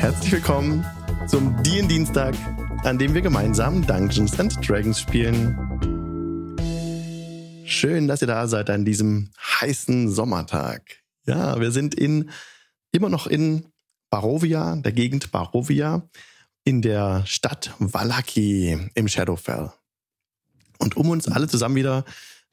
Herzlich 0.00 0.32
willkommen 0.32 0.82
zum 1.28 1.62
DIN 1.62 1.86
Dienstag, 1.86 2.34
an 2.84 2.98
dem 2.98 3.12
wir 3.12 3.20
gemeinsam 3.20 3.86
Dungeons 3.86 4.40
and 4.40 4.56
Dragons 4.66 4.98
spielen. 4.98 5.54
Schön, 7.66 8.08
dass 8.08 8.22
ihr 8.22 8.26
da 8.26 8.48
seid 8.48 8.70
an 8.70 8.86
diesem 8.86 9.28
heißen 9.60 10.10
Sommertag. 10.10 11.02
Ja, 11.26 11.60
wir 11.60 11.70
sind 11.70 11.94
in 11.94 12.30
immer 12.92 13.10
noch 13.10 13.26
in 13.26 13.66
Barovia, 14.08 14.76
der 14.76 14.92
Gegend 14.92 15.32
Barovia, 15.32 16.08
in 16.64 16.80
der 16.80 17.22
Stadt 17.26 17.74
Wallaki 17.78 18.78
im 18.94 19.06
Shadowfell. 19.06 19.70
Und 20.78 20.96
um 20.96 21.10
uns 21.10 21.28
alle 21.28 21.46
zusammen 21.46 21.76
wieder 21.76 22.06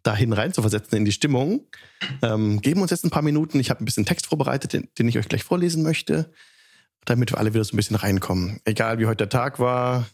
dahin 0.04 0.34
rein 0.34 0.52
zu 0.52 0.60
versetzen 0.60 0.98
in 0.98 1.06
die 1.06 1.14
Stimmung, 1.14 1.66
ähm, 2.22 2.60
geben 2.60 2.80
wir 2.80 2.84
uns 2.84 2.92
jetzt 2.92 3.06
ein 3.06 3.10
paar 3.10 3.22
Minuten. 3.22 3.58
Ich 3.62 3.70
habe 3.70 3.82
ein 3.82 3.86
bisschen 3.86 4.06
Text 4.06 4.28
vorbereitet, 4.28 4.74
den, 4.74 4.90
den 5.00 5.08
ich 5.08 5.18
euch 5.18 5.30
gleich 5.30 5.46
vorlesen 5.46 5.82
möchte, 5.82 6.30
damit 7.06 7.32
wir 7.32 7.38
alle 7.38 7.54
wieder 7.54 7.64
so 7.64 7.74
ein 7.74 7.78
bisschen 7.78 7.96
reinkommen. 7.96 8.60
Egal 8.66 9.00
wie 9.00 9.06
heute 9.06 9.28
der 9.28 9.30
Tag 9.30 9.60
war, 9.60 10.08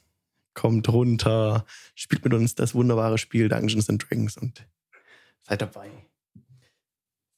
kommt 0.54 0.90
runter, 0.90 1.66
spielt 1.96 2.24
mit 2.24 2.34
uns 2.34 2.56
das 2.56 2.76
wunderbare 2.76 3.18
Spiel 3.18 3.50
Dungeons 3.50 3.90
and 3.90 4.04
Dragons 4.08 4.38
und 4.38 4.66
seid 5.44 5.62
dabei. 5.62 5.90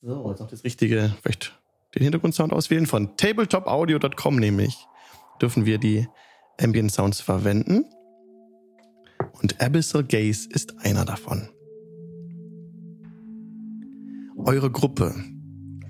So, 0.02 0.30
jetzt 0.30 0.40
noch 0.40 0.50
das 0.50 0.64
richtige, 0.64 1.16
vielleicht 1.22 1.58
den 1.96 2.04
Hintergrundsound 2.04 2.54
auswählen. 2.54 2.86
Von 2.86 3.18
tabletopaudio.com 3.18 4.36
nämlich 4.36 4.88
dürfen 5.42 5.66
wir 5.66 5.78
die 5.78 6.08
Ambient 6.60 6.92
Sounds 6.92 7.22
verwenden. 7.22 7.86
Und 9.42 9.62
Abyssal 9.62 10.04
Gaze 10.04 10.48
ist 10.50 10.80
einer 10.80 11.06
davon. 11.06 11.50
Eure 14.38 14.70
Gruppe 14.70 15.16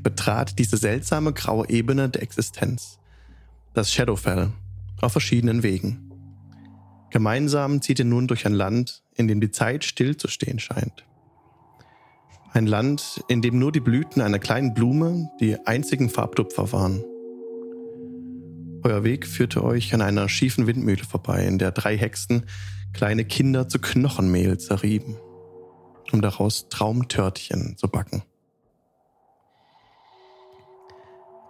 betrat 0.02 0.59
diese 0.59 0.78
seltsame 0.78 1.34
graue 1.34 1.67
Ebene 1.70 2.09
der 2.09 2.22
Existenz, 2.22 3.00
das 3.76 3.92
Shadowfell, 3.92 4.52
auf 5.02 5.12
verschiedenen 5.12 5.62
Wegen. 5.62 6.09
Gemeinsam 7.12 7.82
zieht 7.82 8.00
ihr 8.00 8.06
nun 8.06 8.28
durch 8.28 8.45
ein 8.45 8.54
Land, 8.54 9.04
in 9.16 9.28
dem 9.28 9.42
die 9.42 9.52
Zeit 9.52 9.84
stillzustehen 9.84 10.59
scheint. 10.59 11.06
Ein 12.54 12.67
Land, 12.67 13.22
in 13.28 13.42
dem 13.42 13.59
nur 13.59 13.73
die 13.73 13.82
Blüten 13.82 14.22
einer 14.22 14.40
kleinen 14.40 14.73
Blume 14.73 15.30
die 15.42 15.58
einzigen 15.67 16.09
Farbtupfer 16.09 16.72
waren. 16.72 17.04
Euer 18.84 19.04
Weg 19.04 19.28
führte 19.28 19.62
euch 19.64 19.94
an 19.94 20.02
einer 20.02 20.30
schiefen 20.30 20.67
Windmühle 20.67 21.04
vorbei, 21.04 21.45
in 21.45 21.58
der 21.58 21.72
drei 21.72 21.98
Hexen 21.98 22.45
kleine 22.94 23.26
Kinder 23.26 23.67
zu 23.67 23.80
Knochenmehl 23.80 24.58
zerrieben, 24.58 25.17
um 26.14 26.22
daraus 26.22 26.70
Traumtörtchen 26.70 27.76
zu 27.78 27.89
backen. 27.89 28.23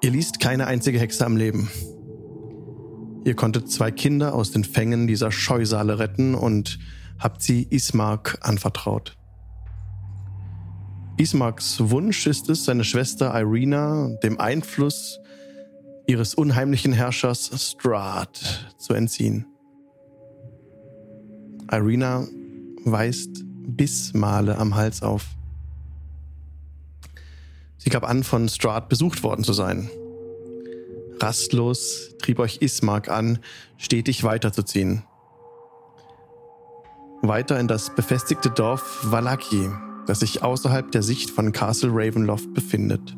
Ihr 0.01 0.09
liest 0.09 0.39
keine 0.39 0.65
einzige 0.65 0.99
Hexe 0.99 1.23
am 1.23 1.37
Leben. 1.37 1.69
Ihr 3.25 3.35
konntet 3.35 3.71
zwei 3.71 3.89
Kinder 3.89 4.35
aus 4.35 4.51
den 4.51 4.63
Fängen 4.63 5.07
dieser 5.07 5.31
Scheusale 5.31 5.97
retten 5.97 6.35
und 6.35 6.77
habt 7.17 7.41
sie 7.41 7.63
Ismark 7.63 8.37
anvertraut. 8.41 9.17
Ismarks 11.17 11.77
Wunsch 11.89 12.27
ist 12.27 12.49
es, 12.49 12.65
seine 12.65 12.83
Schwester 12.83 13.33
Irina 13.33 14.09
dem 14.21 14.39
Einfluss 14.39 15.19
ihres 16.05 16.35
unheimlichen 16.35 16.93
Herrschers 16.93 17.49
Strahd 17.71 18.75
zu 18.77 18.93
entziehen. 18.93 19.47
Irina 21.71 22.27
weist 22.83 23.43
Bissmale 23.43 24.55
am 24.59 24.75
Hals 24.75 25.01
auf. 25.01 25.25
Sie 27.77 27.89
gab 27.89 28.07
an, 28.07 28.23
von 28.23 28.49
Strahd 28.49 28.87
besucht 28.87 29.23
worden 29.23 29.43
zu 29.43 29.53
sein. 29.53 29.89
Rastlos 31.21 32.15
trieb 32.19 32.39
euch 32.39 32.57
Ismark 32.61 33.09
an, 33.09 33.39
stetig 33.77 34.23
weiterzuziehen. 34.23 35.03
Weiter 37.21 37.59
in 37.59 37.67
das 37.67 37.95
befestigte 37.95 38.49
Dorf 38.49 38.99
Valaki, 39.03 39.69
das 40.05 40.19
sich 40.19 40.43
außerhalb 40.43 40.91
der 40.91 41.01
Sicht 41.01 41.29
von 41.29 41.51
Castle 41.51 41.91
Ravenloft 41.91 42.53
befindet. 42.53 43.15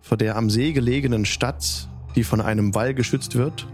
Vor 0.00 0.16
der 0.16 0.36
am 0.36 0.50
See 0.50 0.72
gelegenen 0.72 1.24
Stadt, 1.24 1.88
die 2.16 2.24
von 2.24 2.40
einem 2.40 2.74
Wall 2.74 2.92
geschützt 2.92 3.36
wird, 3.36 3.68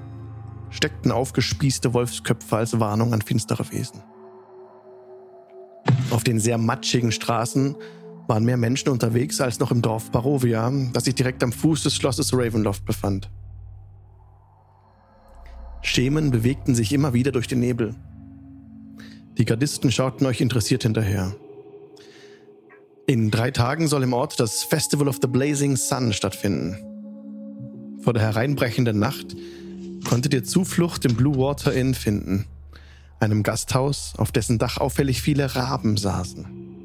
steckten 0.70 1.10
aufgespießte 1.10 1.94
Wolfsköpfe 1.94 2.56
als 2.56 2.78
Warnung 2.78 3.14
an 3.14 3.22
finstere 3.22 3.70
Wesen. 3.70 4.02
Auf 6.10 6.24
den 6.24 6.38
sehr 6.38 6.58
matschigen 6.58 7.12
Straßen 7.12 7.76
waren 8.28 8.44
mehr 8.44 8.58
Menschen 8.58 8.90
unterwegs 8.90 9.40
als 9.40 9.58
noch 9.58 9.72
im 9.72 9.82
Dorf 9.82 10.12
Barovia, 10.12 10.70
das 10.92 11.04
sich 11.04 11.14
direkt 11.14 11.42
am 11.42 11.50
Fuß 11.50 11.82
des 11.82 11.96
Schlosses 11.96 12.32
Ravenloft 12.32 12.84
befand. 12.84 13.30
Schemen 15.80 16.30
bewegten 16.30 16.74
sich 16.74 16.92
immer 16.92 17.14
wieder 17.14 17.32
durch 17.32 17.48
den 17.48 17.60
Nebel. 17.60 17.94
Die 19.38 19.46
Gardisten 19.46 19.90
schauten 19.90 20.26
euch 20.26 20.40
interessiert 20.40 20.82
hinterher. 20.82 21.34
In 23.06 23.30
drei 23.30 23.50
Tagen 23.50 23.88
soll 23.88 24.02
im 24.02 24.12
Ort 24.12 24.38
das 24.38 24.62
Festival 24.62 25.08
of 25.08 25.18
the 25.22 25.28
Blazing 25.28 25.76
Sun 25.76 26.12
stattfinden. 26.12 26.76
Vor 28.02 28.12
der 28.12 28.22
hereinbrechenden 28.22 28.98
Nacht 28.98 29.34
konntet 30.06 30.34
ihr 30.34 30.44
Zuflucht 30.44 31.06
im 31.06 31.16
Blue 31.16 31.38
Water 31.38 31.72
Inn 31.72 31.94
finden, 31.94 32.44
einem 33.20 33.42
Gasthaus, 33.42 34.12
auf 34.18 34.32
dessen 34.32 34.58
Dach 34.58 34.76
auffällig 34.76 35.22
viele 35.22 35.54
Raben 35.56 35.96
saßen. 35.96 36.77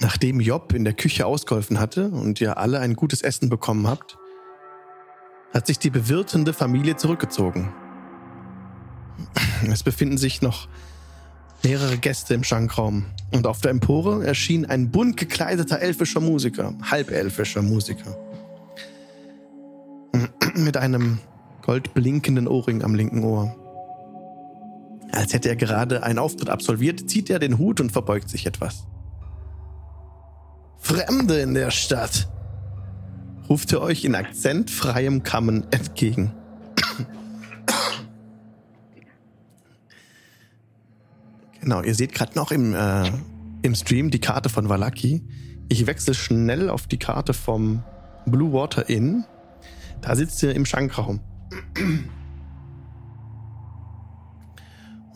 Nachdem 0.00 0.40
Job 0.40 0.72
in 0.72 0.84
der 0.84 0.94
Küche 0.94 1.26
ausgeholfen 1.26 1.78
hatte 1.78 2.08
und 2.08 2.40
ihr 2.40 2.56
alle 2.56 2.80
ein 2.80 2.96
gutes 2.96 3.20
Essen 3.20 3.50
bekommen 3.50 3.86
habt, 3.86 4.16
hat 5.52 5.66
sich 5.66 5.78
die 5.78 5.90
bewirtende 5.90 6.54
Familie 6.54 6.96
zurückgezogen. 6.96 7.72
Es 9.70 9.82
befinden 9.82 10.16
sich 10.16 10.40
noch 10.40 10.68
mehrere 11.62 11.98
Gäste 11.98 12.32
im 12.32 12.44
Schankraum 12.44 13.04
und 13.32 13.46
auf 13.46 13.60
der 13.60 13.70
Empore 13.70 14.24
erschien 14.24 14.64
ein 14.64 14.90
bunt 14.90 15.18
gekleideter 15.18 15.80
elfischer 15.80 16.20
Musiker, 16.20 16.72
halbelfischer 16.82 17.60
Musiker. 17.60 18.16
Mit 20.54 20.78
einem 20.78 21.18
goldblinkenden 21.60 22.48
Ohrring 22.48 22.82
am 22.82 22.94
linken 22.94 23.22
Ohr. 23.22 23.54
Als 25.12 25.34
hätte 25.34 25.50
er 25.50 25.56
gerade 25.56 26.02
einen 26.02 26.18
Auftritt 26.18 26.48
absolviert, 26.48 27.10
zieht 27.10 27.28
er 27.28 27.38
den 27.38 27.58
Hut 27.58 27.80
und 27.80 27.92
verbeugt 27.92 28.30
sich 28.30 28.46
etwas. 28.46 28.86
Fremde 30.80 31.40
in 31.40 31.54
der 31.54 31.70
Stadt, 31.70 32.28
ruft 33.48 33.72
er 33.72 33.82
euch 33.82 34.04
in 34.04 34.14
akzentfreiem 34.14 35.22
Kammen 35.22 35.66
entgegen. 35.70 36.32
genau, 41.60 41.82
ihr 41.82 41.94
seht 41.94 42.14
gerade 42.14 42.34
noch 42.34 42.50
im, 42.50 42.74
äh, 42.74 43.12
im 43.62 43.74
Stream 43.74 44.10
die 44.10 44.20
Karte 44.20 44.48
von 44.48 44.68
Valaki. 44.68 45.22
Ich 45.68 45.86
wechsle 45.86 46.14
schnell 46.14 46.68
auf 46.70 46.86
die 46.86 46.98
Karte 46.98 47.34
vom 47.34 47.84
Blue 48.26 48.52
Water 48.52 48.88
Inn. 48.88 49.24
Da 50.00 50.16
sitzt 50.16 50.42
ihr 50.42 50.54
im 50.54 50.64
Schankraum. 50.64 51.20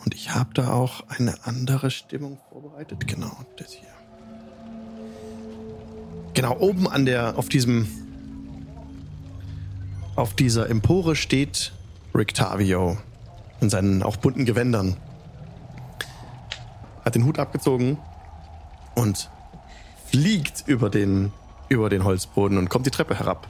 Und 0.04 0.14
ich 0.14 0.34
habe 0.34 0.52
da 0.54 0.72
auch 0.72 1.08
eine 1.08 1.34
andere 1.44 1.90
Stimmung 1.90 2.38
vorbereitet. 2.50 3.06
Genau, 3.06 3.34
das 3.56 3.72
hier. 3.72 3.93
Genau, 6.34 6.56
oben 6.58 6.88
an 6.88 7.06
der, 7.06 7.38
auf 7.38 7.48
diesem, 7.48 7.88
auf 10.16 10.34
dieser 10.34 10.68
Empore 10.68 11.14
steht 11.14 11.72
Rictavio 12.12 12.98
in 13.60 13.70
seinen 13.70 14.02
auch 14.02 14.16
bunten 14.16 14.44
Gewändern. 14.44 14.96
Hat 17.04 17.14
den 17.14 17.24
Hut 17.24 17.38
abgezogen 17.38 17.98
und 18.96 19.30
fliegt 20.10 20.64
über 20.66 20.90
den, 20.90 21.32
über 21.68 21.88
den 21.88 22.02
Holzboden 22.02 22.58
und 22.58 22.68
kommt 22.68 22.86
die 22.86 22.90
Treppe 22.90 23.16
herab. 23.16 23.46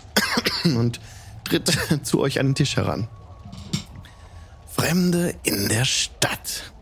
und 0.64 1.00
tritt 1.44 1.70
zu 2.04 2.20
euch 2.20 2.40
an 2.40 2.46
den 2.46 2.54
Tisch 2.54 2.76
heran. 2.76 3.06
Fremde 4.66 5.34
in 5.42 5.68
der 5.68 5.84
Stadt. 5.84 6.72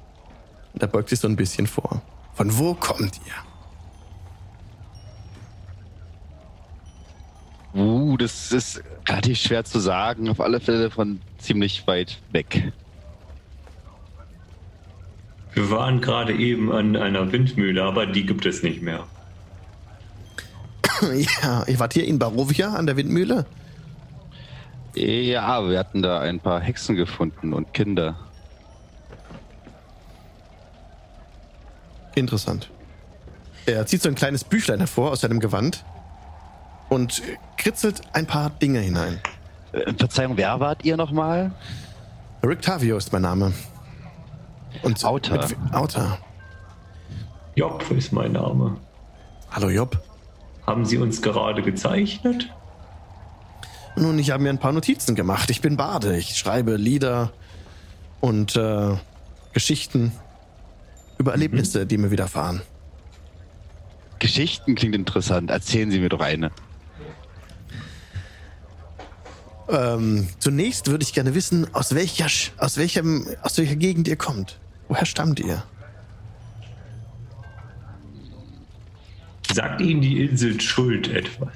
Da 0.74 0.86
beugt 0.86 1.08
sich 1.08 1.18
so 1.18 1.26
ein 1.26 1.36
bisschen 1.36 1.66
vor. 1.66 2.02
Von 2.34 2.58
wo 2.58 2.74
kommt 2.74 3.20
ihr? 3.26 3.45
Uh, 7.76 8.16
das 8.16 8.52
ist 8.52 8.82
relativ 9.06 9.38
schwer 9.38 9.64
zu 9.64 9.78
sagen. 9.78 10.30
Auf 10.30 10.40
alle 10.40 10.60
Fälle 10.60 10.90
von 10.90 11.20
ziemlich 11.38 11.86
weit 11.86 12.18
weg. 12.32 12.72
Wir 15.52 15.70
waren 15.70 16.00
gerade 16.00 16.34
eben 16.34 16.72
an 16.72 16.96
einer 16.96 17.30
Windmühle, 17.32 17.82
aber 17.82 18.06
die 18.06 18.24
gibt 18.24 18.46
es 18.46 18.62
nicht 18.62 18.82
mehr. 18.82 19.04
Ja, 21.42 21.64
ihr 21.66 21.78
wart 21.78 21.92
hier 21.92 22.06
in 22.06 22.18
Barovia 22.18 22.72
an 22.72 22.86
der 22.86 22.96
Windmühle? 22.96 23.44
Ja, 24.94 25.68
wir 25.68 25.78
hatten 25.78 26.00
da 26.00 26.20
ein 26.20 26.40
paar 26.40 26.58
Hexen 26.58 26.96
gefunden 26.96 27.52
und 27.52 27.74
Kinder. 27.74 28.16
Interessant. 32.14 32.70
Er 33.66 33.84
zieht 33.84 34.00
so 34.00 34.08
ein 34.08 34.14
kleines 34.14 34.44
Büchlein 34.44 34.78
hervor 34.78 35.10
aus 35.10 35.20
seinem 35.20 35.40
Gewand 35.40 35.84
und 36.88 37.22
kritzelt 37.56 38.02
ein 38.12 38.26
paar 38.26 38.50
Dinge 38.50 38.80
hinein. 38.80 39.20
Äh, 39.72 39.92
Verzeihung, 39.94 40.36
wer 40.36 40.60
wart 40.60 40.84
ihr 40.84 40.96
nochmal? 40.96 41.52
Rick 42.44 42.62
Tavio 42.62 42.96
ist 42.96 43.12
mein 43.12 43.22
Name. 43.22 43.52
Und 44.82 45.02
Auta. 45.04 45.34
mit- 45.48 45.56
Auta. 45.74 46.18
Job 47.54 47.84
ist 47.90 48.12
mein 48.12 48.32
Name. 48.32 48.76
Hallo 49.50 49.70
Job. 49.70 49.98
Haben 50.66 50.84
Sie 50.84 50.98
uns 50.98 51.22
gerade 51.22 51.62
gezeichnet? 51.62 52.50
Nun, 53.96 54.18
ich 54.18 54.30
habe 54.30 54.42
mir 54.42 54.50
ein 54.50 54.58
paar 54.58 54.72
Notizen 54.72 55.14
gemacht. 55.14 55.48
Ich 55.50 55.62
bin 55.62 55.76
Bade. 55.76 56.16
Ich 56.18 56.36
schreibe 56.36 56.76
Lieder 56.76 57.32
und 58.20 58.54
äh, 58.56 58.96
Geschichten 59.54 60.12
über 61.18 61.32
Erlebnisse, 61.32 61.86
die 61.86 61.96
mir 61.96 62.10
widerfahren. 62.10 62.60
Geschichten 64.18 64.74
klingt 64.74 64.94
interessant. 64.94 65.50
Erzählen 65.50 65.90
Sie 65.90 66.00
mir 66.00 66.10
doch 66.10 66.20
eine. 66.20 66.50
Ähm, 69.68 70.28
zunächst 70.38 70.88
würde 70.88 71.02
ich 71.02 71.12
gerne 71.12 71.34
wissen, 71.34 71.72
aus 71.74 71.94
welcher, 71.94 72.26
aus 72.58 72.76
welchem, 72.76 73.26
aus 73.42 73.58
welcher 73.58 73.76
Gegend 73.76 74.06
ihr 74.06 74.16
kommt. 74.16 74.58
Woher 74.88 75.06
stammt 75.06 75.40
ihr? 75.40 75.62
Sagt 79.52 79.80
Ihnen 79.80 80.00
die 80.00 80.24
Insel 80.24 80.60
Schuld 80.60 81.08
etwas? 81.08 81.48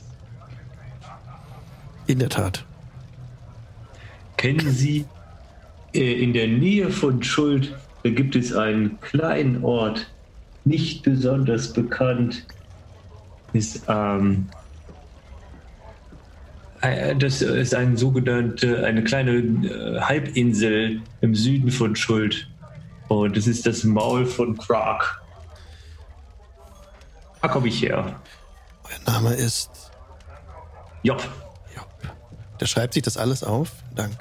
In 2.06 2.18
der 2.18 2.28
Tat. 2.28 2.64
Kennen 4.36 4.70
Sie 4.70 5.04
äh, 5.92 6.22
in 6.22 6.32
der 6.32 6.48
Nähe 6.48 6.90
von 6.90 7.22
Schuld, 7.22 7.76
da 8.02 8.10
gibt 8.10 8.34
es 8.34 8.54
einen 8.54 8.98
kleinen 9.00 9.62
Ort, 9.62 10.10
nicht 10.64 11.02
besonders 11.02 11.72
bekannt, 11.72 12.46
ist 13.52 13.82
ähm, 13.88 14.46
äh, 14.52 14.59
das 16.80 17.42
ist 17.42 17.74
ein 17.74 17.96
sogenannte, 17.96 18.84
eine 18.84 19.04
kleine 19.04 19.32
äh, 19.32 20.00
Halbinsel 20.00 21.02
im 21.20 21.34
Süden 21.34 21.70
von 21.70 21.94
Schuld. 21.94 22.48
Und 23.08 23.36
das 23.36 23.46
ist 23.46 23.66
das 23.66 23.84
Maul 23.84 24.24
von 24.24 24.56
Krag. 24.56 25.20
Da 27.42 27.48
komme 27.48 27.68
ich 27.68 27.82
her. 27.82 28.20
Euer 28.84 29.12
Name 29.12 29.34
ist 29.34 29.90
Job. 31.02 31.22
Job. 31.74 31.88
Der 32.60 32.66
schreibt 32.66 32.94
sich 32.94 33.02
das 33.02 33.16
alles 33.16 33.42
auf. 33.42 33.72
Dank. 33.94 34.16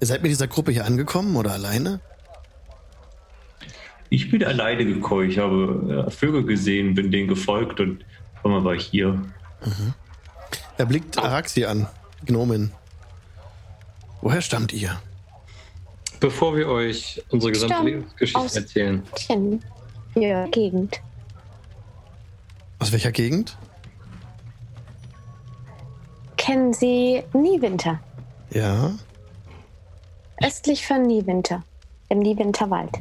Ihr 0.00 0.06
seid 0.06 0.22
mit 0.22 0.30
dieser 0.30 0.46
Gruppe 0.46 0.72
hier 0.72 0.84
angekommen 0.84 1.36
oder 1.36 1.52
alleine? 1.52 2.00
Ich 4.08 4.30
bin 4.30 4.44
alleine 4.44 4.84
gekommen. 4.84 5.28
Ich 5.28 5.38
habe 5.38 6.06
äh, 6.06 6.10
Vögel 6.10 6.44
gesehen, 6.44 6.94
bin 6.94 7.10
denen 7.10 7.28
gefolgt 7.28 7.80
und 7.80 8.04
auf 8.36 8.44
einmal 8.44 8.64
war 8.64 8.74
ich 8.74 8.86
hier. 8.86 9.20
Er 10.78 10.86
blickt 10.86 11.18
Araxi 11.18 11.64
an, 11.64 11.86
die 12.22 12.26
Gnomin. 12.26 12.70
Woher 14.20 14.40
stammt 14.42 14.72
ihr? 14.72 15.00
Bevor 16.20 16.56
wir 16.56 16.68
euch 16.68 17.22
unsere 17.30 17.52
gesamte 17.52 17.74
Stamm 17.74 17.86
Lebensgeschichte 17.86 18.38
aus- 18.40 18.56
erzählen. 18.56 19.02
Ja, 20.14 20.46
Gegend. 20.46 21.00
Aus 22.78 22.92
welcher 22.92 23.12
Gegend? 23.12 23.56
Kennen 26.36 26.72
Sie 26.72 27.22
Niewinter? 27.32 28.00
Ja. 28.50 28.92
Östlich 30.42 30.86
von 30.86 31.02
Niewinter. 31.02 31.62
Im 32.08 32.20
Niewinterwald. 32.20 32.92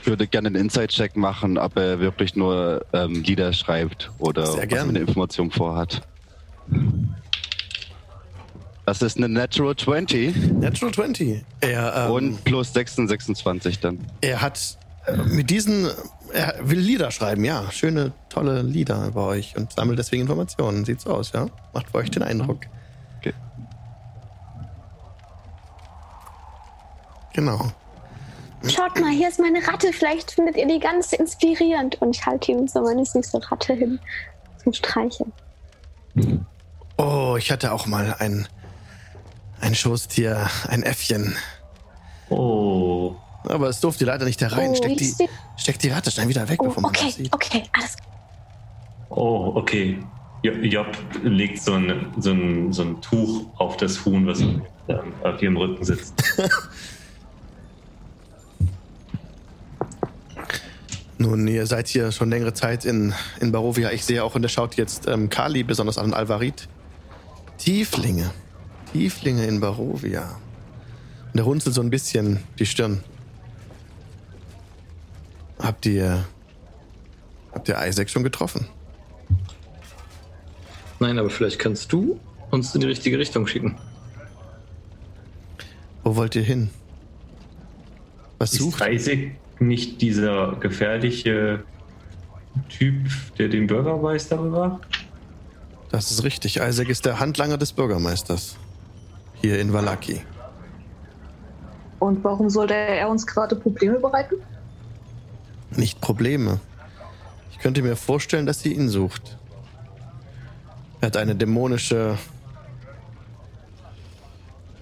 Ich 0.00 0.06
würde 0.06 0.26
gerne 0.26 0.48
einen 0.48 0.56
Inside-Check 0.56 1.16
machen, 1.16 1.58
ob 1.58 1.76
er 1.76 2.00
wirklich 2.00 2.34
nur 2.34 2.84
ähm, 2.92 3.22
Lieder 3.22 3.52
schreibt 3.52 4.10
oder 4.18 4.44
er 4.58 4.82
eine 4.82 4.98
Information 4.98 5.50
vorhat. 5.50 6.02
Das 8.86 9.02
ist 9.02 9.18
eine 9.18 9.28
Natural 9.28 9.76
20 9.76 10.52
Natural 10.52 10.92
20. 10.92 11.44
Er, 11.60 12.06
ähm, 12.06 12.12
und 12.12 12.44
plus 12.44 12.72
26, 12.72 13.08
26 13.08 13.80
dann. 13.80 13.98
er 14.22 14.40
hat 14.40 14.78
äh, 15.06 15.16
mit 15.16 15.50
diesen, 15.50 15.88
er 16.32 16.56
will 16.62 16.78
Lieder 16.78 17.10
schreiben, 17.10 17.44
ja. 17.44 17.70
Schöne, 17.70 18.12
tolle 18.30 18.62
Lieder 18.62 19.06
über 19.06 19.26
euch 19.26 19.54
und 19.56 19.72
sammelt 19.72 19.98
deswegen 19.98 20.22
Informationen. 20.22 20.84
Sieht 20.86 21.02
so 21.02 21.10
aus, 21.10 21.32
ja. 21.32 21.46
Macht 21.74 21.90
für 21.90 21.98
euch 21.98 22.10
den 22.10 22.22
Eindruck. 22.22 22.60
Okay. 23.18 23.34
Genau. 27.34 27.70
Schaut 28.68 29.00
mal, 29.00 29.10
hier 29.10 29.28
ist 29.28 29.38
meine 29.40 29.66
Ratte. 29.66 29.92
Vielleicht 29.92 30.32
findet 30.32 30.56
ihr 30.56 30.66
die 30.66 30.78
ganz 30.80 31.12
inspirierend. 31.12 32.00
Und 32.02 32.14
ich 32.16 32.26
halte 32.26 32.52
ihm 32.52 32.68
so 32.68 32.82
meine 32.82 33.04
süße 33.06 33.40
Ratte 33.50 33.72
hin 33.74 33.98
zum 34.62 34.72
Streicheln. 34.72 35.32
Oh, 36.98 37.36
ich 37.38 37.50
hatte 37.50 37.72
auch 37.72 37.86
mal 37.86 38.14
ein, 38.18 38.46
ein 39.60 39.74
Schoßtier, 39.74 40.48
ein 40.68 40.82
Äffchen. 40.82 41.36
Oh, 42.28 43.14
Aber 43.44 43.68
es 43.68 43.80
durfte 43.80 44.04
leider 44.04 44.24
nicht 44.26 44.40
herein. 44.40 44.70
Oh, 44.70 44.74
Steckt 44.74 45.00
die, 45.00 45.14
steckt 45.56 45.82
die 45.82 45.88
Ratte 45.88 46.10
schnell 46.10 46.28
wieder 46.28 46.48
weg, 46.48 46.60
Oh, 46.62 46.66
bevor 46.66 46.82
man 46.82 46.92
das 46.92 47.02
okay, 47.02 47.10
sieht. 47.12 47.34
okay, 47.34 47.62
alles 47.72 47.96
klar. 47.96 48.08
oh, 49.10 49.52
okay. 49.56 49.98
Jo- 50.42 50.52
Job 50.52 50.86
legt 51.22 51.60
so 51.62 51.74
ein, 51.74 52.06
so, 52.18 52.30
ein, 52.32 52.72
so 52.72 52.82
ein 52.82 53.00
Tuch 53.02 53.46
auf 53.58 53.76
das 53.76 54.04
Huhn, 54.04 54.26
was 54.26 54.40
ähm, 54.40 54.60
auf 55.22 55.40
ihrem 55.42 55.56
Rücken 55.56 55.84
sitzt. 55.84 56.14
Nun, 61.20 61.46
ihr 61.48 61.66
seid 61.66 61.86
hier 61.86 62.12
schon 62.12 62.30
längere 62.30 62.54
Zeit 62.54 62.86
in, 62.86 63.12
in 63.40 63.52
Barovia. 63.52 63.90
Ich 63.92 64.06
sehe 64.06 64.24
auch, 64.24 64.36
und 64.36 64.40
der 64.40 64.48
schaut 64.48 64.76
jetzt 64.76 65.06
ähm, 65.06 65.28
Kali 65.28 65.62
besonders 65.62 65.98
an 65.98 66.14
Alvarit. 66.14 66.66
Tieflinge. 67.58 68.30
Tieflinge 68.90 69.44
in 69.44 69.60
Barovia. 69.60 70.40
Und 71.30 71.38
er 71.38 71.44
runzelt 71.44 71.74
so 71.74 71.82
ein 71.82 71.90
bisschen 71.90 72.42
die 72.58 72.64
Stirn. 72.64 73.04
Habt 75.58 75.84
ihr. 75.84 76.24
Habt 77.52 77.68
ihr 77.68 77.76
Isaac 77.86 78.08
schon 78.08 78.24
getroffen? 78.24 78.66
nein, 81.00 81.18
aber 81.18 81.28
vielleicht 81.28 81.58
kannst 81.58 81.92
du 81.92 82.18
uns 82.50 82.74
in 82.74 82.80
die 82.80 82.86
richtige 82.86 83.18
Richtung 83.18 83.46
schicken. 83.46 83.76
Wo 86.02 86.16
wollt 86.16 86.34
ihr 86.34 86.42
hin? 86.42 86.70
Was 88.38 88.54
Ist 88.54 88.60
sucht? 88.60 88.82
Isaac 88.88 89.32
nicht 89.60 90.00
dieser 90.00 90.56
gefährliche 90.56 91.62
Typ, 92.68 93.08
der 93.38 93.48
den 93.48 93.66
Bürgermeister 93.66 94.36
bewacht? 94.36 94.80
Das 95.90 96.10
ist 96.10 96.24
richtig. 96.24 96.56
Isaac 96.56 96.88
ist 96.88 97.04
der 97.04 97.20
Handlanger 97.20 97.58
des 97.58 97.72
Bürgermeisters. 97.72 98.56
Hier 99.40 99.58
in 99.60 99.72
Valaki. 99.72 100.22
Und 101.98 102.24
warum 102.24 102.48
sollte 102.48 102.74
er 102.74 103.08
uns 103.08 103.26
gerade 103.26 103.56
Probleme 103.56 103.98
bereiten? 103.98 104.36
Nicht 105.76 106.00
Probleme. 106.00 106.60
Ich 107.52 107.58
könnte 107.58 107.82
mir 107.82 107.96
vorstellen, 107.96 108.46
dass 108.46 108.60
sie 108.60 108.72
ihn 108.72 108.88
sucht. 108.88 109.36
Er 111.00 111.06
hat 111.06 111.16
eine 111.16 111.34
dämonische 111.34 112.16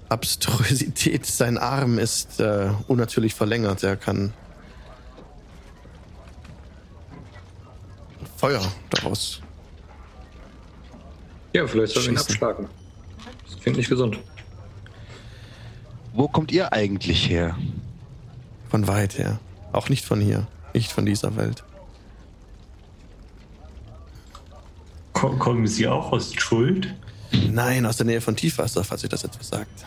Abstrusität. 0.09 1.27
Sein 1.27 1.59
Arm 1.59 1.99
ist 1.99 2.41
äh, 2.41 2.71
unnatürlich 2.87 3.35
verlängert. 3.35 3.83
Er 3.83 3.97
kann 3.97 4.33
Feuer 8.39 8.63
daraus. 8.91 9.43
Ja, 11.53 11.67
vielleicht 11.67 11.93
sollen 11.93 12.07
wir 12.07 12.13
ihn 12.13 12.19
abschlagen. 12.19 12.69
Das 13.47 13.59
klingt 13.61 13.77
nicht 13.77 13.89
gesund. 13.91 14.19
Wo 16.13 16.29
kommt 16.29 16.53
ihr 16.53 16.73
eigentlich 16.73 17.29
her? 17.29 17.57
Von 18.71 18.87
weit 18.87 19.19
her. 19.19 19.41
Auch 19.73 19.89
nicht 19.89 20.05
von 20.05 20.21
hier. 20.21 20.47
Nicht 20.73 20.93
von 20.93 21.05
dieser 21.05 21.35
Welt. 21.37 21.65
Ko- 25.13 25.37
Kommen 25.37 25.67
Sie 25.67 25.89
auch 25.89 26.13
aus 26.13 26.33
Schuld? 26.35 26.95
Nein, 27.51 27.85
aus 27.87 27.97
der 27.97 28.07
Nähe 28.07 28.21
von 28.21 28.37
Tiefwasser, 28.37 28.85
falls 28.85 29.03
ihr 29.03 29.09
das 29.09 29.25
etwas 29.25 29.49
sagt. 29.49 29.85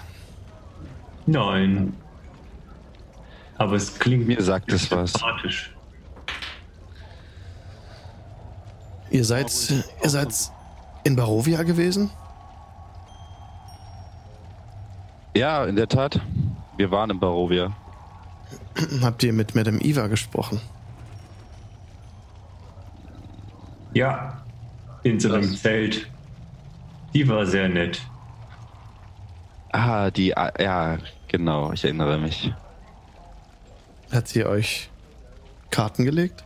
Nein. 1.25 1.93
Aber 3.58 3.75
es 3.75 3.98
klingt 3.98 4.27
Mir 4.27 4.41
sagt 4.41 4.72
es 4.74 4.91
was. 4.91 5.13
sympathisch. 5.13 5.74
Ihr 9.11 9.25
seid, 9.25 9.51
ihr 10.03 10.09
seid 10.09 10.33
in 11.03 11.17
Barovia 11.17 11.63
gewesen? 11.63 12.09
Ja, 15.35 15.65
in 15.65 15.75
der 15.75 15.89
Tat. 15.89 16.21
Wir 16.77 16.91
waren 16.91 17.09
in 17.09 17.19
Barovia. 17.19 17.75
Habt 19.01 19.21
ihr 19.23 19.33
mit 19.33 19.53
Madame 19.53 19.81
Eva 19.81 20.07
gesprochen? 20.07 20.61
Ja, 23.93 24.41
in 25.03 25.19
so 25.19 25.33
einem 25.33 25.51
Was? 25.51 25.61
Zelt. 25.61 26.07
Die 27.13 27.27
war 27.27 27.45
sehr 27.45 27.67
nett. 27.67 28.01
Ah, 29.73 30.09
die, 30.09 30.35
ah, 30.37 30.53
ja, 30.57 30.97
genau, 31.27 31.73
ich 31.73 31.83
erinnere 31.83 32.17
mich. 32.17 32.53
Hat 34.09 34.29
sie 34.29 34.45
euch 34.45 34.89
Karten 35.69 36.05
gelegt? 36.05 36.45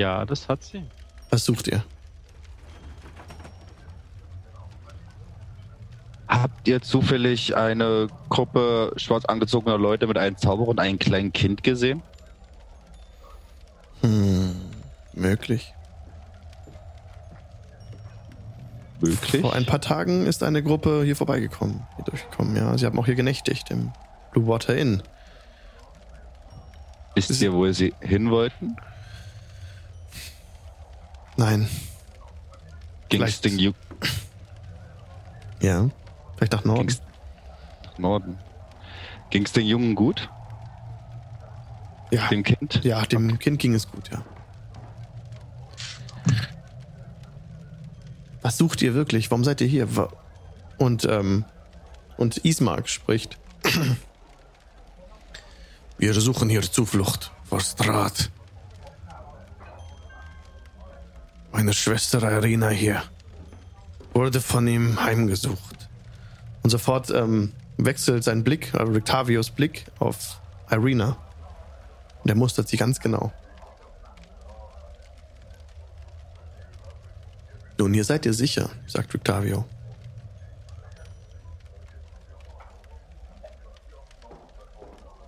Ja, 0.00 0.24
das 0.24 0.48
hat 0.48 0.62
sie. 0.62 0.82
Was 1.28 1.44
sucht 1.44 1.68
ihr? 1.68 1.84
Habt 6.26 6.66
ihr 6.66 6.80
zufällig 6.80 7.54
eine 7.54 8.06
Gruppe 8.30 8.94
schwarz 8.96 9.26
angezogener 9.26 9.76
Leute 9.76 10.06
mit 10.06 10.16
einem 10.16 10.38
Zauberer 10.38 10.68
und 10.68 10.80
einem 10.80 10.98
kleinen 10.98 11.34
Kind 11.34 11.62
gesehen? 11.62 12.02
Hm, 14.00 14.56
möglich. 15.12 15.74
Möglich. 19.02 19.42
Vor 19.42 19.52
ein 19.52 19.66
paar 19.66 19.82
Tagen 19.82 20.24
ist 20.24 20.42
eine 20.42 20.62
Gruppe 20.62 21.02
hier 21.04 21.14
vorbeigekommen, 21.14 21.86
hier 21.96 22.06
durchgekommen, 22.06 22.56
ja. 22.56 22.78
Sie 22.78 22.86
haben 22.86 22.98
auch 22.98 23.04
hier 23.04 23.16
genächtigt 23.16 23.70
im 23.70 23.92
Blue 24.32 24.46
Water 24.46 24.74
Inn. 24.74 25.02
Wisst 27.14 27.42
ihr, 27.42 27.52
wo 27.52 27.70
sie 27.70 27.92
hin 28.00 28.30
wollten? 28.30 28.76
Nein, 31.40 31.66
Ging 33.08 33.22
es 33.22 33.38
Vielleicht- 33.38 33.44
den 33.46 33.58
Ju 33.58 33.72
ja. 35.62 35.88
Vielleicht 36.36 36.52
nach 36.52 36.64
Norden. 36.64 36.86
ging's 36.88 37.00
nach 37.86 37.98
Norden? 37.98 38.38
Ging 39.30 39.46
es 39.46 39.52
den 39.52 39.66
Jungen 39.66 39.94
gut? 39.94 40.28
ja. 42.10 42.28
Dem 42.28 42.42
Kind? 42.42 42.84
ja, 42.84 43.00
dem 43.06 43.38
Kind 43.38 43.58
ging 43.58 43.72
es 43.74 43.90
gut, 43.90 44.10
ja. 44.10 44.22
Was 48.42 48.58
sucht 48.58 48.82
ihr 48.82 48.92
wirklich? 48.92 49.30
Warum 49.30 49.42
seid 49.44 49.62
ihr 49.62 49.66
hier? 49.66 49.88
Und, 50.76 51.06
ähm, 51.06 51.46
und 52.18 52.36
Ismark 52.38 52.88
spricht. 52.90 53.38
Wir 55.96 56.12
suchen 56.20 56.50
hier 56.50 56.60
Zuflucht 56.62 57.32
vor 57.44 57.60
Strat. 57.60 58.30
Meine 61.52 61.72
Schwester 61.72 62.22
Irina 62.22 62.68
hier 62.68 63.02
wurde 64.14 64.40
von 64.40 64.66
ihm 64.66 65.02
heimgesucht. 65.02 65.88
Und 66.62 66.70
sofort 66.70 67.10
ähm, 67.10 67.52
wechselt 67.76 68.24
sein 68.24 68.44
Blick, 68.44 68.74
also 68.74 68.92
Octavios 68.92 69.50
Blick 69.50 69.86
auf 69.98 70.40
Irina. 70.70 71.16
Und 72.22 72.30
er 72.30 72.36
mustert 72.36 72.68
sie 72.68 72.76
ganz 72.76 73.00
genau. 73.00 73.32
Nun, 77.78 77.94
hier 77.94 78.04
seid 78.04 78.26
ihr 78.26 78.34
sicher, 78.34 78.68
sagt 78.86 79.14
Octavio. 79.14 79.64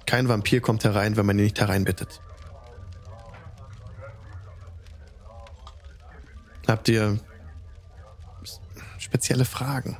Kein 0.05 0.29
Vampir 0.29 0.61
kommt 0.61 0.85
herein, 0.85 1.17
wenn 1.17 1.25
man 1.25 1.39
ihn 1.39 1.45
nicht 1.45 1.59
hereinbittet. 1.59 2.21
Habt 6.73 6.89
ihr 6.89 7.19
spezielle 8.97 9.45
Fragen? 9.45 9.99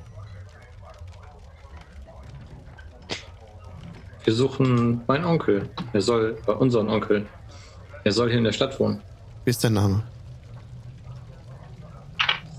Wir 4.25 4.33
suchen 4.33 5.03
meinen 5.07 5.27
Onkel. 5.27 5.69
Er 5.93 6.01
soll, 6.01 6.39
bei 6.47 6.55
unseren 6.55 6.89
Onkel. 6.89 7.27
Er 8.05 8.13
soll 8.13 8.31
hier 8.31 8.39
in 8.39 8.45
der 8.45 8.53
Stadt 8.53 8.81
wohnen. 8.81 9.03
Wie 9.45 9.51
ist 9.51 9.63
dein 9.63 9.75
Name? 9.75 10.03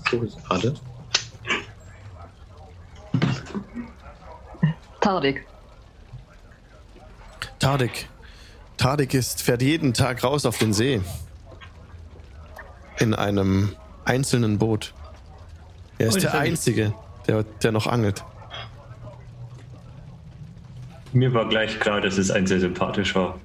Suche 0.08 0.26
ich 0.26 0.44
gerade. 0.44 0.74
Tardik. 5.00 5.44
Tardik. 7.58 8.08
Tardik 8.76 9.12
ist, 9.12 9.42
fährt 9.42 9.60
jeden 9.60 9.92
Tag 9.92 10.22
raus 10.22 10.46
auf 10.46 10.58
den 10.58 10.72
See. 10.72 11.02
In 13.00 13.12
einem 13.12 13.74
einzelnen 14.04 14.58
Boot. 14.58 14.94
Er 15.98 16.08
ist 16.08 16.16
Oh, 16.16 16.20
der 16.20 16.34
Einzige, 16.34 16.94
der, 17.26 17.44
der 17.62 17.72
noch 17.72 17.86
angelt. 17.86 18.24
Mir 21.12 21.32
war 21.32 21.48
gleich 21.48 21.78
klar, 21.78 22.00
dass 22.00 22.18
es 22.18 22.30
ein 22.30 22.46
sehr 22.46 22.58
sympathischer 22.60 23.36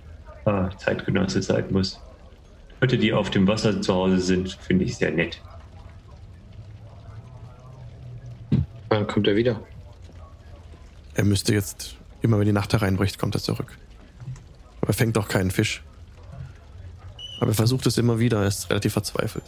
äh, 0.45 0.69
Zeitgenosse 0.77 1.41
sein 1.41 1.65
muss. 1.69 1.99
Leute, 2.81 2.97
die 2.97 3.13
auf 3.13 3.29
dem 3.29 3.47
Wasser 3.47 3.81
zu 3.81 3.93
Hause 3.93 4.19
sind, 4.19 4.53
finde 4.61 4.85
ich 4.85 4.97
sehr 4.97 5.11
nett. 5.11 5.41
Wann 8.89 9.05
kommt 9.05 9.27
er 9.27 9.35
wieder? 9.35 9.59
Er 11.13 11.25
müsste 11.25 11.53
jetzt, 11.53 11.95
immer 12.21 12.39
wenn 12.39 12.45
die 12.47 12.53
Nacht 12.53 12.73
hereinbricht, 12.73 13.19
kommt 13.19 13.35
er 13.35 13.41
zurück. 13.41 13.77
Aber 14.81 14.89
er 14.89 14.93
fängt 14.93 15.17
auch 15.17 15.27
keinen 15.27 15.51
Fisch. 15.51 15.83
Aber 17.39 17.51
er 17.51 17.55
versucht 17.55 17.85
es 17.85 17.97
immer 17.97 18.17
wieder, 18.19 18.41
er 18.41 18.47
ist 18.47 18.69
relativ 18.69 18.93
verzweifelt. 18.93 19.43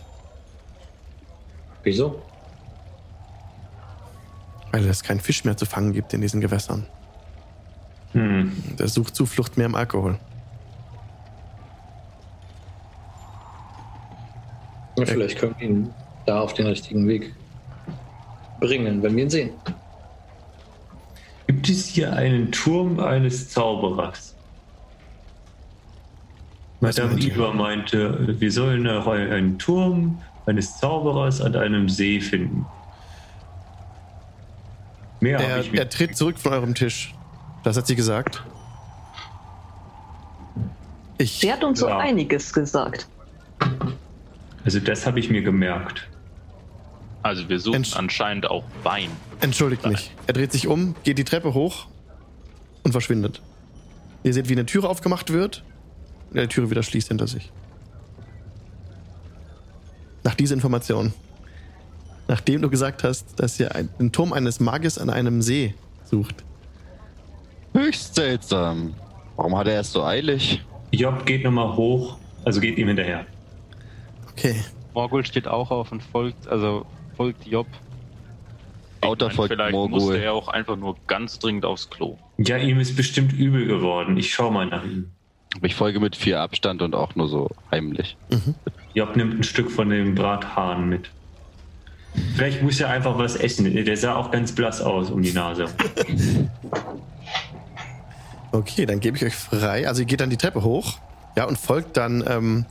Wieso? 1.84 2.22
Weil 4.72 4.88
es 4.88 5.04
keinen 5.04 5.20
Fisch 5.20 5.44
mehr 5.44 5.58
zu 5.58 5.66
fangen 5.66 5.94
gibt 5.94 6.14
in 6.14 6.22
diesen 6.22 6.42
Gewässern. 6.42 6.86
Hm. 8.14 8.52
Und 8.70 8.80
er 8.80 8.88
sucht 8.88 9.16
Zuflucht 9.16 9.58
mehr 9.58 9.66
im 9.66 9.76
Alkohol. 9.76 10.18
Ja, 14.98 15.06
vielleicht 15.06 15.40
können 15.40 15.56
wir 15.58 15.68
ihn 15.68 15.94
da 16.26 16.42
auf 16.42 16.54
den 16.54 16.68
richtigen 16.68 17.08
Weg 17.08 17.34
bringen, 18.60 19.02
wenn 19.02 19.16
wir 19.16 19.24
ihn 19.24 19.30
sehen. 19.30 19.50
Gibt 21.48 21.70
es 21.70 21.88
hier 21.88 22.14
einen 22.14 22.52
Turm 22.52 23.00
eines 23.00 23.50
Zauberers? 23.50 24.36
Was 26.80 26.98
Madame 26.98 27.14
meint? 27.14 27.26
Iva 27.26 27.54
meinte, 27.54 28.40
wir 28.40 28.52
sollen 28.52 28.88
auch 28.88 29.08
einen 29.08 29.58
Turm 29.60 30.22
eines 30.46 30.78
Zauberers 30.78 31.42
an 31.42 31.56
einem 31.56 31.88
See 31.90 32.20
finden. 32.20 32.66
Mehr 35.20 35.38
habe 35.38 35.48
Er, 35.48 35.60
ich 35.60 35.74
er 35.74 35.90
tritt 35.90 36.18
zurück 36.18 36.40
von 36.40 36.52
eurem 36.54 36.74
Tisch. 36.76 37.14
Das 37.64 37.78
hat 37.78 37.86
sie 37.88 37.96
gesagt. 37.96 38.44
Ich, 41.18 41.34
Sie 41.40 41.52
hat 41.54 41.64
uns 41.64 41.80
so 41.80 41.88
Ja. 41.88 42.00
einiges 42.00 42.52
gesagt. 42.54 43.08
Also 44.66 44.80
das 44.80 45.06
habe 45.06 45.20
ich 45.20 45.30
mir 45.30 45.44
gemerkt. 45.44 46.08
Also 47.24 47.48
wir 47.50 47.60
suchen 47.60 47.84
Entsch- 47.84 47.96
anscheinend 47.96 48.50
auch 48.50 48.64
Wein. 48.84 49.10
entschuldigt 49.42 49.86
mich. 49.86 50.12
Er 50.26 50.34
dreht 50.34 50.52
sich 50.52 50.68
um, 50.68 50.96
geht 51.04 51.20
die 51.20 51.24
Treppe 51.24 51.54
hoch 51.54 51.86
und 52.84 52.92
verschwindet. 52.94 53.42
Ihr 54.24 54.34
seht, 54.34 54.50
wie 54.50 54.54
eine 54.54 54.66
Türe 54.66 54.90
aufgemacht 54.90 55.32
wird 55.32 55.64
und 56.32 56.38
er 56.38 56.44
die 56.48 56.50
Türe 56.54 56.72
wieder 56.72 56.82
schließt 56.82 57.10
hinter 57.10 57.28
sich. 57.28 57.52
Nach 60.24 60.36
dieser 60.36 60.56
Information. 60.56 61.14
Nachdem 62.28 62.62
du 62.62 62.70
gesagt 62.70 63.04
hast, 63.04 63.40
dass 63.40 63.60
ihr 63.60 63.74
ein- 63.76 63.90
den 64.00 64.12
Turm 64.12 64.34
eines 64.34 64.60
Magiers 64.60 64.98
an 64.98 65.10
einem 65.10 65.42
See 65.42 65.74
sucht. 66.06 66.44
Höchst 67.74 68.16
seltsam. 68.16 68.94
Warum 69.36 69.58
hat 69.58 69.68
er 69.68 69.80
es 69.82 69.92
so 69.92 70.04
eilig? 70.04 70.62
Job 70.92 71.26
geht 71.26 71.44
nochmal 71.44 71.76
hoch, 71.76 72.18
also 72.46 72.60
geht 72.60 72.78
ihm 72.78 72.88
hinterher. 72.88 73.26
Okay. 74.32 74.56
Morgul 74.94 75.26
steht 75.26 75.48
auch 75.48 75.72
auf 75.72 75.92
und 75.92 76.04
folgt, 76.04 76.48
also 76.48 76.86
folgt 77.16 77.48
Job. 77.48 77.68
Autor 79.02 79.30
meine, 79.30 79.36
folgt 79.36 79.54
Vielleicht 79.54 79.72
Morgul. 79.72 80.00
musste 80.00 80.22
er 80.24 80.34
auch 80.34 80.48
einfach 80.50 80.76
nur 80.76 80.96
ganz 81.08 81.40
dringend 81.40 81.66
aufs 81.66 81.90
Klo. 81.90 82.18
Ja, 82.38 82.58
ihm 82.58 82.80
ist 82.80 82.96
bestimmt 82.96 83.34
übel 83.34 83.66
geworden. 83.66 84.18
Ich 84.18 84.32
schau 84.34 84.52
mal 84.52 84.66
nach 84.68 84.84
ihm. 84.84 85.10
Aber 85.56 85.66
Ich 85.66 85.76
folge 85.76 86.00
mit 86.00 86.16
vier 86.16 86.40
Abstand 86.42 86.82
und 86.82 86.94
auch 86.94 87.16
nur 87.16 87.28
so 87.28 87.50
heimlich. 87.72 88.16
Job 88.94 89.16
nimmt 89.16 89.40
ein 89.40 89.44
Stück 89.44 89.72
von 89.72 89.90
dem 89.90 90.16
Brathahn 90.16 90.90
mit. 90.90 91.10
Vielleicht 92.36 92.62
muss 92.62 92.80
er 92.80 92.90
einfach 92.90 93.18
was 93.18 93.36
essen. 93.36 93.74
Der 93.74 93.98
sah 93.98 94.16
auch 94.16 94.32
ganz 94.32 94.52
blass 94.52 94.82
aus 94.82 95.10
um 95.10 95.22
die 95.22 95.32
Nase. 95.32 95.66
Okay, 98.52 98.86
dann 98.86 99.00
gebe 99.00 99.16
ich 99.16 99.24
euch 99.24 99.36
frei. 99.36 99.88
Also 99.88 100.02
ihr 100.02 100.06
geht 100.06 100.20
dann 100.20 100.30
die 100.30 100.38
Treppe 100.38 100.62
hoch, 100.62 101.00
ja, 101.38 101.46
und 101.46 101.58
folgt 101.58 101.96
dann, 101.96 102.24
ähm, 102.28 102.66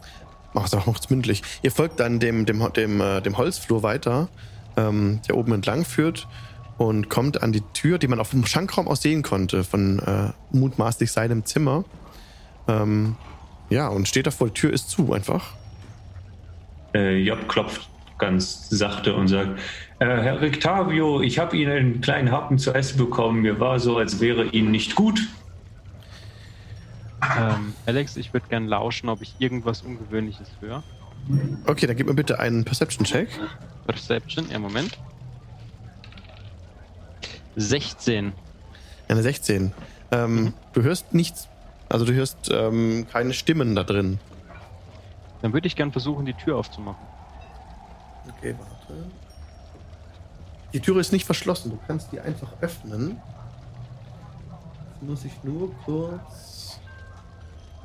auch 0.52 0.86
noch 0.86 1.08
mündlich. 1.08 1.42
Ihr 1.62 1.70
folgt 1.70 2.00
dann 2.00 2.20
dem, 2.20 2.44
dem, 2.44 2.70
dem, 2.74 3.00
äh, 3.00 3.22
dem 3.22 3.38
Holzflur 3.38 3.82
weiter, 3.82 4.28
ähm, 4.76 5.20
der 5.26 5.36
oben 5.38 5.52
entlang 5.52 5.84
führt 5.84 6.28
und 6.76 7.08
kommt 7.08 7.42
an 7.42 7.52
die 7.52 7.62
Tür, 7.72 7.98
die 7.98 8.08
man 8.08 8.20
auf 8.20 8.30
dem 8.30 8.44
Schankraum 8.44 8.88
aus 8.88 9.00
sehen 9.02 9.22
konnte, 9.22 9.64
von 9.64 10.00
äh, 10.00 10.32
mutmaßlich 10.54 11.12
seinem 11.12 11.46
Zimmer. 11.46 11.84
Ähm, 12.68 13.16
ja, 13.70 13.88
und 13.88 14.08
steht 14.08 14.26
davor, 14.26 14.48
die 14.48 14.54
Tür 14.54 14.72
ist 14.72 14.90
zu 14.90 15.12
einfach. 15.12 15.54
Äh, 16.94 17.18
Job 17.18 17.48
klopft 17.48 17.88
ganz 18.18 18.68
sachte 18.68 19.14
und 19.14 19.28
sagt: 19.28 19.58
äh, 19.98 20.04
Herr 20.06 20.40
Rictavio, 20.40 21.20
ich 21.22 21.38
habe 21.38 21.56
Ihnen 21.56 21.72
einen 21.72 22.00
kleinen 22.00 22.30
Happen 22.30 22.58
zu 22.58 22.72
essen 22.72 22.98
bekommen. 22.98 23.42
Mir 23.42 23.58
war 23.60 23.80
so, 23.80 23.96
als 23.96 24.20
wäre 24.20 24.44
Ihnen 24.46 24.70
nicht 24.70 24.94
gut. 24.94 25.20
Ähm, 27.38 27.74
Alex, 27.86 28.16
ich 28.16 28.32
würde 28.32 28.48
gerne 28.48 28.66
lauschen, 28.66 29.08
ob 29.08 29.20
ich 29.22 29.34
irgendwas 29.38 29.82
Ungewöhnliches 29.82 30.48
höre. 30.60 30.82
Okay, 31.66 31.86
dann 31.86 31.96
gib 31.96 32.06
mir 32.06 32.14
bitte 32.14 32.38
einen 32.38 32.64
Perception-Check. 32.64 33.28
Perception, 33.86 34.46
ja, 34.50 34.58
Moment. 34.58 34.98
16. 37.56 38.32
Eine 39.08 39.22
16. 39.22 39.72
Ähm, 40.12 40.54
Du 40.72 40.82
hörst 40.82 41.12
nichts, 41.12 41.48
also 41.88 42.04
du 42.04 42.14
hörst 42.14 42.50
ähm, 42.50 43.06
keine 43.12 43.34
Stimmen 43.34 43.74
da 43.74 43.84
drin. 43.84 44.18
Dann 45.42 45.52
würde 45.52 45.66
ich 45.66 45.76
gern 45.76 45.92
versuchen, 45.92 46.26
die 46.26 46.34
Tür 46.34 46.56
aufzumachen. 46.56 47.06
Okay, 48.28 48.54
warte. 48.58 49.10
Die 50.72 50.80
Türe 50.80 51.00
ist 51.00 51.12
nicht 51.12 51.24
verschlossen. 51.24 51.70
Du 51.70 51.78
kannst 51.86 52.12
die 52.12 52.20
einfach 52.20 52.52
öffnen. 52.60 53.20
Jetzt 54.92 55.02
muss 55.02 55.24
ich 55.24 55.32
nur 55.42 55.74
kurz 55.84 56.80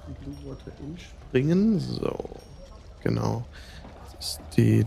in 0.07 0.13
Blue 0.15 0.51
Water 0.51 0.71
Inn 0.79 0.97
springen. 0.97 1.79
So. 1.79 2.29
Genau. 3.01 3.43
Das 4.03 4.31
ist 4.31 4.41
die 4.57 4.85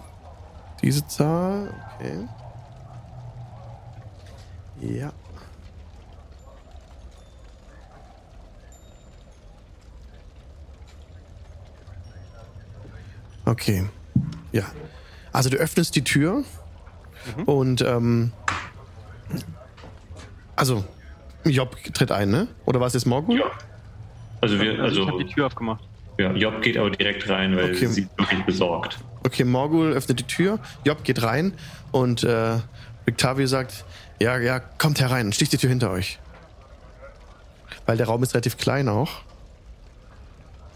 diese 0.82 1.06
Zahl. 1.06 1.74
Okay. 1.96 2.28
Ja. 4.80 5.12
Okay. 13.48 13.84
Ja. 14.52 14.64
Also 15.32 15.48
du 15.50 15.56
öffnest 15.56 15.94
die 15.96 16.04
Tür 16.04 16.44
und 17.46 17.80
ähm, 17.82 18.32
also 20.56 20.84
Job 21.44 21.76
tritt 21.94 22.10
ein, 22.12 22.30
ne? 22.30 22.48
Oder 22.66 22.80
was 22.80 22.94
ist 22.94 23.06
morgen? 23.06 23.32
Ja. 23.32 23.44
Also 24.40 24.60
wir, 24.60 24.70
Also, 24.72 24.74
ich 24.74 24.80
also 24.82 25.06
habe 25.08 25.24
die 25.24 25.32
Tür 25.32 25.46
aufgemacht. 25.46 25.82
ja, 26.18 26.32
Job 26.32 26.60
geht 26.62 26.76
aber 26.76 26.90
direkt 26.90 27.28
rein, 27.28 27.56
weil 27.56 27.74
Okay. 27.74 27.86
sie 27.86 28.08
wirklich 28.16 28.44
besorgt. 28.44 28.98
Okay, 29.24 29.44
Morgul 29.44 29.92
öffnet 29.92 30.20
die 30.20 30.24
Tür, 30.26 30.58
Job 30.84 31.02
geht 31.04 31.22
rein 31.22 31.52
und 31.90 32.22
äh, 32.24 32.58
Victavio 33.04 33.46
sagt, 33.46 33.84
ja, 34.20 34.38
ja, 34.38 34.58
kommt 34.60 35.00
herein, 35.00 35.32
sticht 35.32 35.52
die 35.52 35.58
Tür 35.58 35.70
hinter 35.70 35.90
euch. 35.90 36.18
Weil 37.86 37.96
der 37.96 38.06
Raum 38.06 38.22
ist 38.22 38.34
relativ 38.34 38.56
klein 38.58 38.88
auch. 38.88 39.10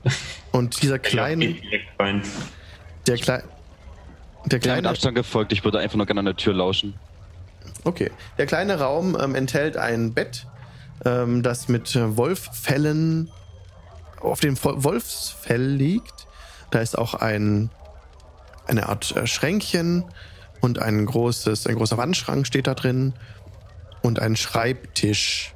Und 0.52 0.82
dieser 0.82 0.96
Job 0.96 1.04
kleine, 1.04 1.54
der, 3.06 3.16
Klei 3.16 3.42
der 4.46 4.58
kleine, 4.58 4.88
Abstand 4.88 5.14
gefolgt, 5.14 5.52
ich 5.52 5.64
würde 5.64 5.78
einfach 5.78 5.96
nur 5.96 6.06
gerne 6.06 6.20
an 6.20 6.26
der 6.26 6.36
Tür 6.36 6.54
lauschen. 6.54 6.94
okay, 7.84 8.10
der 8.38 8.46
kleine 8.46 8.78
Raum 8.78 9.16
ähm, 9.20 9.34
enthält 9.34 9.76
ein 9.76 10.12
Bett, 10.12 10.46
ähm, 11.04 11.42
das 11.42 11.68
mit 11.68 11.94
äh, 11.96 12.16
Wolffellen 12.16 13.30
auf 14.20 14.40
dem 14.40 14.56
Wolfsfell 14.62 15.66
liegt. 15.66 16.26
Da 16.70 16.80
ist 16.80 16.96
auch 16.96 17.14
ein 17.14 17.70
eine 18.66 18.88
Art 18.88 19.14
äh, 19.16 19.26
Schränkchen 19.26 20.04
und 20.60 20.78
ein 20.80 21.04
großes, 21.06 21.66
ein 21.66 21.76
großer 21.76 21.96
Wandschrank 21.96 22.46
steht 22.46 22.66
da 22.66 22.74
drin 22.74 23.14
und 24.02 24.20
ein 24.20 24.36
Schreibtisch, 24.36 25.54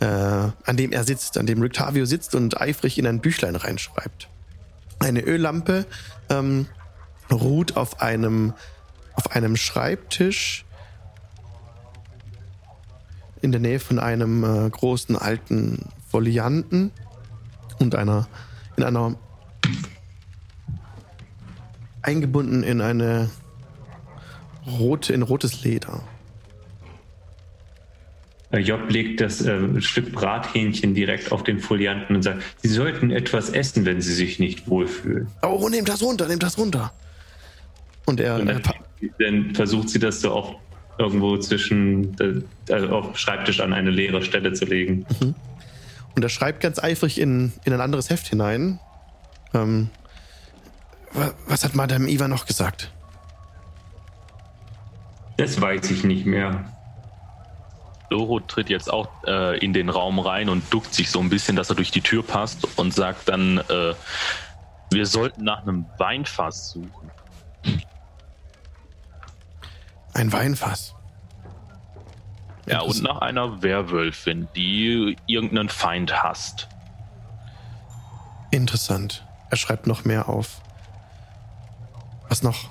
äh, 0.00 0.04
an 0.06 0.76
dem 0.76 0.92
er 0.92 1.04
sitzt, 1.04 1.38
an 1.38 1.46
dem 1.46 1.60
Rictavio 1.60 2.04
sitzt 2.04 2.34
und 2.34 2.60
eifrig 2.60 2.98
in 2.98 3.06
ein 3.06 3.20
Büchlein 3.20 3.56
reinschreibt. 3.56 4.28
Eine 5.00 5.20
Öllampe 5.20 5.86
ähm, 6.30 6.66
ruht 7.30 7.76
auf 7.76 8.00
einem, 8.00 8.54
auf 9.14 9.32
einem 9.32 9.56
Schreibtisch 9.56 10.64
in 13.40 13.52
der 13.52 13.60
Nähe 13.60 13.80
von 13.80 13.98
einem 13.98 14.44
äh, 14.44 14.70
großen 14.70 15.16
alten 15.16 15.88
Folianten 16.08 16.90
und 17.78 17.94
einer 17.94 18.26
in 18.76 18.84
einer 18.84 19.16
eingebunden 22.02 22.62
in 22.62 22.80
eine 22.80 23.30
rote 24.66 25.12
in 25.12 25.22
rotes 25.22 25.62
Leder. 25.62 26.02
Äh, 28.50 28.58
Job 28.60 28.90
legt 28.90 29.20
das 29.20 29.42
äh, 29.44 29.80
Stück 29.82 30.12
Brathähnchen 30.12 30.94
direkt 30.94 31.32
auf 31.32 31.44
den 31.44 31.58
Folianten 31.60 32.16
und 32.16 32.22
sagt, 32.22 32.42
Sie 32.62 32.68
sollten 32.68 33.10
etwas 33.10 33.50
essen, 33.50 33.84
wenn 33.84 34.00
Sie 34.00 34.14
sich 34.14 34.38
nicht 34.38 34.68
wohlfühlen. 34.68 35.28
Oh, 35.42 35.68
nehmt 35.68 35.88
das 35.88 36.02
runter, 36.02 36.26
nehmt 36.28 36.42
das 36.42 36.56
runter. 36.56 36.92
Und 38.06 38.20
er, 38.20 38.36
Und 38.36 38.48
er 38.48 38.60
dann, 38.60 38.74
dann 39.18 39.54
versucht 39.54 39.90
sie 39.90 39.98
das 39.98 40.22
so 40.22 40.32
auf 40.32 40.54
irgendwo 40.98 41.36
zwischen, 41.36 42.16
also 42.70 42.88
auf 42.88 43.18
Schreibtisch 43.18 43.60
an 43.60 43.72
eine 43.74 43.90
leere 43.90 44.22
Stelle 44.22 44.52
zu 44.54 44.64
legen. 44.64 45.04
und 46.16 46.22
er 46.24 46.28
schreibt 46.30 46.60
ganz 46.60 46.82
eifrig 46.82 47.20
in, 47.20 47.52
in 47.64 47.72
ein 47.74 47.80
anderes 47.82 48.08
Heft 48.08 48.26
hinein. 48.28 48.80
Ähm, 49.54 49.90
wa- 51.12 51.34
was 51.46 51.64
hat 51.64 51.74
Madame 51.74 52.08
Eva 52.08 52.28
noch 52.28 52.46
gesagt? 52.46 52.90
Das 55.36 55.60
weiß 55.60 55.90
ich 55.90 56.02
nicht 56.02 56.26
mehr. 56.26 56.64
Loro 58.10 58.40
tritt 58.40 58.70
jetzt 58.70 58.90
auch 58.90 59.08
äh, 59.26 59.58
in 59.58 59.72
den 59.72 59.88
Raum 59.88 60.18
rein 60.18 60.48
und 60.48 60.72
duckt 60.72 60.94
sich 60.94 61.10
so 61.10 61.20
ein 61.20 61.28
bisschen, 61.28 61.56
dass 61.56 61.68
er 61.70 61.76
durch 61.76 61.90
die 61.90 62.00
Tür 62.00 62.22
passt 62.22 62.78
und 62.78 62.94
sagt 62.94 63.28
dann, 63.28 63.58
äh, 63.58 63.94
wir 64.90 65.06
sollten 65.06 65.44
nach 65.44 65.62
einem 65.62 65.86
Weinfass 65.98 66.70
suchen. 66.70 67.10
Ein 70.14 70.32
Weinfass. 70.32 70.94
Ja, 72.66 72.80
und 72.80 73.02
nach 73.02 73.18
einer 73.18 73.62
Werwölfin, 73.62 74.48
die 74.54 75.16
irgendeinen 75.26 75.68
Feind 75.68 76.22
hasst. 76.22 76.68
Interessant. 78.50 79.26
Er 79.50 79.56
schreibt 79.56 79.86
noch 79.86 80.04
mehr 80.04 80.28
auf. 80.28 80.60
Was 82.28 82.42
noch? 82.42 82.70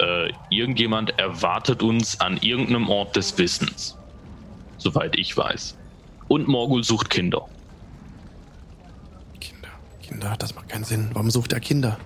Äh, 0.00 0.32
irgendjemand 0.50 1.18
erwartet 1.18 1.82
uns 1.82 2.20
an 2.20 2.36
irgendeinem 2.38 2.88
Ort 2.88 3.16
des 3.16 3.36
Wissens. 3.38 3.96
Soweit 4.76 5.16
ich 5.18 5.36
weiß. 5.36 5.76
Und 6.28 6.46
Morgul 6.46 6.84
sucht 6.84 7.10
Kinder. 7.10 7.48
Kinder. 9.40 9.68
Kinder, 10.02 10.36
das 10.38 10.54
macht 10.54 10.68
keinen 10.68 10.84
Sinn. 10.84 11.10
Warum 11.12 11.30
sucht 11.30 11.52
er 11.52 11.60
Kinder? 11.60 11.98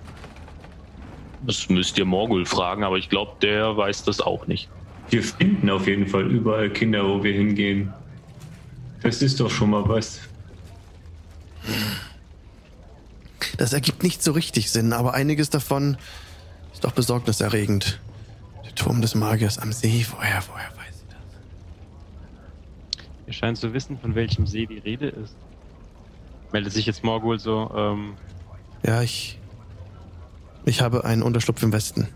Das 1.45 1.69
müsst 1.69 1.97
ihr 1.97 2.05
Morgul 2.05 2.45
fragen, 2.45 2.83
aber 2.83 2.97
ich 2.97 3.09
glaube, 3.09 3.33
der 3.41 3.75
weiß 3.75 4.03
das 4.05 4.21
auch 4.21 4.47
nicht. 4.47 4.69
Wir 5.09 5.21
finden 5.21 5.69
auf 5.69 5.87
jeden 5.87 6.07
Fall 6.07 6.25
überall 6.31 6.69
Kinder, 6.69 7.07
wo 7.07 7.23
wir 7.23 7.33
hingehen. 7.33 7.93
Das 9.01 9.21
ist 9.21 9.39
doch 9.39 9.51
schon 9.51 9.69
mal 9.71 9.87
was. 9.87 10.21
Das 13.57 13.73
ergibt 13.73 14.01
nicht 14.01 14.23
so 14.23 14.31
richtig 14.31 14.71
Sinn, 14.71 14.93
aber 14.93 15.13
einiges 15.13 15.49
davon 15.49 15.97
doch 16.83 16.91
besorgniserregend. 16.91 17.99
Der 18.65 18.75
Turm 18.75 19.01
des 19.01 19.15
Magiers 19.15 19.57
am 19.59 19.71
See, 19.71 20.05
woher, 20.11 20.41
woher 20.51 20.69
weiß 20.77 20.99
sie 20.99 21.05
das? 21.09 21.17
Ihr 23.27 23.33
scheint 23.33 23.57
zu 23.57 23.73
wissen, 23.73 23.97
von 23.99 24.15
welchem 24.15 24.47
See 24.47 24.65
die 24.65 24.79
Rede 24.79 25.07
ist. 25.07 25.35
Meldet 26.51 26.73
sich 26.73 26.85
jetzt 26.85 27.03
Morgul 27.03 27.39
so, 27.39 27.71
ähm, 27.75 28.13
Ja, 28.85 29.01
ich. 29.01 29.39
Ich 30.65 30.81
habe 30.81 31.03
einen 31.03 31.23
Unterschlupf 31.23 31.61
im 31.63 31.73
Westen. 31.73 32.07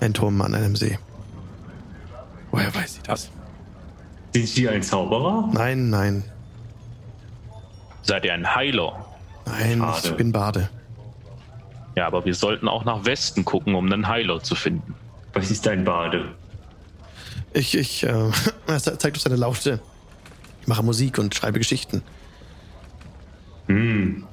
Ein 0.00 0.12
Turm 0.14 0.40
an 0.42 0.54
einem 0.54 0.76
See. 0.76 0.98
Woher 2.50 2.74
weiß 2.74 2.94
sie 2.94 3.02
das? 3.02 3.30
Sind 4.34 4.48
Sie 4.48 4.68
ein 4.68 4.82
Zauberer? 4.82 5.48
Nein, 5.52 5.90
nein, 5.90 6.24
Seid 8.02 8.24
ihr 8.24 8.32
ein 8.34 8.54
Heiler? 8.54 9.04
nein, 9.46 9.78
ich 9.78 10.02
Schade. 10.02 10.12
bin 10.14 10.32
Bade. 10.32 10.68
Ja, 11.96 12.06
aber 12.06 12.24
wir 12.24 12.34
sollten 12.34 12.68
auch 12.68 12.84
nach 12.84 13.04
Westen 13.04 13.44
gucken, 13.44 13.74
um 13.74 13.92
einen 13.92 14.06
Heiler 14.08 14.42
zu 14.42 14.54
finden. 14.54 14.94
Was 15.32 15.50
ist 15.50 15.66
ein 15.68 15.84
Bade? 15.84 16.34
Ich, 17.52 17.76
ich, 17.76 18.04
äh, 18.04 18.30
er 18.66 18.78
zeigt 18.80 19.16
auf 19.16 19.22
seine 19.22 19.36
Laute. 19.36 19.80
Ich 20.60 20.68
mache 20.68 20.82
Musik 20.82 21.18
und 21.18 21.34
schreibe 21.34 21.58
Geschichten. 21.58 22.02
Hm. 23.66 24.24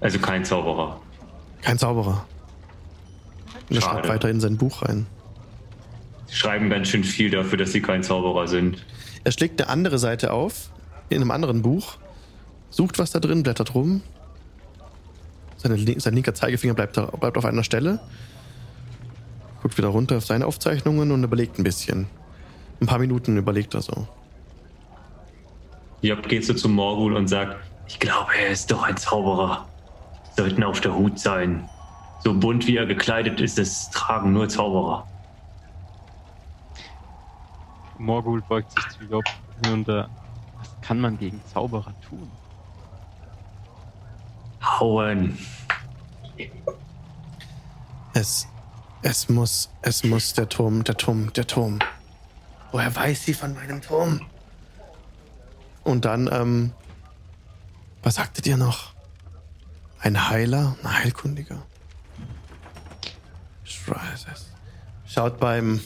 Also 0.00 0.18
kein 0.18 0.44
Zauberer. 0.44 1.00
Kein 1.62 1.78
Zauberer. 1.78 2.26
Und 3.68 3.76
er 3.76 3.82
schreibt 3.82 4.08
weiter 4.08 4.28
in 4.28 4.40
sein 4.40 4.56
Buch 4.56 4.82
rein. 4.82 5.06
Sie 6.26 6.34
schreiben 6.34 6.70
ganz 6.70 6.88
schön 6.88 7.04
viel 7.04 7.30
dafür, 7.30 7.58
dass 7.58 7.72
Sie 7.72 7.82
kein 7.82 8.02
Zauberer 8.02 8.48
sind. 8.48 8.84
Er 9.24 9.32
schlägt 9.32 9.60
eine 9.60 9.70
andere 9.70 9.98
Seite 9.98 10.32
auf, 10.32 10.70
in 11.08 11.20
einem 11.20 11.30
anderen 11.30 11.62
Buch, 11.62 11.98
sucht 12.70 12.98
was 12.98 13.12
da 13.12 13.20
drin, 13.20 13.42
blättert 13.42 13.74
rum. 13.74 14.02
Seine, 15.62 16.00
sein 16.00 16.14
linker 16.14 16.34
Zeigefinger 16.34 16.74
bleibt, 16.74 16.96
da, 16.96 17.06
bleibt 17.06 17.38
auf 17.38 17.44
einer 17.44 17.62
Stelle. 17.62 18.00
Guckt 19.62 19.78
wieder 19.78 19.88
runter 19.88 20.16
auf 20.16 20.26
seine 20.26 20.46
Aufzeichnungen 20.46 21.12
und 21.12 21.22
überlegt 21.22 21.58
ein 21.58 21.62
bisschen. 21.62 22.08
Ein 22.80 22.86
paar 22.86 22.98
Minuten 22.98 23.36
überlegt 23.36 23.74
er 23.74 23.82
so. 23.82 24.08
Job 26.00 26.28
geht 26.28 26.44
so 26.44 26.52
zu 26.54 26.68
Morgul 26.68 27.14
und 27.14 27.28
sagt, 27.28 27.56
ich 27.86 28.00
glaube, 28.00 28.32
er 28.36 28.48
ist 28.48 28.72
doch 28.72 28.82
ein 28.82 28.96
Zauberer. 28.96 29.68
Sie 30.24 30.42
sollten 30.42 30.64
auf 30.64 30.80
der 30.80 30.96
Hut 30.96 31.20
sein. 31.20 31.68
So 32.24 32.34
bunt 32.34 32.66
wie 32.66 32.76
er 32.76 32.86
gekleidet 32.86 33.40
ist, 33.40 33.56
das 33.56 33.88
tragen 33.90 34.32
nur 34.32 34.48
Zauberer. 34.48 35.06
Morgul 37.98 38.42
beugt 38.48 38.72
sich 38.72 38.98
zu 38.98 39.04
Job 39.04 39.24
hinunter. 39.62 40.10
Was 40.58 40.80
kann 40.80 41.00
man 41.00 41.18
gegen 41.18 41.40
Zauberer 41.52 41.94
tun? 42.08 42.28
Hauen. 44.62 45.38
Es, 48.14 48.46
es 49.02 49.28
muss, 49.28 49.70
es 49.82 50.04
muss 50.04 50.34
der 50.34 50.48
Turm, 50.48 50.84
der 50.84 50.96
Turm, 50.96 51.32
der 51.32 51.46
Turm. 51.46 51.78
Woher 52.70 52.94
weiß 52.94 53.24
sie 53.24 53.34
von 53.34 53.54
meinem 53.54 53.80
Turm? 53.82 54.20
Und 55.84 56.04
dann 56.04 56.28
ähm, 56.32 56.72
Was 58.02 58.16
sagtet 58.16 58.46
ihr 58.46 58.56
noch? 58.56 58.92
Ein 60.00 60.28
Heiler? 60.28 60.76
Ein 60.82 60.98
Heilkundiger? 60.98 61.62
Schaut 65.06 65.38
beim. 65.38 65.80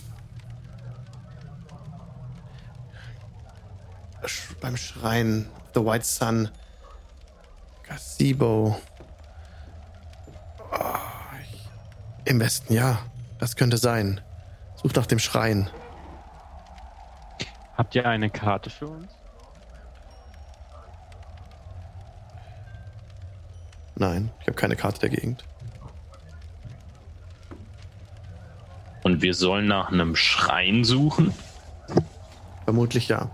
Beim 4.61 4.77
Schrein 4.77 5.47
The 5.75 5.85
White 5.85 6.05
Sun. 6.05 6.51
Gazebo. 7.89 8.81
Oh, 10.73 10.77
Im 12.25 12.41
Westen, 12.41 12.73
ja. 12.73 12.99
Das 13.39 13.57
könnte 13.57 13.77
sein. 13.77 14.21
Sucht 14.77 14.97
nach 14.97 15.07
dem 15.07 15.19
Schrein. 15.19 15.69
Habt 17.77 17.95
ihr 17.95 18.07
eine 18.09 18.31
Karte 18.31 18.71
für 18.71 18.89
uns? 18.89 19.13
Nein, 23.95 24.31
ich 24.41 24.47
habe 24.47 24.57
keine 24.57 24.77
Karte 24.77 25.01
der 25.01 25.11
Gegend. 25.11 25.45
Und 29.03 29.23
wir 29.23 29.35
sollen 29.35 29.67
nach 29.67 29.91
einem 29.91 30.17
Schrein 30.17 30.85
suchen, 30.85 31.33
Vermutlich 32.67 33.07
ja. 33.07 33.31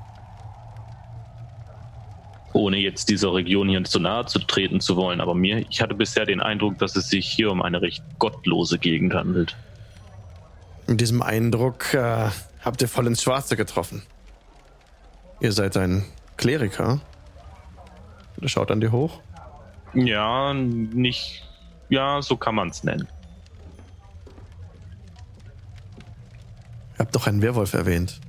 Ohne 2.52 2.76
jetzt 2.76 3.08
dieser 3.08 3.32
Region 3.32 3.68
hier 3.68 3.84
zu 3.84 3.98
nahe 3.98 4.26
zu 4.26 4.38
treten 4.38 4.80
zu 4.80 4.96
wollen. 4.96 5.20
Aber 5.20 5.34
mir, 5.34 5.64
ich 5.70 5.80
hatte 5.80 5.94
bisher 5.94 6.26
den 6.26 6.40
Eindruck, 6.40 6.78
dass 6.78 6.96
es 6.96 7.08
sich 7.08 7.26
hier 7.28 7.50
um 7.50 7.62
eine 7.62 7.80
recht 7.82 8.02
gottlose 8.18 8.78
Gegend 8.78 9.14
handelt. 9.14 9.56
Mit 10.86 11.00
diesem 11.00 11.22
Eindruck 11.22 11.94
äh, 11.94 12.28
habt 12.60 12.82
ihr 12.82 12.88
voll 12.88 13.06
ins 13.06 13.22
Schwarze 13.22 13.56
getroffen. 13.56 14.02
Ihr 15.40 15.52
seid 15.52 15.76
ein 15.76 16.04
Kleriker. 16.36 17.00
Der 18.40 18.48
schaut 18.48 18.70
an 18.70 18.80
dir 18.80 18.92
hoch. 18.92 19.20
Ja, 19.94 20.54
nicht. 20.54 21.44
Ja, 21.88 22.22
so 22.22 22.36
kann 22.36 22.54
man 22.54 22.68
es 22.68 22.84
nennen. 22.84 23.06
Ihr 26.94 26.98
habt 26.98 27.14
doch 27.14 27.26
einen 27.26 27.42
Werwolf 27.42 27.74
erwähnt. 27.74 28.20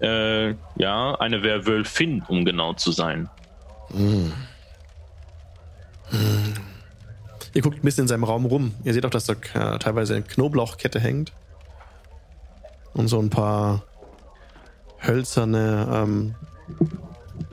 Äh, 0.00 0.54
ja, 0.76 1.14
eine 1.14 1.42
Werwölfin, 1.42 2.22
um 2.28 2.44
genau 2.44 2.74
zu 2.74 2.92
sein. 2.92 3.28
Ihr 7.54 7.62
guckt 7.62 7.78
ein 7.78 7.82
bisschen 7.82 8.02
in 8.02 8.08
seinem 8.08 8.24
Raum 8.24 8.44
rum. 8.44 8.74
Ihr 8.84 8.92
seht 8.92 9.06
auch, 9.06 9.10
dass 9.10 9.24
da 9.24 9.32
äh, 9.32 9.78
teilweise 9.78 10.14
eine 10.14 10.24
Knoblauchkette 10.24 11.00
hängt. 11.00 11.32
Und 12.92 13.08
so 13.08 13.18
ein 13.18 13.30
paar 13.30 13.84
hölzerne 15.00 15.88
ähm, 15.90 16.34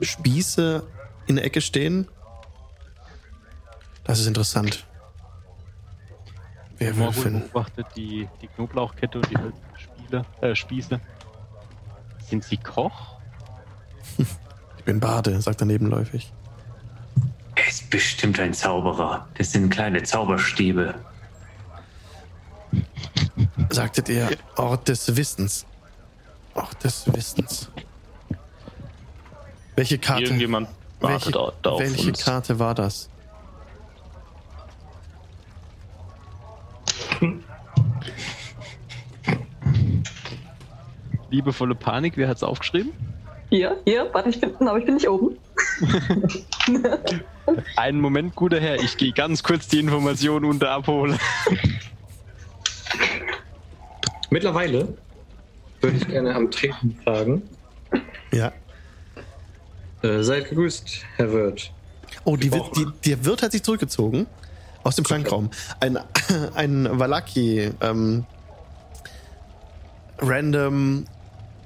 Spieße 0.00 0.82
in 1.26 1.36
der 1.36 1.44
Ecke 1.44 1.60
stehen. 1.60 2.08
Das 4.04 4.20
ist 4.20 4.26
interessant. 4.26 4.86
Morgul 6.78 6.98
Werwölfin. 6.98 7.40
beobachtet 7.40 7.86
die, 7.96 8.28
die 8.42 8.48
Knoblauchkette 8.48 9.18
und 9.18 9.30
die 9.30 9.36
Spiele, 9.78 10.24
äh, 10.40 10.54
Spieße. 10.54 11.00
Sind 12.28 12.44
sie 12.44 12.56
Koch? 12.56 13.16
Ich 14.78 14.86
bin 14.86 15.00
Bade, 15.00 15.40
sagt 15.40 15.62
er 15.62 15.64
nebenläufig. 15.64 16.30
Er 17.54 17.66
ist 17.66 17.88
bestimmt 17.88 18.38
ein 18.38 18.52
Zauberer. 18.52 19.26
Das 19.38 19.52
sind 19.52 19.70
kleine 19.70 20.02
Zauberstäbe. 20.02 20.94
Sagtet 23.70 24.10
ihr 24.10 24.28
Ort 24.56 24.88
des 24.88 25.16
Wissens? 25.16 25.64
Ort 26.52 26.84
des 26.84 27.10
Wissens. 27.14 27.70
Welche 29.74 29.98
Karte? 29.98 30.24
Irgendjemand 30.24 30.68
wartet 31.00 31.26
welche, 31.26 31.32
da, 31.32 31.52
da 31.62 31.70
auf 31.70 31.80
welche 31.80 32.08
uns. 32.10 32.22
Karte 32.22 32.58
war 32.58 32.74
das? 32.74 33.08
Liebevolle 41.34 41.74
Panik, 41.74 42.16
wer 42.16 42.28
hat's 42.28 42.44
aufgeschrieben? 42.44 42.92
Hier, 43.50 43.76
hier, 43.84 44.08
warte, 44.12 44.30
ich 44.30 44.40
bin, 44.40 44.54
aber 44.60 44.78
ich 44.78 44.84
bin 44.84 44.94
nicht 44.94 45.08
oben. 45.08 45.36
Einen 47.76 48.00
Moment, 48.00 48.36
guter 48.36 48.60
Herr, 48.60 48.76
ich 48.76 48.96
gehe 48.96 49.12
ganz 49.12 49.42
kurz 49.42 49.66
die 49.66 49.80
Information 49.80 50.44
unter 50.44 50.70
abholen. 50.70 51.18
Mittlerweile 54.30 54.96
würde 55.80 55.96
ich 55.96 56.06
gerne 56.06 56.34
am 56.34 56.50
Treten 56.50 56.96
fragen. 57.02 57.42
Ja. 58.32 58.52
Äh, 60.02 60.22
seid 60.22 60.48
gegrüßt, 60.48 61.04
Herr 61.16 61.32
Wirt. 61.32 61.72
Oh, 62.24 62.36
die, 62.36 62.50
die, 62.50 62.86
der 63.06 63.24
Wirt 63.24 63.42
hat 63.42 63.52
sich 63.52 63.62
zurückgezogen 63.62 64.26
aus 64.84 64.96
dem 64.96 65.04
Schrankraum. 65.04 65.50
Ein, 65.80 65.98
ein 66.54 66.88
Valaki, 66.90 67.72
ähm, 67.80 68.24
random, 70.18 71.06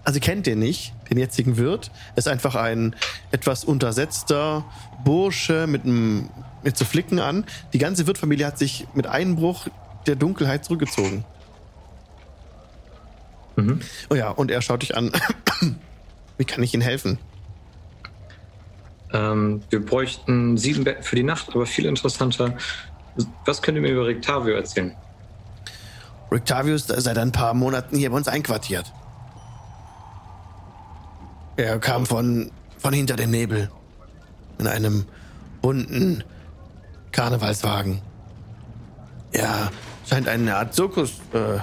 also 0.08 0.20
kennt 0.20 0.46
den 0.46 0.58
nicht, 0.58 0.94
den 1.10 1.18
jetzigen 1.18 1.58
Wirt. 1.58 1.90
Er 2.14 2.16
ist 2.16 2.28
einfach 2.28 2.54
ein 2.54 2.96
etwas 3.30 3.62
untersetzter 3.62 4.64
Bursche 5.04 5.66
mit, 5.66 5.84
einem, 5.84 6.30
mit 6.62 6.78
so 6.78 6.86
Flicken 6.86 7.18
an. 7.18 7.44
Die 7.74 7.78
ganze 7.78 8.06
Wirtfamilie 8.06 8.46
hat 8.46 8.56
sich 8.56 8.86
mit 8.94 9.06
Einbruch 9.06 9.68
der 10.06 10.16
Dunkelheit 10.16 10.64
zurückgezogen. 10.64 11.26
Mhm. 13.56 13.82
Oh 14.08 14.14
ja, 14.14 14.30
und 14.30 14.50
er 14.50 14.62
schaut 14.62 14.80
dich 14.80 14.96
an. 14.96 15.12
Wie 16.38 16.46
kann 16.46 16.62
ich 16.62 16.72
Ihnen 16.72 16.82
helfen? 16.82 17.18
Ähm, 19.12 19.60
wir 19.68 19.84
bräuchten 19.84 20.56
sieben 20.56 20.84
Betten 20.84 21.02
für 21.02 21.16
die 21.16 21.22
Nacht, 21.22 21.50
aber 21.50 21.66
viel 21.66 21.84
interessanter. 21.84 22.56
Was 23.44 23.60
könnt 23.60 23.76
ihr 23.76 23.82
mir 23.82 23.92
über 23.92 24.06
Rictavio 24.06 24.54
erzählen? 24.54 24.96
Rictavius 26.32 26.88
ist 26.88 27.04
seit 27.04 27.18
ein 27.18 27.32
paar 27.32 27.52
Monaten 27.52 27.98
hier 27.98 28.08
bei 28.08 28.16
uns 28.16 28.28
einquartiert. 28.28 28.90
Er 31.58 31.80
kam 31.80 32.06
von, 32.06 32.52
von 32.78 32.94
hinter 32.94 33.16
dem 33.16 33.32
Nebel. 33.32 33.68
In 34.60 34.68
einem 34.68 35.06
bunten 35.60 36.22
Karnevalswagen. 37.10 38.00
Er 39.32 39.72
scheint 40.08 40.28
eine 40.28 40.54
Art 40.56 40.72
Zirkus 40.74 41.14
äh, 41.32 41.58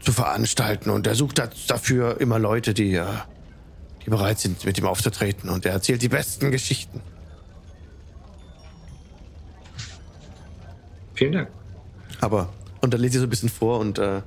zu 0.00 0.10
veranstalten 0.12 0.90
und 0.90 1.06
er 1.06 1.14
sucht 1.14 1.38
da- 1.38 1.48
dafür 1.68 2.20
immer 2.20 2.40
Leute, 2.40 2.74
die, 2.74 2.94
äh, 2.94 3.06
die 4.04 4.10
bereit 4.10 4.40
sind, 4.40 4.64
mit 4.64 4.76
ihm 4.76 4.86
aufzutreten. 4.86 5.50
Und 5.50 5.64
er 5.64 5.72
erzählt 5.72 6.02
die 6.02 6.08
besten 6.08 6.50
Geschichten. 6.50 7.00
Vielen 11.14 11.32
Dank. 11.32 11.48
Aber, 12.20 12.48
und 12.80 12.92
dann 12.92 13.00
legt 13.00 13.12
sie 13.12 13.20
so 13.20 13.26
ein 13.26 13.30
bisschen 13.30 13.48
vor 13.50 13.78
und 13.78 13.98
äh, 14.00 14.22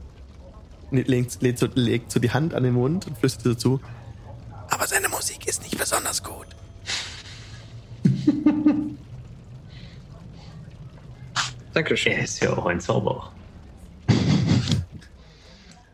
legt, 0.91 1.41
legt, 1.41 1.59
so, 1.59 1.67
legt 1.73 2.13
so 2.13 2.21
die 2.21 2.31
Hand 2.31 2.53
an 2.53 2.63
den 2.63 2.75
Mund 2.75 3.07
und 3.07 3.17
flüstert 3.17 3.43
so 3.43 3.55
zu. 3.55 3.81
Aber 4.71 4.87
seine 4.87 5.07
Musik 5.09 5.45
ist 5.47 5.61
nicht 5.61 5.77
besonders 5.77 6.23
gut. 6.23 6.47
Dankeschön. 11.73 12.13
Er 12.13 12.23
ist 12.23 12.39
ja 12.41 12.51
auch 12.57 12.65
ein 12.65 12.79
Zauberer. 12.79 13.31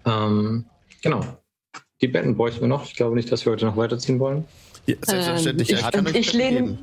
Ähm, 0.05 0.63
genau. 1.03 1.19
Die 1.99 2.07
Betten 2.07 2.37
bräuchten 2.37 2.61
wir 2.61 2.69
noch. 2.69 2.85
Ich 2.85 2.95
glaube 2.95 3.13
nicht, 3.17 3.29
dass 3.29 3.43
wir 3.45 3.51
heute 3.51 3.65
noch 3.65 3.75
weiterziehen 3.75 4.21
wollen. 4.21 4.45
Ja, 4.85 4.95
selbstverständlich. 5.05 5.69
Ähm, 5.71 5.77
ich- 5.79 5.95
und 5.97 6.15
ich 6.15 6.31
lehne- 6.31 6.61
geben. 6.61 6.77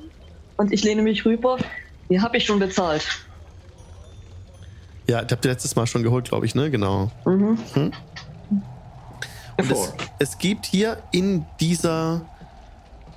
Und 0.59 0.72
ich 0.74 0.85
lehne 0.85 1.00
mich 1.00 1.24
rüber. 1.24 1.57
Die 2.11 2.20
habe 2.20 2.37
ich 2.37 2.44
schon 2.44 2.59
bezahlt. 2.59 3.07
Ja, 5.07 5.22
das 5.22 5.33
habt 5.33 5.44
ihr 5.46 5.52
letztes 5.52 5.74
Mal 5.74 5.87
schon 5.87 6.02
geholt, 6.02 6.28
glaube 6.28 6.44
ich, 6.44 6.54
ne? 6.54 6.70
Genau. 6.70 7.11
Mhm. 7.24 7.59
Und 9.56 9.70
es, 9.70 9.92
es 10.18 10.38
gibt 10.38 10.66
hier 10.66 11.02
in 11.12 11.46
dieser, 11.60 12.22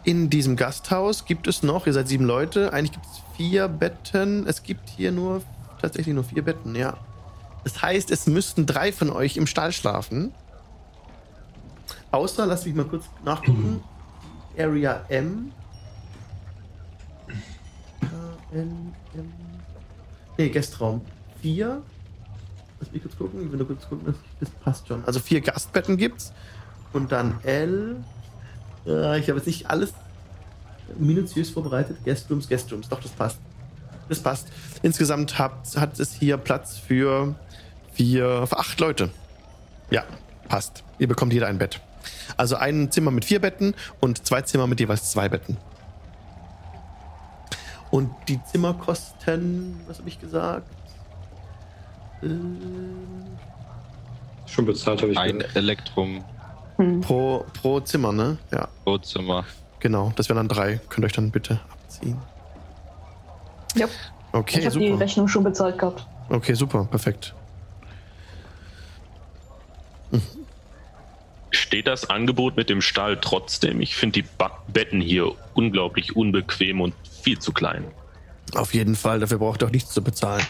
in 0.04 0.30
diesem 0.30 0.56
Gasthaus 0.56 1.26
gibt 1.26 1.48
es 1.48 1.64
noch, 1.64 1.88
ihr 1.88 1.94
seid 1.94 2.08
sieben 2.08 2.26
Leute, 2.26 2.74
eigentlich 2.74 2.94
gibt 2.94 3.06
es 3.06 3.22
vier 3.36 3.68
Betten. 3.68 4.46
Es 4.48 4.64
gibt 4.64 4.90
hier 4.90 5.12
nur, 5.12 5.42
tatsächlich 5.82 6.14
nur 6.14 6.24
vier 6.24 6.44
Betten, 6.44 6.76
ja. 6.76 6.98
Das 7.64 7.82
heißt, 7.82 8.12
es 8.12 8.28
müssten 8.28 8.66
drei 8.66 8.92
von 8.92 9.10
euch 9.10 9.38
im 9.38 9.48
Stall 9.48 9.72
schlafen. 9.72 10.34
Außer, 12.12 12.46
lass 12.46 12.66
mich 12.66 12.76
mal 12.76 12.86
kurz 12.86 13.06
nachgucken, 13.24 13.84
Area 14.58 15.06
M. 15.10 15.52
K, 18.00 18.08
L, 18.54 18.68
M. 19.14 19.34
Nee, 20.38 20.50
Gastraum 20.50 21.02
4. 21.42 21.82
Lass 22.80 22.92
mich 22.92 23.02
kurz 23.02 23.18
gucken, 23.18 23.44
ich 23.44 23.52
will 23.52 23.58
nur 23.58 23.68
kurz 23.68 23.88
gucken, 23.88 24.06
das, 24.06 24.16
das 24.40 24.50
passt 24.64 24.88
schon. 24.88 25.04
Also 25.06 25.20
vier 25.20 25.42
Gastbetten 25.42 25.98
gibt's. 25.98 26.32
Und 26.94 27.12
dann 27.12 27.40
L. 27.44 27.98
Äh, 28.86 29.20
ich 29.20 29.28
habe 29.30 29.40
jetzt 29.40 29.48
nicht 29.48 29.70
alles 29.70 29.94
minutiös 30.98 31.50
vorbereitet. 31.50 31.98
Guestrooms, 32.06 32.48
Guestrooms. 32.48 32.90
Doch, 32.90 33.02
das 33.02 33.12
passt. 33.12 33.40
Das 34.10 34.20
passt. 34.20 34.48
Insgesamt 34.84 35.38
hat, 35.38 35.76
hat 35.76 36.00
es 36.00 36.14
hier 36.14 36.38
Platz 36.38 36.78
für 36.78 37.36
vier, 37.94 38.48
für 38.48 38.58
acht 38.58 38.80
Leute. 38.80 39.10
Ja, 39.90 40.04
passt. 40.48 40.84
Ihr 41.00 41.08
bekommt 41.08 41.34
jeder 41.34 41.48
ein 41.48 41.58
Bett. 41.58 41.82
Also 42.38 42.56
ein 42.56 42.92
Zimmer 42.92 43.12
mit 43.12 43.26
vier 43.26 43.42
Betten 43.42 43.74
und 44.00 44.26
zwei 44.26 44.42
Zimmer 44.42 44.68
mit 44.68 44.80
jeweils 44.80 45.12
zwei 45.12 45.28
Betten. 45.30 45.58
Und 47.90 48.12
die 48.28 48.40
Zimmer 48.44 48.74
kosten, 48.74 49.80
was 49.88 50.00
habe 50.00 50.10
ich 50.10 50.20
gesagt? 50.20 50.68
Ähm, 52.24 52.58
Schon 54.46 54.66
bezahlt 54.66 55.02
habe 55.02 55.12
ich 55.12 55.18
Ein 55.18 55.40
gehört. 55.40 55.56
Elektrum 55.56 56.24
Hm. 56.78 57.02
pro, 57.02 57.44
pro 57.60 57.80
Zimmer, 57.80 58.12
ne? 58.14 58.38
Ja, 58.52 58.68
pro 58.84 58.98
Zimmer. 59.00 59.46
genau. 59.80 60.14
Das 60.16 60.30
wären 60.30 60.38
dann 60.38 60.48
drei. 60.48 60.80
Könnt 60.90 61.04
ihr 61.04 61.08
euch 61.08 61.14
dann 61.14 61.32
bitte 61.32 61.60
abziehen. 61.72 62.18
Ja. 63.76 63.88
Okay, 64.32 64.60
ich 64.60 64.66
habe 64.68 64.78
die 64.80 64.88
super. 64.90 65.00
Rechnung 65.00 65.28
schon 65.28 65.44
bezahlt 65.44 65.78
gehabt. 65.80 66.06
Okay, 66.30 66.54
super, 66.54 66.86
perfekt. 66.86 67.34
Steht 71.50 71.88
das 71.88 72.10
Angebot 72.10 72.58
mit 72.58 72.70
dem 72.70 72.82
Stall 72.82 73.18
trotzdem? 73.20 73.80
Ich 73.82 73.96
finde 73.96 74.22
die 74.22 74.28
ba 74.38 74.52
Betten 74.68 75.00
hier 75.02 75.32
unglaublich 75.54 76.16
unbequem 76.16 76.82
und 76.82 76.94
viel 77.22 77.40
zu 77.40 77.52
klein. 77.54 77.86
Auf 78.54 78.74
jeden 78.74 78.96
Fall, 78.96 79.20
dafür 79.20 79.38
braucht 79.40 79.62
ihr 79.64 79.68
auch 79.68 79.72
nichts 79.72 79.92
zu 79.94 80.04
bezahlen. 80.04 80.44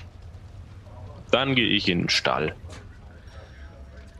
Dann 1.32 1.56
gehe 1.56 1.68
ich 1.68 1.88
in 1.90 2.00
den 2.00 2.10
Stall. 2.10 2.56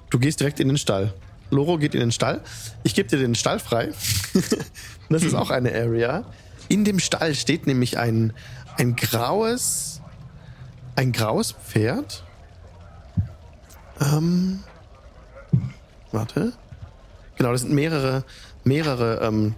Du 0.10 0.20
gehst 0.20 0.40
direkt 0.40 0.60
in 0.60 0.68
den 0.68 0.78
Stall. 0.78 1.14
Loro 1.50 1.78
geht 1.78 1.94
in 1.94 2.02
den 2.02 2.12
Stall. 2.12 2.42
Ich 2.84 2.96
gebe 2.96 3.08
dir 3.08 3.18
den 3.18 3.36
Stall 3.36 3.60
frei. 3.60 3.92
das 5.10 5.24
ist 5.24 5.34
auch 5.34 5.50
eine 5.50 5.74
Area. 5.74 6.26
In 6.68 6.84
dem 6.84 7.00
Stall 7.00 7.36
steht 7.36 7.68
nämlich 7.68 7.98
ein, 7.98 8.34
ein 8.78 8.96
graues, 8.96 10.02
ein 10.96 11.14
graues 11.14 11.54
Pferd. 11.54 12.24
Ähm, 14.02 14.64
warte. 16.12 16.54
Genau, 17.38 17.52
das 17.52 17.62
sind 17.62 17.74
mehrere, 17.74 18.26
mehrere 18.64 19.22
ähm, 19.22 19.56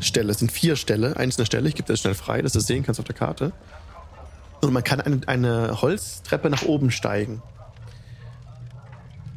Ställe. 0.00 0.32
Es 0.32 0.38
sind 0.38 0.52
vier 0.52 0.76
Ställe, 0.76 1.16
einzelne 1.16 1.46
Ställe. 1.46 1.68
Ich 1.68 1.74
gebe 1.74 1.86
dir 1.86 1.94
das 1.94 2.00
schnell 2.00 2.14
frei, 2.14 2.42
dass 2.42 2.52
du 2.52 2.58
es 2.58 2.66
sehen 2.66 2.82
kannst 2.84 3.00
auf 3.00 3.06
der 3.06 3.14
Karte. 3.14 3.52
Und 4.60 4.72
man 4.72 4.82
kann 4.82 5.00
eine, 5.00 5.20
eine 5.26 5.80
Holztreppe 5.80 6.50
nach 6.50 6.62
oben 6.62 6.90
steigen. 6.90 7.42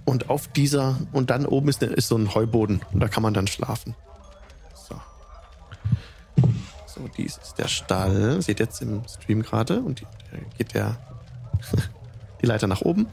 Und 0.06 0.30
auf 0.30 0.48
dieser, 0.48 0.98
und 1.12 1.30
dann 1.30 1.46
oben 1.46 1.70
ist, 1.70 1.84
ist 1.84 2.08
so 2.08 2.18
ein 2.18 2.34
Heuboden. 2.34 2.82
Und 2.92 3.00
da 3.00 3.08
kann 3.08 3.24
man 3.24 3.34
dann 3.34 3.48
schlafen. 3.48 3.96
So. 4.74 4.96
So, 6.88 7.08
dies 7.18 7.38
ist 7.38 7.56
der 7.56 7.68
Stall. 7.68 8.42
Seht 8.42 8.60
jetzt 8.60 8.82
im 8.82 9.04
Stream 9.08 9.44
gerade. 9.44 9.80
Und 9.82 10.02
die, 10.02 10.06
geht 10.58 10.74
der, 10.74 10.98
die 12.42 12.46
Leiter 12.46 12.68
nach 12.68 12.82
oben. 12.82 13.08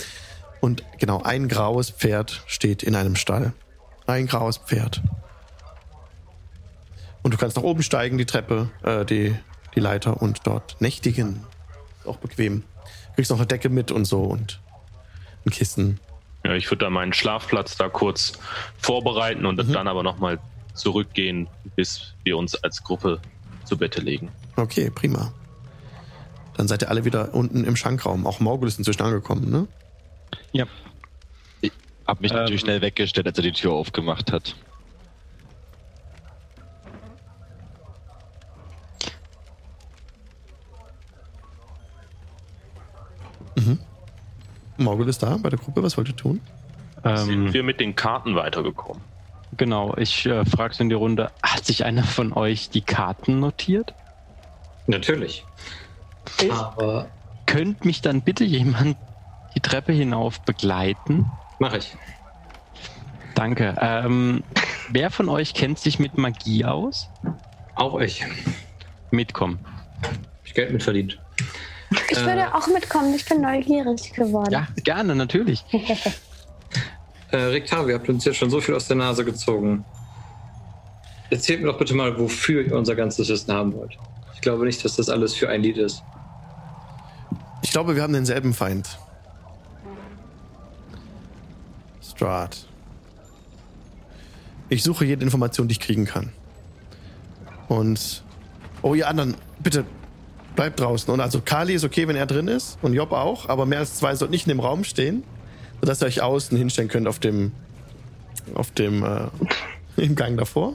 Und 0.61 0.83
genau, 0.99 1.23
ein 1.23 1.49
graues 1.49 1.90
Pferd 1.90 2.42
steht 2.47 2.83
in 2.83 2.97
einem 2.97 3.16
Stall. 3.16 3.53
Ein 4.07 4.27
graues 4.27 4.57
Pferd. 4.59 5.03
Und 7.23 7.35
du 7.35 7.37
kannst 7.37 7.57
nach 7.57 7.62
oben 7.62 7.83
steigen, 7.83 8.16
die 8.16 8.27
Treppe, 8.27 8.71
äh, 8.83 9.05
die, 9.05 9.37
die 9.75 9.81
Leiter 9.81 10.23
und 10.23 10.47
dort 10.47 10.81
nächtigen. 10.81 11.44
Ist 12.01 12.07
auch 12.07 12.17
bequem. 12.17 12.63
Kriegst 13.15 13.31
noch 13.31 13.39
eine 13.39 13.47
Decke 13.47 13.69
mit 13.69 13.91
und 13.91 14.05
so 14.05 14.23
und 14.23 14.61
ein 15.47 15.51
Kissen. 15.51 15.99
Ja, 16.45 16.55
ich 16.55 16.71
würde 16.71 16.85
da 16.85 16.91
meinen 16.91 17.13
Schlafplatz 17.13 17.77
da 17.77 17.89
kurz 17.89 18.33
vorbereiten 18.79 19.45
und 19.47 19.57
Mhm. 19.57 19.73
dann 19.73 19.89
aber 19.89 20.03
nochmal 20.03 20.39
zurückgehen, 20.75 21.49
bis 21.77 22.15
wir 22.25 22.37
uns 22.39 22.55
als 22.63 22.83
Gruppe 22.85 23.21
zu 23.65 23.77
Bette 23.77 24.01
legen. 24.01 24.31
Okay, 24.57 24.91
prima. 24.91 25.33
Dann 26.57 26.69
seid 26.69 26.83
ihr 26.83 26.89
alle 26.91 27.05
wieder 27.05 27.35
unten 27.35 27.65
im 27.65 27.77
Schankraum. 27.77 28.27
Auch 28.27 28.41
Morgul 28.41 28.69
ist 28.69 28.79
inzwischen 28.79 29.03
angekommen, 29.03 29.51
ne? 29.51 29.67
Hab 32.07 32.23
mich 32.23 32.31
Ähm. 32.31 32.39
natürlich 32.39 32.63
schnell 32.63 32.81
weggestellt, 32.81 33.27
als 33.27 33.37
er 33.37 33.43
die 33.43 33.53
Tür 33.53 33.73
aufgemacht 33.73 34.33
hat. 34.33 34.57
Morgul 44.77 45.09
ist 45.09 45.23
da 45.23 45.37
bei 45.37 45.49
der 45.51 45.59
Gruppe. 45.59 45.83
Was 45.83 45.97
wollt 45.97 46.09
ihr 46.09 46.16
tun? 46.16 46.40
Sind 47.05 47.31
Ähm, 47.47 47.53
wir 47.53 47.62
mit 47.62 47.81
den 47.81 47.94
Karten 47.94 48.35
weitergekommen? 48.35 49.03
genau, 49.57 49.97
ich 49.97 50.27
äh, 50.27 50.44
frage 50.44 50.75
so 50.75 50.83
in 50.83 50.88
die 50.88 50.94
Runde, 50.94 51.31
hat 51.42 51.64
sich 51.64 51.85
einer 51.85 52.05
von 52.05 52.33
euch 52.33 52.71
die 52.71 52.83
Karten 52.83 53.40
notiert? 53.40 53.94
Natürlich. 54.87 55.44
Ich? 56.40 56.53
Aber 56.53 57.07
Könnt 57.47 57.85
mich 57.85 58.03
dann 58.03 58.21
bitte 58.21 58.44
jemand 58.44 58.97
die 59.55 59.61
Treppe 59.61 59.92
hinauf 59.92 60.40
begleiten? 60.42 61.31
mache 61.59 61.79
ich. 61.79 61.97
Danke. 63.35 63.75
Ähm, 63.81 64.42
wer 64.90 65.11
von 65.11 65.29
euch 65.29 65.55
kennt 65.55 65.79
sich 65.79 65.99
mit 65.99 66.18
Magie 66.18 66.64
aus? 66.64 67.09
Auch 67.75 67.99
ich. 68.01 68.25
Mitkommen. 69.11 69.59
Hab 70.03 70.11
ich 70.44 70.55
Geld 70.55 70.73
mit 70.73 70.83
verdient. 70.83 71.18
Ich 72.11 72.18
Äh. 72.18 72.27
würde 72.27 72.55
auch 72.55 72.66
mitkommen. 72.68 73.14
Ich 73.14 73.24
bin 73.24 73.40
neugierig 73.40 74.12
geworden. 74.12 74.53
Ja, 74.53 74.68
gerne, 74.83 75.14
natürlich. 75.14 75.64
Äh, 77.31 77.37
Rictavi, 77.37 77.90
ihr 77.90 77.98
habt 77.98 78.09
uns 78.09 78.24
jetzt 78.24 78.38
schon 78.38 78.48
so 78.48 78.59
viel 78.59 78.74
aus 78.74 78.88
der 78.88 78.96
Nase 78.96 79.22
gezogen. 79.22 79.85
Erzählt 81.29 81.61
mir 81.61 81.66
doch 81.66 81.77
bitte 81.79 81.92
mal, 81.92 82.18
wofür 82.18 82.62
ihr 82.64 82.74
unser 82.74 82.94
ganzes 82.96 83.29
Wissen 83.29 83.53
haben 83.53 83.74
wollt. 83.74 83.98
Ich 84.35 84.40
glaube 84.40 84.64
nicht, 84.64 84.83
dass 84.83 84.96
das 84.96 85.11
alles 85.11 85.35
für 85.35 85.46
ein 85.51 85.61
Lied 85.62 85.77
ist. 85.77 86.03
Ich 87.61 87.70
glaube, 87.70 87.94
wir 87.96 88.03
haben 88.03 88.14
denselben 88.14 88.55
Feind. 88.55 88.98
Strahd. 92.03 92.66
Ich 94.70 94.83
suche 94.83 95.05
jede 95.05 95.22
Information, 95.22 95.68
die 95.68 95.72
ich 95.72 95.81
kriegen 95.81 96.07
kann. 96.07 96.33
Und. 97.68 98.22
Oh, 98.81 98.94
ihr 98.94 99.07
anderen, 99.09 99.37
bitte 99.59 99.85
bleibt 100.59 100.81
draußen. 100.81 101.14
Und 101.14 101.21
also 101.21 101.40
Kali 101.40 101.73
ist 101.73 101.85
okay, 101.85 102.09
wenn 102.09 102.16
er 102.16 102.27
drin 102.27 102.49
ist. 102.49 102.79
Und 102.83 102.92
Job 102.92 103.12
auch. 103.12 103.49
Aber 103.49 103.64
mehr 103.64 103.79
als 103.79 103.94
zwei 103.94 104.16
sollten 104.16 104.33
nicht 104.33 104.47
in 104.47 104.51
dem 104.51 104.59
Raum 104.59 104.83
stehen. 104.83 105.23
Sodass 105.81 106.03
ihr 106.03 106.07
euch 106.07 106.21
außen 106.21 106.59
hinstellen 106.59 106.90
könnt 106.90 107.07
auf 107.07 107.21
dem. 107.21 107.53
Auf 108.55 108.73
dem. 108.73 109.05
Äh, 109.05 109.29
Im 110.03 110.16
Gang 110.16 110.37
davor. 110.37 110.75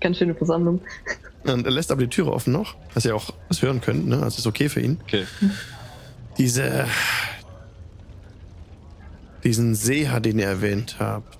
Ganz 0.00 0.16
schöne 0.16 0.34
Versammlung. 0.34 0.80
Und 1.44 1.66
er 1.66 1.70
lässt 1.70 1.92
aber 1.92 2.00
die 2.00 2.08
Türe 2.08 2.32
offen 2.32 2.54
noch, 2.54 2.74
dass 2.94 3.04
ihr 3.04 3.14
auch 3.14 3.34
was 3.48 3.60
hören 3.60 3.82
könnt, 3.82 4.08
ne? 4.08 4.22
Also 4.22 4.38
ist 4.38 4.46
okay 4.46 4.70
für 4.70 4.80
ihn. 4.80 4.98
Okay. 5.04 5.26
Diese. 6.38 6.86
Diesen 9.44 9.74
Seher, 9.74 10.20
den 10.20 10.38
ihr 10.38 10.46
erwähnt 10.46 10.96
habt. 10.98 11.38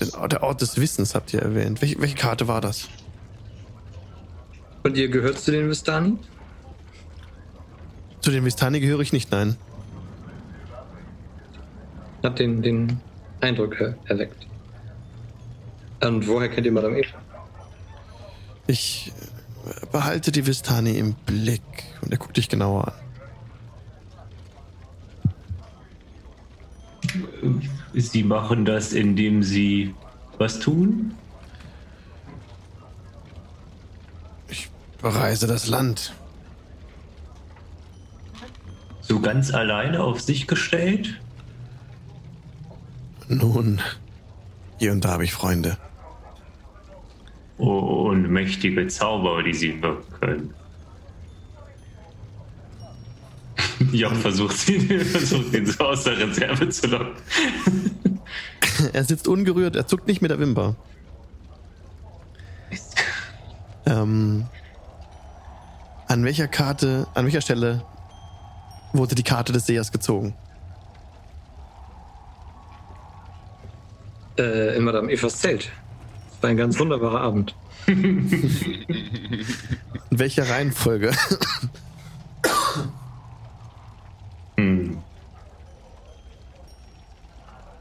Den, 0.00 0.10
der 0.30 0.42
Ort 0.44 0.60
des 0.60 0.80
Wissens 0.80 1.16
habt 1.16 1.34
ihr 1.34 1.42
erwähnt. 1.42 1.82
Welche, 1.82 2.00
welche 2.00 2.14
Karte 2.14 2.46
war 2.46 2.60
das? 2.60 2.88
Und 4.86 4.96
ihr 4.96 5.08
gehört 5.08 5.36
zu 5.40 5.50
den 5.50 5.68
Vistani? 5.68 6.16
Zu 8.20 8.30
den 8.30 8.44
Vistani 8.44 8.78
gehöre 8.78 9.00
ich 9.00 9.12
nicht, 9.12 9.32
nein. 9.32 9.56
Hat 12.22 12.38
den, 12.38 12.62
den 12.62 13.00
Eindruck 13.40 13.80
er 13.80 13.98
erweckt. 14.04 14.46
Und 16.04 16.28
woher 16.28 16.48
kennt 16.48 16.66
ihr 16.66 16.72
Madame 16.72 17.00
Eva? 17.00 17.18
Ich 18.68 19.12
äh, 19.66 19.86
behalte 19.90 20.30
die 20.30 20.46
Vistani 20.46 20.96
im 20.96 21.14
Blick. 21.14 21.62
Und 22.02 22.12
er 22.12 22.18
guckt 22.18 22.36
dich 22.36 22.48
genauer 22.48 22.94
an. 27.42 27.62
Sie 27.92 28.22
machen 28.22 28.64
das, 28.64 28.92
indem 28.92 29.42
sie 29.42 29.96
was 30.38 30.60
tun? 30.60 31.16
Ich 34.48 34.70
bereise 34.98 35.46
das 35.46 35.68
Land. 35.68 36.12
So 39.00 39.20
ganz 39.20 39.54
alleine 39.54 40.02
auf 40.02 40.20
sich 40.20 40.46
gestellt? 40.46 41.20
Nun, 43.28 43.80
hier 44.78 44.92
und 44.92 45.04
da 45.04 45.10
habe 45.10 45.24
ich 45.24 45.32
Freunde. 45.32 45.78
Oh, 47.58 48.08
und 48.10 48.28
mächtige 48.28 48.86
Zauber, 48.88 49.42
die 49.42 49.54
sie 49.54 49.80
wirken 49.80 50.20
können. 50.20 50.54
Joch 53.92 54.14
versucht, 54.14 54.56
sie, 54.56 54.80
versucht 55.04 55.54
ihn 55.54 55.66
so 55.66 55.84
aus 55.84 56.04
der 56.04 56.18
Reserve 56.18 56.68
zu 56.68 56.86
locken. 56.88 57.12
Er 58.92 59.04
sitzt 59.04 59.26
ungerührt, 59.26 59.74
er 59.74 59.86
zuckt 59.86 60.06
nicht 60.06 60.20
mit 60.20 60.30
der 60.30 60.38
Wimper. 60.38 60.76
Ähm, 63.86 64.44
an 66.08 66.24
welcher 66.24 66.48
Karte, 66.48 67.06
an 67.14 67.24
welcher 67.24 67.40
Stelle 67.40 67.82
wurde 68.92 69.14
die 69.14 69.22
Karte 69.22 69.52
des 69.52 69.66
Sehers 69.66 69.92
gezogen? 69.92 70.34
Äh, 74.38 74.76
in 74.76 74.84
Madame 74.84 75.10
Evas 75.10 75.38
Zelt. 75.38 75.70
Das 76.30 76.42
war 76.42 76.50
ein 76.50 76.56
ganz 76.56 76.78
wunderbarer 76.78 77.20
Abend. 77.20 77.54
In 77.86 79.46
welcher 80.10 80.48
Reihenfolge? 80.48 81.12
Hm. 84.58 84.96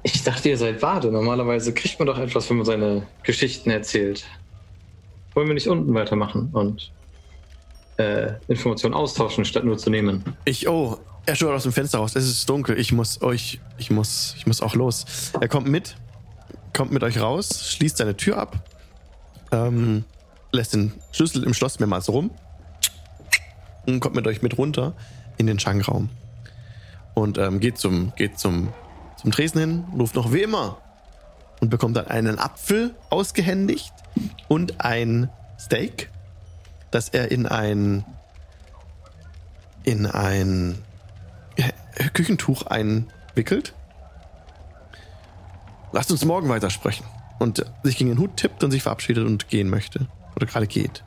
Ich 0.04 0.24
dachte, 0.24 0.50
ihr 0.50 0.58
seid 0.58 0.82
Wade. 0.82 1.10
Normalerweise 1.10 1.74
kriegt 1.74 1.98
man 2.00 2.06
doch 2.06 2.18
etwas, 2.18 2.50
wenn 2.50 2.58
man 2.58 2.66
seine 2.66 3.08
Geschichten 3.24 3.70
erzählt. 3.70 4.26
Wollen 5.34 5.48
wir 5.48 5.54
nicht 5.54 5.70
unten 5.70 5.94
weitermachen 5.94 6.50
und 6.52 6.92
äh, 7.98 8.34
Informationen 8.48 8.94
austauschen, 8.94 9.46
statt 9.46 9.64
nur 9.64 9.78
zu 9.78 9.90
nehmen? 9.90 10.24
Ich, 10.46 10.68
oh, 10.68 10.98
er 11.26 11.36
schaut 11.36 11.52
aus 11.52 11.64
dem 11.64 11.72
Fenster 11.72 12.00
raus. 12.00 12.16
Es 12.16 12.26
ist 12.26 12.48
dunkel. 12.50 12.80
Ich 12.80 12.92
muss 12.92 13.22
euch, 13.22 13.60
ich 13.78 13.90
muss, 13.90 14.36
ich 14.38 14.46
muss 14.48 14.62
auch 14.62 14.76
los. 14.76 15.06
Er 15.40 15.48
kommt 15.48 15.68
mit, 15.68 15.96
kommt 16.74 16.92
mit 16.92 17.04
euch 17.04 17.20
raus, 17.20 17.72
schließt 17.72 17.98
seine 17.98 18.16
Tür 18.16 18.38
ab, 18.38 18.58
ähm, 19.52 20.04
lässt 20.52 20.74
den 20.74 20.94
Schlüssel 21.12 21.44
im 21.44 21.54
Schloss 21.54 21.80
mehrmals 21.80 22.10
rum 22.10 22.32
und 23.86 24.00
kommt 24.00 24.16
mit 24.16 24.28
euch 24.28 24.42
mit 24.42 24.58
runter 24.58 24.94
in 25.38 25.48
den 25.48 25.60
Schankraum. 25.60 26.10
Und 27.14 27.38
ähm, 27.38 27.60
geht 27.60 27.78
zum, 27.78 28.14
geht 28.16 28.38
zum, 28.38 28.74
zum 29.18 29.32
Tresen 29.32 29.60
hin, 29.60 29.86
ruft 29.98 30.16
noch 30.16 30.34
wie 30.34 30.42
immer 30.42 30.78
und 31.62 31.70
bekommt 31.70 31.96
dann 31.96 32.08
einen 32.08 32.38
Apfel 32.38 32.94
ausgehändigt 33.10 33.94
und 34.48 34.82
ein 34.82 35.30
Steak, 35.60 36.10
das 36.96 37.10
er 37.10 37.30
in 37.30 37.46
ein 37.46 38.06
in 39.84 40.06
ein 40.08 40.78
äh, 41.58 42.10
Küchentuch 42.14 42.64
einwickelt. 42.68 43.74
Lasst 45.92 46.10
uns 46.12 46.24
morgen 46.26 46.50
weitersprechen. 46.50 47.06
Und 47.38 47.66
sich 47.84 47.98
gegen 47.98 48.10
den 48.12 48.20
Hut 48.20 48.38
tippt 48.38 48.64
und 48.64 48.72
sich 48.72 48.82
verabschiedet 48.84 49.26
und 49.26 49.50
gehen 49.50 49.70
möchte. 49.70 50.08
Oder 50.38 50.46
gerade 50.46 50.68
geht. 50.68 51.04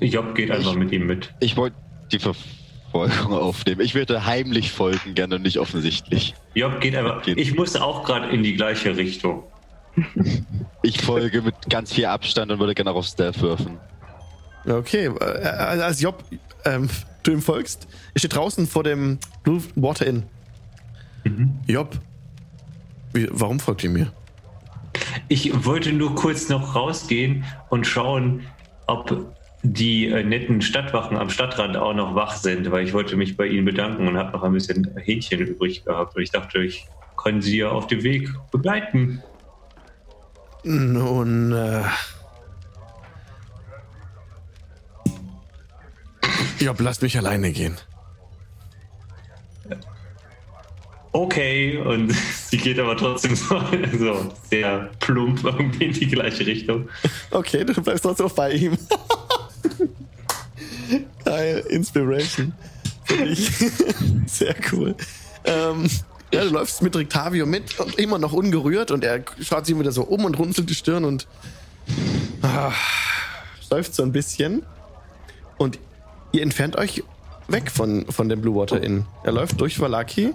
Job 0.00 0.34
geht 0.34 0.50
einfach 0.50 0.72
Ich- 0.72 0.76
mit 0.78 0.92
ihm 0.92 1.06
mit. 1.06 1.32
Ich 1.40 1.56
wollte 1.56 1.76
die 2.12 2.18
Verfolgung 2.18 3.32
aufnehmen. 3.32 3.80
Ich 3.80 3.94
würde 3.94 4.26
heimlich 4.26 4.70
folgen, 4.70 5.14
gerne 5.14 5.36
und 5.36 5.42
nicht 5.42 5.58
offensichtlich. 5.58 6.34
Job 6.54 6.78
geht 6.80 6.94
einfach. 6.94 7.22
Geht. 7.22 7.38
Ich 7.38 7.54
muss 7.56 7.74
auch 7.74 8.04
gerade 8.04 8.28
in 8.28 8.42
die 8.42 8.54
gleiche 8.54 8.96
Richtung. 8.98 9.44
Ich 10.82 11.00
folge 11.00 11.40
mit 11.40 11.54
ganz 11.70 11.92
viel 11.94 12.04
Abstand 12.06 12.52
und 12.52 12.58
würde 12.58 12.74
gerne 12.74 12.90
auch 12.90 12.96
auf 12.96 13.06
Stealth 13.06 13.40
würfen. 13.40 13.78
Okay, 14.66 15.06
äh, 15.06 15.46
als 15.46 16.00
Job 16.00 16.24
ähm, 16.64 16.88
du 17.22 17.32
ihm 17.32 17.42
folgst, 17.42 17.86
er 18.14 18.18
steht 18.18 18.34
draußen 18.34 18.66
vor 18.66 18.82
dem 18.82 19.18
Blue 19.42 19.62
Water 19.74 20.06
Inn. 20.06 20.24
Job, 21.66 21.98
wie, 23.12 23.28
warum 23.30 23.60
folgt 23.60 23.84
ihr 23.84 23.90
mir? 23.90 24.12
Ich 25.28 25.64
wollte 25.64 25.92
nur 25.92 26.14
kurz 26.14 26.48
noch 26.48 26.74
rausgehen 26.74 27.44
und 27.70 27.86
schauen, 27.86 28.46
ob 28.86 29.34
die 29.62 30.06
äh, 30.08 30.22
netten 30.22 30.60
Stadtwachen 30.60 31.16
am 31.16 31.30
Stadtrand 31.30 31.76
auch 31.76 31.94
noch 31.94 32.14
wach 32.14 32.36
sind, 32.36 32.70
weil 32.70 32.84
ich 32.84 32.92
wollte 32.92 33.16
mich 33.16 33.36
bei 33.36 33.46
ihnen 33.46 33.64
bedanken 33.64 34.06
und 34.06 34.18
habe 34.18 34.32
noch 34.32 34.42
ein 34.42 34.52
bisschen 34.52 34.90
Hähnchen 34.96 35.40
übrig 35.40 35.84
gehabt. 35.84 36.14
Und 36.14 36.22
ich 36.22 36.30
dachte, 36.30 36.58
ich 36.58 36.86
kann 37.22 37.40
sie 37.40 37.58
ja 37.58 37.70
auf 37.70 37.86
dem 37.86 38.02
Weg 38.02 38.28
begleiten. 38.50 39.22
Nun, 40.62 41.52
äh. 41.52 41.82
Job, 46.64 46.80
lasst 46.80 47.02
mich 47.02 47.16
alleine 47.16 47.52
gehen. 47.52 47.76
Okay, 51.12 51.76
und 51.78 52.12
sie 52.50 52.56
geht 52.56 52.78
aber 52.78 52.96
trotzdem 52.96 53.36
so, 53.36 53.60
so 53.98 54.32
sehr 54.50 54.90
plump 54.98 55.44
irgendwie 55.44 55.84
in 55.84 55.92
die 55.92 56.08
gleiche 56.08 56.44
Richtung. 56.44 56.88
Okay, 57.30 57.64
du 57.64 57.72
bleibst 57.80 58.02
trotzdem 58.02 58.28
bei 58.34 58.52
ihm. 58.52 58.76
Geil, 61.24 61.64
Inspiration. 61.68 62.52
Sehr 64.26 64.56
cool. 64.72 64.96
Ähm, 65.44 65.88
ja, 66.32 66.42
du 66.42 66.50
läufst 66.50 66.82
mit 66.82 66.96
Rictavio 66.96 67.46
mit 67.46 67.78
und 67.78 67.96
immer 67.98 68.18
noch 68.18 68.32
ungerührt 68.32 68.90
und 68.90 69.04
er 69.04 69.22
schaut 69.40 69.66
sich 69.66 69.78
wieder 69.78 69.92
so 69.92 70.02
um 70.02 70.24
und 70.24 70.36
runzelt 70.38 70.68
die 70.68 70.74
Stirn 70.74 71.04
und 71.04 71.28
ah, 72.42 72.72
läuft 73.70 73.94
so 73.94 74.02
ein 74.02 74.10
bisschen. 74.10 74.64
Und 75.58 75.78
ihr 76.34 76.42
entfernt 76.42 76.76
euch 76.76 77.02
weg 77.48 77.70
von, 77.70 78.06
von 78.10 78.28
dem 78.28 78.40
Blue 78.40 78.56
Water 78.56 78.82
Inn. 78.82 79.06
Er 79.22 79.32
läuft 79.32 79.60
durch 79.60 79.78
Valaki. 79.78 80.34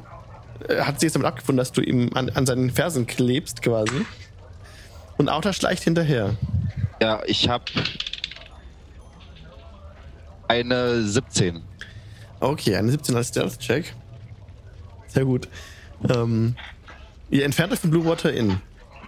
Er 0.68 0.88
hat 0.88 1.00
sich 1.00 1.08
jetzt 1.08 1.16
damit 1.16 1.28
abgefunden, 1.28 1.58
dass 1.58 1.72
du 1.72 1.82
ihm 1.82 2.12
an, 2.14 2.30
an 2.30 2.46
seinen 2.46 2.70
Fersen 2.72 3.06
klebst 3.06 3.62
quasi. 3.62 4.06
Und 5.18 5.30
Auta 5.30 5.52
schleicht 5.52 5.84
hinterher. 5.84 6.36
Ja, 7.02 7.22
ich 7.26 7.50
habe 7.50 7.66
eine 10.48 11.04
17. 11.04 11.62
Okay, 12.40 12.76
eine 12.78 12.92
17 12.92 13.16
als 13.16 13.28
Stealth-Check. 13.30 13.94
Sehr 15.08 15.26
gut. 15.26 15.50
Ähm, 16.10 16.56
ihr 17.30 17.44
entfernt 17.44 17.74
euch 17.74 17.80
von 17.80 17.92
Blue 17.92 18.06
Water 18.06 18.32
Inn. 18.32 18.62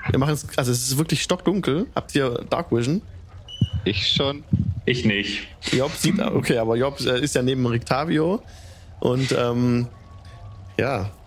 Wir 0.10 0.20
machen 0.20 0.34
es, 0.34 0.46
also 0.58 0.72
es 0.72 0.90
ist 0.90 0.98
wirklich 0.98 1.24
stockdunkel. 1.24 1.88
Habt 1.96 2.14
ihr 2.16 2.46
Dark 2.50 2.72
Vision? 2.72 3.02
Ich 3.84 4.12
schon. 4.12 4.44
Ich 4.86 5.06
nicht. 5.06 5.48
Job 5.72 5.92
sieht, 5.96 6.20
okay, 6.20 6.58
aber 6.58 6.76
Job 6.76 7.00
äh, 7.02 7.20
ist 7.20 7.36
ja 7.36 7.42
neben 7.42 7.66
Rictavio. 7.66 8.42
Und, 9.00 9.32
ähm, 9.32 9.88
ja. 10.78 11.10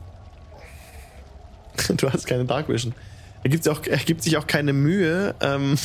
Du 1.97 2.11
hast 2.11 2.27
keine 2.27 2.45
Dark 2.45 2.69
Vision. 2.69 2.95
Er 3.43 3.51
gibt, 3.51 3.64
sich 3.64 3.73
auch, 3.73 3.83
er 3.85 3.99
gibt 3.99 4.23
sich 4.23 4.37
auch 4.37 4.47
keine 4.47 4.73
Mühe, 4.73 5.35
ähm, 5.40 5.77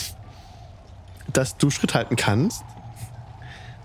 dass 1.34 1.58
du 1.58 1.70
Schritt 1.70 1.94
halten 1.94 2.16
kannst, 2.16 2.64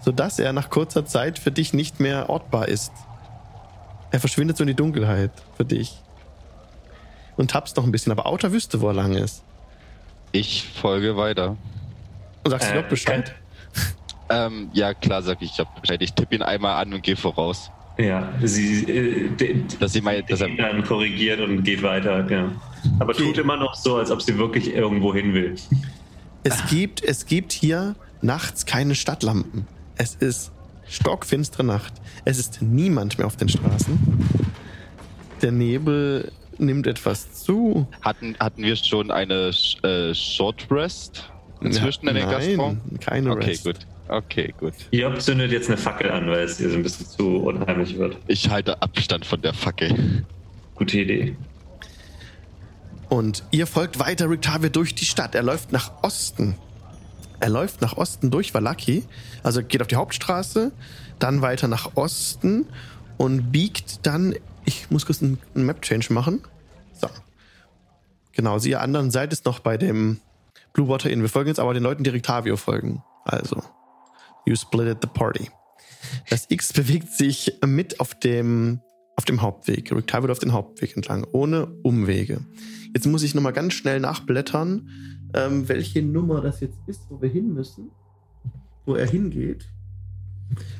sodass 0.01 0.39
er 0.39 0.53
nach 0.53 0.71
kurzer 0.71 1.07
Zeit 1.07 1.39
für 1.39 1.51
dich 1.51 1.73
nicht 1.73 1.99
mehr 1.99 2.31
ortbar 2.31 2.69
ist. 2.69 2.93
Er 4.11 4.21
verschwindet 4.21 4.57
so 4.57 4.63
in 4.63 4.69
die 4.69 4.75
Dunkelheit 4.75 5.33
für 5.57 5.65
dich. 5.65 6.01
Und 7.37 7.51
tappst 7.51 7.77
noch 7.77 7.85
ein 7.85 7.91
bisschen, 7.91 8.13
aber 8.13 8.27
Auta 8.27 8.53
wüsste, 8.53 8.81
wo 8.81 8.89
er 8.89 8.95
lang 8.95 9.15
ist. 9.15 9.43
Ich 10.31 10.69
folge 10.81 11.17
weiter. 11.17 11.57
Und 12.45 12.51
sagst 12.51 12.71
Äh, 12.71 12.77
Job 12.77 12.89
Bescheid. 12.89 13.35
Ähm, 14.31 14.71
ja, 14.73 14.95
klar, 14.95 15.23
sag 15.23 15.43
ich, 15.43 15.53
ich 15.53 15.59
hab 15.59 15.81
Bescheid. 15.81 16.01
Ich 16.03 16.13
tippe 16.15 16.35
ihn 16.35 16.43
einmal 16.43 16.81
an 16.83 16.95
und 16.95 17.03
gehe 17.03 17.17
voraus. 17.17 17.71
Ja, 17.99 18.33
sie 18.43 18.83
äh, 18.85 19.29
de- 19.31 19.63
Dass 19.79 19.93
sie 19.93 20.01
mal, 20.01 20.23
dass 20.23 20.41
er, 20.41 20.49
den 20.49 20.57
dann 20.57 20.83
korrigiert 20.83 21.41
und 21.41 21.63
geht 21.63 21.83
weiter. 21.83 22.29
Ja. 22.31 22.51
Aber 22.99 23.13
Okay. 23.15 23.25
tut 23.25 23.39
immer 23.39 23.57
noch 23.57 23.75
so, 23.75 23.97
als 23.97 24.11
ob 24.11 24.21
sie 24.23 24.37
wirklich 24.39 24.75
irgendwo 24.75 25.15
hin 25.15 25.33
will. 25.35 25.55
Es 26.43 26.67
gibt, 26.69 27.03
es 27.05 27.27
gibt 27.27 27.53
hier 27.53 27.95
nachts 28.21 28.67
keine 28.67 28.95
Stadtlampen. 28.95 29.67
Es 29.97 30.15
ist 30.17 30.51
stockfinstere 30.89 31.65
Nacht. 31.65 31.93
Es 32.25 32.39
ist 32.39 32.61
niemand 32.63 33.17
mehr 33.19 33.27
auf 33.27 33.37
den 33.37 33.49
Straßen. 33.49 33.99
Der 35.43 35.53
Nebel 35.53 36.33
nimmt 36.59 36.87
etwas 36.87 37.33
zu. 37.45 37.87
hatten, 38.03 38.37
hatten 38.41 38.63
wir 38.63 38.77
schon 38.77 39.11
eine 39.11 39.51
äh, 39.83 40.15
Short 40.15 40.67
Rest 40.71 41.31
inzwischen 41.61 42.09
in 42.09 42.15
den 42.15 42.27
Nein, 42.29 42.33
Gastraum? 42.57 42.81
keine 43.01 43.31
Okay, 43.33 43.51
Rest. 43.51 43.65
gut. 43.65 43.77
Okay, 44.09 44.55
gut. 44.59 44.75
Job 44.91 45.21
zündet 45.21 45.51
jetzt 45.51 45.69
eine 45.69 45.79
Fackel 45.79 46.11
an, 46.11 46.27
weil 46.29 46.41
es 46.41 46.61
ihr 46.61 46.69
so 46.71 46.77
ein 46.77 46.83
bisschen 46.83 47.07
zu 47.07 47.39
unheimlich 47.39 47.97
wird. 47.97 48.19
Ich 48.27 48.51
halte 48.51 48.83
Abstand 48.83 49.25
von 49.25 49.41
der 49.41 49.55
Fackel. 49.55 50.25
Gute 50.75 50.99
Idee. 51.01 51.37
Und 53.09 53.45
ihr 53.51 53.67
folgt 53.67 53.99
weiter 53.99 54.29
Rictavia 54.29 54.69
durch 54.69 54.95
die 54.95 55.05
Stadt. 55.05 55.35
Er 55.35 55.43
läuft 55.43 55.73
nach 55.73 56.03
Osten. 56.03 56.57
Er 57.41 57.49
läuft 57.49 57.81
nach 57.81 57.97
Osten 57.97 58.31
durch 58.31 58.53
Valaki. 58.55 59.05
Also 59.43 59.63
geht 59.63 59.81
auf 59.83 59.89
die 59.89 59.97
Hauptstraße, 59.97 60.73
dann 61.19 61.43
weiter 61.43 61.69
nach 61.69 61.93
Osten 61.97 62.67
und 63.17 63.53
biegt 63.53 64.07
dann. 64.07 64.35
Ich 64.65 64.91
muss 64.91 65.07
kurz 65.07 65.23
einen 65.23 65.39
einen 65.55 65.67
Map-Change 65.67 66.13
machen. 66.13 66.41
So. 66.93 67.09
Genau, 68.33 68.55
also 68.55 68.69
ihr 68.69 68.81
anderen 68.81 69.11
seid 69.11 69.33
es 69.33 69.45
noch 69.45 69.61
bei 69.61 69.77
dem 69.77 70.21
Blue 70.75 70.89
Water 70.89 71.09
Inn. 71.09 71.23
Wir 71.23 71.29
folgen 71.29 71.49
jetzt 71.49 71.61
aber 71.61 71.73
den 71.73 71.85
Leuten, 71.85 72.05
die 72.05 72.11
Rictavio 72.11 72.57
folgen. 72.57 73.03
Also, 73.25 73.63
you 74.45 74.55
splitted 74.57 74.99
the 75.01 75.09
party. 75.09 75.49
Das 76.29 76.47
X 76.51 76.73
bewegt 76.73 77.11
sich 77.11 77.59
mit 77.65 78.01
auf 78.01 78.19
dem, 78.19 78.81
auf 79.17 79.25
dem 79.25 79.41
Hauptweg. 79.41 79.91
Rictavio 79.93 80.31
auf 80.31 80.41
den 80.41 80.53
Hauptweg 80.53 80.97
entlang, 80.97 81.27
ohne 81.33 81.67
Umwege. 81.83 82.45
Jetzt 82.93 83.07
muss 83.07 83.23
ich 83.23 83.35
nochmal 83.35 83.53
ganz 83.53 83.75
schnell 83.75 84.01
nachblättern, 84.01 84.91
ähm, 85.33 85.69
welche 85.69 86.03
Nummer 86.03 86.41
das 86.41 86.61
jetzt 86.61 86.79
ist, 86.87 87.09
wo 87.09 87.23
wir 87.23 87.29
hin 87.29 87.55
müssen. 87.55 87.91
Wo 88.85 88.97
er 88.97 89.07
hingeht. 89.07 89.69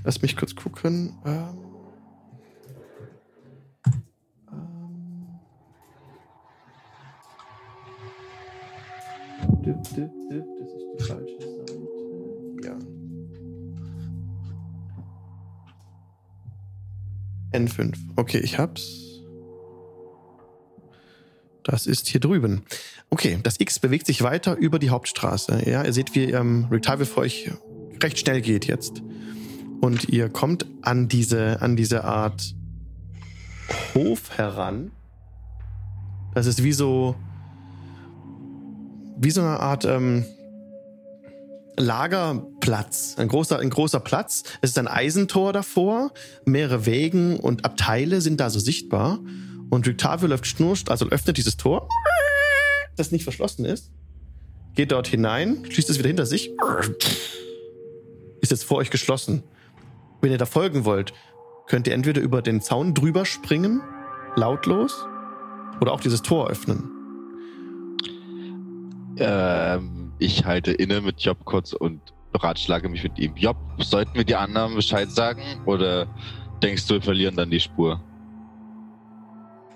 Lass 0.03 0.21
mich 0.23 0.37
kurz 0.37 0.55
gucken. 0.55 1.15
Ähm, 1.25 1.64
dip, 9.65 9.83
dip, 9.95 10.11
dip, 10.31 10.45
das 10.61 10.69
ist 10.69 10.87
die 10.99 11.05
falsche 11.05 11.39
Seite. 11.41 11.75
Ja. 12.65 12.77
N5. 17.59 17.95
Okay, 18.17 18.39
ich 18.39 18.59
hab's. 18.59 19.05
Das 21.65 21.87
ist 21.87 22.09
hier 22.09 22.21
drüben. 22.21 22.63
Okay, 23.11 23.39
das 23.43 23.59
X 23.59 23.79
bewegt 23.79 24.07
sich 24.07 24.23
weiter 24.23 24.57
über 24.57 24.79
die 24.79 24.91
Hauptstraße. 24.91 25.69
Ja, 25.69 25.85
ihr 25.85 25.93
seht, 25.93 26.15
wie 26.15 26.25
ähm, 26.25 26.67
Retire 26.71 27.07
für 27.07 27.21
euch 27.21 27.51
recht 28.03 28.19
schnell 28.19 28.43
geht 28.43 28.67
jetzt. 28.67 29.03
Und 29.81 30.09
ihr 30.11 30.29
kommt 30.29 30.67
an 30.83 31.09
diese, 31.09 31.63
an 31.63 31.77
diese 31.77 32.05
Art 32.05 32.55
Hof 33.95 34.37
heran. 34.37 34.91
Das 36.35 36.47
ist 36.47 36.63
wie 36.63 36.73
so. 36.73 37.17
Wie 39.17 39.31
so 39.31 39.41
eine 39.41 39.61
Art 39.61 39.85
ähm, 39.85 40.25
Lagerplatz. 41.77 43.15
Ein 43.19 43.29
großer, 43.29 43.59
ein 43.59 43.71
großer 43.71 44.01
Platz. 44.01 44.45
Es 44.61 44.71
ist 44.71 44.79
ein 44.79 44.89
Eisentor 44.89 45.53
davor. 45.53 46.13
Mehrere 46.45 46.87
Wägen 46.87 47.39
und 47.39 47.65
Abteile 47.65 48.21
sind 48.21 48.41
da 48.41 48.51
so 48.51 48.59
sichtbar. 48.59 49.21
Und 49.71 49.87
Victavio 49.87 50.29
läuft 50.29 50.47
schnurst, 50.47 50.91
also 50.91 51.09
öffnet 51.09 51.37
dieses 51.37 51.57
Tor, 51.57 51.89
das 52.97 53.11
nicht 53.11 53.25
verschlossen 53.25 53.65
ist. 53.65 53.91
Geht 54.75 54.93
dort 54.93 55.09
hinein, 55.09 55.65
schließt 55.69 55.91
es 55.91 55.99
wieder 55.99 56.09
hinter 56.09 56.27
sich. 56.27 56.53
Ist 58.41 58.51
jetzt 58.51 58.65
vor 58.65 58.77
euch 58.79 58.91
geschlossen. 58.91 59.43
Wenn 60.21 60.31
ihr 60.31 60.39
da 60.39 60.47
folgen 60.47 60.85
wollt, 60.85 61.13
könnt 61.67 61.87
ihr 61.87 61.95
entweder 61.95 62.21
über 62.21 62.43
den 62.43 62.61
Zaun 62.61 62.95
drüber 62.95 63.25
springen, 63.25 63.83
lautlos, 64.37 65.07
oder 65.81 65.93
auch 65.93 66.01
dieses 66.01 66.23
Tor 66.23 66.49
öffnen. 66.49 66.94
Ähm, 69.19 70.13
ich 70.19 70.45
halte 70.45 70.73
inne 70.73 71.01
mit 71.01 71.21
Job 71.21 71.39
kurz 71.45 71.73
und 71.73 72.01
beratschlage 72.33 72.89
mich 72.89 73.03
mit 73.03 73.19
ihm. 73.19 73.35
Job, 73.37 73.57
sollten 73.79 74.15
wir 74.15 74.25
die 74.25 74.35
anderen 74.35 74.75
Bescheid 74.75 75.11
sagen? 75.11 75.43
Oder 75.67 76.07
denkst 76.63 76.87
du, 76.87 76.95
wir 76.95 77.03
verlieren 77.03 77.37
dann 77.37 77.51
die 77.51 77.61
Spur? 77.61 78.01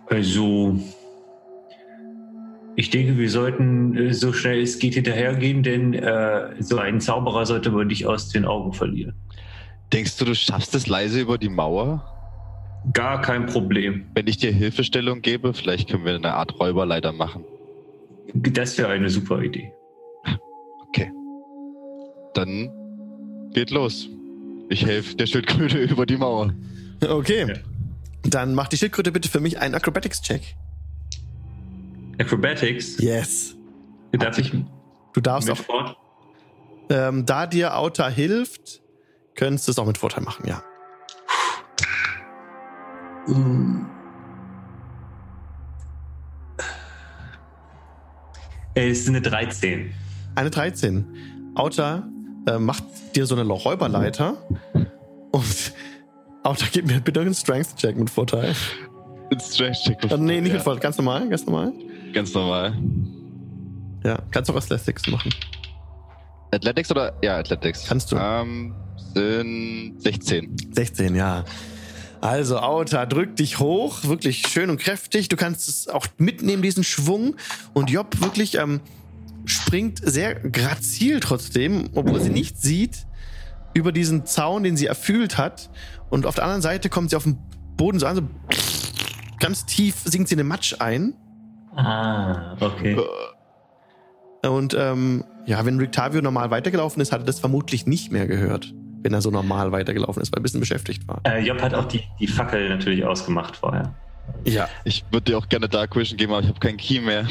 Also, 0.07 0.79
ich 2.77 2.91
denke, 2.91 3.19
wir 3.19 3.31
sollten 3.31 3.97
äh, 3.97 4.15
so 4.15 4.33
schnell 4.33 4.61
es 4.61 4.79
geht 4.79 4.95
hinterhergehen, 4.95 5.63
denn 5.63 5.95
äh, 5.95 6.61
so 6.61 6.79
einen 6.79 7.01
Zauberer 7.01 7.45
sollte 7.47 7.71
man 7.71 7.89
nicht 7.89 8.07
aus 8.07 8.31
den 8.31 8.45
Augen 8.45 8.73
verlieren. 8.73 9.15
Denkst 9.93 10.17
du, 10.19 10.25
du 10.25 10.35
schaffst 10.35 10.75
es 10.75 10.87
leise 10.87 11.21
über 11.21 11.39
die 11.39 11.49
Mauer? 11.49 12.05
Gar 12.93 13.21
kein 13.21 13.47
Problem. 13.47 14.07
Wenn 14.15 14.27
ich 14.27 14.37
dir 14.39 14.53
Hilfestellung 14.53 15.23
gebe, 15.23 15.53
vielleicht 15.55 15.91
können 15.91 16.05
wir 16.05 16.15
eine 16.15 16.35
Art 16.35 16.59
Räuberleiter 16.59 17.13
machen. 17.13 17.45
Das 18.35 18.77
wäre 18.79 18.91
eine 18.91 19.09
super 19.11 19.43
Idee. 19.43 19.73
Okay. 20.89 21.11
Dann 22.35 22.71
geht 23.53 23.71
los. 23.71 24.09
Ich 24.69 24.85
helfe 24.85 25.17
der 25.17 25.27
Schildkröte 25.27 25.79
über 25.83 26.07
die 26.07 26.17
Mauer. 26.17 26.53
Okay. 27.07 27.47
Ja. 27.49 27.55
Dann 28.25 28.55
macht 28.55 28.73
die 28.73 28.77
Schildkröte 28.77 29.13
bitte 29.13 29.29
für 29.29 29.41
mich 29.41 29.59
einen 29.59 29.75
Acrobatics-Check. 29.75 30.43
Acrobatics, 32.19 32.99
Yes. 33.01 33.57
darf 34.13 34.39
ich 34.39 34.53
Du 35.13 35.21
darfst 35.21 35.49
mit 35.49 35.59
auch, 35.59 35.63
fort? 35.65 35.97
ähm, 36.91 37.25
da 37.25 37.47
dir 37.47 37.77
Auta 37.77 38.09
hilft, 38.09 38.83
könntest 39.37 39.69
du 39.69 39.73
es 39.73 39.79
auch 39.79 39.87
mit 39.87 39.99
Vorteil 39.99 40.25
machen, 40.25 40.47
ja. 40.49 40.63
Äh, 43.29 43.33
ist 48.87 49.09
eine 49.09 49.21
13. 49.21 49.93
Eine 50.35 50.51
13. 50.51 51.05
Auta 51.55 52.09
äh, 52.47 52.59
macht 52.59 52.85
dir 53.15 53.27
so 53.27 53.35
eine 53.35 53.51
Räuberleiter 53.51 54.37
und 55.33 55.73
Auta 56.43 56.67
gibt 56.71 56.89
mir 56.89 57.01
bitte 57.01 57.21
einen 57.21 57.35
Strength-Check 57.35 57.97
mit 57.97 58.11
Vorteil. 58.11 58.55
Strength-Check. 59.41 60.11
Äh, 60.11 60.17
nee, 60.17 60.41
nicht 60.41 60.49
ja, 60.49 60.55
mit 60.55 60.63
Vorteil, 60.63 60.81
ganz 60.81 60.97
normal, 60.99 61.29
ganz 61.29 61.45
normal. 61.45 61.73
Ganz 62.13 62.33
normal. 62.33 62.75
Ja, 64.05 64.19
kannst 64.31 64.49
du 64.49 64.55
auch 64.55 64.59
Athletics 64.59 65.07
machen. 65.09 65.35
Athletics 66.53 66.91
oder? 66.91 67.15
Ja, 67.23 67.39
Athletics. 67.39 67.85
Kannst 67.87 68.13
du. 68.13 68.17
Ähm, 68.17 68.75
sind 69.15 69.97
16. 69.99 70.57
16, 70.73 71.15
ja. 71.15 71.45
Also, 72.21 72.59
Auta, 72.59 73.07
drück 73.07 73.37
dich 73.37 73.59
hoch, 73.59 74.05
wirklich 74.05 74.47
schön 74.49 74.71
und 74.71 74.81
kräftig. 74.81 75.29
Du 75.29 75.37
kannst 75.37 75.69
es 75.69 75.89
auch 75.89 76.07
mitnehmen, 76.19 76.63
diesen 76.63 76.85
Schwung. 76.85 77.37
Und 77.75 77.91
Job 77.91 78.21
wirklich 78.21 78.57
ähm, 78.57 78.81
springt 79.45 80.01
sehr 80.03 80.35
grazil 80.35 81.21
trotzdem, 81.21 81.91
obwohl 81.95 82.21
sie 82.21 82.31
nicht 82.31 82.61
sieht, 82.61 83.07
über 83.75 83.93
diesen 83.93 84.27
Zaun, 84.27 84.63
den 84.63 84.77
sie 84.77 84.87
erfüllt 84.87 85.39
hat. 85.39 85.71
Und 86.11 86.27
auf 86.27 86.35
der 86.35 86.45
anderen 86.45 86.63
Seite 86.63 86.89
kommt 86.89 87.11
sie 87.11 87.17
auf 87.17 87.25
den 87.25 87.39
Boden 87.77 87.99
so 87.99 88.07
an, 88.07 88.17
so 88.17 88.23
ganz 89.39 89.67
tief 89.67 89.95
sinkt 90.05 90.29
sie 90.29 90.35
in 90.35 90.39
den 90.39 90.49
Matsch 90.49 90.77
ein. 90.81 91.15
Ah, 91.77 92.57
okay. 92.61 92.99
Und 94.47 94.75
ähm, 94.79 95.25
ja, 95.47 95.65
wenn 95.65 95.79
Rictavio 95.79 96.21
normal 96.21 96.51
weitergelaufen 96.51 97.01
ist, 97.01 97.13
hat 97.13 97.23
er 97.23 97.25
das 97.25 97.41
vermutlich 97.41 97.87
nicht 97.87 98.13
mehr 98.13 98.27
gehört, 98.27 98.75
wenn 99.03 99.13
er 99.13 99.21
so 99.21 99.31
normal 99.31 99.73
weitergelaufen 99.73 100.23
ist, 100.23 100.33
weil 100.33 100.39
er 100.39 100.41
ein 100.41 100.43
bisschen 100.43 100.61
beschäftigt 100.61 101.07
war. 101.09 101.21
Äh, 101.25 101.41
Job 101.47 101.61
hat 101.63 101.75
auch 101.75 101.85
die, 101.87 102.03
die 102.21 102.27
Fackel 102.27 102.69
natürlich 102.69 103.05
ausgemacht 103.05 103.57
vorher. 103.57 103.95
Ja. 104.45 104.69
Ich 104.85 105.05
würde 105.11 105.33
dir 105.33 105.39
auch 105.39 105.49
gerne 105.49 105.69
Dark 105.69 105.97
Vision 105.97 106.17
geben, 106.19 106.33
aber 106.33 106.43
ich 106.43 106.49
habe 106.49 106.61
keinen 106.61 106.77
Key 106.77 107.01
mehr. 107.01 107.27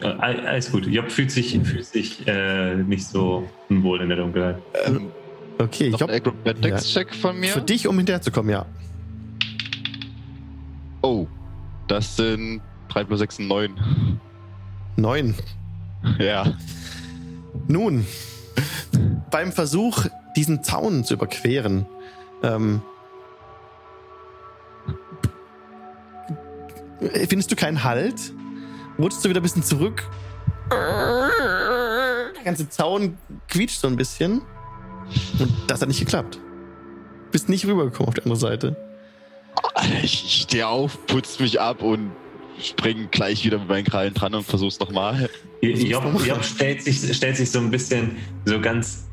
Äh, 0.00 0.06
all- 0.06 0.46
alles 0.46 0.70
gut. 0.72 0.86
Job 0.86 1.10
fühlt 1.10 1.30
sich, 1.30 1.58
fühlt 1.62 1.84
sich 1.86 2.26
äh, 2.26 2.74
nicht 2.76 3.04
so 3.06 3.48
unwohl 3.68 4.00
in 4.02 4.08
der 4.08 4.18
Dunkelheit. 4.18 4.56
Ähm, 4.86 5.10
Okay, 5.58 5.88
Job, 5.90 6.08
ein 6.08 6.16
Acrobatics-Check 6.16 7.14
von 7.14 7.38
mir. 7.38 7.50
für 7.50 7.60
dich, 7.60 7.86
um 7.86 7.94
hinterherzukommen, 7.98 8.50
ja. 8.50 8.64
Oh, 11.02 11.26
das 11.86 12.16
sind 12.16 12.62
3 12.88 13.04
plus 13.04 13.18
6 13.20 13.36
sind 13.36 13.48
9. 13.48 13.70
Neun. 14.96 15.34
Ja. 16.18 16.54
Nun, 17.68 18.06
beim 19.30 19.52
Versuch, 19.52 20.06
diesen 20.36 20.62
Zaun 20.62 21.04
zu 21.04 21.14
überqueren, 21.14 21.86
ähm, 22.42 22.82
findest 27.28 27.50
du 27.50 27.56
keinen 27.56 27.84
Halt? 27.84 28.32
Rutschst 28.98 29.24
du 29.24 29.28
wieder 29.28 29.40
ein 29.40 29.42
bisschen 29.42 29.62
zurück? 29.62 30.04
Der 30.70 32.44
ganze 32.44 32.68
Zaun 32.68 33.18
quietscht 33.48 33.80
so 33.80 33.88
ein 33.88 33.96
bisschen. 33.96 34.42
Und 35.38 35.52
das 35.66 35.80
hat 35.80 35.88
nicht 35.88 36.00
geklappt. 36.00 36.38
Bist 37.32 37.48
nicht 37.48 37.66
rübergekommen 37.66 38.08
auf 38.08 38.14
die 38.14 38.22
andere 38.22 38.38
Seite. 38.38 38.76
Ich, 40.02 40.42
stehe 40.42 40.68
auf, 40.68 41.06
putz 41.06 41.38
mich 41.40 41.60
ab 41.60 41.82
und 41.82 42.12
spring 42.60 43.08
gleich 43.10 43.44
wieder 43.44 43.58
mit 43.58 43.68
meinen 43.68 43.84
Krallen 43.84 44.14
dran 44.14 44.34
und 44.34 44.44
versuch's 44.44 44.78
nochmal. 44.78 45.28
Job, 45.62 46.04
Job 46.26 46.44
stellt, 46.44 46.82
sich, 46.82 47.14
stellt 47.14 47.36
sich 47.36 47.50
so 47.50 47.58
ein 47.58 47.70
bisschen 47.70 48.12
so 48.44 48.60
ganz 48.60 49.06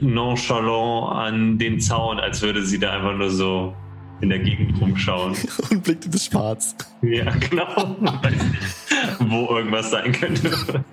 nonchalant 0.00 1.12
an 1.14 1.58
den 1.58 1.80
Zaun, 1.80 2.18
als 2.18 2.42
würde 2.42 2.64
sie 2.64 2.78
da 2.78 2.92
einfach 2.92 3.14
nur 3.14 3.30
so 3.30 3.74
in 4.20 4.30
der 4.30 4.38
Gegend 4.38 4.80
rumschauen. 4.80 5.36
Und 5.70 5.84
blickt 5.84 6.06
in 6.06 6.10
das 6.10 6.24
Schwarz. 6.26 6.74
Ja, 7.02 7.30
genau. 7.30 7.96
Wo 9.18 9.56
irgendwas 9.56 9.90
sein 9.90 10.12
könnte. 10.12 10.84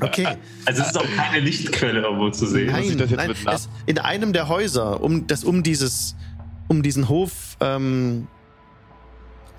Okay. 0.00 0.26
Also 0.64 0.82
es 0.82 0.88
ist 0.88 0.98
auch 0.98 1.16
keine 1.16 1.40
Lichtquelle 1.40 2.00
irgendwo 2.02 2.30
zu 2.30 2.46
sehen. 2.46 2.70
Nein, 2.70 2.84
ich 2.84 2.96
das 2.96 3.10
jetzt 3.10 3.44
nein. 3.44 3.54
Es, 3.54 3.68
in 3.86 3.98
einem 3.98 4.32
der 4.32 4.48
Häuser, 4.48 5.02
um 5.02 5.26
das 5.26 5.44
um 5.44 5.62
dieses, 5.62 6.16
um 6.68 6.82
diesen 6.82 7.08
Hof, 7.08 7.56
ähm, 7.60 8.26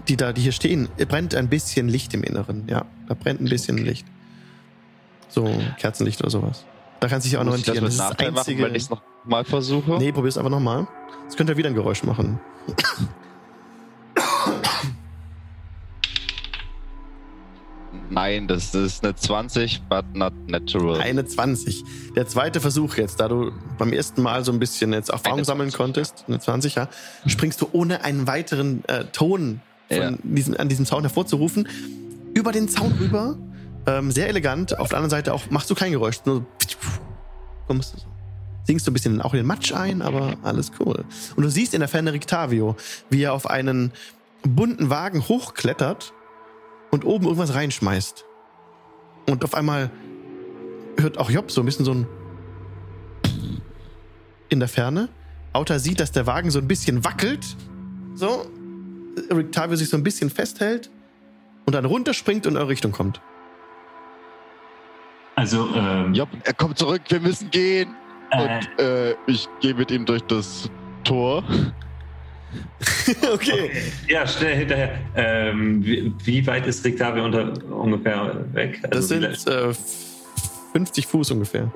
die 0.08 0.18
da, 0.18 0.34
die 0.34 0.42
hier 0.42 0.52
stehen, 0.52 0.88
brennt 1.08 1.36
ein 1.36 1.50
bisschen 1.50 1.88
Licht 1.88 2.14
im 2.14 2.24
Inneren. 2.24 2.64
Ja, 2.68 2.86
da 3.08 3.14
brennt 3.14 3.42
ein 3.42 3.50
bisschen 3.50 3.78
Licht. 3.78 4.06
So 5.32 5.50
Kerzenlicht 5.78 6.20
oder 6.22 6.30
sowas. 6.30 6.66
Da 7.00 7.08
kann 7.08 7.20
sich 7.22 7.36
auch 7.38 7.44
noch 7.44 7.54
Muss 7.54 7.62
das 7.64 7.70
orientieren. 7.70 7.84
mit 7.84 7.88
Das 7.88 7.94
ist 7.94 8.00
das 8.00 8.10
Nachteil 8.10 8.32
machen, 8.32 8.40
einzige. 8.42 8.64
wenn 8.64 8.76
ich 8.76 8.84
es 8.84 8.90
nochmal 8.90 9.44
versuche? 9.46 9.98
nee, 9.98 10.12
probier's 10.12 10.38
einfach 10.38 10.52
nochmal. 10.52 10.88
Das 11.26 11.36
könnte 11.36 11.58
wieder 11.58 11.70
ein 11.70 11.76
Geräusch 11.76 12.04
machen. 12.04 12.40
Nein, 18.10 18.48
das 18.48 18.74
ist 18.76 19.04
eine 19.04 19.16
20, 19.16 19.84
but 19.90 20.06
not 20.14 20.34
natural. 20.48 21.00
Eine 21.02 21.26
20. 21.26 21.84
Der 22.16 22.26
zweite 22.28 22.60
Versuch 22.62 22.96
jetzt, 22.96 23.20
da 23.20 23.28
du 23.28 23.52
beim 23.78 23.92
ersten 23.94 24.22
Mal 24.22 24.44
so 24.46 24.52
ein 24.52 24.60
bisschen 24.60 24.94
jetzt 24.94 25.10
Erfahrung 25.10 25.40
Eine 25.40 25.46
sammeln 25.46 25.70
20, 25.72 25.78
konntest, 25.78 26.26
eine 26.28 26.40
20, 26.40 26.76
ja, 26.76 26.90
springst 27.26 27.60
du 27.62 27.68
ohne 27.72 28.04
einen 28.04 28.28
weiteren 28.28 28.84
äh, 28.88 29.06
Ton 29.06 29.62
Ja. 29.90 30.12
diesem, 30.24 30.56
an 30.58 30.70
diesem 30.70 30.86
Zaun 30.86 31.02
hervorzurufen, 31.02 31.68
über 32.34 32.52
den 32.54 32.70
Zaun 32.70 32.94
rüber, 33.00 33.36
ähm, 33.86 34.12
sehr 34.12 34.28
elegant. 34.28 34.78
Auf 34.80 34.90
der 34.90 34.98
anderen 34.98 35.10
Seite 35.10 35.34
auch 35.34 35.50
machst 35.50 35.70
du 35.70 35.76
kein 35.76 35.92
Geräusch, 35.92 36.18
nur 36.26 36.46
kommst 37.68 37.94
du 37.94 37.98
so. 38.00 38.06
Singst 38.64 38.86
du 38.86 38.92
ein 38.92 38.94
bisschen 38.94 39.22
auch 39.22 39.34
in 39.34 39.38
den 39.38 39.48
Matsch 39.48 39.74
ein, 39.74 40.02
aber 40.02 40.36
alles 40.44 40.72
cool. 40.80 41.04
Und 41.36 41.44
du 41.44 41.50
siehst 41.50 41.74
in 41.74 41.80
der 41.80 41.90
Ferne 41.90 42.14
Rictavio, 42.14 42.76
wie 43.10 43.24
er 43.24 43.34
auf 43.34 43.50
einen 43.50 43.92
bunten 44.44 44.90
Wagen 44.90 45.28
hochklettert 45.28 46.14
und 46.92 47.06
oben 47.06 47.26
irgendwas 47.26 47.56
reinschmeißt. 47.56 48.26
Und 49.28 49.44
auf 49.44 49.56
einmal 49.56 49.90
hört 50.98 51.18
auch 51.18 51.32
Job 51.32 51.52
so 51.52 51.62
ein 51.62 51.66
bisschen 51.66 51.86
so 51.86 51.94
ein 51.94 52.08
in 54.50 54.60
der 54.60 54.68
Ferne. 54.68 55.10
Auta 55.54 55.80
sieht, 55.80 56.00
dass 56.00 56.12
der 56.12 56.28
Wagen 56.28 56.52
so 56.52 56.60
ein 56.60 56.68
bisschen 56.68 57.04
wackelt. 57.04 57.56
So. 58.16 58.46
Rictavio 59.34 59.76
sich 59.76 59.90
so 59.90 59.98
ein 59.98 60.04
bisschen 60.04 60.30
festhält 60.30 60.90
und 61.66 61.74
dann 61.74 61.86
runterspringt 61.86 62.46
und 62.46 62.54
in 62.54 62.58
eure 62.58 62.70
Richtung 62.70 62.92
kommt. 62.92 63.22
Also, 65.42 65.68
ähm, 65.76 66.14
Job, 66.14 66.30
er 66.44 66.54
kommt 66.54 66.78
zurück, 66.78 67.02
wir 67.10 67.20
müssen 67.20 67.50
gehen. 67.50 67.96
äh, 68.30 68.42
Und 68.44 68.80
äh, 68.80 69.16
ich 69.26 69.48
gehe 69.60 69.74
mit 69.74 69.89
ihm 69.89 70.06
durch 70.06 70.22
das 70.24 70.70
Tor. 71.04 71.44
okay. 73.34 73.72
Ja, 74.08 74.28
schnell 74.28 74.56
hinterher. 74.58 75.00
Ähm, 75.16 75.84
wie, 75.84 76.14
wie 76.24 76.46
weit 76.46 76.68
ist 76.68 76.86
unter, 76.86 77.54
ungefähr 77.74 78.46
weg? 78.54 78.80
Das 78.84 79.12
Also 79.12 79.16
wie 79.16 79.36
sind 79.36 79.48
äh, 79.48 79.74
50 80.74 81.08
Fuß 81.08 81.32
ungefähr. 81.32 81.72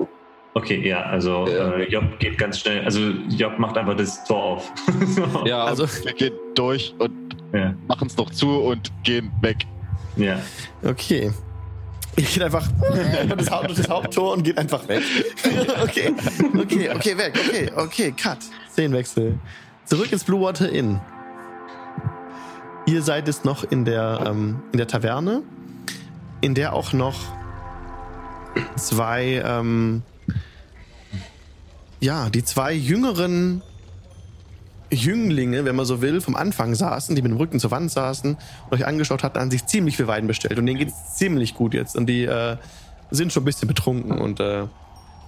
Okay, 0.54 0.86
ja, 0.88 1.02
also 1.02 1.46
äh, 1.48 1.90
Job 1.90 2.18
geht 2.20 2.38
ganz 2.38 2.60
schnell. 2.60 2.84
Also 2.84 3.00
Job 3.30 3.58
macht 3.58 3.76
einfach 3.76 3.96
das 3.96 4.22
Tor 4.24 4.42
auf. 4.58 4.72
Ja, 5.44 5.64
Also- 5.64 5.82
also 5.84 6.04
wir 6.04 6.12
gehen 6.12 6.34
durch 6.54 6.94
und 6.98 7.36
ja. 7.52 7.74
machen 7.88 8.06
es 8.06 8.16
noch 8.16 8.30
zu 8.30 8.48
und 8.48 8.92
gehen 9.02 9.32
weg. 9.40 9.66
ja. 10.16 10.38
Okay. 10.84 11.32
Ich 12.16 12.32
geht 12.32 12.42
einfach 12.42 12.66
durch 12.78 13.28
das, 13.36 13.50
Haupt, 13.50 13.78
das 13.78 13.88
Haupttor 13.88 14.32
und 14.32 14.42
geht 14.42 14.56
einfach 14.56 14.88
weg. 14.88 15.02
okay, 15.82 16.14
okay, 16.58 16.90
okay, 16.90 17.18
weg. 17.18 17.38
Okay, 17.46 17.70
okay, 17.76 18.12
cut. 18.12 18.38
Szenenwechsel. 18.72 19.38
Zurück 19.84 20.10
ins 20.10 20.24
Blue 20.24 20.40
Water 20.40 20.70
Inn. 20.70 21.00
Ihr 22.86 23.02
seid 23.02 23.26
jetzt 23.26 23.44
noch 23.44 23.64
in 23.64 23.84
der, 23.84 24.24
ähm, 24.26 24.62
in 24.72 24.78
der 24.78 24.86
Taverne, 24.86 25.42
in 26.40 26.54
der 26.54 26.72
auch 26.72 26.92
noch 26.92 27.16
zwei, 28.76 29.42
ähm, 29.44 30.02
ja, 32.00 32.30
die 32.30 32.44
zwei 32.44 32.72
jüngeren 32.72 33.62
Jünglinge, 34.90 35.64
wenn 35.64 35.76
man 35.76 35.86
so 35.86 36.00
will, 36.00 36.20
vom 36.20 36.36
Anfang 36.36 36.74
saßen, 36.74 37.14
die 37.16 37.22
mit 37.22 37.30
dem 37.30 37.38
Rücken 37.38 37.58
zur 37.58 37.70
Wand 37.70 37.90
saßen 37.90 38.36
und 38.70 38.72
euch 38.72 38.86
angeschaut 38.86 39.22
hatten, 39.22 39.38
haben 39.40 39.50
sich 39.50 39.66
ziemlich 39.66 39.96
viel 39.96 40.06
Wein 40.06 40.26
bestellt. 40.26 40.58
Und 40.58 40.66
denen 40.66 40.78
geht's 40.78 41.16
ziemlich 41.16 41.54
gut 41.54 41.74
jetzt. 41.74 41.96
Und 41.96 42.06
die 42.06 42.24
äh, 42.24 42.56
sind 43.10 43.32
schon 43.32 43.42
ein 43.42 43.46
bisschen 43.46 43.68
betrunken 43.68 44.18
und 44.18 44.40
äh, 44.40 44.66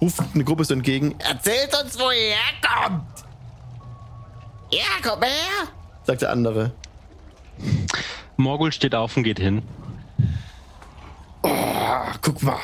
ruft 0.00 0.20
eine 0.34 0.44
Gruppe 0.44 0.64
so 0.64 0.74
entgegen. 0.74 1.14
Erzählt 1.18 1.74
uns, 1.82 1.98
wo 1.98 2.10
ihr 2.10 2.34
herkommt! 2.34 3.24
Ja, 4.70 4.84
komm 5.02 5.22
her! 5.22 5.68
Sagt 6.04 6.22
der 6.22 6.30
andere. 6.30 6.72
Morgul 8.36 8.72
steht 8.72 8.94
auf 8.94 9.16
und 9.16 9.24
geht 9.24 9.40
hin. 9.40 9.62
Ah, 11.42 12.12
guck 12.22 12.42
mal. 12.42 12.58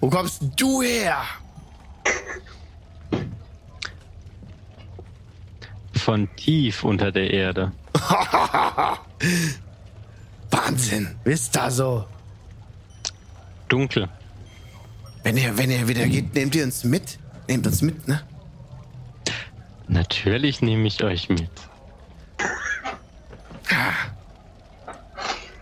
Wo 0.00 0.10
kommst 0.10 0.42
du 0.56 0.82
her? 0.82 1.22
Von 6.04 6.28
tief 6.36 6.84
unter 6.84 7.10
der 7.12 7.30
Erde. 7.30 7.72
Wahnsinn. 10.50 11.14
Wisst 11.24 11.56
da 11.56 11.70
so. 11.70 12.04
Dunkel. 13.70 14.10
Wenn 15.22 15.38
ihr, 15.38 15.56
wenn 15.56 15.70
ihr 15.70 15.88
wieder 15.88 16.06
geht, 16.06 16.34
nehmt 16.34 16.54
ihr 16.56 16.64
uns 16.64 16.84
mit? 16.84 17.18
Nehmt 17.48 17.66
uns 17.66 17.80
mit, 17.80 18.06
ne? 18.06 18.20
Natürlich 19.88 20.60
nehme 20.60 20.86
ich 20.86 21.02
euch 21.02 21.30
mit. 21.30 21.50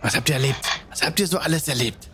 Was 0.01 0.13
habt 0.13 0.27
ihr 0.27 0.35
erlebt? 0.35 0.59
Was 0.89 1.03
habt 1.03 1.21
ihr 1.21 1.27
so 1.27 1.37
alles 1.39 1.69
erlebt? 1.69 2.09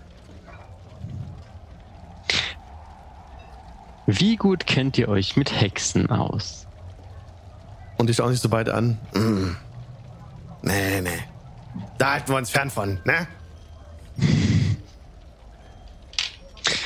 Wie 4.06 4.36
gut 4.36 4.68
kennt 4.68 5.00
ihr 5.00 5.10
euch 5.10 5.36
mit 5.36 5.52
Hexen 5.60 6.12
aus? 6.12 6.59
Und 8.00 8.08
die 8.08 8.14
schauen 8.14 8.32
sich 8.32 8.40
so 8.40 8.48
beide 8.48 8.74
an. 8.74 8.98
Mm. 9.14 9.58
Nee, 10.62 11.02
nee. 11.02 11.20
Da 11.98 12.14
halten 12.14 12.30
wir 12.30 12.38
uns 12.38 12.50
fern 12.50 12.70
von, 12.70 12.98
ne? 13.04 13.28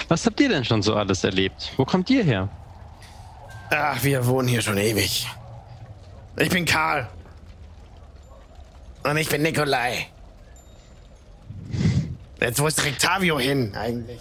Was 0.08 0.26
habt 0.26 0.40
ihr 0.40 0.50
denn 0.50 0.66
schon 0.66 0.82
so 0.82 0.96
alles 0.96 1.24
erlebt? 1.24 1.72
Wo 1.78 1.86
kommt 1.86 2.10
ihr 2.10 2.24
her? 2.24 2.50
Ach, 3.70 4.04
wir 4.04 4.26
wohnen 4.26 4.48
hier 4.48 4.64
schon 4.64 4.78
ewig. 4.78 5.28
Ich 6.38 6.50
bin 6.50 6.66
Karl. 6.66 7.08
Und 9.04 9.18
ich 9.18 9.30
bin 9.30 9.44
Nikolai. 9.44 10.08
Jetzt, 12.40 12.60
wo 12.60 12.66
ist 12.66 12.84
Rectavio 12.84 13.40
hin, 13.40 13.76
eigentlich? 13.76 14.20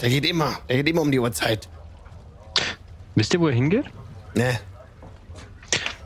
Der 0.00 0.08
geht 0.08 0.24
immer. 0.24 0.58
Der 0.70 0.76
geht 0.76 0.88
immer 0.88 1.02
um 1.02 1.12
die 1.12 1.18
Uhrzeit. 1.18 1.68
Wisst 3.14 3.34
ihr, 3.34 3.40
wo 3.40 3.48
er 3.48 3.54
hingeht? 3.54 3.84
Ne? 4.34 4.58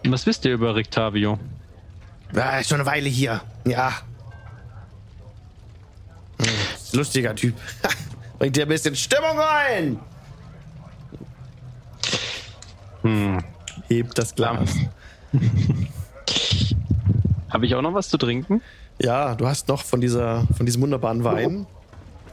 Was 0.04 0.26
wisst 0.26 0.44
ihr 0.44 0.54
über 0.54 0.74
Rictavio? 0.74 1.38
War 2.32 2.60
ist 2.60 2.68
schon 2.68 2.80
eine 2.80 2.88
Weile 2.88 3.08
hier. 3.08 3.40
Ja. 3.66 3.92
Hm, 6.38 6.48
lustiger 6.92 7.34
Typ. 7.34 7.54
Bringt 8.38 8.56
dir 8.56 8.62
ein 8.62 8.68
bisschen 8.68 8.96
Stimmung 8.96 9.38
rein. 9.38 10.00
Hm. 13.02 13.38
Hebt 13.88 14.18
das 14.18 14.34
Glas. 14.34 14.74
Habe 17.50 17.66
ich 17.66 17.74
auch 17.74 17.82
noch 17.82 17.94
was 17.94 18.08
zu 18.08 18.16
trinken? 18.16 18.62
Ja, 19.00 19.34
du 19.34 19.46
hast 19.46 19.68
noch 19.68 19.82
von 19.82 20.00
dieser, 20.00 20.46
von 20.56 20.64
diesem 20.64 20.80
wunderbaren 20.82 21.22
Wein. 21.24 21.66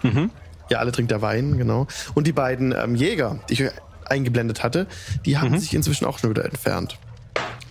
Mhm. 0.02 0.32
Ja, 0.70 0.80
alle 0.80 0.92
trinkt 0.92 1.12
der 1.12 1.22
Wein, 1.22 1.58
genau. 1.58 1.88
Und 2.14 2.28
die 2.28 2.32
beiden 2.32 2.72
ähm, 2.72 2.96
Jäger, 2.96 3.40
die 3.50 3.54
ich 3.54 3.72
eingeblendet 4.10 4.64
hatte, 4.64 4.88
die 5.26 5.38
haben 5.38 5.58
sich 5.60 5.74
inzwischen 5.74 6.06
auch 6.06 6.20
schon 6.20 6.30
wieder 6.30 6.46
entfernt. 6.46 6.98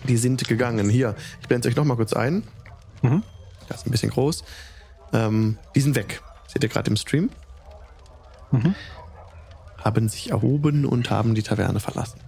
Die 0.07 0.17
sind 0.17 0.47
gegangen. 0.47 0.89
Hier, 0.89 1.15
ich 1.41 1.47
blende 1.47 1.67
es 1.67 1.73
euch 1.73 1.77
noch 1.77 1.85
mal 1.85 1.95
kurz 1.95 2.13
ein. 2.13 2.43
Mhm. 3.01 3.23
Das 3.67 3.81
ist 3.81 3.87
ein 3.87 3.91
bisschen 3.91 4.11
groß. 4.11 4.43
Ähm, 5.13 5.57
die 5.75 5.81
sind 5.81 5.95
weg. 5.95 6.21
Seht 6.47 6.63
ihr 6.63 6.69
gerade 6.69 6.89
im 6.89 6.97
Stream? 6.97 7.29
Mhm. 8.51 8.75
Haben 9.77 10.09
sich 10.09 10.31
erhoben 10.31 10.85
und 10.85 11.09
haben 11.09 11.35
die 11.35 11.43
Taverne 11.43 11.79
verlassen. 11.79 12.19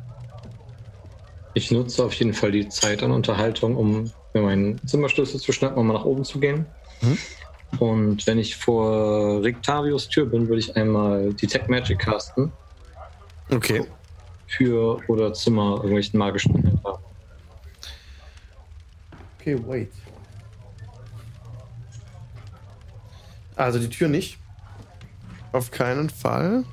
Ich 1.53 1.71
nutze 1.71 2.05
auf 2.05 2.13
jeden 2.13 2.33
Fall 2.33 2.51
die 2.51 2.69
Zeit 2.69 3.03
an 3.03 3.11
Unterhaltung, 3.11 3.75
um 3.75 4.11
mir 4.33 4.41
meinen 4.41 4.85
Zimmerschlüssel 4.87 5.39
zu 5.39 5.51
schnappen 5.51 5.77
und 5.77 5.87
mal 5.87 5.93
nach 5.93 6.05
oben 6.05 6.23
zu 6.23 6.39
gehen. 6.39 6.65
Mhm. 7.01 7.17
Und 7.79 8.27
wenn 8.27 8.37
ich 8.37 8.57
vor 8.57 9.43
Rictavios 9.43 10.09
Tür 10.09 10.25
bin, 10.25 10.47
würde 10.47 10.59
ich 10.59 10.75
einmal 10.75 11.33
Detect 11.33 11.69
Magic 11.69 11.99
casten 11.99 12.51
Okay. 13.51 13.83
Für 14.51 14.99
oder 15.07 15.33
Zimmer 15.33 15.75
irgendwelchen 15.77 16.19
magischen 16.19 16.55
Inhalt 16.55 16.83
haben. 16.83 17.03
Okay, 19.39 19.57
wait. 19.65 19.91
Also 23.55 23.79
die 23.79 23.89
Tür 23.89 24.07
nicht. 24.07 24.37
Auf 25.51 25.71
keinen 25.71 26.09
Fall. 26.09 26.63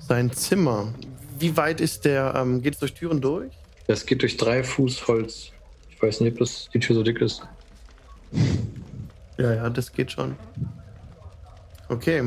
Sein 0.00 0.32
Zimmer. 0.32 0.92
Wie 1.38 1.56
weit 1.56 1.80
ist 1.80 2.04
der? 2.04 2.34
Ähm, 2.36 2.60
geht 2.60 2.74
es 2.74 2.80
durch 2.80 2.94
Türen 2.94 3.20
durch? 3.20 3.52
Das 3.86 4.04
geht 4.04 4.22
durch 4.22 4.36
drei 4.36 4.62
Fuß 4.62 5.06
Holz. 5.08 5.52
Ich 5.90 6.02
weiß 6.02 6.20
nicht, 6.20 6.32
ob 6.32 6.38
das 6.40 6.68
die 6.72 6.80
Tür 6.80 6.96
so 6.96 7.02
dick 7.02 7.20
ist. 7.20 7.42
Ja, 9.38 9.54
ja, 9.54 9.70
das 9.70 9.92
geht 9.92 10.12
schon. 10.12 10.36
Okay. 11.88 12.20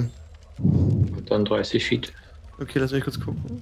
Und 0.57 1.25
dann 1.29 1.45
30 1.45 1.85
Feet. 1.85 2.13
Okay, 2.59 2.79
lass 2.79 2.91
mich 2.91 3.03
kurz 3.03 3.19
gucken. 3.19 3.61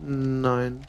Nein. 0.00 0.80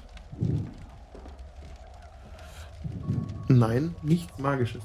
Nein, 3.47 3.95
nichts 4.03 4.37
Magisches. 4.37 4.83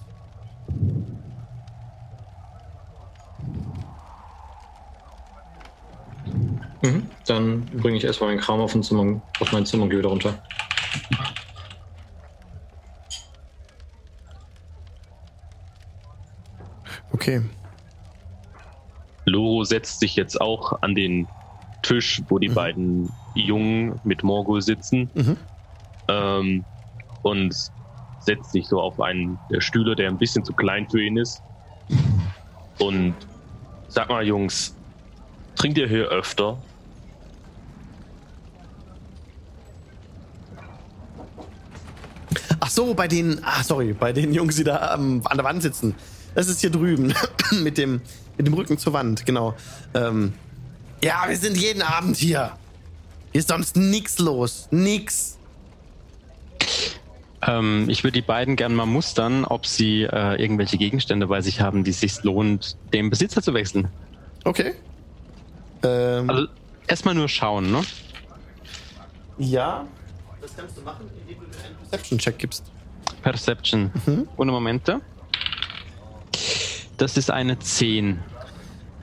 Mhm. 6.82 7.08
Dann 7.26 7.64
bringe 7.66 7.96
ich 7.96 8.04
erstmal 8.04 8.30
meinen 8.30 8.40
Kram 8.40 8.60
auf, 8.60 8.78
Zimmer, 8.80 9.20
auf 9.40 9.52
mein 9.52 9.66
Zimmer 9.66 9.84
und 9.84 9.90
gehe 9.90 9.98
wieder 9.98 10.08
runter. 10.08 10.34
Okay. 17.12 17.42
Loro 19.24 19.64
setzt 19.64 20.00
sich 20.00 20.16
jetzt 20.16 20.40
auch 20.40 20.82
an 20.82 20.94
den 20.94 21.28
Tisch, 21.82 22.22
wo 22.28 22.38
die 22.38 22.48
Mhm. 22.48 22.54
beiden 22.54 23.18
Jungen 23.34 24.00
mit 24.04 24.22
Morgul 24.22 24.62
sitzen 24.62 25.10
Mhm. 25.14 25.36
ähm, 26.08 26.64
und 27.22 27.54
setzt 28.18 28.52
sich 28.52 28.68
so 28.68 28.80
auf 28.80 29.00
einen 29.00 29.38
der 29.50 29.60
Stühle, 29.60 29.96
der 29.96 30.08
ein 30.08 30.18
bisschen 30.18 30.44
zu 30.44 30.54
klein 30.54 30.88
für 30.88 31.02
ihn 31.02 31.16
ist. 31.18 31.42
Und 32.78 33.14
sag 33.88 34.08
mal, 34.08 34.26
Jungs, 34.26 34.74
trinkt 35.56 35.78
ihr 35.78 35.88
hier 35.88 36.08
öfter? 36.08 36.62
Ach 42.60 42.70
so, 42.70 42.94
bei 42.94 43.08
den, 43.08 43.40
ah, 43.44 43.62
sorry, 43.62 43.92
bei 43.92 44.12
den 44.12 44.32
Jungs, 44.32 44.56
die 44.56 44.64
da 44.64 44.94
ähm, 44.94 45.22
an 45.24 45.36
der 45.36 45.44
Wand 45.44 45.62
sitzen. 45.62 45.94
Das 46.34 46.48
ist 46.48 46.60
hier 46.60 46.70
drüben, 46.70 47.14
mit 47.62 47.78
dem, 47.78 48.00
mit 48.36 48.46
dem 48.46 48.54
Rücken 48.54 48.78
zur 48.78 48.92
Wand, 48.92 49.24
genau. 49.26 49.54
Ähm, 49.94 50.32
ja, 51.02 51.24
wir 51.28 51.36
sind 51.36 51.56
jeden 51.56 51.82
Abend 51.82 52.16
hier. 52.16 52.52
Hier 53.32 53.38
ist 53.40 53.48
sonst 53.48 53.76
nix 53.76 54.18
los. 54.18 54.68
Nix. 54.70 55.38
Ähm, 57.46 57.86
ich 57.88 58.02
würde 58.04 58.12
die 58.12 58.22
beiden 58.22 58.56
gerne 58.56 58.74
mal 58.74 58.86
mustern, 58.86 59.44
ob 59.44 59.66
sie 59.66 60.02
äh, 60.02 60.40
irgendwelche 60.40 60.78
Gegenstände 60.78 61.26
bei 61.26 61.40
sich 61.40 61.60
haben, 61.60 61.84
die 61.84 61.90
es 61.90 62.00
sich 62.00 62.22
lohnt, 62.22 62.76
dem 62.92 63.10
Besitzer 63.10 63.42
zu 63.42 63.52
wechseln. 63.54 63.88
Okay. 64.44 64.74
Ähm, 65.82 66.30
Also 66.30 66.46
erstmal 66.86 67.14
nur 67.14 67.28
schauen, 67.28 67.70
ne? 67.70 67.82
ja. 69.38 69.86
Das 70.40 70.56
kannst 70.56 70.76
du 70.76 70.82
machen, 70.82 71.06
indem 71.22 71.40
du 71.42 71.46
mir 71.48 71.64
einen 71.64 71.76
Perception-Check 71.76 72.38
gibst. 72.38 72.64
Perception. 73.22 73.90
Mhm. 74.04 74.28
Ohne 74.36 74.52
Momente. 74.52 75.00
Das 76.96 77.16
ist 77.16 77.30
eine 77.30 77.58
10. 77.58 78.18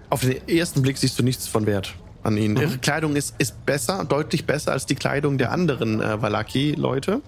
Auf 0.10 0.22
den 0.22 0.48
ersten 0.48 0.82
Blick 0.82 0.98
siehst 0.98 1.18
du 1.20 1.24
nichts 1.24 1.48
von 1.48 1.66
Wert 1.66 1.96
an 2.24 2.38
ihnen. 2.38 2.58
Ihre 2.58 2.78
Kleidung 2.78 3.16
ist, 3.16 3.36
ist 3.38 3.66
besser, 3.66 4.06
deutlich 4.06 4.46
besser 4.46 4.72
als 4.72 4.86
die 4.86 4.96
Kleidung 4.96 5.38
der 5.38 5.52
anderen 5.52 6.02
äh, 6.02 6.22
Valaki-Leute. 6.22 7.22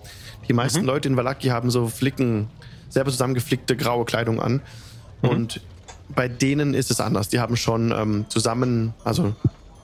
Die 0.48 0.54
meisten 0.54 0.84
Leute 0.84 1.08
in 1.08 1.18
Valaki 1.18 1.48
haben 1.48 1.72
so 1.72 1.88
Flicken, 1.88 2.48
selber 2.90 3.12
zusammengeflickte 3.12 3.76
graue 3.78 4.06
Kleidung 4.06 4.42
an. 4.42 4.62
Und 5.22 5.62
bei 6.10 6.28
denen 6.28 6.74
ist 6.74 6.92
es 6.92 7.00
anders. 7.00 7.30
Die 7.30 7.40
haben 7.40 7.56
schon 7.56 7.92
ähm, 7.92 8.26
zusammen, 8.28 8.94
also 9.04 9.34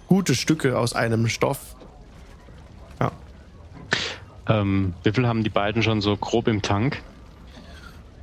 gute 0.07 0.35
Stücke 0.35 0.77
aus 0.77 0.93
einem 0.93 1.29
Stoff. 1.29 1.75
Ja. 2.99 3.11
Ähm, 4.47 4.93
wie 5.03 5.11
viel 5.11 5.27
haben 5.27 5.43
die 5.43 5.49
beiden 5.49 5.81
schon 5.81 6.01
so 6.01 6.17
grob 6.17 6.47
im 6.47 6.61
Tank? 6.61 7.01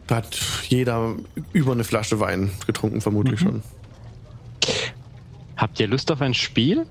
Da 0.06 0.16
hat 0.16 0.38
jeder 0.68 1.16
über 1.52 1.72
eine 1.72 1.84
Flasche 1.84 2.20
Wein 2.20 2.50
getrunken, 2.66 3.00
vermutlich 3.00 3.40
schon. 3.40 3.62
Habt 5.56 5.80
ihr 5.80 5.88
Lust 5.88 6.12
auf 6.12 6.20
ein 6.20 6.34
Spiel? 6.34 6.86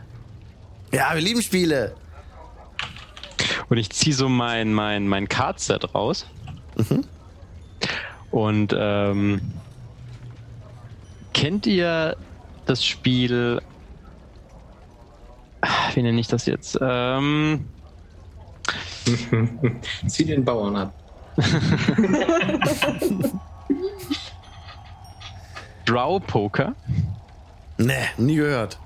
Ja, 0.92 1.14
wir 1.14 1.22
lieben 1.22 1.42
Spiele. 1.42 1.96
Und 3.70 3.78
ich 3.78 3.90
ziehe 3.90 4.16
so 4.16 4.28
mein, 4.28 4.74
mein, 4.74 5.08
mein 5.08 5.28
Card-Set 5.28 5.96
raus. 5.96 6.26
Und 8.32 8.76
ähm, 8.78 9.42
kennt 11.34 11.66
ihr 11.68 12.18
das 12.66 12.86
Spiel? 12.86 13.62
Wie 15.94 16.02
nenne 16.02 16.20
ich 16.20 16.28
das 16.28 16.46
jetzt? 16.46 16.78
Ähm, 16.82 17.66
Zieh 20.08 20.26
den 20.26 20.44
Bauern 20.44 20.76
ab. 20.76 21.05
Draw 25.86 26.20
Poker. 26.20 26.76
Nee, 27.78 27.94
nie 28.18 28.36
gehört. 28.36 28.80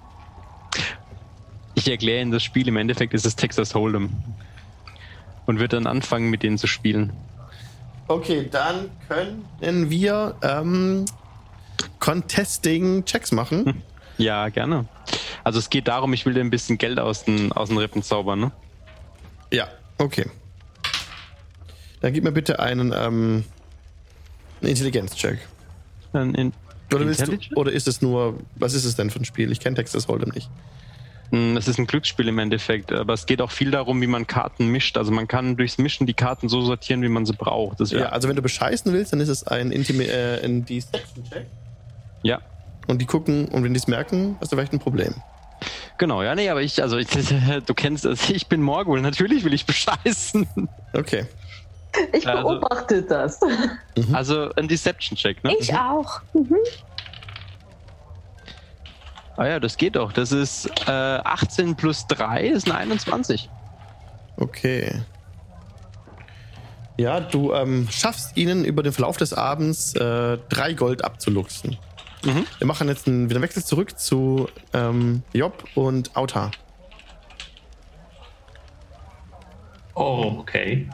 Ich 1.75 1.89
erkläre 1.89 2.21
Ihnen 2.21 2.31
das 2.31 2.43
Spiel. 2.43 2.67
Im 2.67 2.77
Endeffekt 2.77 3.13
ist 3.13 3.25
es 3.25 3.35
Texas 3.35 3.73
Hold'em. 3.73 4.09
Und 5.45 5.59
wird 5.59 5.73
dann 5.73 5.87
anfangen, 5.87 6.29
mit 6.29 6.43
denen 6.43 6.57
zu 6.57 6.67
spielen. 6.67 7.13
Okay, 8.07 8.47
dann 8.49 8.89
können 9.07 9.89
wir 9.89 10.35
ähm, 10.41 11.05
Contesting-Checks 11.99 13.31
machen. 13.31 13.83
Ja, 14.17 14.49
gerne. 14.49 14.85
Also 15.43 15.59
es 15.59 15.69
geht 15.69 15.87
darum, 15.87 16.13
ich 16.13 16.25
will 16.25 16.33
dir 16.33 16.41
ein 16.41 16.49
bisschen 16.49 16.77
Geld 16.77 16.99
aus 16.99 17.23
den, 17.23 17.51
aus 17.51 17.69
den 17.69 17.77
Rippen 17.77 18.03
zaubern, 18.03 18.39
ne? 18.39 18.51
Ja, 19.51 19.67
okay. 19.97 20.25
Dann 22.01 22.13
gib 22.13 22.23
mir 22.23 22.31
bitte 22.31 22.59
einen, 22.59 22.93
ähm, 22.93 23.43
einen 24.61 24.69
Intelligenz-Check. 24.69 25.39
Ein 26.13 26.33
in 26.35 26.53
Oder, 26.93 27.05
du, 27.05 27.37
oder 27.55 27.71
ist 27.71 27.87
es 27.87 28.01
nur, 28.01 28.39
was 28.55 28.73
ist 28.73 28.85
es 28.85 28.95
denn 28.95 29.09
für 29.09 29.19
ein 29.19 29.25
Spiel? 29.25 29.51
Ich 29.51 29.59
kenne 29.59 29.75
Texas 29.75 30.07
Hold'em 30.07 30.33
nicht. 30.33 30.49
Es 31.31 31.67
ist 31.67 31.77
ein 31.77 31.85
Glücksspiel 31.85 32.27
im 32.27 32.39
Endeffekt, 32.39 32.91
aber 32.91 33.13
es 33.13 33.27
geht 33.27 33.39
auch 33.41 33.51
viel 33.51 33.69
darum, 33.69 34.01
wie 34.01 34.07
man 34.07 34.25
Karten 34.25 34.69
mischt. 34.69 34.97
Also 34.97 35.11
man 35.11 35.27
kann 35.27 35.57
durchs 35.57 35.77
Mischen 35.77 36.07
die 36.07 36.15
Karten 36.15 36.49
so 36.49 36.61
sortieren, 36.61 37.03
wie 37.03 37.09
man 37.09 37.27
sie 37.27 37.33
braucht. 37.33 37.79
Das 37.79 37.91
Ja, 37.91 38.09
also 38.09 38.27
wenn 38.27 38.35
du 38.35 38.41
bescheißen 38.41 38.91
willst, 38.91 39.13
dann 39.13 39.19
ist 39.19 39.29
es 39.29 39.45
ein, 39.45 39.71
Intimi 39.71 40.05
äh, 40.05 40.43
ein 40.43 40.65
Deception-Check. 40.65 41.45
ja, 42.23 42.39
Und 42.87 42.99
die 42.99 43.05
gucken, 43.05 43.47
und 43.49 43.63
wenn 43.63 43.75
die 43.75 43.79
es 43.79 43.87
merken, 43.87 44.37
hast 44.41 44.51
du 44.51 44.55
vielleicht 44.55 44.73
ein 44.73 44.79
Problem. 44.79 45.13
genau. 45.99 46.23
Ja, 46.23 46.33
nee, 46.33 46.49
aber 46.49 46.63
ich, 46.63 46.81
also 46.81 46.97
ich, 46.97 47.07
du 47.65 47.73
kennst 47.75 48.05
das. 48.05 48.27
Ich 48.31 48.47
bin 48.47 48.63
Morgul. 48.63 48.99
Natürlich 48.99 49.43
will 49.43 49.53
ich 49.53 49.67
bescheißen. 49.67 50.47
Okay. 50.93 51.27
Ich 52.13 52.27
Also- 52.27 52.43
beobachte 52.47 53.01
das. 53.03 53.39
Also 54.13 54.51
ein 54.55 54.67
Deception-Check, 54.67 55.43
ne? 55.43 55.55
Ich 55.59 55.73
auch. 55.75 56.21
Mhm. 56.33 56.55
Ah 59.37 59.45
ja, 59.47 59.59
das 59.59 59.77
geht 59.77 59.95
doch. 59.95 60.11
Das 60.11 60.31
ist 60.31 60.69
äh, 60.87 60.91
18 60.91 61.75
plus 61.75 62.05
3 62.07 62.45
ist 62.47 62.69
eine 62.69 62.77
21. 62.79 63.49
Okay. 64.37 65.01
Ja, 66.97 67.21
du 67.21 67.53
ähm, 67.53 67.87
schaffst 67.89 68.35
ihnen 68.35 68.65
über 68.65 68.83
den 68.83 68.91
Verlauf 68.91 69.15
des 69.15 69.33
Abends 69.33 69.95
äh, 69.95 70.37
drei 70.49 70.73
Gold 70.73 71.05
abzuluxen. 71.05 71.77
Mhm. 72.25 72.45
Wir 72.57 72.67
machen 72.67 72.89
jetzt 72.89 73.07
einen, 73.07 73.29
wieder 73.29 73.37
einen 73.37 73.43
Wechsel 73.43 73.63
zurück 73.63 73.97
zu 73.97 74.49
ähm, 74.73 75.23
Job 75.31 75.63
und 75.75 76.13
Auta. 76.17 76.51
Oh, 79.95 80.35
okay. 80.39 80.89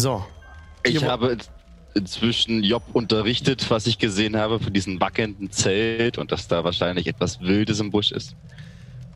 So. 0.00 0.24
Ich 0.84 1.04
habe 1.04 1.36
inzwischen 1.94 2.62
Job 2.62 2.82
unterrichtet, 2.94 3.70
was 3.70 3.86
ich 3.86 3.98
gesehen 3.98 4.36
habe 4.36 4.58
von 4.60 4.72
diesem 4.72 4.98
wackelnden 5.00 5.50
Zelt 5.50 6.16
und 6.16 6.32
dass 6.32 6.48
da 6.48 6.64
wahrscheinlich 6.64 7.06
etwas 7.06 7.40
Wildes 7.40 7.80
im 7.80 7.90
Busch 7.90 8.12
ist. 8.12 8.34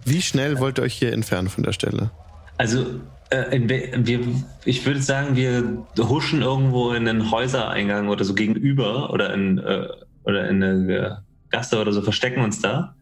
Wie 0.05 0.21
schnell 0.21 0.59
wollt 0.61 0.79
ihr 0.79 0.83
euch 0.83 0.95
hier 0.95 1.13
entfernen 1.13 1.49
von 1.49 1.65
der 1.65 1.73
Stelle? 1.73 2.11
Also, 2.59 2.85
äh, 3.31 3.59
wir, 3.63 4.21
ich 4.67 4.85
würde 4.85 5.01
sagen, 5.01 5.37
wir 5.37 5.87
huschen 5.99 6.43
irgendwo 6.43 6.93
in 6.93 7.09
einen 7.09 7.31
Häusereingang 7.31 8.09
oder 8.09 8.25
so 8.25 8.35
gegenüber 8.35 9.11
oder 9.11 9.33
in, 9.33 9.59
äh, 9.59 9.89
oder 10.25 10.49
in 10.51 10.63
eine 10.63 10.95
äh, 10.95 11.11
Gasse 11.49 11.81
oder 11.81 11.93
so, 11.93 12.03
verstecken 12.03 12.43
uns 12.43 12.61
da 12.61 12.95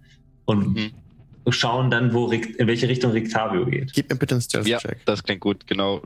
und 0.44 0.74
Mhm. 0.76 0.90
schauen 1.50 1.90
dann, 1.90 2.12
wo 2.12 2.30
in 2.30 2.66
welche 2.68 2.88
Richtung 2.88 3.10
Rictavio 3.10 3.66
geht. 3.66 3.92
Gib 3.92 4.08
mir 4.10 4.16
bitte 4.16 4.36
einen 4.36 4.42
Ja, 4.66 4.78
Stealth-Check. 4.78 5.04
das 5.06 5.24
klingt 5.24 5.40
gut, 5.40 5.66
genau. 5.66 6.02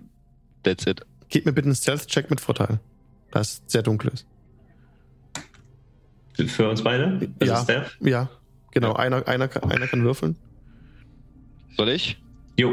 That's 0.62 0.86
it. 0.86 1.02
Gib 1.28 1.44
mir 1.46 1.52
bitte 1.52 1.66
einen 1.66 1.74
Stealth-Check 1.76 2.30
mit 2.30 2.40
Vorteil. 2.40 2.78
Da 3.32 3.40
es 3.40 3.62
sehr 3.66 3.82
dunkel 3.82 4.12
ist. 4.12 4.26
Für- 6.52 6.68
uns 6.68 6.82
beide? 6.84 7.28
Also 7.40 7.52
Ja. 7.52 7.62
Steph? 7.62 7.96
Ja, 8.00 8.28
genau. 8.70 8.92
Einer, 8.94 9.26
einer, 9.26 9.48
kann- 9.48 9.70
einer 9.70 9.86
kann 9.86 10.02
würfeln. 10.04 10.36
Soll 11.76 11.88
ich? 11.88 12.20
Jo. 12.58 12.72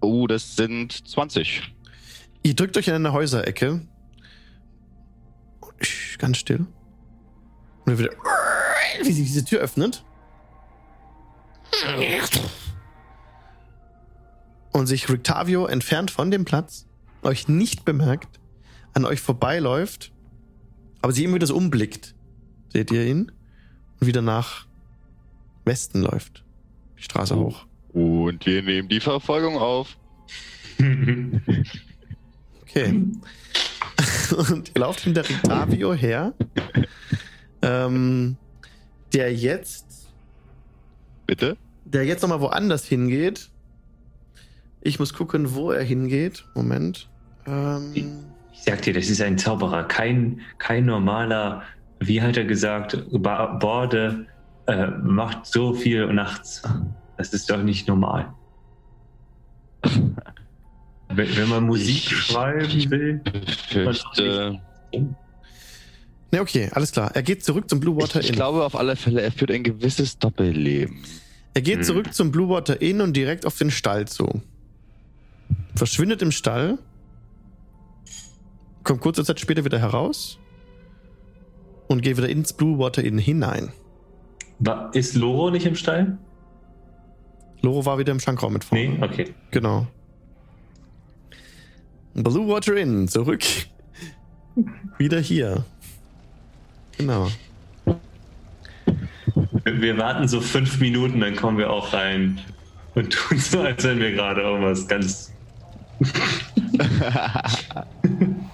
Oh, 0.00 0.26
das 0.26 0.56
sind 0.56 1.08
20. 1.08 1.62
Ihr 2.42 2.54
drückt 2.54 2.76
euch 2.76 2.88
in 2.88 2.94
eine 2.94 3.12
Häuserecke. 3.12 3.80
Sch, 5.80 6.18
Ganz 6.18 6.36
still. 6.38 6.58
Und 6.60 6.68
dann 7.86 7.98
wieder, 7.98 8.10
wie 9.02 9.12
sich 9.12 9.24
diese 9.26 9.44
Tür 9.44 9.60
öffnet. 9.60 10.04
Und 14.74 14.88
sich 14.88 15.08
Rictavio 15.08 15.66
entfernt 15.66 16.10
von 16.10 16.32
dem 16.32 16.44
Platz, 16.44 16.86
euch 17.22 17.46
nicht 17.46 17.84
bemerkt, 17.84 18.40
an 18.92 19.04
euch 19.04 19.20
vorbeiläuft, 19.20 20.12
aber 21.00 21.12
sie 21.12 21.22
immer 21.24 21.36
wieder 21.36 21.46
so 21.46 21.54
umblickt. 21.56 22.14
Seht 22.72 22.90
ihr 22.90 23.06
ihn? 23.06 23.30
Und 24.00 24.06
wieder 24.08 24.20
nach 24.20 24.66
Westen 25.64 26.02
läuft. 26.02 26.44
Die 26.98 27.04
Straße 27.04 27.36
Oh. 27.36 27.44
hoch. 27.46 27.66
Und 27.92 28.44
wir 28.46 28.62
nehmen 28.62 28.88
die 28.88 28.98
Verfolgung 28.98 29.56
auf. 29.58 29.96
Okay. 32.62 32.88
Und 34.50 34.72
ihr 34.74 34.80
lauft 34.80 35.00
hinter 35.00 35.28
Rictavio 35.28 35.94
her, 35.94 36.34
ähm, 37.62 38.36
der 39.12 39.32
jetzt, 39.32 40.08
Bitte? 41.28 41.56
der 41.84 42.04
jetzt 42.04 42.22
nochmal 42.22 42.40
woanders 42.40 42.84
hingeht. 42.84 43.50
Ich 44.84 44.98
muss 45.00 45.12
gucken, 45.14 45.54
wo 45.54 45.72
er 45.72 45.82
hingeht. 45.82 46.44
Moment. 46.54 47.08
Ähm, 47.46 47.92
Ich 48.52 48.62
sag 48.62 48.82
dir, 48.82 48.92
das 48.94 49.08
ist 49.10 49.20
ein 49.20 49.36
Zauberer, 49.38 49.84
kein, 49.84 50.40
kein 50.58 50.84
normaler, 50.86 51.62
wie 52.00 52.22
hat 52.22 52.36
er 52.36 52.44
gesagt, 52.44 53.02
Ba- 53.10 53.56
Borde 53.56 54.26
äh, 54.66 54.86
macht 55.02 55.46
so 55.46 55.74
viel 55.74 56.06
nachts. 56.12 56.62
Das 57.16 57.32
ist 57.32 57.50
doch 57.50 57.62
nicht 57.62 57.88
normal. 57.88 58.32
Wenn, 61.08 61.36
wenn 61.36 61.48
man 61.48 61.64
Musik 61.64 61.88
Ich- 62.10 62.16
schreiben 62.16 62.90
will. 62.90 63.20
Fürchte. 63.68 64.60
ne, 66.32 66.40
okay, 66.40 66.68
alles 66.72 66.90
klar. 66.92 67.10
Er 67.14 67.22
geht 67.22 67.44
zurück 67.44 67.68
zum 67.70 67.78
Blue 67.80 67.96
Water 67.96 68.18
Ich, 68.20 68.24
ich 68.26 68.30
Inn. 68.30 68.36
glaube 68.36 68.64
auf 68.64 68.74
alle 68.74 68.96
Fälle, 68.96 69.20
er 69.20 69.30
führt 69.30 69.50
ein 69.52 69.62
gewisses 69.62 70.18
Doppelleben. 70.18 70.98
Er 71.52 71.60
geht 71.62 71.76
Hm. 71.78 71.82
zurück 71.84 72.14
zum 72.14 72.32
Blue 72.32 72.48
Water 72.48 72.80
Inn 72.82 73.00
und 73.00 73.12
direkt 73.14 73.46
auf 73.46 73.56
den 73.58 73.70
Stall 73.70 74.08
zu. 74.08 74.42
Verschwindet 75.74 76.22
im 76.22 76.30
Stall. 76.30 76.78
Kommt 78.82 79.00
kurze 79.00 79.24
Zeit 79.24 79.40
später 79.40 79.64
wieder 79.64 79.78
heraus. 79.78 80.38
Und 81.88 82.02
geht 82.02 82.16
wieder 82.16 82.28
ins 82.28 82.52
Blue 82.52 82.78
Water 82.78 83.02
Inn 83.02 83.18
hinein. 83.18 83.72
Ist 84.92 85.14
Loro 85.14 85.50
nicht 85.50 85.66
im 85.66 85.74
Stall? 85.74 86.18
Loro 87.60 87.84
war 87.84 87.98
wieder 87.98 88.12
im 88.12 88.20
Schankraum 88.20 88.52
mit 88.52 88.64
vorne. 88.64 88.88
Nee, 88.88 89.02
okay. 89.02 89.34
Genau. 89.50 89.86
Blue 92.14 92.48
Water 92.48 92.76
Inn, 92.76 93.08
zurück. 93.08 93.42
Wieder 94.98 95.20
hier. 95.20 95.64
Genau. 96.96 97.28
Wir 99.64 99.80
wir 99.80 99.98
warten 99.98 100.28
so 100.28 100.40
fünf 100.40 100.78
Minuten, 100.78 101.20
dann 101.20 101.34
kommen 101.34 101.58
wir 101.58 101.70
auch 101.70 101.92
rein 101.92 102.40
und 102.94 103.12
tun 103.12 103.38
so, 103.38 103.60
als 103.60 103.82
wenn 103.84 103.98
wir 103.98 104.12
gerade 104.12 104.42
irgendwas 104.42 104.86
ganz 104.86 105.33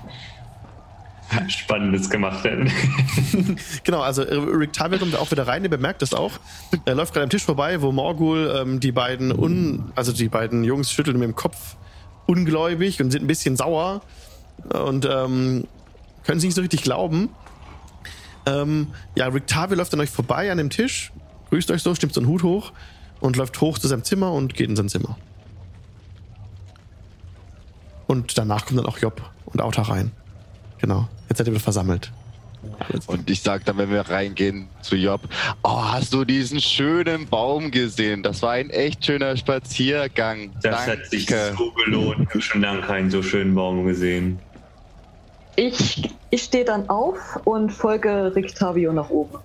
Spannendes 1.49 2.11
gemacht 2.11 2.45
hätten. 2.45 2.71
Genau, 3.85 4.01
also 4.01 4.23
äh, 4.23 4.35
Rick 4.35 4.73
Tavia 4.73 4.99
kommt 4.99 5.17
auch 5.17 5.31
wieder 5.31 5.47
rein, 5.47 5.63
ihr 5.63 5.71
bemerkt 5.71 6.03
das 6.03 6.13
auch. 6.13 6.33
Er 6.85 6.95
läuft 6.95 7.13
gerade 7.13 7.25
am 7.25 7.31
Tisch 7.31 7.45
vorbei, 7.45 7.81
wo 7.83 7.93
Morgul 7.93 8.55
ähm, 8.57 8.81
die 8.81 8.93
beiden 8.93 9.33
un, 9.33 9.93
also 9.95 10.13
die 10.13 10.29
beiden 10.29 10.65
Jungs 10.65 10.93
schütteln 10.93 11.19
mit 11.19 11.29
dem 11.29 11.37
Kopf 11.37 11.77
ungläubig 12.27 13.01
und 13.01 13.11
sind 13.11 13.25
ein 13.25 13.27
bisschen 13.27 13.57
sauer 13.57 14.03
und 14.69 15.07
ähm, 15.07 15.67
können 16.25 16.41
sich 16.41 16.49
nicht 16.49 16.57
so 16.57 16.61
richtig 16.61 16.83
glauben. 16.83 17.31
Ähm, 18.47 18.89
ja, 19.15 19.27
Rick 19.29 19.47
Tavia 19.47 19.77
läuft 19.77 19.93
an 19.95 20.01
euch 20.01 20.11
vorbei 20.11 20.51
an 20.51 20.59
dem 20.59 20.71
Tisch, 20.71 21.13
grüßt 21.51 21.71
euch 21.71 21.83
so, 21.83 21.95
stimmt 21.95 22.15
so 22.15 22.21
einen 22.21 22.29
Hut 22.29 22.43
hoch 22.43 22.73
und 23.21 23.37
läuft 23.37 23.61
hoch 23.61 23.79
zu 23.79 23.89
seinem 23.89 24.05
Zimmer 24.05 24.33
und 24.33 24.55
geht 24.55 24.69
in 24.69 24.77
sein 24.77 24.89
Zimmer. 24.89 25.17
Und 28.11 28.37
danach 28.37 28.67
kommt 28.67 28.81
dann 28.81 28.87
auch 28.87 28.99
Job 28.99 29.23
und 29.47 29.63
Auta 29.63 29.83
rein. 29.83 30.11
Genau, 30.81 31.07
jetzt 31.29 31.39
seid 31.39 31.47
ihr 31.47 31.53
wieder 31.53 31.63
versammelt. 31.63 32.11
Und 33.07 33.31
ich 33.31 33.41
sag 33.41 33.65
dann, 33.67 33.79
wenn 33.79 33.93
wir 33.93 34.01
reingehen 34.01 34.67
zu 34.81 34.97
Job, 34.97 35.21
oh, 35.63 35.85
hast 35.85 36.13
du 36.13 36.25
diesen 36.25 36.61
schönen 36.61 37.29
Baum 37.29 37.71
gesehen? 37.71 38.25
Das 38.25 38.43
war 38.43 38.51
ein 38.51 38.71
echt 38.71 39.07
schöner 39.07 39.37
Spaziergang. 39.37 40.51
Das 40.61 40.85
Danke. 40.85 40.91
hat 40.91 41.07
sich 41.09 41.29
so 41.29 41.71
gelohnt. 41.85 42.23
Ich 42.23 42.29
habe 42.31 42.41
schon 42.41 42.63
lange 42.63 42.81
keinen 42.81 43.13
so 43.13 43.23
schönen 43.23 43.55
Baum 43.55 43.87
gesehen. 43.87 44.41
Ich, 45.55 46.11
ich 46.31 46.43
stehe 46.43 46.65
dann 46.65 46.89
auf 46.89 47.39
und 47.45 47.71
folge 47.71 48.33
Rictavio 48.35 48.93
nach 48.93 49.11
oben. 49.11 49.39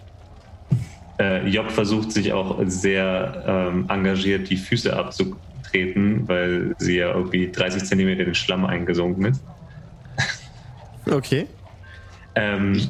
Äh, 1.19 1.47
Job 1.49 1.69
versucht 1.69 2.11
sich 2.11 2.33
auch 2.33 2.57
sehr 2.65 3.43
ähm, 3.45 3.85
engagiert, 3.89 4.49
die 4.49 4.57
Füße 4.57 4.97
abzutreten, 5.75 6.27
weil 6.27 6.75
sie 6.77 6.97
ja 6.97 7.13
irgendwie 7.13 7.51
30 7.51 7.83
Zentimeter 7.83 8.21
in 8.21 8.27
den 8.27 8.35
Schlamm 8.35 8.65
eingesunken 8.65 9.25
ist. 9.25 9.41
Okay. 11.09 11.47
Ähm, 12.35 12.89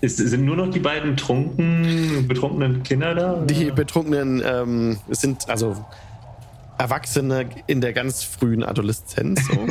ist. 0.00 0.16
Sind 0.16 0.44
nur 0.44 0.56
noch 0.56 0.70
die 0.70 0.80
beiden 0.80 1.16
trunken, 1.16 2.26
betrunkenen 2.26 2.82
Kinder 2.82 3.14
da? 3.14 3.44
Die 3.44 3.70
Betrunkenen 3.70 4.42
ähm, 4.44 4.98
sind 5.10 5.48
also 5.48 5.84
Erwachsene 6.78 7.50
in 7.66 7.82
der 7.82 7.92
ganz 7.92 8.22
frühen 8.22 8.64
Adoleszenz. 8.64 9.46
So. 9.46 9.52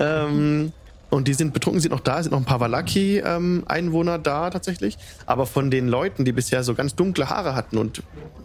ähm, 0.00 0.72
und 1.10 1.26
die 1.26 1.34
sind 1.34 1.52
betrunken, 1.52 1.80
sind 1.80 1.90
noch 1.90 2.00
da, 2.00 2.18
es 2.18 2.24
sind 2.24 2.32
noch 2.32 2.38
ein 2.38 2.44
paar 2.44 2.60
Valaki-Einwohner 2.60 4.18
da 4.18 4.50
tatsächlich. 4.50 4.98
Aber 5.26 5.46
von 5.46 5.70
den 5.70 5.88
Leuten, 5.88 6.24
die 6.24 6.32
bisher 6.32 6.62
so 6.62 6.74
ganz 6.74 6.94
dunkle 6.94 7.28
Haare 7.28 7.56
hatten 7.56 7.78
und 7.78 8.02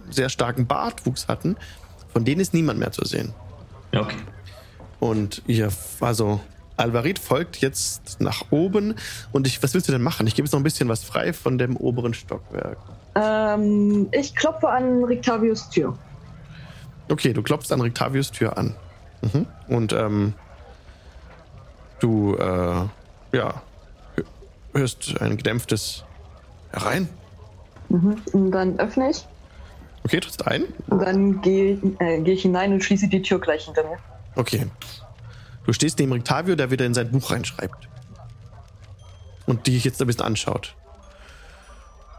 sehr 0.09 0.29
starken 0.29 0.65
Bartwuchs 0.65 1.27
hatten, 1.27 1.57
von 2.13 2.23
denen 2.23 2.39
ist 2.39 2.53
niemand 2.53 2.79
mehr 2.79 2.91
zu 2.91 3.03
sehen. 3.05 3.33
Ja, 3.91 4.01
okay. 4.01 4.15
Und 4.99 5.41
ihr, 5.47 5.69
also 5.99 6.39
Alvarit 6.77 7.19
folgt 7.19 7.57
jetzt 7.57 8.21
nach 8.21 8.45
oben. 8.51 8.95
Und 9.31 9.45
ich, 9.47 9.61
was 9.61 9.73
willst 9.73 9.87
du 9.87 9.91
denn 9.91 10.01
machen? 10.01 10.25
Ich 10.27 10.35
gebe 10.35 10.45
jetzt 10.45 10.53
noch 10.53 10.59
ein 10.59 10.63
bisschen 10.63 10.87
was 10.87 11.03
frei 11.03 11.33
von 11.33 11.57
dem 11.57 11.75
oberen 11.75 12.13
Stockwerk. 12.13 12.77
Ähm, 13.15 14.07
ich 14.11 14.35
klopfe 14.35 14.69
an 14.69 15.03
Rictavios 15.03 15.69
Tür. 15.69 15.97
Okay, 17.09 17.33
du 17.33 17.43
klopfst 17.43 17.71
an 17.71 17.81
Rictavius 17.81 18.31
Tür 18.31 18.57
an. 18.57 18.75
Mhm. 19.21 19.45
Und 19.67 19.93
ähm, 19.93 20.33
du, 21.99 22.35
äh, 22.35 22.85
ja, 23.37 23.61
hö- 24.15 24.25
hörst 24.73 25.19
ein 25.21 25.37
gedämpftes 25.37 26.05
Herein. 26.71 27.09
Mhm. 27.89 28.15
Und 28.31 28.51
dann 28.51 28.79
öffne 28.79 29.11
ich. 29.11 29.27
Okay, 30.03 30.19
trittst 30.19 30.45
ein. 30.45 30.65
Und 30.87 30.99
dann 30.99 31.41
gehe 31.41 31.79
äh, 31.99 32.21
geh 32.21 32.33
ich 32.33 32.41
hinein 32.41 32.73
und 32.73 32.83
schließe 32.83 33.07
die 33.07 33.21
Tür 33.21 33.39
gleich 33.39 33.65
hinter 33.65 33.83
mir. 33.83 33.97
Okay. 34.35 34.67
Du 35.65 35.71
stehst 35.71 35.97
neben 35.99 36.11
Rictavio, 36.11 36.55
der 36.55 36.71
wieder 36.71 36.85
in 36.85 36.93
sein 36.93 37.09
Buch 37.11 37.31
reinschreibt. 37.31 37.87
Und 39.45 39.65
die 39.67 39.71
dich 39.71 39.85
jetzt 39.85 40.01
ein 40.01 40.07
bisschen 40.07 40.25
anschaut. 40.25 40.75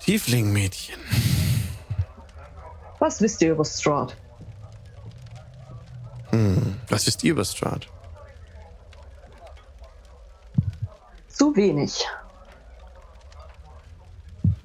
Tiefling-Mädchen. 0.01 0.99
Was 2.99 3.21
wisst 3.21 3.43
ihr 3.43 3.53
über 3.53 3.65
Strahd? 3.65 4.17
Hm, 6.31 6.79
was 6.89 7.07
wisst 7.07 7.23
ihr 7.23 7.33
über 7.33 7.45
Strahd? 7.45 7.89
Zu 11.29 11.55
wenig. 11.55 12.07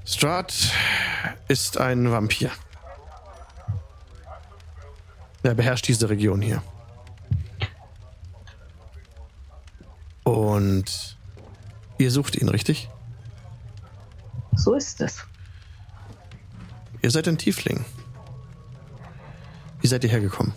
Strahd 0.06 0.54
ist 1.48 1.78
ein 1.78 2.12
Vampir. 2.12 2.52
Er 5.44 5.56
beherrscht 5.56 5.88
diese 5.88 6.10
Region 6.10 6.42
hier. 6.42 6.62
Und 10.24 11.18
ihr 11.98 12.12
sucht 12.12 12.36
ihn, 12.36 12.50
richtig? 12.50 12.90
So 14.54 14.74
ist 14.74 15.02
es. 15.02 15.24
Ihr 17.02 17.12
seid 17.12 17.28
ein 17.28 17.38
Tiefling. 17.38 17.86
Wie 19.82 19.88
seid 19.88 20.04
ihr 20.04 20.10
hergekommen? 20.10 20.54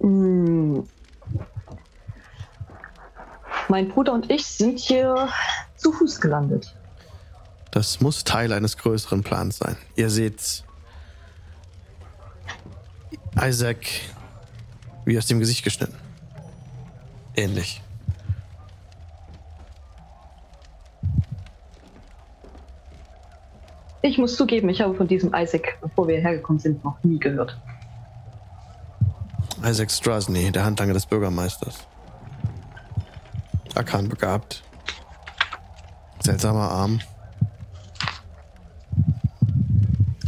Hm. 0.00 0.86
Mein 3.68 3.88
Bruder 3.88 4.12
und 4.12 4.30
ich 4.30 4.46
sind 4.46 4.78
hier 4.78 5.28
zu 5.76 5.92
Fuß 5.92 6.20
gelandet. 6.20 6.76
Das 7.70 8.00
muss 8.00 8.22
Teil 8.24 8.52
eines 8.52 8.76
größeren 8.76 9.22
Plans 9.22 9.58
sein. 9.58 9.76
Ihr 9.96 10.10
seht 10.10 10.64
Isaac 13.40 13.86
wie 15.04 15.16
aus 15.18 15.26
dem 15.26 15.38
Gesicht 15.38 15.62
geschnitten. 15.62 15.94
Ähnlich. 17.34 17.82
Ich 24.02 24.18
muss 24.18 24.36
zugeben, 24.36 24.68
ich 24.68 24.80
habe 24.80 24.94
von 24.94 25.08
diesem 25.08 25.34
Isaac, 25.34 25.78
bevor 25.80 26.06
wir 26.06 26.20
hergekommen 26.20 26.60
sind, 26.60 26.84
noch 26.84 27.02
nie 27.02 27.18
gehört. 27.18 27.58
Isaac 29.64 29.90
Strasny, 29.90 30.52
der 30.52 30.64
Handlanger 30.64 30.94
des 30.94 31.06
Bürgermeisters. 31.06 31.86
Arkan 33.74 34.08
begabt. 34.08 34.62
Seltsamer 36.20 36.70
Arm. 36.70 37.00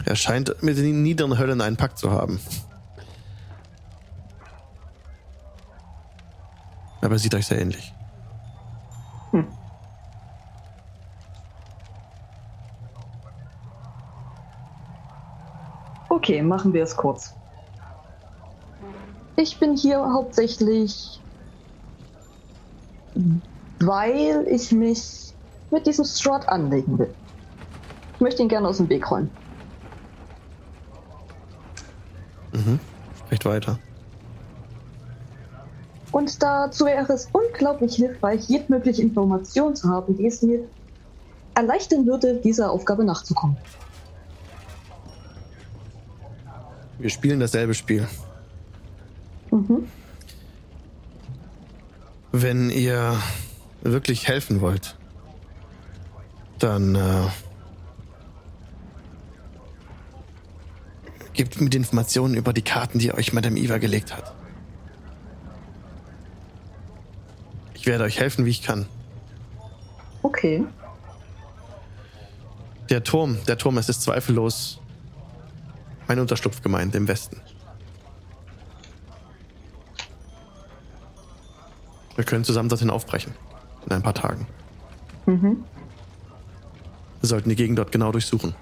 Er 0.04 0.16
scheint 0.16 0.62
mit 0.62 0.76
den 0.76 1.02
niederen 1.02 1.38
Höllen 1.38 1.60
einen 1.60 1.76
Pakt 1.76 1.98
zu 1.98 2.10
haben. 2.10 2.40
Aber 7.08 7.14
er 7.14 7.20
sieht 7.20 7.34
euch 7.34 7.46
sehr 7.46 7.58
ähnlich. 7.58 7.94
Okay, 16.10 16.42
machen 16.42 16.74
wir 16.74 16.82
es 16.82 16.94
kurz. 16.94 17.34
Ich 19.36 19.58
bin 19.58 19.74
hier 19.74 20.00
hauptsächlich, 20.00 21.18
weil 23.80 24.46
ich 24.50 24.70
mich 24.72 25.32
mit 25.70 25.86
diesem 25.86 26.04
Strahd 26.04 26.46
anlegen 26.46 26.98
will. 26.98 27.14
Ich 28.16 28.20
möchte 28.20 28.42
ihn 28.42 28.50
gerne 28.50 28.68
aus 28.68 28.76
dem 28.76 28.90
Weg 28.90 29.10
räumen. 29.10 29.30
Spricht 33.24 33.46
weiter. 33.46 33.78
Und 36.18 36.42
dazu 36.42 36.84
wäre 36.84 37.12
es 37.12 37.28
unglaublich 37.32 37.94
hilfreich, 37.94 38.48
jedmögliche 38.48 39.02
Informationen 39.02 39.76
zu 39.76 39.88
haben, 39.88 40.16
die 40.16 40.26
es 40.26 40.42
mir 40.42 40.64
erleichtern 41.54 42.06
würde, 42.06 42.40
dieser 42.42 42.72
Aufgabe 42.72 43.04
nachzukommen. 43.04 43.56
Wir 46.98 47.08
spielen 47.08 47.38
dasselbe 47.38 47.72
Spiel. 47.72 48.08
Mhm. 49.52 49.86
Wenn 52.32 52.70
ihr 52.70 53.16
wirklich 53.82 54.26
helfen 54.26 54.60
wollt, 54.60 54.96
dann 56.58 56.96
äh, 56.96 57.28
gebt 61.32 61.60
mir 61.60 61.70
die 61.70 61.76
Informationen 61.76 62.34
über 62.34 62.52
die 62.52 62.62
Karten, 62.62 62.98
die 62.98 63.14
euch 63.14 63.32
Madame 63.32 63.56
Eva 63.60 63.78
gelegt 63.78 64.16
hat. 64.16 64.34
Werde 67.88 68.04
euch 68.04 68.20
helfen, 68.20 68.44
wie 68.44 68.50
ich 68.50 68.62
kann. 68.62 68.86
Okay. 70.22 70.64
Der 72.90 73.02
Turm, 73.02 73.38
der 73.46 73.58
Turm, 73.58 73.78
es 73.78 73.88
ist 73.88 74.02
zweifellos 74.02 74.80
meine 76.06 76.20
Unterschlupfgemeinde 76.20 76.96
im 76.96 77.08
Westen. 77.08 77.40
Wir 82.14 82.24
können 82.24 82.44
zusammen 82.44 82.68
dorthin 82.68 82.90
aufbrechen. 82.90 83.34
In 83.86 83.92
ein 83.92 84.02
paar 84.02 84.14
Tagen. 84.14 84.46
Mhm. 85.26 85.64
Wir 87.20 87.28
sollten 87.28 87.48
die 87.48 87.56
Gegend 87.56 87.78
dort 87.78 87.92
genau 87.92 88.12
durchsuchen. 88.12 88.54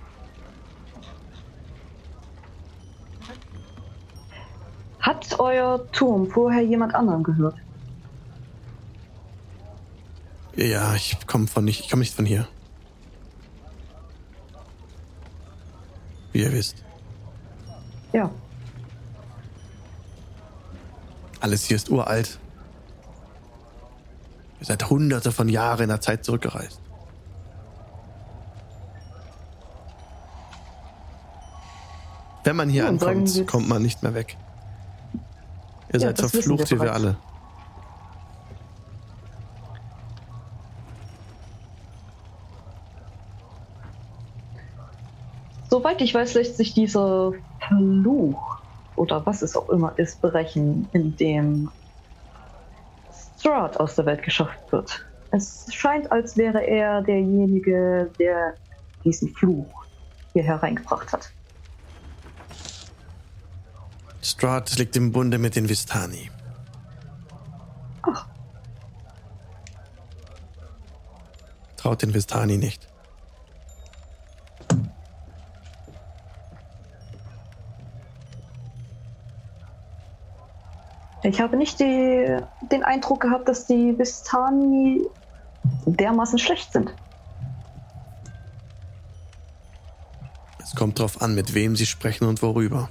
Hat 5.01 5.39
euer 5.39 5.91
Turm 5.93 6.29
vorher 6.29 6.63
jemand 6.63 6.95
anderen 6.95 7.23
gehört? 7.23 7.57
Ja, 10.57 10.95
ich 10.95 11.27
komme 11.27 11.47
von 11.47 11.65
nicht, 11.65 11.81
ich 11.81 11.91
komme 11.91 12.01
nicht 12.01 12.15
von 12.15 12.25
hier. 12.25 12.49
Wie 16.33 16.43
ihr 16.43 16.53
wisst. 16.53 16.83
Ja. 18.13 18.31
Alles 21.41 21.65
hier 21.65 21.77
ist 21.77 21.91
uralt. 21.91 22.39
Ihr 24.61 24.67
seid 24.67 24.89
hunderte 24.89 25.31
von 25.31 25.49
Jahren 25.49 25.83
in 25.83 25.89
der 25.91 26.01
Zeit 26.01 26.25
zurückgereist. 26.25 26.81
Wenn 32.45 32.57
man 32.57 32.71
hier 32.71 32.85
Ja, 32.85 32.89
ankommt, 32.89 33.47
kommt 33.47 33.69
man 33.69 33.83
nicht 33.83 34.03
mehr 34.03 34.15
weg. 34.15 34.37
Ihr 35.93 36.01
Ja, 36.01 36.15
seid 36.15 36.19
verflucht 36.19 36.71
wie 36.71 36.81
wir 36.81 36.95
alle. 36.95 37.17
Soweit 45.77 46.01
ich 46.01 46.15
weiß, 46.15 46.33
lässt 46.33 46.57
sich 46.57 46.73
dieser 46.73 47.35
Fluch 47.69 48.63
oder 48.97 49.27
was 49.27 49.43
es 49.43 49.55
auch 49.55 49.69
immer 49.69 49.93
ist, 49.99 50.23
brechen, 50.23 50.89
indem 50.93 51.71
Strahd 53.39 53.79
aus 53.79 53.95
der 53.95 54.07
Welt 54.07 54.23
geschafft 54.23 54.73
wird. 54.73 55.05
Es 55.33 55.67
scheint, 55.71 56.11
als 56.11 56.39
wäre 56.39 56.67
er 56.67 57.03
derjenige, 57.03 58.11
der 58.19 58.55
diesen 59.05 59.35
Fluch 59.35 59.85
hier 60.33 60.45
hereingebracht 60.45 61.13
hat. 61.13 61.31
Strahd 64.23 64.79
liegt 64.79 64.97
im 64.97 65.13
Bunde 65.13 65.37
mit 65.37 65.57
den 65.57 65.69
Vistani. 65.69 66.31
Ach. 68.01 68.27
Traut 71.77 72.01
den 72.01 72.15
Vistani 72.15 72.57
nicht. 72.57 72.89
Ich 81.27 81.41
habe 81.41 81.57
nicht 81.57 81.81
die, 81.81 82.39
den 82.71 82.85
Eindruck 82.85 83.21
gehabt, 83.21 83.49
dass 83.49 83.67
die 83.67 83.99
Vistani 83.99 85.05
dermaßen 85.85 86.39
schlecht 86.39 86.73
sind. 86.73 86.95
Es 90.63 90.77
kommt 90.77 91.01
drauf 91.01 91.21
an, 91.21 91.35
mit 91.35 91.53
wem 91.53 91.75
sie 91.75 91.87
sprechen 91.87 92.29
und 92.29 92.43
worüber. 92.43 92.89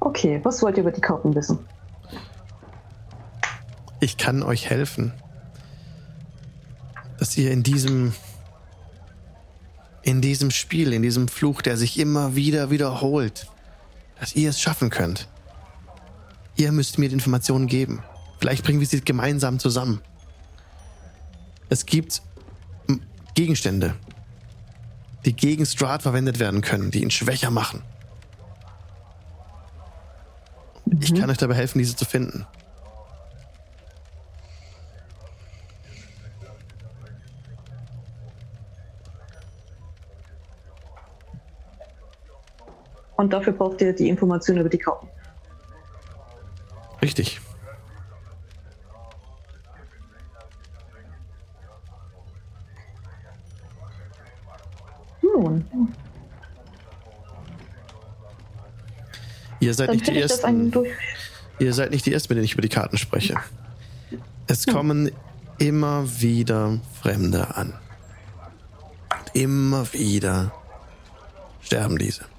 Okay, 0.00 0.40
was 0.42 0.60
wollt 0.60 0.76
ihr 0.76 0.82
über 0.82 0.90
die 0.90 1.00
Karten 1.00 1.32
wissen? 1.36 1.60
Ich 4.00 4.16
kann 4.16 4.42
euch 4.42 4.68
helfen, 4.68 5.12
dass 7.20 7.36
ihr 7.36 7.52
in 7.52 7.62
diesem 7.62 8.12
in 10.02 10.20
diesem 10.20 10.50
Spiel, 10.50 10.92
in 10.92 11.02
diesem 11.02 11.28
Fluch, 11.28 11.62
der 11.62 11.76
sich 11.76 11.98
immer 11.98 12.34
wieder 12.34 12.70
wiederholt, 12.70 13.46
dass 14.18 14.34
ihr 14.34 14.50
es 14.50 14.60
schaffen 14.60 14.90
könnt. 14.90 15.28
Ihr 16.56 16.72
müsst 16.72 16.98
mir 16.98 17.08
die 17.08 17.14
Informationen 17.14 17.66
geben. 17.66 18.02
Vielleicht 18.38 18.64
bringen 18.64 18.80
wir 18.80 18.86
sie 18.86 19.00
gemeinsam 19.00 19.58
zusammen. 19.58 20.00
Es 21.68 21.86
gibt 21.86 22.22
Gegenstände, 23.34 23.94
die 25.24 25.32
gegen 25.32 25.64
Strahd 25.64 26.02
verwendet 26.02 26.38
werden 26.38 26.60
können, 26.60 26.90
die 26.90 27.02
ihn 27.02 27.10
schwächer 27.10 27.50
machen. 27.50 27.82
Ich 31.00 31.14
kann 31.14 31.30
euch 31.30 31.38
dabei 31.38 31.54
helfen, 31.54 31.78
diese 31.78 31.96
zu 31.96 32.04
finden. 32.04 32.46
Und 43.22 43.32
dafür 43.32 43.52
braucht 43.52 43.80
ihr 43.80 43.92
die 43.92 44.08
Informationen 44.08 44.62
über 44.62 44.68
die 44.68 44.78
Karten. 44.78 45.06
Richtig. 47.00 47.40
Nun, 55.22 55.64
Ihr 59.60 59.72
seid 59.72 59.90
dann 59.90 59.94
nicht 59.94 60.08
die 60.08 60.20
ersten. 60.20 60.72
Ihr 61.60 61.72
seid 61.74 61.92
nicht 61.92 62.04
die 62.04 62.12
ersten, 62.12 62.32
mit 62.32 62.38
denen 62.38 62.44
ich 62.44 62.54
über 62.54 62.62
die 62.62 62.68
Karten 62.68 62.98
spreche. 62.98 63.36
Es 64.48 64.66
kommen 64.66 65.12
immer 65.58 66.04
wieder 66.20 66.80
Fremde 67.00 67.54
an. 67.54 67.72
Und 69.10 69.40
immer 69.40 69.92
wieder 69.92 70.52
sterben 71.60 71.98
diese. 71.98 72.31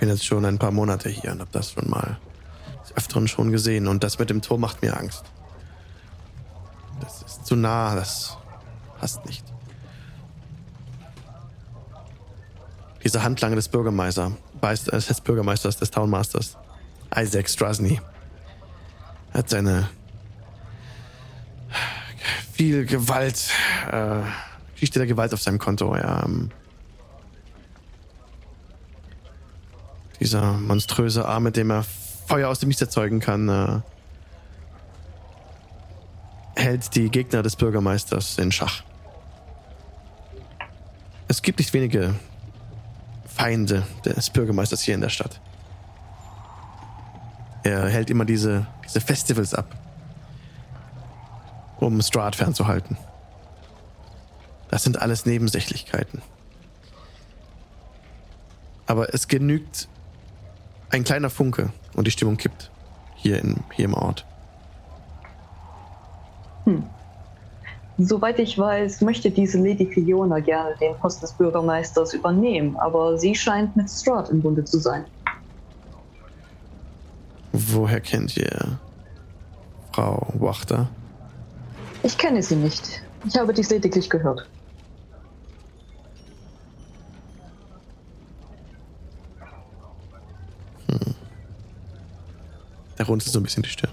Bin 0.00 0.08
jetzt 0.08 0.24
schon 0.24 0.46
ein 0.46 0.58
paar 0.58 0.70
Monate 0.70 1.10
hier 1.10 1.30
und 1.30 1.40
habe 1.40 1.50
das 1.52 1.72
schon 1.72 1.90
mal 1.90 2.18
des 2.82 2.96
Öfteren 2.96 3.28
schon 3.28 3.52
gesehen. 3.52 3.86
Und 3.86 4.02
das 4.02 4.18
mit 4.18 4.30
dem 4.30 4.40
Tor 4.40 4.58
macht 4.58 4.80
mir 4.80 4.96
Angst. 4.96 5.24
Das 7.02 7.20
ist 7.20 7.44
zu 7.44 7.54
nah, 7.54 7.94
das 7.94 8.38
passt 8.98 9.26
nicht. 9.26 9.44
Diese 13.04 13.22
Handlange 13.22 13.56
des 13.56 13.68
Bürgermeisters, 13.68 14.32
äh, 14.62 14.98
des 15.00 15.20
Bürgermeisters, 15.20 15.76
des 15.76 15.90
Townmasters, 15.90 16.56
Isaac 17.14 17.50
Strasny, 17.50 18.00
hat 19.34 19.50
seine 19.50 19.90
viel 22.54 22.86
Gewalt, 22.86 23.50
äh, 23.92 24.22
Geschichte 24.72 24.98
der 24.98 25.06
Gewalt 25.06 25.34
auf 25.34 25.42
seinem 25.42 25.58
Konto. 25.58 25.94
Ja, 25.94 26.24
ähm, 26.24 26.50
dieser 30.20 30.52
monströse 30.52 31.26
Arm, 31.26 31.44
mit 31.44 31.56
dem 31.56 31.70
er 31.70 31.84
Feuer 32.26 32.48
aus 32.48 32.60
dem 32.60 32.68
Nichts 32.68 32.82
erzeugen 32.82 33.20
kann, 33.20 33.48
äh, 33.48 33.80
hält 36.54 36.94
die 36.94 37.10
Gegner 37.10 37.42
des 37.42 37.56
Bürgermeisters 37.56 38.38
in 38.38 38.52
Schach. 38.52 38.84
Es 41.26 41.42
gibt 41.42 41.58
nicht 41.58 41.72
wenige 41.72 42.14
Feinde 43.26 43.86
des 44.04 44.30
Bürgermeisters 44.30 44.82
hier 44.82 44.94
in 44.94 45.00
der 45.00 45.08
Stadt. 45.08 45.40
Er 47.62 47.88
hält 47.88 48.10
immer 48.10 48.24
diese, 48.24 48.66
diese 48.84 49.00
Festivals 49.00 49.54
ab, 49.54 49.76
um 51.78 52.00
Strahd 52.02 52.36
fernzuhalten. 52.36 52.96
Das 54.68 54.82
sind 54.82 55.00
alles 55.00 55.26
Nebensächlichkeiten. 55.26 56.22
Aber 58.86 59.14
es 59.14 59.28
genügt 59.28 59.88
ein 60.90 61.04
kleiner 61.04 61.30
Funke 61.30 61.70
und 61.94 62.06
die 62.06 62.10
Stimmung 62.10 62.36
kippt 62.36 62.70
hier, 63.14 63.40
in, 63.40 63.56
hier 63.72 63.86
im 63.86 63.94
Ort. 63.94 64.24
Soweit 68.02 68.38
ich 68.38 68.56
weiß, 68.56 69.02
möchte 69.02 69.30
diese 69.30 69.58
Lady 69.58 69.84
Fiona 69.84 70.40
gerne 70.40 70.74
den 70.80 70.94
Post 70.96 71.22
des 71.22 71.32
Bürgermeisters 71.32 72.14
übernehmen, 72.14 72.76
aber 72.76 73.18
sie 73.18 73.34
scheint 73.34 73.76
mit 73.76 73.90
Strahd 73.90 74.30
im 74.30 74.40
Bunde 74.40 74.64
zu 74.64 74.78
sein. 74.78 75.04
Woher 77.52 78.00
kennt 78.00 78.38
ihr 78.38 78.78
Frau 79.92 80.26
Wachter? 80.38 80.88
Ich 82.02 82.16
kenne 82.16 82.42
sie 82.42 82.56
nicht. 82.56 83.02
Ich 83.26 83.36
habe 83.36 83.52
dies 83.52 83.68
lediglich 83.68 84.08
gehört. 84.08 84.48
Der 93.00 93.06
runzelt 93.06 93.32
so 93.32 93.40
ein 93.40 93.44
bisschen 93.44 93.62
die 93.62 93.70
Stirn. 93.70 93.90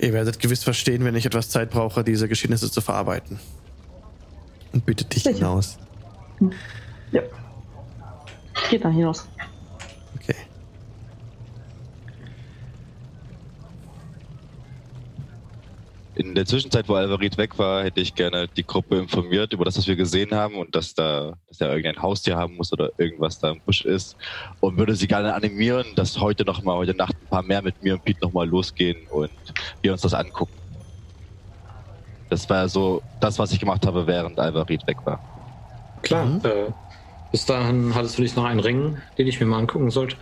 Ihr 0.00 0.12
werdet 0.12 0.38
gewiss 0.38 0.62
verstehen, 0.62 1.02
wenn 1.02 1.14
ich 1.14 1.24
etwas 1.24 1.48
Zeit 1.48 1.70
brauche, 1.70 2.04
diese 2.04 2.28
Geschehnisse 2.28 2.70
zu 2.70 2.82
verarbeiten. 2.82 3.40
Und 4.74 4.84
bittet 4.84 5.14
dich 5.14 5.22
Sicher. 5.22 5.34
hinaus. 5.34 5.78
Ja. 7.10 7.22
Geht 8.68 8.84
dann 8.84 8.92
hinaus. 8.92 9.26
Okay. 10.16 10.34
In 16.20 16.34
der 16.34 16.44
Zwischenzeit, 16.44 16.86
wo 16.88 16.94
Alvarit 16.94 17.38
weg 17.38 17.58
war, 17.58 17.82
hätte 17.82 18.00
ich 18.00 18.14
gerne 18.14 18.46
die 18.46 18.66
Gruppe 18.66 18.98
informiert 18.98 19.54
über 19.54 19.64
das, 19.64 19.78
was 19.78 19.86
wir 19.86 19.96
gesehen 19.96 20.34
haben 20.34 20.56
und 20.56 20.74
dass 20.76 20.94
da, 20.94 21.32
dass 21.48 21.60
er 21.62 21.70
irgendein 21.70 22.02
Haustier 22.02 22.36
haben 22.36 22.56
muss 22.56 22.72
oder 22.74 22.90
irgendwas 22.98 23.38
da 23.38 23.50
im 23.52 23.60
Busch 23.60 23.86
ist. 23.86 24.16
Und 24.60 24.76
würde 24.76 24.94
sie 24.94 25.08
gerne 25.08 25.34
animieren, 25.34 25.86
dass 25.96 26.20
heute 26.20 26.44
noch 26.44 26.62
mal, 26.62 26.76
heute 26.76 26.94
Nacht 26.94 27.14
ein 27.14 27.28
paar 27.28 27.42
mehr 27.42 27.62
mit 27.62 27.82
mir 27.82 27.94
und 27.94 28.04
Pete 28.04 28.20
noch 28.20 28.34
mal 28.34 28.46
losgehen 28.46 28.98
und 29.10 29.30
wir 29.80 29.92
uns 29.92 30.02
das 30.02 30.12
angucken. 30.12 30.52
Das 32.28 32.48
war 32.50 32.68
so 32.68 33.02
das, 33.20 33.38
was 33.38 33.52
ich 33.52 33.58
gemacht 33.58 33.86
habe, 33.86 34.06
während 34.06 34.38
Alvarit 34.38 34.86
weg 34.86 34.98
war. 35.04 35.20
Klar. 36.02 36.26
Mhm. 36.26 36.40
Äh, 36.44 36.72
bis 37.32 37.46
dahin 37.46 37.94
hattest 37.94 38.18
du 38.18 38.22
nicht 38.22 38.36
noch 38.36 38.44
einen 38.44 38.60
Ring, 38.60 38.98
den 39.16 39.26
ich 39.26 39.40
mir 39.40 39.46
mal 39.46 39.58
angucken 39.58 39.90
sollte. 39.90 40.16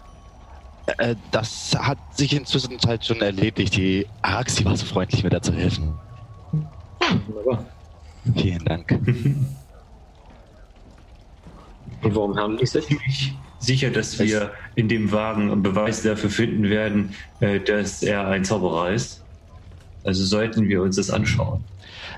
Äh, 0.97 1.17
das 1.31 1.77
hat 1.79 1.99
sich 2.17 2.35
inzwischen 2.35 2.79
halt 2.87 3.05
schon 3.05 3.21
erledigt. 3.21 3.77
Die 3.77 4.07
Araxi 4.23 4.65
war 4.65 4.75
so 4.77 4.87
freundlich, 4.87 5.23
mir 5.23 5.31
da 5.31 5.43
zu 5.43 5.53
helfen. 5.53 5.93
Wunderbar. 7.27 7.67
Vielen 8.35 8.65
Dank. 8.65 8.91
Und 12.03 12.15
warum 12.15 12.37
handelt 12.37 12.63
es 12.63 12.73
sich? 12.73 12.87
ziemlich 12.87 13.35
sicher, 13.59 13.91
dass 13.91 14.19
wir 14.19 14.53
in 14.77 14.89
dem 14.89 15.11
Wagen 15.11 15.51
einen 15.51 15.63
Beweis 15.63 16.03
dafür 16.03 16.31
finden 16.31 16.71
werden, 16.71 17.15
äh, 17.41 17.59
dass 17.61 18.03
er 18.03 18.29
ein 18.29 18.45
Zauberer 18.45 18.93
ist. 18.93 19.23
Also 20.05 20.25
sollten 20.25 20.69
wir 20.69 20.81
uns 20.83 20.97
das 20.97 21.11
anschauen. 21.11 21.65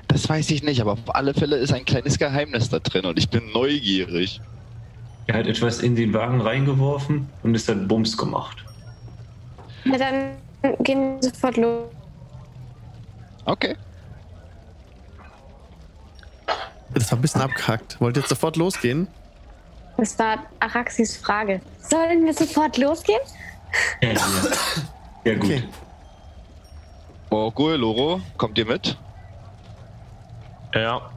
Das 0.06 0.28
weiß 0.28 0.50
ich 0.50 0.62
nicht, 0.62 0.80
aber 0.80 0.92
auf 0.92 1.14
alle 1.14 1.34
Fälle 1.34 1.56
ist 1.56 1.72
ein 1.72 1.84
kleines 1.84 2.18
Geheimnis 2.18 2.68
da 2.68 2.78
drin 2.78 3.06
und 3.06 3.18
ich 3.18 3.30
bin 3.30 3.50
neugierig. 3.52 4.40
Er 5.26 5.38
hat 5.38 5.46
etwas 5.46 5.80
in 5.80 5.94
den 5.94 6.12
Wagen 6.12 6.40
reingeworfen 6.40 7.28
und 7.42 7.54
es 7.54 7.68
hat 7.68 7.86
Bums 7.86 8.16
gemacht. 8.16 8.64
Na 9.84 9.96
dann 9.96 10.36
gehen 10.82 11.16
wir 11.16 11.22
sofort 11.22 11.56
los. 11.56 11.88
Okay. 13.44 13.76
Das 16.94 17.10
war 17.10 17.18
ein 17.18 17.22
bisschen 17.22 17.40
abgehackt. 17.40 18.00
Wollt 18.00 18.16
ihr 18.16 18.20
jetzt 18.20 18.28
sofort 18.28 18.56
losgehen? 18.56 19.08
Das 19.96 20.18
war 20.18 20.38
Araxis 20.58 21.16
Frage. 21.16 21.60
Sollen 21.78 22.24
wir 22.24 22.34
sofort 22.34 22.76
losgehen? 22.78 23.20
Ja, 24.02 24.12
ja. 24.12 24.20
ja 25.24 25.34
gut. 25.34 25.44
Okay. 25.44 25.62
Orgul, 27.30 27.76
Loro, 27.76 28.20
kommt 28.36 28.58
ihr 28.58 28.66
mit? 28.66 28.96
Ja, 30.74 31.10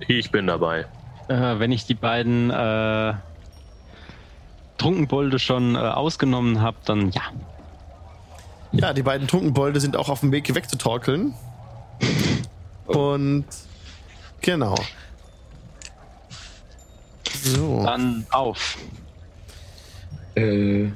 ich 0.00 0.30
bin 0.30 0.46
dabei. 0.46 0.86
Äh, 1.30 1.60
wenn 1.60 1.70
ich 1.70 1.86
die 1.86 1.94
beiden 1.94 2.50
äh, 2.50 3.14
Trunkenbolde 4.78 5.38
schon 5.38 5.76
äh, 5.76 5.78
ausgenommen 5.78 6.60
habe, 6.60 6.76
dann 6.84 7.12
ja. 7.12 7.22
Ja, 8.72 8.92
die 8.92 9.02
beiden 9.02 9.28
Trunkenbolde 9.28 9.78
sind 9.78 9.96
auch 9.96 10.08
auf 10.08 10.20
dem 10.20 10.32
Weg 10.32 10.52
wegzutorkeln. 10.52 11.34
Und 12.86 13.44
genau. 14.40 14.74
So, 17.32 17.84
Dann 17.84 18.26
auf. 18.30 18.76
Äh, 20.34 20.88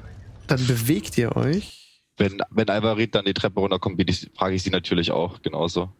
dann 0.49 0.67
bewegt 0.67 1.17
ihr 1.17 1.37
euch. 1.37 2.01
Wenn, 2.17 2.39
wenn 2.51 2.69
Alvarit 2.69 3.15
dann 3.15 3.25
die 3.25 3.35
Treppe 3.35 3.61
runterkommt, 3.61 3.97
bin 3.97 4.09
ich- 4.09 4.31
frage 4.37 4.57
ich 4.57 4.65
sie 4.65 4.71
natürlich 4.71 5.13
auch 5.13 5.41
genauso. 5.43 5.91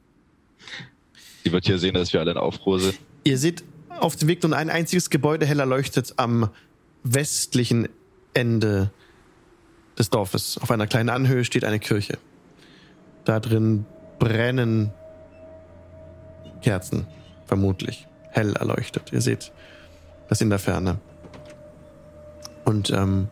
Sie 1.45 1.53
wird 1.53 1.67
hier 1.67 1.79
sehen, 1.79 1.95
dass 1.95 2.13
wir 2.13 2.19
alle 2.21 2.33
in 2.33 2.37
Aufruhr 2.37 2.81
sind. 2.81 2.99
Ihr 3.23 3.39
seht 3.39 3.63
auf 4.01 4.17
dem 4.17 4.29
Weg 4.29 4.43
nur 4.43 4.57
ein 4.57 4.71
einziges 4.71 5.11
Gebäude 5.11 5.47
hell 5.47 5.61
erleuchtet 5.61 6.15
am 6.17 6.51
westlichen 7.03 7.89
Ende 8.33 8.91
des 9.99 10.11
Dorfes. 10.11 10.59
Auf 10.59 10.71
einer 10.71 10.87
kleinen 10.87 11.09
Anhöhe 11.09 11.45
steht 11.45 11.65
eine 11.65 11.79
Kirche. 11.79 12.19
Da 13.25 13.41
drin 13.41 13.87
brennen 14.19 14.93
Kerzen, 16.63 17.07
vermutlich. 17.47 18.07
Hell 18.31 18.55
erleuchtet. 18.57 19.13
Ihr 19.13 19.21
seht 19.21 19.53
das 20.29 20.41
in 20.41 20.51
der 20.51 20.59
Ferne. 20.59 20.99
Und 22.65 22.91
ähm, 22.91 23.29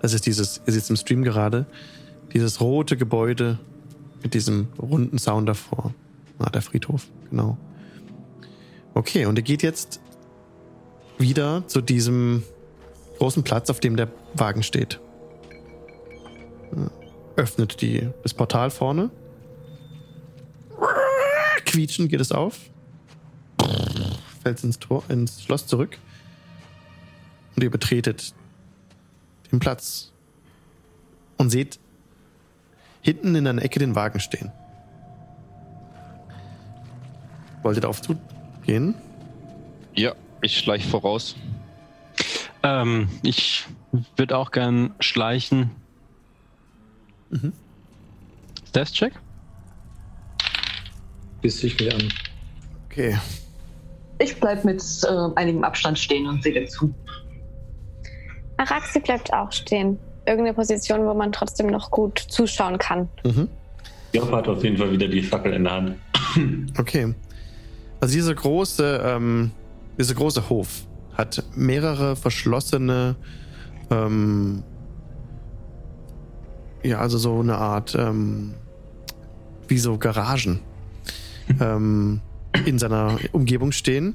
das 0.00 0.12
ist 0.12 0.26
dieses, 0.26 0.60
ihr 0.66 0.72
seht 0.72 0.82
es 0.82 0.90
im 0.90 0.96
Stream 0.96 1.22
gerade, 1.22 1.66
dieses 2.32 2.60
rote 2.60 2.96
Gebäude 2.96 3.58
mit 4.22 4.34
diesem 4.34 4.68
runden 4.80 5.18
Zaun 5.18 5.46
davor. 5.46 5.94
Ah, 6.38 6.50
der 6.50 6.62
Friedhof, 6.62 7.06
genau. 7.30 7.56
Okay, 8.94 9.26
und 9.26 9.38
ihr 9.38 9.42
geht 9.42 9.62
jetzt 9.62 10.00
wieder 11.18 11.66
zu 11.66 11.80
diesem 11.80 12.42
großen 13.18 13.42
Platz, 13.42 13.70
auf 13.70 13.80
dem 13.80 13.96
der 13.96 14.08
Wagen 14.34 14.62
steht. 14.62 15.00
Öffnet 17.36 17.80
die, 17.80 18.08
das 18.22 18.34
Portal 18.34 18.70
vorne. 18.70 19.10
Quietschen 21.64 22.08
geht 22.08 22.20
es 22.20 22.32
auf. 22.32 22.58
Fällt 24.42 24.62
ins 24.62 24.78
Tor, 24.78 25.04
ins 25.08 25.42
Schloss 25.42 25.66
zurück. 25.66 25.96
Und 27.56 27.62
ihr 27.62 27.70
betretet 27.70 28.34
den 29.50 29.58
Platz. 29.58 30.12
Und 31.38 31.50
seht 31.50 31.78
hinten 33.00 33.34
in 33.34 33.46
einer 33.46 33.62
Ecke 33.62 33.78
den 33.78 33.94
Wagen 33.94 34.20
stehen. 34.20 34.52
Wollt 37.62 37.76
ihr 37.78 37.80
darauf 37.80 38.00
zugehen? 38.62 38.94
Ja, 39.94 40.14
ich 40.40 40.56
schleich 40.58 40.86
voraus. 40.86 41.36
Ähm, 42.62 43.08
ich 43.22 43.64
würde 44.16 44.36
auch 44.36 44.50
gern 44.50 44.94
schleichen. 45.00 45.70
Mhm. 47.30 47.52
Death-Check? 48.74 49.12
biss 51.40 51.64
ich 51.64 51.78
mich 51.78 51.92
an. 51.92 52.08
Okay. 52.86 53.18
Ich 54.20 54.38
bleib 54.38 54.64
mit 54.64 54.80
äh, 55.02 55.28
einigem 55.34 55.64
Abstand 55.64 55.98
stehen 55.98 56.26
und 56.28 56.40
sehe 56.42 56.52
dir 56.52 56.66
zu. 56.66 56.94
Araxi 58.58 59.00
bleibt 59.00 59.32
auch 59.32 59.50
stehen. 59.50 59.98
Irgendeine 60.24 60.54
Position, 60.54 61.04
wo 61.04 61.14
man 61.14 61.32
trotzdem 61.32 61.66
noch 61.66 61.90
gut 61.90 62.16
zuschauen 62.16 62.78
kann. 62.78 63.08
Mhm. 63.24 63.48
Job 64.12 64.30
hat 64.30 64.46
auf 64.46 64.62
jeden 64.62 64.76
Fall 64.76 64.92
wieder 64.92 65.08
die 65.08 65.22
Fackel 65.22 65.52
in 65.52 65.64
der 65.64 65.72
Hand. 65.72 65.96
Okay. 66.78 67.12
Also 68.02 68.14
dieser 68.14 68.34
große, 68.34 69.00
ähm, 69.04 69.52
dieser 69.96 70.14
große 70.14 70.48
Hof 70.48 70.88
hat 71.14 71.44
mehrere 71.54 72.16
verschlossene, 72.16 73.14
ähm, 73.90 74.64
ja, 76.82 76.98
also 76.98 77.16
so 77.16 77.38
eine 77.38 77.58
Art, 77.58 77.94
ähm, 77.94 78.54
wie 79.68 79.78
so 79.78 79.98
Garagen 79.98 80.58
ähm, 81.60 82.20
in 82.64 82.80
seiner 82.80 83.20
Umgebung 83.30 83.70
stehen. 83.70 84.14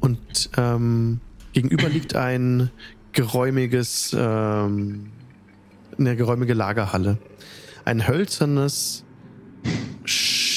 Und 0.00 0.48
ähm, 0.56 1.20
gegenüber 1.52 1.90
liegt 1.90 2.16
ein 2.16 2.70
geräumiges, 3.12 4.16
ähm, 4.18 5.10
eine 5.98 6.16
geräumige 6.16 6.54
Lagerhalle. 6.54 7.18
Ein 7.84 8.08
hölzernes 8.08 9.04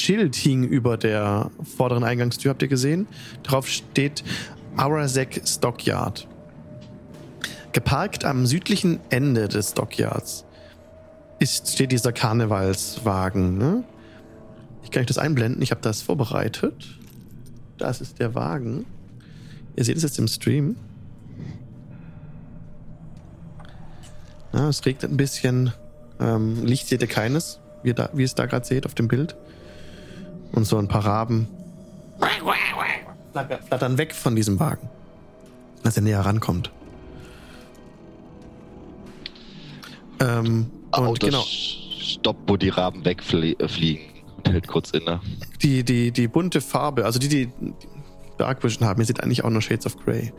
Schild 0.06 0.36
hing 0.36 0.64
über 0.64 0.98
der 0.98 1.50
vorderen 1.78 2.04
Eingangstür, 2.04 2.52
habt 2.52 2.62
ihr 2.62 2.68
gesehen? 2.68 3.08
Darauf 3.42 3.68
steht 3.68 4.24
Arazek 4.78 5.42
Stockyard. 5.48 6.28
Geparkt 7.72 8.24
am 8.24 8.46
südlichen 8.46 9.00
Ende 9.10 9.48
des 9.48 9.72
Stockyards 9.72 10.46
ist, 11.40 11.74
steht 11.74 11.92
dieser 11.92 12.14
Karnevalswagen. 12.14 13.58
Ne? 13.58 13.84
Ich 14.84 14.92
kann 14.92 15.02
euch 15.02 15.08
das 15.08 15.18
einblenden, 15.18 15.64
ich 15.64 15.72
habe 15.72 15.82
das 15.82 16.04
vorbereitet. 16.04 17.00
Das 17.80 18.00
ist 18.00 18.20
der 18.20 18.36
Wagen. 18.36 18.86
Ihr 19.76 19.86
seht 19.86 19.98
es 19.98 20.04
jetzt 20.04 20.20
im 20.20 20.28
Stream. 20.28 20.76
Ja, 24.54 24.70
es 24.70 24.86
regnet 24.86 25.12
ein 25.12 25.18
bisschen. 25.18 25.74
Ähm, 26.20 26.64
Licht 26.64 26.88
seht 26.90 27.02
ihr 27.02 27.08
keines, 27.08 27.60
wie 27.82 27.96
da, 27.96 28.12
wie 28.14 28.24
es 28.24 28.36
da 28.36 28.46
gerade 28.46 28.68
seht 28.68 28.86
auf 28.86 28.94
dem 28.94 29.08
Bild. 29.08 29.36
Und 30.56 30.66
so 30.66 30.78
ein 30.78 30.88
paar 30.88 31.06
Raben 31.06 31.48
flatter- 33.32 33.60
flattern 33.62 33.98
weg 33.98 34.16
von 34.16 34.36
diesem 34.36 34.60
Wagen, 34.60 34.90
als 35.84 35.98
er 35.98 36.04
näher 36.04 36.22
rankommt. 36.22 36.72
Ähm, 40.22 40.72
und 40.96 41.20
genau, 41.20 41.44
Stopp, 41.44 42.38
wo 42.48 42.56
die 42.56 42.70
Raben 42.70 43.04
wegfliegen 43.04 44.06
und 44.38 44.50
hält 44.50 44.68
kurz 44.68 44.92
inne. 44.92 45.20
die, 45.62 45.84
die, 45.84 46.12
die 46.12 46.28
bunte 46.30 46.62
Farbe, 46.62 47.04
also 47.04 47.20
die, 47.20 47.28
die 47.28 47.50
Dark 48.38 48.64
Vision 48.64 48.88
haben, 48.88 49.02
ihr 49.02 49.06
seht 49.06 49.22
eigentlich 49.22 49.44
auch 49.44 49.50
nur 49.50 49.62
Shades 49.62 49.86
of 49.86 49.98
Grey. 49.98 50.32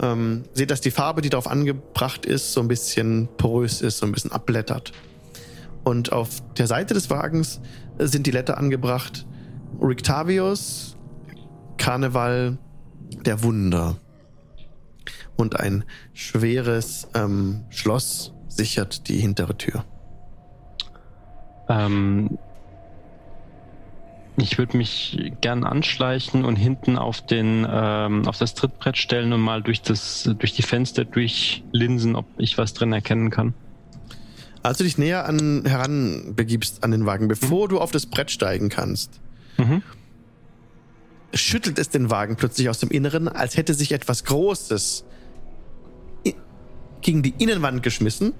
Ähm, 0.00 0.44
seht, 0.52 0.70
dass 0.70 0.80
die 0.80 0.92
Farbe, 0.92 1.20
die 1.20 1.30
darauf 1.30 1.48
angebracht 1.48 2.24
ist, 2.24 2.52
so 2.52 2.60
ein 2.60 2.68
bisschen 2.68 3.28
porös 3.36 3.80
ist, 3.82 3.98
so 3.98 4.06
ein 4.06 4.12
bisschen 4.12 4.30
abblättert. 4.30 4.92
Und 5.84 6.12
auf 6.12 6.28
der 6.56 6.68
Seite 6.68 6.94
des 6.94 7.10
Wagens 7.10 7.60
sind 7.98 8.26
die 8.26 8.30
Letter 8.30 8.56
angebracht: 8.56 9.26
Rictavius, 9.80 10.96
Karneval 11.76 12.58
der 13.24 13.42
Wunder. 13.42 13.96
Und 15.36 15.58
ein 15.58 15.84
schweres 16.12 17.08
ähm, 17.14 17.64
Schloss 17.70 18.34
sichert 18.48 19.08
die 19.08 19.18
hintere 19.18 19.56
Tür. 19.56 19.84
Ähm, 21.68 22.38
Ich 24.36 24.56
würde 24.56 24.76
mich 24.78 25.32
gern 25.42 25.64
anschleichen 25.64 26.44
und 26.44 26.56
hinten 26.56 26.96
auf 26.96 27.24
den 27.24 27.66
ähm, 27.70 28.26
auf 28.26 28.38
das 28.38 28.54
Trittbrett 28.54 28.96
stellen 28.96 29.32
und 29.32 29.40
mal 29.40 29.62
durch 29.62 29.82
das 29.82 30.28
durch 30.38 30.54
die 30.54 30.62
Fenster 30.62 31.04
durchlinsen, 31.04 32.16
ob 32.16 32.24
ich 32.38 32.56
was 32.56 32.72
drin 32.72 32.92
erkennen 32.92 33.30
kann. 33.30 33.52
Als 34.62 34.78
du 34.78 34.84
dich 34.84 34.96
näher 34.96 35.26
an, 35.26 35.64
heran 35.66 36.32
begibst 36.34 36.82
an 36.82 36.92
den 36.92 37.04
Wagen, 37.04 37.28
bevor 37.28 37.68
du 37.68 37.78
auf 37.78 37.90
das 37.90 38.06
Brett 38.06 38.30
steigen 38.30 38.68
kannst, 38.68 39.20
Mhm. 39.62 39.82
schüttelt 41.34 41.78
es 41.78 41.88
den 41.88 42.10
Wagen 42.10 42.36
plötzlich 42.36 42.68
aus 42.68 42.78
dem 42.78 42.90
Inneren, 42.90 43.28
als 43.28 43.56
hätte 43.56 43.74
sich 43.74 43.92
etwas 43.92 44.24
Großes 44.24 45.04
gegen 47.02 47.22
die 47.22 47.34
Innenwand 47.38 47.82
geschmissen. 47.82 48.32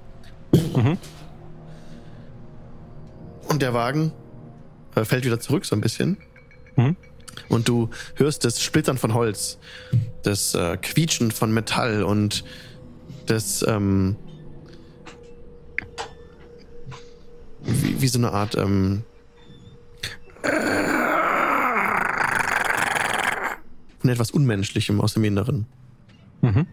Mhm. 0.51 0.97
Und 3.49 3.61
der 3.61 3.73
Wagen 3.73 4.11
äh, 4.95 5.05
fällt 5.05 5.25
wieder 5.25 5.39
zurück 5.39 5.65
so 5.65 5.75
ein 5.75 5.81
bisschen. 5.81 6.17
Mhm. 6.75 6.95
Und 7.49 7.67
du 7.67 7.89
hörst 8.15 8.45
das 8.45 8.61
Splittern 8.61 8.97
von 8.97 9.13
Holz, 9.13 9.59
das 10.23 10.55
äh, 10.55 10.77
Quietschen 10.77 11.31
von 11.31 11.53
Metall 11.53 12.03
und 12.03 12.43
das 13.25 13.65
ähm, 13.67 14.15
wie, 17.61 18.01
wie 18.01 18.07
so 18.07 18.19
eine 18.19 18.31
Art 18.31 18.55
ähm, 18.55 19.03
von 24.03 24.09
etwas 24.09 24.31
Unmenschlichem 24.31 24.99
aus 24.99 25.13
dem 25.13 25.23
Inneren. 25.23 25.65
Mhm. 26.41 26.67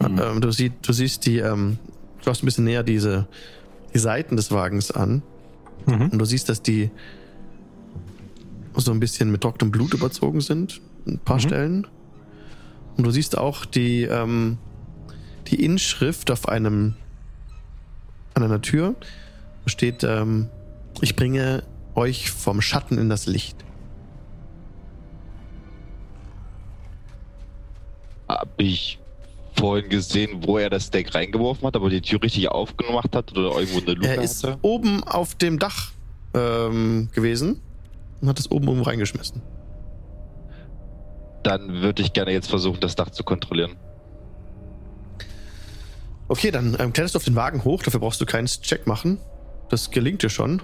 Ähm, 0.00 0.40
du, 0.40 0.52
siehst, 0.52 0.74
du 0.82 0.92
siehst 0.92 1.26
die, 1.26 1.38
ähm, 1.38 1.78
du 2.18 2.24
schaust 2.24 2.44
ein 2.44 2.46
bisschen 2.46 2.64
näher 2.64 2.84
diese 2.84 3.26
die 3.92 3.98
Seiten 3.98 4.36
des 4.36 4.52
Wagens 4.52 4.92
an 4.92 5.22
Mhm. 5.84 6.10
und 6.10 6.18
du 6.20 6.24
siehst, 6.24 6.48
dass 6.48 6.62
die 6.62 6.90
so 8.76 8.92
ein 8.92 9.00
bisschen 9.00 9.32
mit 9.32 9.40
trockenem 9.40 9.72
Blut 9.72 9.92
überzogen 9.94 10.40
sind, 10.40 10.80
ein 11.08 11.18
paar 11.18 11.40
Stellen. 11.40 11.88
Und 12.96 13.04
du 13.04 13.10
siehst 13.10 13.36
auch 13.36 13.64
die, 13.64 14.04
ähm, 14.04 14.58
die 15.48 15.64
Inschrift 15.64 16.30
auf 16.30 16.48
einem 16.48 16.94
an 18.34 18.44
einer 18.44 18.62
Tür 18.62 18.94
Da 19.64 19.70
steht, 19.70 20.04
ähm, 20.04 20.48
ich 21.00 21.16
bringe 21.16 21.64
euch 21.96 22.30
vom 22.30 22.60
Schatten 22.60 22.96
in 22.96 23.08
das 23.08 23.26
Licht. 23.26 23.56
Hab 28.28 28.48
ich 28.58 28.98
vorhin 29.54 29.90
gesehen, 29.90 30.42
wo 30.46 30.58
er 30.58 30.70
das 30.70 30.90
Deck 30.90 31.14
reingeworfen 31.14 31.66
hat, 31.66 31.76
aber 31.76 31.90
die 31.90 32.00
Tür 32.00 32.22
richtig 32.22 32.48
aufgemacht 32.48 33.14
hat 33.14 33.32
oder 33.32 33.58
irgendwo 33.58 33.80
eine 33.80 33.92
Luke 33.94 34.08
Er 34.08 34.22
ist 34.22 34.44
hatte? 34.44 34.58
oben 34.62 35.04
auf 35.04 35.34
dem 35.34 35.58
Dach 35.58 35.90
ähm, 36.34 37.08
gewesen 37.12 37.60
und 38.20 38.28
hat 38.28 38.38
es 38.38 38.50
oben 38.50 38.68
oben 38.68 38.82
reingeschmissen. 38.82 39.42
Dann 41.42 41.82
würde 41.82 42.02
ich 42.02 42.12
gerne 42.12 42.30
jetzt 42.32 42.48
versuchen, 42.48 42.80
das 42.80 42.94
Dach 42.94 43.10
zu 43.10 43.24
kontrollieren. 43.24 43.76
Okay, 46.28 46.50
dann 46.50 46.76
ähm, 46.78 46.92
kletterst 46.92 47.14
du 47.14 47.18
auf 47.18 47.24
den 47.24 47.34
Wagen 47.34 47.64
hoch, 47.64 47.82
dafür 47.82 48.00
brauchst 48.00 48.20
du 48.20 48.26
keinen 48.26 48.46
Check 48.46 48.86
machen. 48.86 49.18
Das 49.68 49.90
gelingt 49.90 50.22
dir 50.22 50.30
schon. 50.30 50.62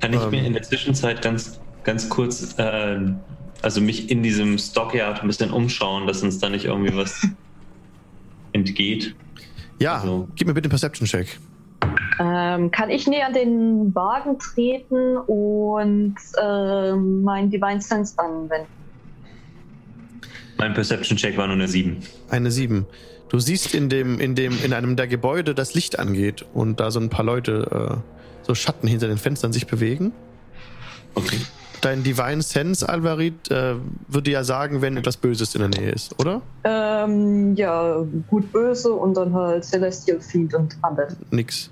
Kann 0.00 0.12
ich 0.12 0.20
Ähm. 0.20 0.30
mir 0.30 0.44
in 0.44 0.52
der 0.52 0.62
Zwischenzeit 0.62 1.22
ganz, 1.22 1.60
ganz 1.84 2.08
kurz, 2.08 2.58
äh, 2.58 2.98
also 3.62 3.80
mich 3.80 4.10
in 4.10 4.22
diesem 4.22 4.58
Stockyard 4.58 5.22
ein 5.22 5.26
bisschen 5.26 5.50
umschauen, 5.50 6.06
dass 6.06 6.22
uns 6.22 6.38
da 6.38 6.48
nicht 6.48 6.64
irgendwie 6.66 6.94
was 6.96 7.26
entgeht? 8.52 9.14
Ja, 9.78 9.98
Also- 9.98 10.28
gib 10.36 10.46
mir 10.48 10.54
bitte 10.54 10.66
einen 10.66 10.70
Perception-Check. 10.70 11.38
Ähm, 12.20 12.70
kann 12.70 12.90
ich 12.90 13.06
näher 13.08 13.26
an 13.26 13.32
den 13.32 13.94
Wagen 13.94 14.38
treten 14.38 15.16
und 15.16 16.14
ähm, 16.40 17.22
mein 17.22 17.50
Divine 17.50 17.80
Sense 17.80 18.14
anwenden? 18.18 18.68
Mein 20.58 20.74
Perception-Check 20.74 21.36
war 21.36 21.46
nur 21.46 21.56
eine 21.56 21.66
7. 21.66 21.96
Eine 22.30 22.50
7. 22.52 22.86
Du 23.28 23.38
siehst 23.40 23.74
in 23.74 23.88
dem, 23.88 24.20
in 24.20 24.34
dem, 24.36 24.52
in 24.62 24.72
einem 24.72 24.94
der 24.94 25.08
Gebäude 25.08 25.54
das 25.54 25.74
Licht 25.74 25.98
angeht 25.98 26.44
und 26.54 26.78
da 26.78 26.90
so 26.90 27.00
ein 27.00 27.08
paar 27.08 27.24
Leute, 27.24 28.02
äh, 28.02 28.46
so 28.46 28.54
Schatten 28.54 28.86
hinter 28.86 29.08
den 29.08 29.18
Fenstern 29.18 29.52
sich 29.52 29.66
bewegen. 29.66 30.12
Okay. 31.14 31.38
Dein 31.82 32.04
Divine 32.04 32.42
Sense, 32.42 32.88
Alvarit, 32.88 33.50
äh, 33.50 33.74
würde 34.06 34.30
ja 34.30 34.44
sagen, 34.44 34.80
wenn 34.82 34.96
etwas 34.96 35.16
Böses 35.16 35.54
in 35.56 35.60
der 35.62 35.68
Nähe 35.80 35.90
ist, 35.90 36.18
oder? 36.20 36.40
Ähm, 36.62 37.56
ja, 37.56 38.06
gut, 38.28 38.50
böse 38.52 38.92
und 38.92 39.14
dann 39.16 39.34
halt 39.34 39.64
Celestial 39.64 40.20
Fiend 40.20 40.54
und 40.54 40.76
Undead. 40.88 41.16
Nix. 41.32 41.70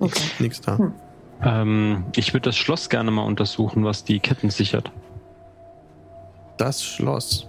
Okay. 0.00 0.24
Nix 0.40 0.60
da. 0.60 0.78
Hm. 0.78 0.92
Ähm, 1.42 2.04
ich 2.16 2.34
würde 2.34 2.48
das 2.50 2.56
Schloss 2.56 2.88
gerne 2.90 3.12
mal 3.12 3.22
untersuchen, 3.22 3.84
was 3.84 4.02
die 4.02 4.18
Ketten 4.18 4.50
sichert. 4.50 4.90
Das 6.56 6.84
Schloss. 6.84 7.46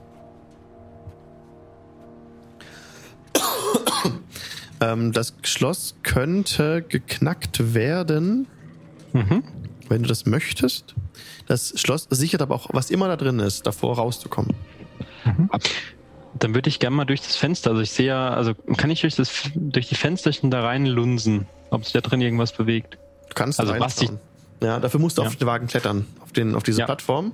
ähm, 4.81 5.11
das 5.11 5.33
Schloss 5.43 5.95
könnte 6.03 6.83
geknackt 6.87 7.73
werden, 7.73 8.47
Mhm. 9.13 9.43
wenn 9.89 10.03
du 10.03 10.07
das 10.09 10.25
möchtest. 10.25 10.95
Das 11.51 11.73
Schloss 11.75 12.07
sichert 12.09 12.41
aber 12.41 12.55
auch, 12.55 12.67
was 12.71 12.89
immer 12.89 13.09
da 13.09 13.17
drin 13.17 13.39
ist, 13.39 13.67
davor 13.67 13.97
rauszukommen. 13.97 14.55
Dann 16.39 16.55
würde 16.55 16.69
ich 16.69 16.79
gerne 16.79 16.95
mal 16.95 17.03
durch 17.03 17.19
das 17.19 17.35
Fenster, 17.35 17.71
also 17.71 17.81
ich 17.81 17.91
sehe 17.91 18.07
ja, 18.07 18.29
also 18.29 18.53
kann 18.77 18.89
ich 18.89 19.01
durch, 19.01 19.15
das, 19.15 19.29
durch 19.53 19.89
die 19.89 19.95
Fensterchen 19.95 20.49
da 20.49 20.63
rein 20.63 20.85
lunsen, 20.85 21.45
ob 21.69 21.83
sich 21.83 21.91
da 21.91 21.99
drin 21.99 22.21
irgendwas 22.21 22.53
bewegt. 22.53 22.97
Du 23.27 23.33
kannst 23.35 23.59
Also 23.59 23.73
was 23.77 23.99
reinschauen. 23.99 24.19
Ja, 24.63 24.79
dafür 24.79 25.01
musst 25.01 25.17
du 25.17 25.23
Ja. 25.23 25.27
auf 25.27 25.35
den 25.35 25.45
Wagen 25.45 25.67
klettern, 25.67 26.05
auf, 26.21 26.31
den, 26.31 26.55
auf 26.55 26.63
diese 26.63 26.79
Ja. 26.79 26.85
Plattform. 26.85 27.33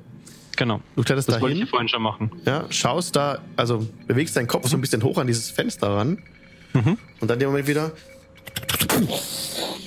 Genau. 0.55 0.81
Du 0.95 1.03
kletterst 1.03 1.27
Das 1.29 1.35
da 1.35 1.41
wollte 1.41 1.53
ich 1.53 1.59
hin, 1.61 1.67
vorhin 1.67 1.87
schon 1.87 2.01
machen. 2.01 2.31
ja, 2.45 2.65
schaust 2.71 3.15
da, 3.15 3.37
also 3.55 3.85
bewegst 4.07 4.35
deinen 4.35 4.47
Kopf 4.47 4.67
so 4.67 4.75
ein 4.77 4.81
bisschen 4.81 5.03
hoch 5.03 5.19
an 5.19 5.27
dieses 5.27 5.51
Fenster 5.51 5.89
ran 5.89 6.17
Mhm. 6.73 6.97
und 7.21 7.27
dann 7.29 7.35
in 7.35 7.41
dem 7.41 7.49
Moment 7.49 7.67
wieder 7.67 7.91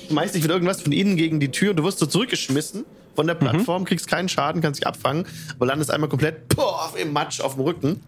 schmeißt 0.08 0.36
dich 0.36 0.44
wieder 0.44 0.54
irgendwas 0.54 0.82
von 0.82 0.92
innen 0.92 1.16
gegen 1.16 1.40
die 1.40 1.50
Tür 1.50 1.70
und 1.70 1.76
du 1.78 1.82
wirst 1.84 1.98
so 1.98 2.06
zurückgeschmissen 2.06 2.84
von 3.20 3.26
Mhm. 3.26 3.28
der 3.28 3.34
Plattform, 3.34 3.84
kriegst 3.84 4.08
keinen 4.08 4.30
Schaden, 4.30 4.62
kannst 4.62 4.80
dich 4.80 4.86
abfangen, 4.86 5.26
aber 5.56 5.66
landest 5.66 5.90
einmal 5.90 6.08
komplett 6.08 6.48
poah, 6.48 6.90
im 6.96 7.12
Matsch 7.12 7.40
auf 7.42 7.54
dem 7.54 7.64
Rücken. 7.64 8.00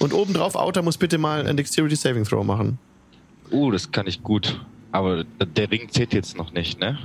Und 0.00 0.12
obendrauf, 0.12 0.56
Outer 0.56 0.82
muss 0.82 0.96
bitte 0.98 1.16
mal 1.16 1.46
ein 1.46 1.56
Dexterity 1.56 1.94
Saving 1.94 2.24
Throw 2.24 2.44
machen. 2.44 2.78
Uh, 3.52 3.70
das 3.70 3.92
kann 3.92 4.06
ich 4.08 4.22
gut. 4.22 4.60
Aber 4.90 5.22
der 5.24 5.70
Ring 5.70 5.88
zählt 5.90 6.12
jetzt 6.12 6.36
noch 6.36 6.52
nicht, 6.52 6.80
ne? 6.80 6.98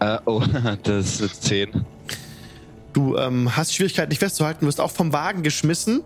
Äh, 0.00 0.18
oh, 0.24 0.42
das 0.82 1.20
ist 1.20 1.52
eine 1.52 1.72
10. 1.72 1.86
Du 2.94 3.16
ähm, 3.16 3.54
hast 3.54 3.74
Schwierigkeiten, 3.74 4.10
dich 4.10 4.18
festzuhalten, 4.18 4.66
wirst 4.66 4.80
auch 4.80 4.90
vom 4.90 5.12
Wagen 5.12 5.42
geschmissen. 5.42 6.02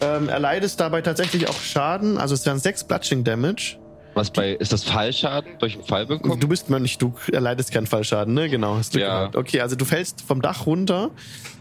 Ähm, 0.00 0.28
erleidest 0.30 0.80
dabei 0.80 1.02
tatsächlich 1.02 1.48
auch 1.48 1.60
Schaden, 1.60 2.16
also 2.16 2.34
es 2.34 2.46
wären 2.46 2.58
6 2.58 2.84
Bludgeoning 2.84 3.24
Damage. 3.24 3.76
Was 4.14 4.30
bei, 4.30 4.52
ist 4.52 4.72
das 4.72 4.84
Fallschaden 4.84 5.58
durch 5.58 5.74
einen 5.74 5.84
Fall 5.84 6.06
bekommen? 6.06 6.38
Du 6.38 6.46
bist 6.48 6.70
Mönch, 6.70 6.98
du 6.98 7.12
erleidest 7.32 7.72
keinen 7.72 7.86
Fallschaden, 7.86 8.32
ne? 8.32 8.48
Genau. 8.48 8.76
Hast 8.76 8.92
Glück 8.92 9.02
Ja. 9.02 9.18
gehabt. 9.20 9.36
Okay, 9.36 9.60
also 9.60 9.74
du 9.74 9.84
fällst 9.84 10.22
vom 10.22 10.40
Dach 10.40 10.66
runter 10.66 11.10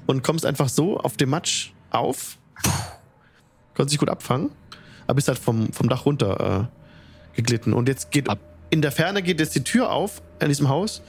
und 0.05 0.23
kommst 0.23 0.45
einfach 0.45 0.69
so 0.69 0.97
auf 0.97 1.17
dem 1.17 1.30
Matsch 1.30 1.71
auf. 1.89 2.38
Konntest 3.75 3.93
dich 3.93 3.99
gut 3.99 4.09
abfangen, 4.09 4.51
aber 5.07 5.15
bist 5.15 5.27
halt 5.27 5.39
vom, 5.39 5.73
vom 5.73 5.89
Dach 5.89 6.05
runter 6.05 6.69
äh, 7.34 7.35
geglitten. 7.35 7.73
Und 7.73 7.88
jetzt 7.89 8.11
geht 8.11 8.30
Ab- 8.30 8.38
in 8.69 8.81
der 8.84 8.91
Ferne 8.91 9.23
geht 9.23 9.39
jetzt 9.39 9.55
die 9.55 9.63
Tür 9.63 9.91
auf 9.91 10.21
in 10.39 10.49
diesem 10.49 10.69
Haus. 10.69 11.01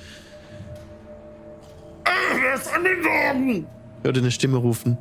Ah, 2.05 2.11
wer 2.41 2.55
ist 2.55 2.73
an 2.73 2.85
den 2.85 3.05
Wagen? 3.05 3.67
Hörte 4.03 4.21
eine 4.21 4.31
Stimme 4.31 4.57
rufen. 4.57 4.97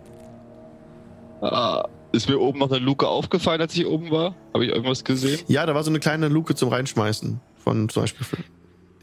Ah, 1.42 1.86
ist 2.14 2.30
mir 2.30 2.40
oben 2.40 2.60
noch 2.60 2.72
eine 2.72 2.80
Luke 2.80 3.08
aufgefallen, 3.08 3.60
als 3.60 3.76
ich 3.76 3.86
oben 3.86 4.10
war? 4.12 4.36
Habe 4.54 4.66
ich 4.66 4.72
irgendwas 4.72 5.04
gesehen? 5.04 5.40
Ja, 5.48 5.66
da 5.66 5.76
war 5.76 5.84
so 5.84 5.90
eine 5.90 6.00
kleine 6.00 6.30
Luke 6.30 6.56
zum 6.56 6.70
Reinschmeißen 6.70 7.42
von 7.58 7.90
zum 7.90 8.04
Beispiel 8.04 8.26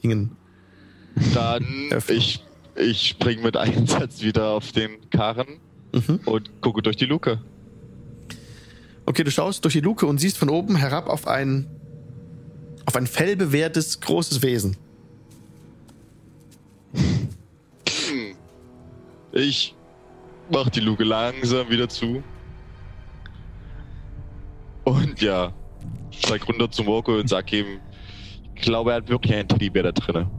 Dingen. 0.02 0.36
Dann 1.34 1.66
ich, 2.08 2.42
ich 2.76 3.08
spring 3.08 3.42
mit 3.42 3.56
Einsatz 3.56 4.22
wieder 4.22 4.50
auf 4.50 4.72
den 4.72 5.10
Karren 5.10 5.60
Mhm. 5.92 6.20
und 6.24 6.50
gucke 6.60 6.82
durch 6.82 6.96
die 6.96 7.06
Luke. 7.06 7.40
Okay, 9.06 9.24
du 9.24 9.30
schaust 9.30 9.64
durch 9.64 9.74
die 9.74 9.80
Luke 9.80 10.06
und 10.06 10.18
siehst 10.18 10.38
von 10.38 10.48
oben 10.48 10.76
herab 10.76 11.08
auf 11.08 11.26
ein 11.26 11.66
auf 12.86 12.96
ein 12.96 13.06
fellbewehrtes 13.06 14.00
großes 14.00 14.42
Wesen. 14.42 14.76
Hm. 16.94 18.36
Ich 19.32 19.74
mach 20.50 20.70
die 20.70 20.80
Luke 20.80 21.04
langsam 21.04 21.68
wieder 21.70 21.88
zu. 21.88 22.22
Und 24.84 25.20
ja, 25.20 25.52
zeig 26.22 26.46
runter 26.48 26.70
zum 26.70 26.88
Rocco 26.88 27.18
und 27.18 27.28
sag 27.28 27.52
ihm, 27.52 27.80
ich 28.54 28.62
glaube, 28.62 28.90
er 28.90 28.96
hat 28.98 29.08
wirklich 29.08 29.34
einen 29.34 29.48
Teddybär 29.48 29.84
da 29.84 29.92
drinne. 29.92 30.30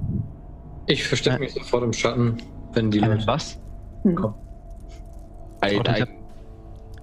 Ich 0.87 1.03
verstecke 1.03 1.39
mich 1.39 1.53
sofort 1.53 1.83
im 1.83 1.93
Schatten, 1.93 2.37
wenn 2.73 2.91
die 2.91 3.01
Ein 3.01 3.11
Leute. 3.11 3.27
was? 3.27 3.59
Ein, 4.03 4.17
Oh, 4.17 4.33
ich 5.61 5.79
ein, 5.89 6.01
hab- 6.01 6.09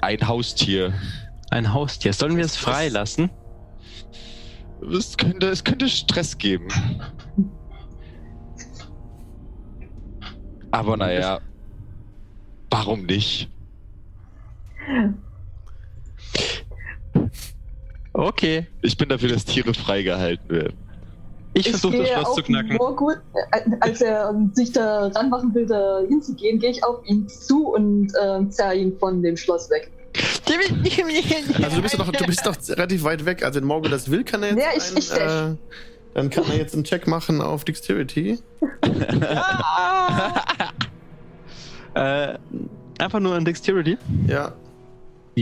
ein 0.01 0.29
Haustier. 0.29 0.93
Ein 1.51 1.73
Haustier. 1.73 2.13
Sollen 2.13 2.37
wir 2.37 2.45
es 2.45 2.57
freilassen? 2.57 3.31
Es 4.93 5.17
könnte, 5.17 5.49
es 5.49 5.65
könnte 5.65 5.89
Stress 5.89 6.37
geben. 6.39 6.69
Aber 10.71 10.97
naja, 10.97 11.41
warum 12.71 13.07
nicht? 13.07 13.49
Okay. 18.19 18.67
Ich 18.83 18.97
bin 18.97 19.09
dafür, 19.09 19.29
dass 19.29 19.45
Tiere 19.45 19.73
freigehalten 19.73 20.51
werden. 20.51 20.77
Ich 21.55 21.71
versuche 21.71 21.99
das 21.99 22.09
Schloss 22.09 22.35
zu 22.35 22.43
knacken. 22.43 22.77
Morgul, 22.77 23.21
äh, 23.53 23.61
als 23.81 24.01
er 24.01 24.31
ähm, 24.31 24.51
sich 24.55 24.73
da 24.73 25.07
ranmachen 25.07 25.55
will, 25.55 25.67
da 25.67 26.01
hinzugehen, 26.09 26.59
gehe 26.59 26.71
ich 26.71 26.85
auf 26.85 26.99
ihn 27.07 27.29
zu 27.29 27.69
und 27.69 28.13
äh, 28.21 28.49
zerre 28.51 28.75
ihn 28.75 28.99
von 28.99 29.23
dem 29.23 29.37
Schloss 29.37 29.71
weg. 29.71 29.91
Also 31.63 31.77
du 31.77 31.83
bist 31.83 31.99
doch, 31.99 32.11
du 32.11 32.27
bist 32.27 32.45
doch 32.45 32.57
relativ 32.69 33.05
weit 33.05 33.25
weg. 33.25 33.45
Also 33.45 33.61
wenn 33.61 33.67
Morgul 33.69 33.91
das 33.91 34.11
will, 34.11 34.25
kann 34.25 34.43
er 34.43 34.51
jetzt 34.51 34.59
Ja, 34.59 34.69
ich- 34.77 34.91
einen, 34.91 34.99
ich 34.99 35.13
äh, 35.13 35.57
dann 36.15 36.31
kann 36.31 36.45
er 36.51 36.57
jetzt 36.57 36.75
einen 36.75 36.85
Check 36.85 37.07
machen 37.07 37.41
auf 37.41 37.65
Dexterity. 37.65 38.39
Äh, 41.95 42.39
einfach 42.99 43.19
nur 43.19 43.35
ein 43.35 43.45
Dexterity. 43.45 43.97
Ja. 44.29 44.53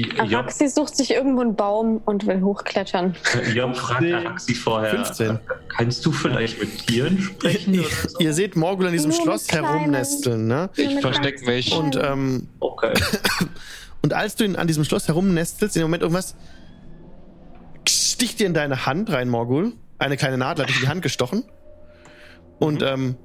Job, 0.02 0.32
Araxi 0.32 0.68
sucht 0.68 0.96
sich 0.96 1.12
irgendwo 1.12 1.42
einen 1.42 1.56
Baum 1.56 2.00
und 2.04 2.26
will 2.26 2.40
hochklettern. 2.40 3.14
Job 3.54 3.76
fragt 3.76 4.12
Araxi 4.12 4.54
vorher, 4.54 4.90
15. 4.90 5.38
kannst 5.68 6.04
du 6.04 6.12
vielleicht 6.12 6.60
mit 6.60 6.86
Tieren 6.86 7.18
sprechen? 7.18 7.74
Ihr, 7.74 7.80
oder 7.80 7.90
so? 8.08 8.18
ihr 8.18 8.32
seht 8.34 8.56
Morgul 8.56 8.86
an 8.86 8.92
diesem 8.92 9.10
Nur 9.10 9.22
Schloss 9.22 9.48
herumnesteln, 9.50 10.46
ne? 10.46 10.70
Ich 10.76 10.94
mit 10.94 11.00
versteck 11.00 11.36
ganz 11.36 11.46
mich. 11.46 11.72
Und, 11.72 11.96
ähm, 11.96 12.48
Okay. 12.60 12.92
und 14.02 14.12
als 14.12 14.36
du 14.36 14.44
ihn 14.44 14.56
an 14.56 14.66
diesem 14.66 14.84
Schloss 14.84 15.08
herumnestelst, 15.08 15.76
in 15.76 15.80
dem 15.80 15.86
Moment 15.86 16.02
irgendwas 16.02 16.36
sticht 17.88 18.40
dir 18.40 18.46
in 18.46 18.54
deine 18.54 18.86
Hand 18.86 19.10
rein, 19.12 19.28
Morgul. 19.28 19.74
Eine 19.98 20.16
kleine 20.16 20.38
Nadel 20.38 20.62
hat 20.64 20.70
dich 20.70 20.76
in 20.76 20.82
die 20.82 20.88
Hand 20.88 21.02
gestochen. 21.02 21.44
Und 22.58 22.82
ähm, 22.82 23.16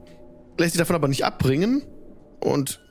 lässt 0.57 0.73
dich 0.73 0.80
davon 0.80 0.95
aber 0.95 1.07
nicht 1.07 1.26
abbringen. 1.26 1.84
Und 2.41 2.81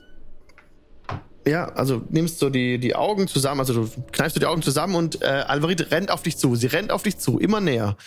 ja, 1.47 1.65
also 1.69 2.01
nimmst 2.09 2.41
du 2.41 2.49
die, 2.49 2.77
die 2.77 2.95
Augen 2.95 3.27
zusammen, 3.27 3.59
also 3.59 3.73
du 3.73 3.89
kneifst 4.11 4.35
du 4.35 4.39
die 4.39 4.45
Augen 4.45 4.61
zusammen 4.61 4.95
und 4.95 5.21
äh, 5.21 5.25
Alvarit 5.25 5.91
rennt 5.91 6.11
auf 6.11 6.21
dich 6.21 6.37
zu. 6.37 6.55
Sie 6.55 6.67
rennt 6.67 6.91
auf 6.91 7.03
dich 7.03 7.17
zu, 7.17 7.39
immer 7.39 7.61
näher. 7.61 7.97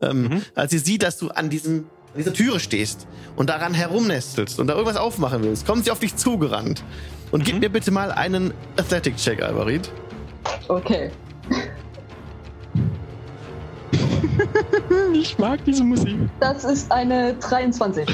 Ähm, 0.00 0.42
Als 0.54 0.70
sie 0.72 0.78
sieht, 0.78 1.02
dass 1.02 1.18
du 1.18 1.28
an, 1.28 1.50
diesem, 1.50 1.86
an 2.12 2.18
dieser 2.18 2.32
Türe 2.32 2.60
stehst 2.60 3.06
und 3.36 3.50
daran 3.50 3.74
herumnestelst 3.74 4.60
und 4.60 4.66
da 4.68 4.74
irgendwas 4.74 4.96
aufmachen 4.96 5.42
willst, 5.42 5.66
kommt 5.66 5.84
sie 5.84 5.90
auf 5.90 5.98
dich 5.98 6.16
zugerannt. 6.16 6.84
Und 7.30 7.44
gib 7.44 7.58
mir 7.58 7.68
bitte 7.70 7.90
mal 7.90 8.12
einen 8.12 8.54
Athletic-Check, 8.76 9.42
Alvarit. 9.42 9.90
Okay. 10.68 11.10
Ich 15.12 15.38
mag 15.38 15.64
diese 15.64 15.84
Musik. 15.84 16.16
Das 16.40 16.64
ist 16.64 16.90
eine 16.90 17.34
23. 17.34 18.06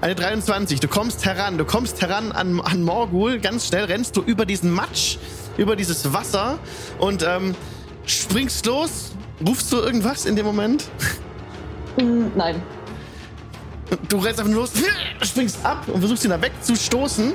Eine 0.00 0.14
23. 0.14 0.78
Du 0.78 0.86
kommst 0.86 1.24
heran. 1.24 1.58
Du 1.58 1.64
kommst 1.64 2.00
heran 2.00 2.30
an, 2.30 2.60
an 2.60 2.82
Morgul. 2.84 3.40
Ganz 3.40 3.66
schnell 3.66 3.84
rennst 3.84 4.16
du 4.16 4.22
über 4.22 4.46
diesen 4.46 4.70
Matsch, 4.70 5.16
über 5.56 5.74
dieses 5.74 6.12
Wasser 6.12 6.58
und 6.98 7.24
ähm, 7.26 7.56
springst 8.06 8.64
los. 8.66 9.12
Rufst 9.44 9.72
du 9.72 9.78
irgendwas 9.78 10.24
in 10.24 10.36
dem 10.36 10.46
Moment? 10.46 10.84
Hm, 11.96 12.30
nein. 12.36 12.62
Du 14.08 14.18
rennst 14.18 14.38
einfach 14.38 14.52
nur 14.52 14.62
los, 14.62 14.72
springst 15.22 15.64
ab 15.64 15.88
und 15.88 15.98
versuchst 15.98 16.24
ihn 16.24 16.30
da 16.30 16.40
wegzustoßen. 16.40 17.32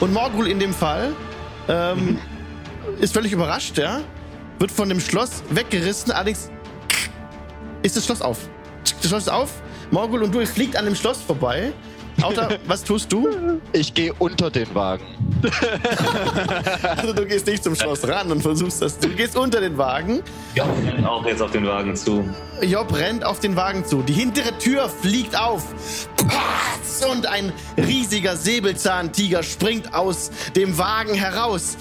Und 0.00 0.12
Morgul 0.14 0.46
in 0.46 0.58
dem 0.58 0.72
Fall 0.72 1.12
ähm, 1.68 2.18
ist 3.00 3.12
völlig 3.12 3.32
überrascht, 3.32 3.76
ja. 3.76 4.00
Wird 4.58 4.70
von 4.70 4.88
dem 4.88 5.00
Schloss 5.00 5.42
weggerissen, 5.50 6.10
allerdings 6.12 6.50
ist 7.82 7.96
das 7.98 8.06
Schloss 8.06 8.22
auf. 8.22 8.38
Das 9.02 9.10
Schloss 9.10 9.24
ist 9.24 9.28
auf. 9.28 9.50
Morgul 9.90 10.22
und 10.22 10.34
du 10.34 10.44
fliegt 10.46 10.76
an 10.76 10.84
dem 10.84 10.94
Schloss 10.94 11.20
vorbei. 11.20 11.72
Auta, 12.22 12.48
was 12.66 12.82
tust 12.82 13.12
du? 13.12 13.60
Ich 13.72 13.92
gehe 13.92 14.12
unter 14.18 14.50
den 14.50 14.74
Wagen. 14.74 15.04
Also 16.96 17.12
du 17.12 17.26
gehst 17.26 17.46
nicht 17.46 17.62
zum 17.62 17.74
Schloss 17.74 18.06
ran 18.08 18.32
und 18.32 18.40
versuchst 18.40 18.82
das. 18.82 18.98
Du 18.98 19.08
gehst 19.08 19.36
unter 19.36 19.60
den 19.60 19.76
Wagen. 19.76 20.22
Job 20.54 20.68
rennt 20.84 21.06
auch 21.06 21.24
jetzt 21.26 21.42
auf 21.42 21.50
den 21.50 21.66
Wagen 21.66 21.94
zu. 21.94 22.28
Job 22.62 22.96
rennt 22.96 23.24
auf 23.24 23.38
den 23.40 23.54
Wagen 23.54 23.84
zu. 23.84 24.02
Die 24.02 24.12
hintere 24.12 24.56
Tür 24.58 24.88
fliegt 24.88 25.38
auf. 25.38 25.62
Patz! 26.16 27.04
Und 27.10 27.26
ein 27.26 27.52
riesiger 27.76 28.36
Säbelzahntiger 28.36 29.42
springt 29.42 29.94
aus 29.94 30.30
dem 30.56 30.78
Wagen 30.78 31.14
heraus. 31.14 31.76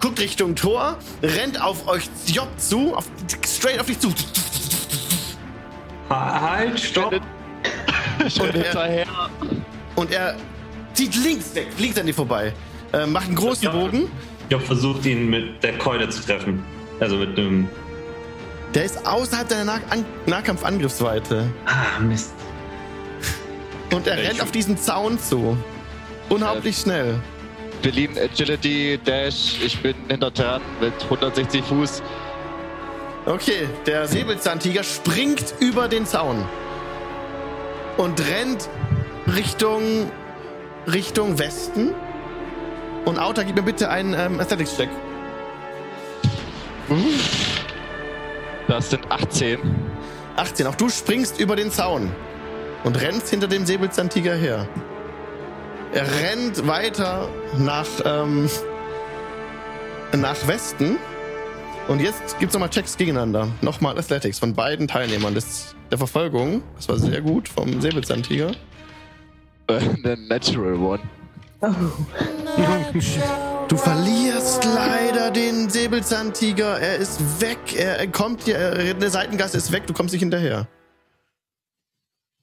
Guckt 0.00 0.18
Richtung 0.20 0.54
Tor, 0.56 0.96
rennt 1.22 1.60
auf 1.60 1.86
euch 1.88 2.08
Job 2.26 2.48
zu, 2.58 2.94
auf, 2.94 3.04
straight 3.46 3.80
auf 3.80 3.86
dich 3.86 3.98
zu. 3.98 4.12
Ha 6.10 6.40
halt, 6.40 6.78
stopp! 6.80 7.20
Ich 8.26 8.40
Und 8.40 8.54
er- 8.54 8.62
hinterher. 8.62 9.06
Und 9.96 10.12
er 10.12 10.36
zieht 10.94 11.14
links 11.16 11.54
weg, 11.54 11.68
links 11.78 11.98
an 11.98 12.06
dir 12.06 12.14
vorbei. 12.14 12.52
Äh, 12.92 13.06
macht 13.06 13.26
einen 13.26 13.34
großen. 13.34 13.70
Bogen. 13.72 14.08
Job 14.48 14.62
versucht 14.62 15.04
ihn 15.06 15.28
mit 15.28 15.62
der 15.62 15.76
Keule 15.78 16.08
zu 16.08 16.22
treffen. 16.22 16.64
Also 17.00 17.16
mit 17.16 17.36
einem. 17.38 17.68
Der 18.74 18.84
ist 18.84 19.04
außerhalb 19.06 19.48
deiner 19.48 19.64
nah 19.64 19.80
An 19.90 20.04
Nahkampfangriffsweite. 20.26 21.48
Ah, 21.66 22.00
Mist. 22.00 22.32
Und 23.92 24.06
er 24.06 24.20
Ich- 24.22 24.28
rennt 24.28 24.40
auf 24.42 24.50
diesen 24.50 24.76
Zaun 24.78 25.18
zu. 25.18 25.56
Unglaublich 26.28 26.76
schnell. 26.78 27.18
Berlin 27.82 28.10
Agility 28.18 28.98
Dash. 29.04 29.60
Ich 29.64 29.80
bin 29.80 29.94
hinter 30.08 30.30
dran 30.30 30.60
mit 30.80 30.92
160 31.08 31.62
Fuß. 31.64 32.02
Okay, 33.26 33.68
der 33.86 34.06
Säbelzahntiger 34.06 34.84
springt 34.84 35.54
über 35.58 35.88
den 35.88 36.06
Zaun 36.06 36.44
und 37.96 38.20
rennt 38.28 38.68
Richtung 39.26 40.10
Richtung 40.86 41.36
Westen. 41.36 41.92
Und 43.04 43.18
Auta, 43.18 43.42
gib 43.42 43.56
mir 43.56 43.62
bitte 43.62 43.90
einen 43.90 44.14
ähm, 44.14 44.38
Athletics-Check. 44.38 44.88
Das 48.68 48.90
sind 48.90 49.10
18. 49.10 49.58
18. 50.36 50.66
Auch 50.68 50.74
du 50.76 50.88
springst 50.88 51.40
über 51.40 51.56
den 51.56 51.72
Zaun 51.72 52.12
und 52.84 53.00
rennst 53.00 53.30
hinter 53.30 53.48
dem 53.48 53.66
Säbelzahntiger 53.66 54.34
her. 54.34 54.68
Er 55.92 56.06
rennt 56.22 56.66
weiter 56.68 57.28
nach, 57.58 57.86
ähm, 58.04 58.48
nach 60.12 60.46
Westen. 60.46 60.98
Und 61.88 62.00
jetzt 62.00 62.38
gibt's 62.40 62.52
nochmal 62.52 62.70
Checks 62.70 62.96
gegeneinander. 62.96 63.48
Nochmal 63.60 63.96
Athletics 63.96 64.40
von 64.40 64.54
beiden 64.54 64.88
Teilnehmern 64.88 65.34
des, 65.34 65.76
der 65.90 65.98
Verfolgung. 65.98 66.62
Das 66.74 66.88
war 66.88 66.98
sehr 66.98 67.20
gut 67.20 67.48
vom 67.48 67.80
Säbelzahntiger. 67.80 68.52
Der 70.04 70.16
Natural 70.16 70.74
One. 70.74 71.00
Du 73.68 73.76
verlierst 73.76 74.64
leider 74.64 75.32
den 75.32 75.68
Säbelzahntiger. 75.68 76.78
Er 76.78 76.96
ist 76.96 77.40
weg. 77.40 77.58
Er, 77.76 78.06
kommt 78.06 78.46
dir. 78.46 78.56
Er, 78.56 78.94
der 78.94 79.10
Seitengasse 79.10 79.56
ist 79.56 79.72
weg. 79.72 79.88
Du 79.88 79.92
kommst 79.92 80.12
nicht 80.12 80.22
hinterher. 80.22 80.68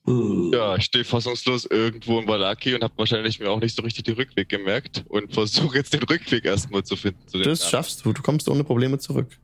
Ja, 0.05 0.75
ich 0.75 0.83
stehe 0.85 1.05
fassungslos 1.05 1.65
irgendwo 1.65 2.19
in 2.19 2.27
Valaki 2.27 2.75
und 2.75 2.83
habe 2.83 2.93
wahrscheinlich 2.97 3.39
mir 3.39 3.49
auch 3.49 3.61
nicht 3.61 3.75
so 3.75 3.81
richtig 3.83 4.03
den 4.03 4.15
Rückweg 4.15 4.49
gemerkt 4.49 5.05
und 5.07 5.33
versuche 5.33 5.77
jetzt 5.77 5.93
den 5.93 6.03
Rückweg 6.03 6.43
erstmal 6.43 6.83
zu 6.83 6.97
finden. 6.97 7.25
Zu 7.27 7.39
Das 7.39 7.69
schaffst 7.69 8.03
du. 8.03 8.11
Du 8.11 8.21
kommst 8.21 8.49
ohne 8.49 8.63
Probleme 8.65 8.97
zurück. 8.99 9.39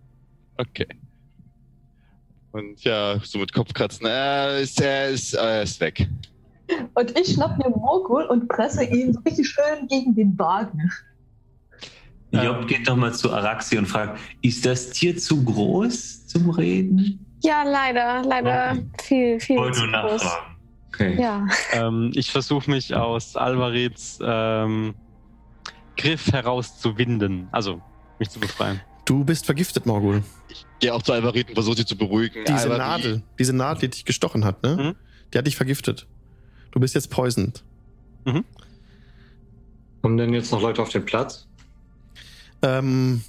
Okay. 0.57 0.87
Und 2.51 2.83
ja, 2.83 3.19
so 3.23 3.39
mit 3.39 3.53
Kopfkratzen. 3.53 4.05
Er 4.07 4.59
ist, 4.59 4.81
er 4.81 5.09
ist, 5.09 5.33
er 5.33 5.63
ist 5.63 5.79
weg. 5.79 6.07
Und 6.93 7.17
ich 7.17 7.33
schnapp 7.33 7.57
mir 7.57 7.69
Morgul 7.69 8.23
und 8.25 8.47
presse 8.49 8.83
ihn 8.83 9.13
so 9.13 9.19
richtig 9.21 9.47
schön 9.49 9.87
gegen 9.87 10.13
den 10.13 10.37
Wagen. 10.37 10.91
Job 12.31 12.67
geht 12.67 12.85
nochmal 12.85 13.13
zu 13.13 13.31
Araxi 13.31 13.77
und 13.77 13.87
fragt: 13.87 14.19
Ist 14.41 14.65
das 14.65 14.89
Tier 14.91 15.17
zu 15.17 15.43
groß 15.43 16.27
zum 16.27 16.49
Reden? 16.49 17.25
Ja, 17.41 17.63
leider, 17.63 18.21
leider 18.23 18.71
Okay. 18.73 18.85
viel, 19.01 19.39
viel 19.39 19.57
Wollte 19.57 19.79
zu 19.79 19.85
groß. 19.87 19.91
nachfragen. 19.91 20.48
Okay. 20.89 21.19
Ja, 21.21 21.47
Ähm, 21.71 22.11
ich 22.13 22.31
versuche 22.31 22.69
mich 22.69 22.93
aus 22.95 23.35
Alvarez 23.35 24.19
ähm, 24.21 24.95
Griff 25.97 26.31
herauszuwinden. 26.31 27.47
Also, 27.51 27.81
mich 28.19 28.29
zu 28.29 28.39
befreien. 28.39 28.81
Du 29.05 29.23
bist 29.23 29.45
vergiftet, 29.45 29.85
Morgul. 29.85 30.23
Ich 30.49 30.65
gehe 30.79 30.93
auch 30.93 31.01
zu 31.01 31.13
Alvarit 31.13 31.47
und 31.49 31.53
versuche 31.55 31.77
sie 31.77 31.85
zu 31.85 31.97
beruhigen. 31.97 32.43
Diese 32.47 32.71
Alvarit, 32.71 32.77
Nadel, 32.79 33.23
diese 33.39 33.53
Nadel, 33.53 33.81
die 33.81 33.89
dich 33.89 34.05
gestochen 34.05 34.45
hat, 34.45 34.61
ne? 34.63 34.75
Mhm. 34.75 34.95
Die 35.33 35.37
hat 35.37 35.47
dich 35.47 35.55
vergiftet. 35.55 36.07
Du 36.71 36.79
bist 36.79 36.95
jetzt 36.95 37.09
poisoned. 37.09 37.63
Kommen 40.01 40.17
denn 40.17 40.33
jetzt 40.33 40.51
noch 40.51 40.61
Leute 40.61 40.81
auf 40.81 40.89
den 40.89 41.05
Platz? 41.05 41.47
Ähm, 42.61 43.23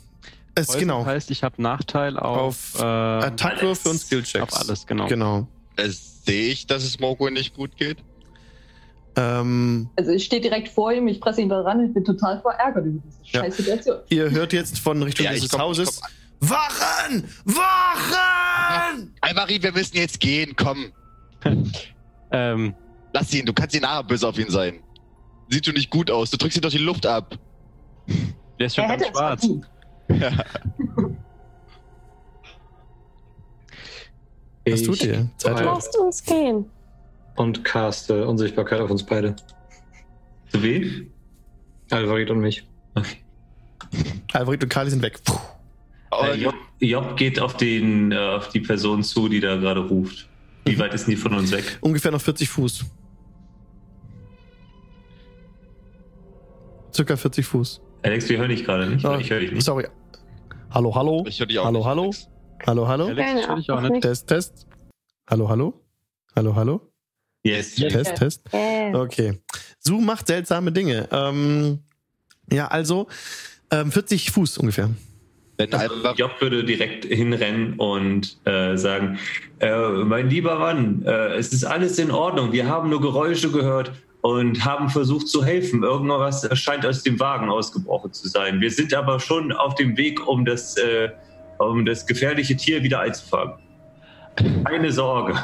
es 0.55 0.67
Poison 0.67 0.81
genau. 0.81 1.07
heißt, 1.07 1.31
ich 1.31 1.43
habe 1.43 1.61
Nachteil 1.63 2.19
auf, 2.19 2.75
Auf 2.75 2.81
äh, 2.81 2.85
Attackwürfe 2.85 3.89
und. 3.91 3.99
Skillchecks. 3.99 4.53
auf 4.53 4.61
alles, 4.61 4.87
genau. 4.87 5.07
Genau. 5.07 5.49
Äh, 5.77 5.89
sehe 5.89 6.51
ich, 6.53 6.67
dass 6.67 6.85
es 6.85 6.99
Morgul 7.01 7.31
nicht 7.31 7.55
gut 7.55 7.77
geht? 7.77 7.99
Ähm, 9.17 9.91
Also 9.97 10.13
ich 10.13 10.25
stehe 10.25 10.41
direkt 10.41 10.69
vor 10.69 10.93
ihm, 10.93 11.09
ich 11.09 11.21
presse 11.21 11.41
ihn 11.41 11.49
da 11.49 11.61
ran, 11.63 11.85
ich 11.85 11.93
bin 11.93 12.05
total 12.05 12.41
verärgert 12.41 12.87
über 12.87 13.01
diese 13.05 13.19
Ja. 13.37 13.41
scheiß 13.45 13.57
Situation. 13.57 13.97
ihr 14.09 14.31
hört 14.31 14.53
jetzt 14.53 14.79
von 14.79 15.03
Richtung 15.03 15.27
Ja, 15.27 15.33
dieses 15.33 15.51
komm- 15.51 15.61
Hauses. 15.63 16.01
Wachen! 16.41 17.25
Wachen! 17.45 19.15
Alvarit, 19.21 19.63
wir 19.63 19.73
müssen 19.73 19.97
jetzt 19.97 20.21
gehen. 20.21 20.55
Komm, 20.57 20.93
Ähm, 22.33 22.75
lass 23.13 23.35
ihn. 23.35 23.45
Du 23.45 23.53
kannst 23.53 23.75
ihn 23.75 23.83
nachher 23.83 24.05
böse 24.05 24.29
auf 24.29 24.39
ihn 24.39 24.51
sein. 24.51 24.81
Sieht 25.49 25.67
schon 25.67 25.75
nicht 25.75 25.91
gut 25.91 26.11
aus. 26.13 26.31
Du 26.31 26.37
drückst 26.37 26.59
dir 26.59 26.61
doch 26.61 26.71
die 26.71 26.79
Luft 26.79 27.05
ab. 27.07 27.37
Der 28.61 28.67
ist 28.67 28.77
schon 28.77 28.85
Er 28.85 28.97
ganz 28.97 29.09
schwarz. 29.09 29.41
verdient. 29.41 29.67
Was 34.69 34.83
tut 34.83 35.03
ihr? 35.05 35.29
Zeit. 35.39 35.65
Lasst 35.65 35.97
uns 35.99 36.23
gehen. 36.25 36.67
Und 37.37 37.65
caste 37.65 38.27
Unsichtbarkeit 38.27 38.81
auf 38.81 38.91
uns 38.91 39.05
beide. 39.05 39.35
Zu 40.53 40.63
wem? 40.63 41.11
Alvarit 41.91 42.31
und 42.31 42.41
mich. 42.41 42.67
Alvarit 44.33 44.63
und 44.63 44.69
Kali 44.69 44.91
sind 44.91 45.03
weg. 45.03 45.19
Puh. 45.25 45.39
Äh, 46.23 46.35
Job, 46.35 46.55
Job 46.81 47.17
geht 47.17 47.41
auf, 47.41 47.57
den, 47.57 48.13
äh, 48.13 48.17
auf 48.19 48.49
die 48.51 48.61
Person 48.61 49.03
zu, 49.03 49.29
die 49.29 49.41
da 49.41 49.57
gerade 49.57 49.81
ruft. 49.81 50.29
Wie 50.67 50.79
weit 50.79 50.93
ist 50.93 51.07
denn 51.07 51.13
die 51.15 51.17
von 51.21 51.33
uns 51.35 51.51
weg? 51.53 51.79
Ungefähr 51.81 52.11
noch 52.11 52.21
40 52.21 52.49
Fuß. 52.49 52.85
Circa 56.93 57.17
40 57.17 57.47
Fuß. 57.47 57.81
Alex, 58.03 58.29
wir 58.29 58.39
hören 58.39 58.51
dich 58.51 58.65
gerade 58.65 58.87
nicht. 58.89 59.05
Ah, 59.05 59.19
Ich 59.19 59.31
höre 59.31 59.41
dich 59.41 59.53
nicht. 59.53 59.65
Sorry. 59.65 59.87
Hallo, 60.71 60.95
hallo. 60.95 61.25
Ich 61.27 61.39
höre 61.41 61.47
dich 61.47 61.59
auch 61.59 61.65
Hallo, 61.65 61.79
nicht, 61.79 61.87
hallo. 61.87 62.03
Alex. 62.05 62.29
Hallo, 62.67 62.87
hallo. 62.87 63.07
Alex, 63.07 63.49
ich 63.59 63.71
auch 63.71 63.81
nicht. 63.81 64.03
Test, 64.03 64.29
Test. 64.29 64.67
Hallo, 65.29 65.49
hallo. 65.49 65.81
Hallo, 66.37 66.55
hallo. 66.55 66.81
Yes. 67.43 67.75
Test, 67.75 68.17
Test. 68.17 68.43
Äh, 68.53 68.95
Okay. 68.95 69.41
Zoom 69.79 70.05
macht 70.05 70.27
seltsame 70.27 70.73
Dinge. 70.73 71.09
Ähm, 71.11 71.79
ja, 72.53 72.69
also 72.69 73.07
ähm, 73.71 73.91
40 73.91 74.31
Fuß 74.31 74.59
ungefähr. 74.59 74.91
Einfach 75.59 76.17
Job 76.17 76.33
würde 76.41 76.65
direkt 76.65 77.05
hinrennen 77.05 77.75
und 77.75 78.39
äh, 78.47 78.77
sagen, 78.77 79.19
äh, 79.59 79.89
mein 80.05 80.31
lieber 80.31 80.59
Mann, 80.59 81.03
äh, 81.05 81.35
es 81.35 81.53
ist 81.53 81.65
alles 81.65 81.99
in 81.99 82.11
Ordnung. 82.11 82.53
Wir 82.53 82.67
haben 82.67 82.89
nur 82.89 83.01
Geräusche 83.01 83.51
gehört 83.51 83.93
und 84.23 84.65
haben 84.65 84.89
versucht 84.89 85.29
zu 85.29 85.45
helfen. 85.45 85.83
Irgendwas 85.83 86.49
scheint 86.59 86.87
aus 86.87 87.03
dem 87.03 87.21
Wagen 87.21 87.51
ausgebrochen 87.51 88.11
zu 88.13 88.29
sein. 88.29 88.61
Wir 88.63 88.71
sind 88.71 88.95
aber 88.95 89.21
schon 89.21 89.53
auf 89.53 89.75
dem 89.75 89.97
Weg, 89.99 90.27
um 90.27 90.47
das, 90.47 90.77
äh, 90.79 91.11
um 91.61 91.85
das 91.85 92.07
gefährliche 92.07 92.57
Tier 92.57 92.83
wieder 92.83 93.01
einzufangen. 93.01 93.55
Keine 94.65 94.91
Sorge. 94.93 95.35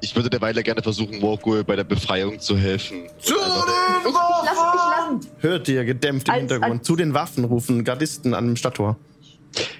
ich 0.00 0.14
würde 0.16 0.28
derweil 0.30 0.54
gerne 0.62 0.82
versuchen, 0.82 1.18
Morgul 1.20 1.62
bei 1.64 1.76
der 1.76 1.84
Befreiung 1.84 2.38
zu 2.40 2.56
helfen. 2.56 3.04
Ich, 3.20 3.30
ich 3.30 3.34
lasse 3.34 4.64
mich 4.72 5.20
lassen. 5.20 5.20
Hört 5.40 5.68
ihr 5.68 5.84
gedämpft 5.84 6.28
im 6.28 6.34
Als- 6.34 6.40
Hintergrund. 6.40 6.72
als- 6.80 6.86
Zu 6.86 6.96
den 6.96 7.14
Waffen 7.14 7.44
rufen 7.44 7.84
Gardisten 7.84 8.34
an 8.34 8.46
dem 8.46 8.56
Stadttor. 8.56 8.96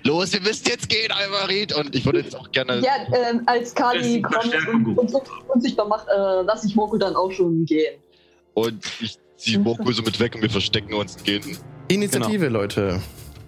Los, 0.04 0.32
wir 0.32 0.40
müssen 0.40 0.68
jetzt 0.68 0.88
gehen, 0.88 1.10
Alvarit! 1.10 1.74
Und 1.74 1.96
ich 1.96 2.04
würde 2.06 2.20
jetzt 2.20 2.36
auch 2.36 2.48
gerne. 2.52 2.78
Ja, 2.80 2.92
ähm, 3.12 3.42
als 3.46 3.74
Kali 3.74 4.22
kommt 4.22 4.54
und, 4.68 4.96
und 4.98 5.10
so 5.10 5.20
unsichtbar 5.48 5.88
macht, 5.88 6.06
äh, 6.06 6.42
lasse 6.42 6.68
ich 6.68 6.76
Moko 6.76 6.96
dann 6.96 7.16
auch 7.16 7.32
schon 7.32 7.64
gehen. 7.64 7.94
Und 8.54 8.84
ich 9.00 9.18
ziehe 9.36 9.58
Morgul 9.58 9.92
so 9.92 10.02
mit 10.02 10.20
weg 10.20 10.36
und 10.36 10.42
wir 10.42 10.50
verstecken 10.50 10.94
uns 10.94 11.16
und 11.16 11.24
gehen. 11.24 11.58
Initiative, 11.88 12.48
Leute. 12.48 13.00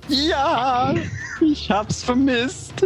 Ja, 0.08 0.94
ich 1.40 1.70
hab's 1.70 2.02
vermisst. 2.02 2.72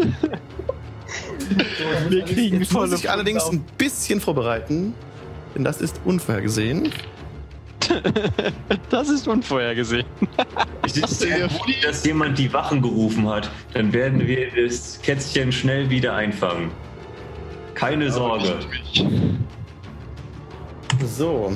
Wir 2.08 2.24
kriegen 2.24 2.60
Jetzt 2.60 2.72
muss 2.72 2.82
volle 2.82 2.94
ich 2.96 3.10
allerdings 3.10 3.44
ein 3.48 3.60
bisschen 3.76 4.20
vorbereiten, 4.20 4.94
denn 5.54 5.64
das 5.64 5.80
ist 5.80 6.00
unvorhergesehen. 6.04 6.92
Das 8.90 9.08
ist 9.08 9.26
unvorhergesehen. 9.26 10.04
Es 10.84 10.96
ist 10.96 11.20
sehr 11.20 11.48
gut, 11.48 11.74
dass 11.84 12.04
jemand 12.04 12.38
die 12.38 12.52
Wachen 12.52 12.80
gerufen 12.82 13.28
hat. 13.28 13.50
Dann 13.74 13.92
werden 13.92 14.24
wir 14.26 14.48
das 14.64 15.00
Kätzchen 15.02 15.50
schnell 15.50 15.90
wieder 15.90 16.14
einfangen. 16.14 16.70
Keine 17.74 18.10
Sorge. 18.12 18.54
Ich- 18.92 19.04
So, 21.06 21.52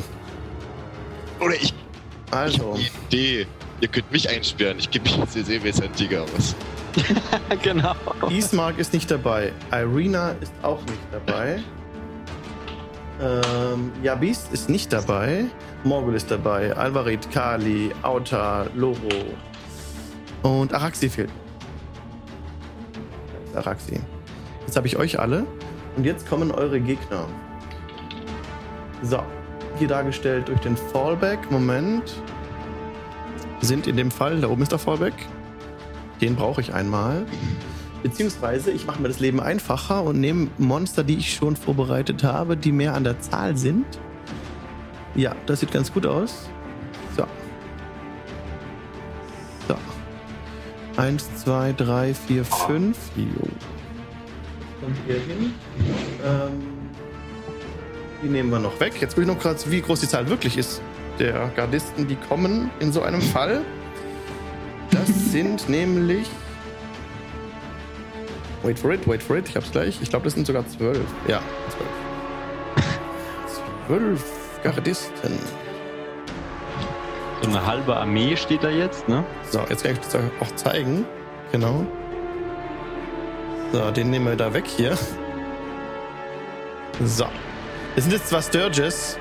Oder 1.40 1.54
ich. 1.54 1.72
also. 2.32 2.76
Die 3.10 3.16
Idee. 3.16 3.46
Ihr 3.80 3.88
könnt 3.88 4.10
mich 4.10 4.28
einsperren. 4.28 4.78
Ich 4.78 4.90
gebe 4.90 5.04
mich 5.04 5.16
jetzt 5.16 5.32
sehr 5.34 5.62
wesentlicher 5.62 6.22
aus. 6.36 6.56
genau. 7.62 7.94
Ismark 8.30 8.78
ist 8.78 8.92
nicht 8.92 9.10
dabei. 9.10 9.52
Irina 9.72 10.32
ist 10.40 10.52
auch 10.62 10.80
nicht 10.82 11.00
dabei. 11.12 11.62
Ähm, 13.20 13.92
Yabis 14.02 14.48
ist 14.52 14.68
nicht 14.68 14.92
dabei. 14.92 15.44
Morgul 15.84 16.14
ist 16.14 16.30
dabei. 16.30 16.74
Alvarit, 16.76 17.30
Kali, 17.30 17.92
Auta, 18.02 18.66
Loro. 18.74 18.98
Und 20.42 20.74
Araxi 20.74 21.08
fehlt. 21.08 21.30
Araxi. 23.54 24.00
Jetzt 24.66 24.76
habe 24.76 24.86
ich 24.86 24.96
euch 24.96 25.18
alle. 25.18 25.46
Und 25.96 26.04
jetzt 26.04 26.28
kommen 26.28 26.50
eure 26.50 26.80
Gegner. 26.80 27.26
So. 29.02 29.22
Hier 29.78 29.88
dargestellt 29.88 30.48
durch 30.48 30.60
den 30.60 30.76
Fallback. 30.76 31.50
Moment. 31.50 32.14
Sind 33.60 33.86
in 33.86 33.96
dem 33.96 34.10
Fall, 34.10 34.40
da 34.40 34.48
oben 34.48 34.62
ist 34.62 34.72
der 34.72 34.78
Fallback. 34.78 35.14
Den 36.24 36.36
brauche 36.36 36.62
ich 36.62 36.72
einmal. 36.72 37.26
Beziehungsweise 38.02 38.70
ich 38.70 38.86
mache 38.86 39.02
mir 39.02 39.08
das 39.08 39.20
Leben 39.20 39.40
einfacher 39.40 40.02
und 40.04 40.20
nehme 40.20 40.48
Monster, 40.56 41.04
die 41.04 41.18
ich 41.18 41.34
schon 41.34 41.54
vorbereitet 41.54 42.24
habe, 42.24 42.56
die 42.56 42.72
mehr 42.72 42.94
an 42.94 43.04
der 43.04 43.20
Zahl 43.20 43.58
sind. 43.58 43.84
Ja, 45.14 45.36
das 45.44 45.60
sieht 45.60 45.70
ganz 45.70 45.92
gut 45.92 46.06
aus. 46.06 46.48
So. 47.14 47.26
So. 49.68 49.76
Eins, 50.96 51.28
zwei, 51.36 51.72
drei, 51.72 52.14
vier, 52.14 52.46
fünf. 52.46 52.96
Jo. 53.16 53.26
Kommt 54.80 54.96
hier 55.06 55.16
hin. 55.16 55.52
Ähm, 56.24 56.62
die 58.22 58.28
nehmen 58.28 58.48
wir 58.48 58.60
noch 58.60 58.80
weg. 58.80 58.94
Jetzt 58.98 59.14
will 59.18 59.24
ich 59.24 59.28
noch 59.28 59.38
gerade, 59.38 59.60
wie 59.66 59.82
groß 59.82 60.00
die 60.00 60.08
Zahl 60.08 60.26
wirklich 60.30 60.56
ist. 60.56 60.80
Der 61.18 61.50
Gardisten, 61.54 62.08
die 62.08 62.16
kommen 62.16 62.70
in 62.80 62.92
so 62.92 63.02
einem 63.02 63.20
Fall. 63.20 63.62
Sind 65.34 65.68
nämlich. 65.68 66.30
Wait 68.62 68.78
for 68.78 68.92
it, 68.92 69.04
wait 69.08 69.20
for 69.20 69.36
it. 69.36 69.48
Ich 69.48 69.56
hab's 69.56 69.72
gleich. 69.72 70.00
Ich 70.00 70.08
glaube, 70.08 70.26
das 70.26 70.34
sind 70.34 70.46
sogar 70.46 70.64
zwölf. 70.68 71.02
Ja, 71.26 71.42
zwölf. 71.70 72.86
Zwölf 73.88 74.24
Gardisten. 74.62 75.36
So 77.42 77.48
eine 77.48 77.66
halbe 77.66 77.96
Armee 77.96 78.36
steht 78.36 78.62
da 78.62 78.70
jetzt, 78.70 79.08
ne? 79.08 79.24
So, 79.50 79.58
jetzt 79.68 79.82
kann 79.82 79.94
ich 79.94 79.98
das 79.98 80.14
auch 80.14 80.54
zeigen. 80.54 81.04
Genau. 81.50 81.84
So, 83.72 83.90
den 83.90 84.10
nehmen 84.10 84.26
wir 84.26 84.36
da 84.36 84.54
weg 84.54 84.68
hier. 84.68 84.96
So. 87.04 87.26
Es 87.96 88.04
sind 88.04 88.12
jetzt 88.12 88.28
zwar 88.28 88.40
Sturges, 88.40 89.18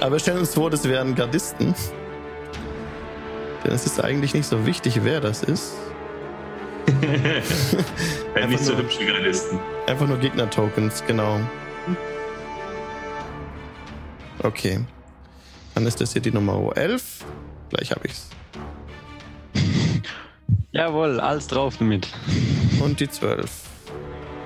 aber 0.00 0.12
wir 0.12 0.20
stellen 0.20 0.38
uns 0.38 0.54
vor, 0.54 0.70
das 0.70 0.88
wären 0.88 1.14
Gardisten. 1.14 1.74
Denn 3.64 3.72
es 3.72 3.86
ist 3.86 4.02
eigentlich 4.02 4.34
nicht 4.34 4.46
so 4.46 4.64
wichtig, 4.66 5.00
wer 5.04 5.20
das 5.20 5.42
ist. 5.42 5.72
Ja, 8.36 8.46
nicht 8.46 8.64
so 8.64 8.72
nur- 8.72 8.82
hübsche 8.82 9.04
Gardisten. 9.04 9.58
Einfach 9.86 10.06
nur 10.06 10.16
Gegner-Tokens, 10.18 11.02
genau. 11.06 11.40
Okay. 14.42 14.80
Dann 15.74 15.86
ist 15.86 16.00
das 16.00 16.12
hier 16.12 16.22
die 16.22 16.30
Nummer 16.30 16.76
11. 16.76 17.24
Gleich 17.70 17.90
habe 17.90 18.00
ich's. 18.06 18.28
Jawohl, 20.72 21.20
alles 21.20 21.48
drauf 21.48 21.76
damit. 21.78 22.08
Und 22.80 23.00
die 23.00 23.08
12. 23.08 23.50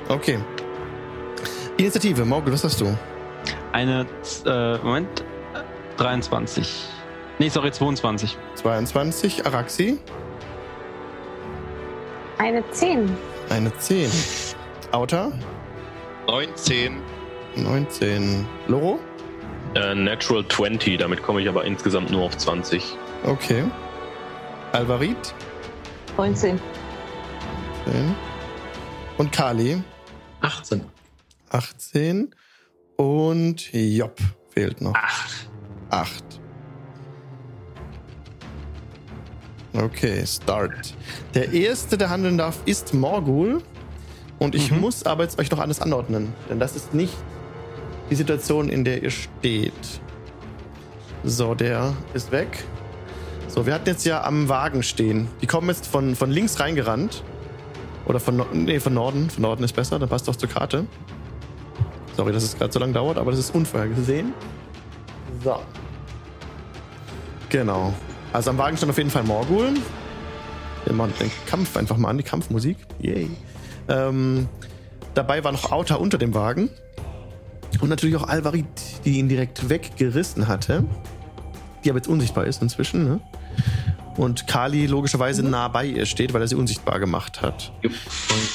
Okay. 0.09 0.39
Initiative, 1.77 2.25
Morgul, 2.25 2.53
was 2.53 2.65
hast 2.65 2.81
du? 2.81 2.97
Eine, 3.73 4.07
äh, 4.47 4.79
Moment, 4.79 5.21
äh, 5.55 5.97
23. 5.99 6.87
Nee, 7.39 7.49
sorry, 7.49 7.73
22. 7.73 8.37
22. 8.55 9.45
Araxi, 9.47 9.99
eine 12.39 12.69
10. 12.71 13.11
eine 13.51 13.77
10. 13.77 14.11
Auta, 14.93 15.33
19. 16.27 17.01
19. 17.57 18.47
Loro, 18.69 18.99
Äh, 19.75 19.95
Natural 19.95 20.47
20, 20.47 20.99
damit 20.99 21.23
komme 21.23 21.41
ich 21.43 21.49
aber 21.49 21.65
insgesamt 21.65 22.11
nur 22.11 22.23
auf 22.23 22.37
20. 22.37 22.97
okay. 23.25 23.65
Alvarit, 24.73 25.35
19. 26.17 26.61
10. 27.85 28.15
Und 29.19 29.33
Kali, 29.33 29.83
18. 30.41 30.85
18. 31.51 32.35
Und 32.97 33.73
Job 33.73 34.17
fehlt 34.51 34.81
noch. 34.81 34.95
Acht. 34.95 35.49
8. 35.91 36.41
Okay, 39.77 40.25
Start. 40.27 40.95
Der 41.35 41.53
erste, 41.53 41.99
der 41.99 42.11
handeln 42.11 42.39
darf, 42.39 42.59
ist 42.65 42.95
Morgul. 42.95 43.61
Und 44.39 44.55
ich 44.55 44.71
Mhm. 44.71 44.81
muss 44.81 45.05
aber 45.05 45.23
jetzt 45.25 45.39
euch 45.39 45.51
noch 45.51 45.59
alles 45.59 45.81
anordnen. 45.81 46.33
Denn 46.49 46.59
das 46.61 46.77
ist 46.77 46.95
nicht 46.95 47.15
die 48.11 48.15
Situation, 48.15 48.69
in 48.69 48.85
der 48.85 49.03
ihr 49.03 49.11
steht. 49.11 49.73
So, 51.25 51.55
der 51.55 51.95
ist 52.13 52.31
weg. 52.31 52.65
So, 53.49 53.67
wir 53.67 53.75
hatten 53.75 53.89
jetzt 53.89 54.05
ja 54.05 54.23
am 54.25 54.49
Wagen 54.49 54.83
stehen. 54.83 55.29
Die 55.41 55.47
kommen 55.47 55.69
jetzt 55.69 55.87
von, 55.87 56.15
von 56.15 56.31
links 56.31 56.61
reingerannt. 56.61 57.23
Oder 58.07 58.21
von, 58.21 58.45
nee, 58.53 58.79
von 58.81 58.93
Norden. 58.95 59.31
Von 59.31 59.43
Norden 59.43 59.65
ist 59.65 59.75
besser, 59.75 59.99
dann 59.99 60.09
passt 60.09 60.29
doch 60.29 60.37
zur 60.37 60.49
Karte. 60.49 60.87
Sorry, 62.17 62.33
dass 62.33 62.43
es 62.45 62.57
gerade 62.57 62.73
so 62.73 62.79
lange 62.79 62.93
dauert, 62.93 63.17
aber 63.17 63.31
das 63.31 63.41
ist 63.41 63.55
unvorhergesehen. 63.55 64.35
So. 65.43 65.57
Genau. 67.49 67.95
Also 68.35 68.51
am 68.51 68.59
Wagen 68.59 68.77
stand 68.77 68.91
auf 68.91 68.99
jeden 68.99 69.11
Fall 69.11 69.23
Morgul. 69.23 69.75
Wir 70.85 70.93
machen 70.93 71.15
den 71.21 71.31
Kampf 71.47 71.77
einfach 71.77 71.97
mal 71.97 72.09
an, 72.09 72.19
die 72.19 72.25
Kampfmusik. 72.25 72.77
Yay. 73.01 73.31
Ähm, 73.89 74.49
dabei 75.15 75.45
war 75.45 75.53
noch 75.53 75.71
Auta 75.71 75.95
unter 75.95 76.19
dem 76.19 76.35
Wagen. 76.35 76.69
Und 77.81 77.89
natürlich 77.91 78.17
auch 78.17 78.27
Alvarit, 78.27 78.67
die 79.05 79.21
ihn 79.21 79.29
direkt 79.29 79.69
weggerissen 79.69 80.49
hatte. 80.49 80.85
Die 81.85 81.91
aber 81.91 82.01
jetzt 82.01 82.09
unsichtbar 82.09 82.45
ist 82.45 82.61
inzwischen. 82.61 83.05
Ne? 83.05 83.21
Und 84.17 84.49
Kali 84.49 84.87
logischerweise 84.87 85.45
nah 85.45 85.69
bei 85.69 85.85
ihr 85.87 86.05
steht, 86.05 86.35
weil 86.35 86.41
er 86.41 86.49
sie 86.49 86.57
unsichtbar 86.57 86.99
gemacht 86.99 87.41
hat. 87.41 87.73
Und 87.85 87.95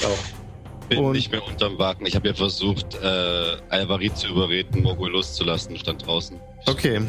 auch. 0.05 0.89
Bin 0.89 0.99
Und- 0.99 1.11
nicht 1.13 1.31
mehr 1.31 1.45
unterm 1.47 1.77
Wagen. 1.77 2.05
Ich 2.05 2.15
habe 2.15 2.27
ja 2.27 2.33
versucht, 2.33 2.95
äh, 3.01 3.55
Alvarit 3.69 4.17
zu 4.17 4.27
überreden, 4.27 4.81
Mogul 4.83 5.11
loszulassen, 5.11 5.77
stand 5.77 6.05
draußen. 6.05 6.37
Okay. 6.65 7.01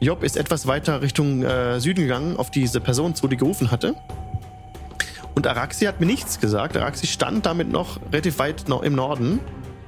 Job 0.00 0.22
ist 0.22 0.36
etwas 0.36 0.66
weiter 0.66 1.02
Richtung 1.02 1.42
äh, 1.42 1.80
Süden 1.80 2.02
gegangen, 2.02 2.36
auf 2.36 2.50
diese 2.50 2.80
Person 2.80 3.14
zu, 3.14 3.26
die 3.26 3.36
gerufen 3.36 3.70
hatte. 3.70 3.94
Und 5.34 5.46
Araxi 5.46 5.86
hat 5.86 6.00
mir 6.00 6.06
nichts 6.06 6.40
gesagt. 6.40 6.76
Araxi 6.76 7.06
stand 7.06 7.46
damit 7.46 7.70
noch 7.70 7.98
relativ 8.12 8.38
weit 8.38 8.68
noch 8.68 8.82
im 8.82 8.94
Norden. 8.94 9.40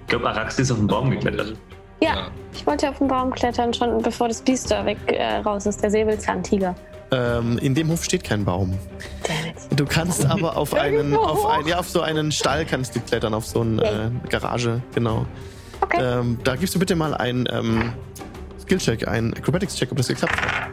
Ich 0.03 0.07
glaube, 0.09 0.29
Arax 0.29 0.59
ist 0.59 0.71
auf 0.71 0.79
den 0.79 0.87
Baum 0.89 1.11
geklettert. 1.11 1.55
Ja, 2.03 2.09
Ja. 2.15 2.29
ich 2.53 2.67
wollte 2.67 2.89
auf 2.89 2.99
den 2.99 3.09
Baum 3.09 3.31
klettern, 3.31 3.73
schon 3.73 4.03
bevor 4.03 4.29
das 4.29 4.43
Biest 4.43 4.71
da 4.71 4.85
weg 4.85 4.99
äh, 5.07 5.37
raus 5.39 5.67
ist, 5.67 5.83
der 5.83 5.91
Säbelzahntiger. 5.91 6.75
Ähm, 7.13 7.59
in 7.59 7.75
dem 7.75 7.89
Hof 7.91 8.05
steht 8.05 8.25
kein 8.25 8.45
Baum. 8.45 8.77
Du 9.77 9.85
kannst 9.85 10.25
aber 10.27 10.57
auf 10.57 10.75
einen, 10.75 11.15
auf 11.15 11.45
ein, 11.47 11.67
ja, 11.67 11.79
auf 11.79 11.89
so 11.89 12.01
einen 12.01 12.31
Stall 12.33 12.65
kannst 12.65 12.95
du 12.97 13.01
klettern, 13.01 13.35
auf 13.35 13.47
so 13.47 13.61
eine 13.61 13.83
äh, 14.25 14.29
Garage, 14.29 14.81
genau. 14.95 15.27
Okay. 15.81 15.99
Ähm, 16.01 16.39
da 16.45 16.57
gibst 16.57 16.75
du 16.75 16.79
bitte 16.79 16.95
mal 16.95 17.15
einen 17.15 17.49
ähm, 17.51 17.93
Skill-Check, 18.71 19.09
einen 19.09 19.35
Acrobatics-Check, 19.35 19.91
ob 19.91 19.97
das 19.99 20.07
geklappt 20.07 20.41
hat. 20.41 20.71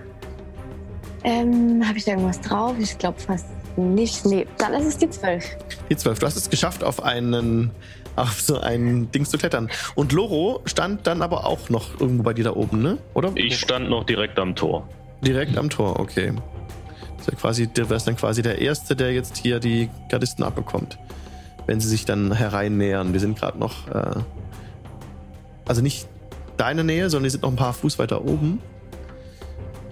Ähm, 1.24 1.84
habe 1.86 1.98
ich 1.98 2.06
da 2.06 2.12
irgendwas 2.12 2.40
drauf? 2.42 2.76
Ich 2.80 2.96
glaube 3.00 3.20
fast 3.20 3.48
nicht. 3.76 4.24
Nee, 4.24 4.46
dann 4.60 4.74
ist 4.76 4.86
es 4.86 4.98
die 4.98 5.10
12. 5.10 5.44
Die 5.90 5.98
12. 5.98 6.20
Du 6.20 6.26
hast 6.28 6.38
es 6.38 6.50
geschafft, 6.50 6.84
auf 6.84 7.02
einen, 7.02 7.72
auf 8.16 8.40
so 8.40 8.60
ein 8.60 9.10
Dings 9.12 9.32
zu 9.32 9.40
klettern. 9.40 9.70
Und 9.96 10.12
Loro 10.12 10.62
stand 10.66 11.08
dann 11.08 11.24
aber 11.24 11.48
auch 11.48 11.72
noch 11.72 12.00
irgendwo 12.00 12.22
bei 12.22 12.34
dir 12.34 12.44
da 12.44 12.54
oben, 12.54 12.84
ne? 12.84 13.00
Oder? 13.16 13.32
Ich 13.34 13.60
stand 13.60 13.90
noch 13.90 14.04
direkt 14.04 14.38
am 14.38 14.56
Tor. 14.56 14.88
Direkt 15.26 15.58
am 15.58 15.72
Tor, 15.72 16.00
okay. 16.00 16.34
Das 17.18 17.28
ist 17.28 17.34
ja 17.34 17.40
quasi, 17.40 17.68
du 17.68 17.90
wärst 17.90 18.08
dann 18.08 18.16
quasi 18.16 18.44
der 18.44 18.62
Erste, 18.62 18.96
der 18.96 19.12
jetzt 19.12 19.38
hier 19.38 19.60
die 19.60 19.90
Gardisten 20.10 20.44
abbekommt. 20.44 21.00
Wenn 21.66 21.80
sie 21.80 21.90
sich 21.90 22.06
dann 22.06 22.32
hereinnähern. 22.32 23.14
Wir 23.14 23.20
sind 23.20 23.40
gerade 23.40 23.58
noch, 23.58 23.88
äh, 23.88 24.22
also 25.66 25.82
nicht 25.82 26.08
deine 26.58 26.84
Nähe, 26.84 27.10
sondern 27.10 27.26
die 27.26 27.30
sind 27.32 27.44
noch 27.44 27.50
ein 27.50 27.56
paar 27.56 27.74
Fuß 27.74 28.00
weiter 28.00 28.24
oben. 28.24 28.62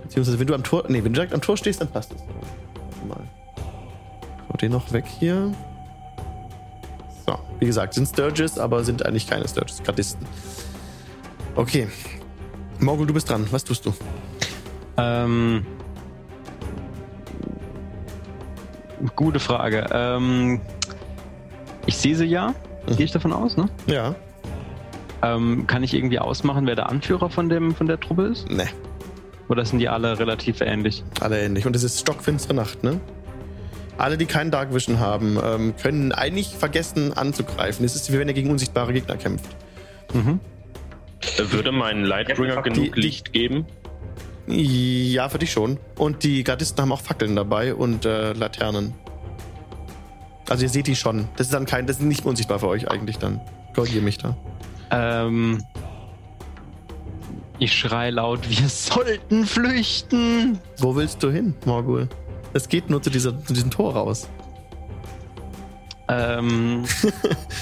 Beziehungsweise, 0.04 0.40
wenn 0.40 0.48
du 0.48 0.54
am 0.56 0.64
Tor, 0.64 0.84
nee, 0.88 0.98
wenn 0.98 1.14
du 1.14 1.18
direkt 1.20 1.34
am 1.34 1.42
Tor 1.42 1.58
stehst, 1.58 1.82
dann 1.82 1.88
passt 1.90 2.12
es. 2.14 2.20
Warte 2.22 3.08
Mal. 3.08 3.28
Hau 4.50 4.58
den 4.58 4.72
noch 4.72 4.92
weg 4.92 5.06
hier. 5.08 5.52
So, 7.26 7.38
wie 7.60 7.66
gesagt, 7.66 7.94
sind 7.96 8.08
Sturges, 8.08 8.58
aber 8.60 8.84
sind 8.84 9.06
eigentlich 9.06 9.28
keine 9.28 9.48
Sturges, 9.48 9.82
Gardisten. 9.84 10.26
Okay. 11.56 11.88
Morgul, 12.80 13.08
du 13.08 13.14
bist 13.14 13.30
dran. 13.30 13.48
Was 13.52 13.64
tust 13.64 13.86
du? 13.86 13.94
Ähm, 14.98 15.66
gute 19.16 19.40
Frage. 19.40 19.86
Ähm, 19.92 20.62
ich 21.86 21.98
sehe 21.98 22.16
sie 22.16 22.26
ja, 22.26 22.54
Mhm. 22.88 22.96
gehe 22.96 23.06
ich 23.06 23.12
davon 23.12 23.34
aus, 23.34 23.58
ne? 23.58 23.70
Ja. 23.88 24.16
Ähm, 25.26 25.66
kann 25.68 25.82
ich 25.84 25.94
irgendwie 25.94 26.20
ausmachen, 26.20 26.68
wer 26.68 26.76
der 26.76 26.90
Anführer 26.90 27.30
von, 27.30 27.50
dem, 27.50 27.74
von 27.74 27.88
der 27.88 28.00
Truppe 28.00 28.28
ist? 28.28 28.50
Ne, 28.50 28.68
Oder 29.50 29.66
sind 29.66 29.80
die 29.80 29.90
alle 29.90 30.20
relativ 30.20 30.62
ähnlich? 30.62 31.04
alle 31.22 31.42
ähnlich. 31.42 31.66
Und 31.66 31.76
es 31.76 31.84
ist 31.84 32.00
stockfinstere 32.02 32.54
Nacht, 32.54 32.84
ne? 32.84 33.00
Alle, 33.98 34.18
die 34.18 34.26
keinen 34.26 34.52
Dark 34.52 34.74
Vision 34.74 35.00
haben, 35.00 35.40
ähm, 35.42 35.74
können 35.82 36.12
eigentlich 36.12 36.50
vergessen 36.50 37.14
anzugreifen. 37.14 37.86
Es 37.86 37.96
ist 37.96 38.12
wie 38.12 38.20
wenn 38.20 38.28
er 38.28 38.34
gegen 38.34 38.50
unsichtbare 38.52 38.92
Gegner 38.92 39.16
kämpft. 39.16 39.46
Mhm. 40.14 40.40
Würde 41.50 41.72
mein 41.72 42.04
Lightbringer 42.04 42.62
genug 42.62 42.94
die- 42.94 43.00
Licht 43.02 43.32
geben? 43.32 43.66
Ja, 44.48 45.28
für 45.30 45.40
dich 45.40 45.52
schon. 45.52 45.80
Und 45.98 46.24
die 46.24 46.44
Gardisten 46.44 46.82
haben 46.82 46.92
auch 46.92 47.02
Fackeln 47.02 47.36
dabei 47.36 47.74
und 47.74 48.06
äh, 48.06 48.34
Laternen. 48.34 48.94
Also 50.50 50.64
ihr 50.64 50.70
seht 50.70 50.86
die 50.88 50.96
schon. 50.96 51.28
Das 51.38 51.48
ist 51.48 51.54
dann 51.54 51.66
kein, 51.66 51.88
das 51.88 51.98
ist 51.98 52.04
nicht 52.04 52.26
unsichtbar 52.26 52.60
für 52.60 52.68
euch 52.68 52.92
eigentlich 52.92 53.18
dann. 53.18 53.40
Korrigiere 53.74 54.04
mich 54.04 54.18
da. 54.20 54.38
Ähm, 54.92 55.64
ich 57.60 57.74
schrei 57.74 58.10
laut, 58.10 58.40
wir 58.50 58.70
sollten 58.70 59.46
flüchten. 59.46 60.60
Wo 60.78 60.96
willst 60.96 61.24
du 61.24 61.32
hin, 61.32 61.56
Morgul? 61.66 62.10
Es 62.54 62.70
geht 62.70 62.90
nur 62.90 63.02
zu, 63.02 63.10
dieser, 63.10 63.44
zu 63.44 63.54
diesem 63.54 63.72
Tor 63.72 63.94
raus. 63.94 64.30
Ähm, 66.08 66.86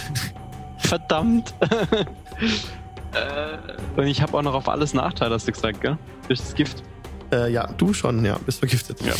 verdammt. 0.77 1.53
äh, 3.13 3.57
und 3.95 4.07
ich 4.07 4.21
habe 4.21 4.37
auch 4.37 4.41
noch 4.41 4.53
auf 4.53 4.69
alles 4.69 4.93
Nachteile, 4.93 5.33
hast 5.33 5.47
du 5.47 5.51
gesagt, 5.51 5.81
gell? 5.81 5.97
Durch 6.27 6.39
das 6.39 6.53
Gift. 6.53 6.83
Äh, 7.31 7.51
ja, 7.51 7.67
du 7.77 7.93
schon, 7.93 8.23
ja, 8.23 8.37
bist 8.45 8.59
vergiftet. 8.59 9.01
Ja. 9.01 9.13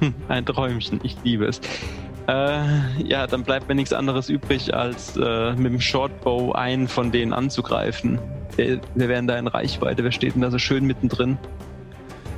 Hm, 0.00 0.14
ein 0.28 0.44
Träumchen, 0.44 1.00
ich 1.02 1.16
liebe 1.22 1.46
es. 1.46 1.60
Äh, 2.26 3.02
ja, 3.02 3.26
dann 3.26 3.42
bleibt 3.44 3.68
mir 3.68 3.74
nichts 3.74 3.92
anderes 3.92 4.28
übrig, 4.28 4.72
als 4.74 5.16
äh, 5.16 5.52
mit 5.52 5.72
dem 5.72 5.80
Shortbow 5.80 6.52
einen 6.52 6.88
von 6.88 7.12
denen 7.12 7.32
anzugreifen. 7.32 8.18
Wir, 8.56 8.80
wir 8.94 9.08
wären 9.08 9.26
da 9.26 9.36
in 9.36 9.46
Reichweite. 9.46 10.04
Wer 10.04 10.12
steht 10.12 10.34
denn 10.34 10.42
da 10.42 10.50
so 10.50 10.58
schön 10.58 10.84
mittendrin? 10.84 11.36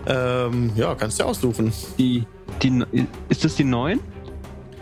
Ähm, 0.08 0.72
ja, 0.74 0.94
kannst 0.94 1.20
du 1.20 1.24
aussuchen. 1.24 1.72
Die, 1.98 2.26
die, 2.62 2.84
ist 3.28 3.44
das 3.44 3.56
die 3.56 3.64
9? 3.64 4.00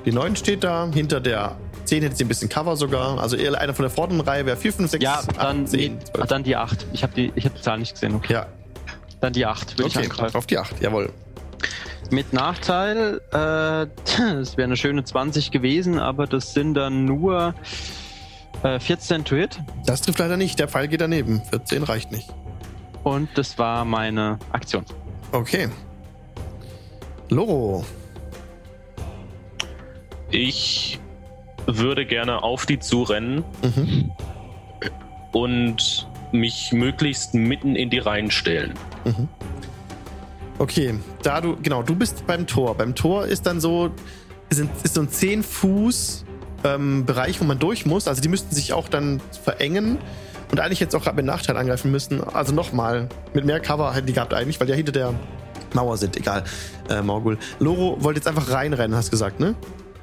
Die 0.05 0.13
9 0.13 0.37
steht 0.37 0.65
da, 0.65 0.89
hinter 0.93 1.21
der 1.21 1.57
10 1.87 2.03
hätte 2.03 2.17
sie 2.17 2.25
ein 2.25 2.29
bisschen 2.29 2.49
Cover 2.49 2.77
sogar. 2.77 3.19
Also 3.21 3.37
eher 3.37 3.59
einer 3.59 3.75
von 3.75 3.85
der 3.85 3.91
vorderen 3.91 4.21
Reihe 4.21 4.47
wäre 4.47 4.57
4, 4.57 4.73
5, 4.73 4.91
6, 4.91 5.05
Ja, 5.05 5.15
8, 5.15 5.37
dann, 5.39 5.67
10, 5.67 5.99
ah, 5.99 6.05
12. 6.15 6.29
dann 6.29 6.43
die 6.45 6.57
8. 6.57 6.87
Ich 6.93 7.03
habe 7.03 7.15
die, 7.15 7.33
ich 7.35 7.45
hab 7.47 7.55
die 7.55 7.61
Zahl 7.63 7.79
nicht 7.79 7.93
gesehen, 7.93 8.15
okay. 8.15 8.33
Ja, 8.35 8.47
Dann 9.21 9.33
die 9.33 9.45
8 9.47 9.79
will 9.79 9.87
ich 9.87 9.97
okay, 9.97 10.07
angreifen. 10.07 10.37
auf 10.37 10.47
die 10.47 10.59
8, 10.59 10.81
jawohl. 10.81 11.11
Mit 12.15 12.33
Nachteil, 12.33 13.21
äh, 13.33 13.87
es 14.41 14.57
wäre 14.57 14.67
eine 14.67 14.77
schöne 14.77 15.03
20 15.03 15.51
gewesen, 15.51 15.99
aber 15.99 16.27
das 16.29 16.55
sind 16.55 16.75
dann 16.75 17.05
nur 17.07 17.55
äh, 18.63 18.79
14 18.79 19.25
to 19.25 19.35
hit. 19.35 19.59
Das 19.85 20.01
trifft 20.03 20.21
leider 20.21 20.37
nicht, 20.37 20.61
der 20.61 20.69
Pfeil 20.69 20.87
geht 20.87 21.01
daneben. 21.01 21.43
14 21.51 21.83
reicht 21.83 22.13
nicht. 22.13 22.33
Und 23.03 23.29
das 23.35 23.59
war 23.59 23.85
meine 23.85 24.39
Aktion. 24.53 24.85
Okay. 25.33 25.69
Loro. 27.31 27.85
Ich 30.31 31.01
würde 31.67 32.07
gerne 32.07 32.45
auf 32.45 32.65
die 32.65 32.79
zurennen 32.79 33.43
Mhm. 33.63 34.13
und 35.33 36.07
mich 36.31 36.73
möglichst 36.73 37.35
mitten 37.35 37.75
in 37.75 37.91
die 37.91 37.99
Reihen 37.99 38.31
stellen. 38.31 38.75
Mhm. 39.05 39.29
Okay, 40.59 40.95
da 41.23 41.41
du, 41.41 41.57
genau, 41.63 41.83
du 41.83 41.97
bist 41.97 42.27
beim 42.27 42.47
Tor. 42.47 42.77
Beim 42.77 42.95
Tor 42.95 43.27
ist 43.27 43.47
dann 43.47 43.61
so, 43.61 43.91
sind, 44.51 44.71
ist 44.83 44.95
so 44.95 45.01
ein 45.01 45.09
10 45.09 45.43
Fuß 45.43 46.25
ähm, 46.65 47.05
Bereich, 47.05 47.41
wo 47.41 47.45
man 47.45 47.59
durch 47.59 47.87
muss. 47.87 48.09
Also 48.09 48.23
die 48.23 48.29
müssten 48.29 48.55
sich 48.55 48.73
auch 48.73 48.89
dann 48.89 49.21
verengen 49.43 49.99
und 50.51 50.61
eigentlich 50.61 50.81
jetzt 50.81 50.95
auch 50.95 51.03
gerade 51.03 51.17
mit 51.17 51.27
Nachteil 51.27 51.57
angreifen 51.57 51.91
müssen. 51.91 52.23
Also 52.23 52.55
nochmal, 52.55 53.09
mit 53.35 53.45
mehr 53.45 53.61
Cover 53.61 53.93
hätten 53.95 54.07
die 54.07 54.13
gehabt 54.13 54.35
eigentlich, 54.35 54.61
weil 54.61 54.67
die 54.67 54.73
ja 54.73 54.77
hinter 54.77 54.93
der 54.93 55.15
Mauer 55.75 55.97
sind. 55.97 56.17
Egal, 56.17 56.45
äh, 56.89 57.03
Morgul. 57.03 57.39
Loro 57.59 57.97
wollte 58.03 58.19
jetzt 58.19 58.29
einfach 58.29 58.51
reinrennen, 58.51 58.97
hast 58.97 59.11
gesagt, 59.11 59.41
ne? 59.41 59.55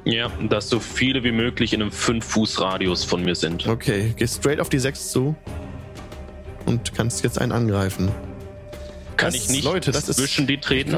Ja, 0.04 0.32
dass 0.50 0.68
so 0.68 0.80
viele 0.80 1.24
wie 1.24 1.32
möglich 1.32 1.74
in 1.74 1.82
einem 1.82 1.92
5-Fuß-Radius 1.92 3.04
von 3.04 3.24
mir 3.24 3.36
sind. 3.36 3.68
Okay, 3.68 4.14
geh 4.18 4.28
straight 4.28 4.60
auf 4.60 4.70
die 4.70 4.80
6 4.80 5.12
zu 5.12 5.36
und 6.66 6.94
kannst 6.96 7.24
jetzt 7.24 7.40
einen 7.40 7.52
angreifen. 7.52 8.12
Kann 9.18 9.32
Das- 9.34 9.36
ich 9.36 9.50
nicht 9.50 9.64
Leute, 9.64 9.92
das 9.92 10.10
ist 10.10 10.18
zwischen 10.18 10.48
die 10.48 10.58
treten? 10.60 10.98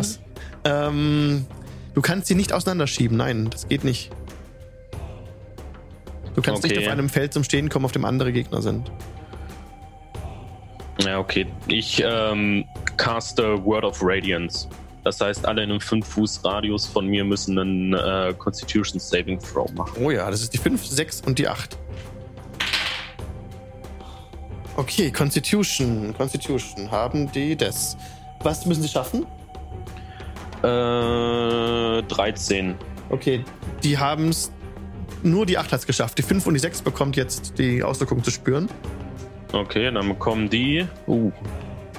Ähm, 0.64 1.46
du 1.94 2.02
kannst 2.02 2.28
sie 2.28 2.36
nicht 2.36 2.54
auseinanderschieben. 2.54 3.18
Nein, 3.18 3.50
das 3.50 3.68
geht 3.68 3.84
nicht. 3.84 4.12
Du 6.36 6.42
kannst 6.42 6.64
nicht 6.64 6.76
Okay. 6.78 6.86
auf 6.88 6.92
einem 6.92 7.10
Feld 7.10 7.34
zum 7.34 7.44
Stehen 7.44 7.70
kommen, 7.70 7.86
auf 7.86 7.92
dem 7.92 8.06
andere 8.06 8.32
Gegner 8.32 8.62
sind. 8.62 8.92
Ja, 11.00 11.20
okay. 11.20 11.48
Ich 11.68 12.02
ähm, 12.06 12.66
caste 12.98 13.64
Word 13.66 13.84
of 13.84 14.00
Radiance. 14.02 14.68
Das 15.04 15.20
heißt, 15.20 15.46
alle 15.46 15.64
in 15.64 15.70
einem 15.72 15.80
5-Fuß-Radius 15.82 16.86
von 16.86 17.08
mir 17.08 17.26
müssen 17.26 17.60
einen 17.60 17.94
äh, 17.94 18.34
Constitution 18.38 19.00
Saving 19.02 19.38
Throw 19.40 19.70
machen. 19.74 20.02
Oh 20.02 20.12
ja, 20.12 20.32
das 20.32 20.42
ist 20.42 20.54
die 20.54 20.58
5, 20.58 20.86
6 20.86 21.22
und 21.22 21.40
die 21.40 21.48
8. 21.48 21.78
Okay, 24.76 25.12
Constitution. 25.12 26.14
Constitution 26.18 26.90
haben 26.90 27.32
die 27.32 27.56
das. 27.56 27.96
Was 28.42 28.66
müssen 28.66 28.82
sie 28.82 28.90
schaffen? 28.90 29.26
Äh, 30.64 32.02
13. 32.04 32.76
Okay, 33.10 33.44
die 33.84 33.98
haben 33.98 34.30
es. 34.30 34.52
Nur 35.22 35.46
die 35.46 35.58
8 35.58 35.72
hat 35.72 35.80
es 35.80 35.86
geschafft. 35.86 36.18
Die 36.18 36.24
5 36.24 36.48
und 36.48 36.56
die 36.56 36.60
6 36.60 36.82
bekommt 36.82 37.16
jetzt 37.16 37.58
die 37.58 37.84
Auswirkungen 37.84 38.24
zu 38.24 38.32
spüren. 38.32 38.68
Okay, 39.52 39.92
dann 39.92 40.10
bekommen 40.10 40.50
die 40.50 40.86
uh, 41.08 41.32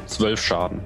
12 0.06 0.42
Schaden. 0.42 0.80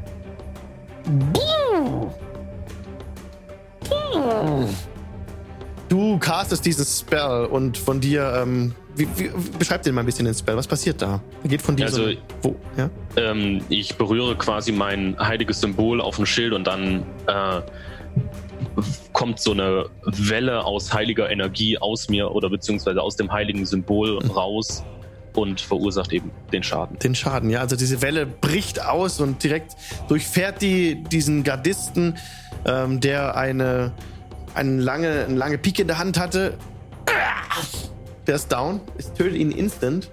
Du 5.88 6.18
castest 6.18 6.66
diesen 6.66 6.84
Spell 6.84 7.46
und 7.46 7.78
von 7.78 8.00
dir, 8.00 8.40
ähm, 8.42 8.74
wie, 8.98 9.08
wie, 9.16 9.30
beschreib 9.58 9.82
dir 9.82 9.92
mal 9.92 10.00
ein 10.02 10.06
bisschen 10.06 10.24
den 10.24 10.34
Spell. 10.34 10.56
Was 10.56 10.66
passiert 10.66 11.00
da? 11.00 11.20
Geht 11.44 11.62
von 11.62 11.76
dir 11.76 11.86
Also- 11.86 12.10
so. 12.10 12.16
Wo? 12.42 12.56
Ja? 12.76 12.90
Ähm, 13.16 13.60
ich 13.68 13.96
berühre 13.96 14.36
quasi 14.36 14.72
mein 14.72 15.16
heiliges 15.18 15.60
Symbol 15.60 16.00
auf 16.00 16.16
dem 16.16 16.26
Schild 16.26 16.52
und 16.52 16.66
dann 16.66 17.04
äh, 17.26 17.60
kommt 19.12 19.40
so 19.40 19.52
eine 19.52 19.86
Welle 20.04 20.64
aus 20.64 20.92
heiliger 20.92 21.30
Energie 21.30 21.78
aus 21.78 22.08
mir 22.08 22.30
oder 22.32 22.48
beziehungsweise 22.50 23.00
aus 23.02 23.16
dem 23.16 23.30
heiligen 23.32 23.66
Symbol 23.66 24.18
Mhm. 24.22 24.30
raus 24.30 24.82
und 25.34 25.60
verursacht 25.60 26.12
eben 26.12 26.30
den 26.52 26.62
Schaden. 26.62 26.98
Den 26.98 27.14
Schaden, 27.14 27.50
ja. 27.50 27.60
Also 27.60 27.76
diese 27.76 28.02
Welle 28.02 28.26
bricht 28.26 28.84
aus 28.84 29.20
und 29.20 29.42
direkt 29.42 29.76
durchfährt 30.08 30.62
die 30.62 31.02
diesen 31.04 31.44
Gardisten, 31.44 32.16
ähm, 32.64 32.98
der 33.00 33.36
eine, 33.36 33.92
eine, 34.54 34.80
lange, 34.80 35.26
eine 35.26 35.36
lange 35.36 35.58
Pike 35.58 35.82
in 35.82 35.88
der 35.88 35.98
Hand 35.98 36.18
hatte. 36.18 36.54
Der 38.28 38.36
ist 38.36 38.52
down. 38.52 38.80
Es 38.96 39.12
tötet 39.12 39.34
ihn 39.34 39.50
instant. 39.50 40.10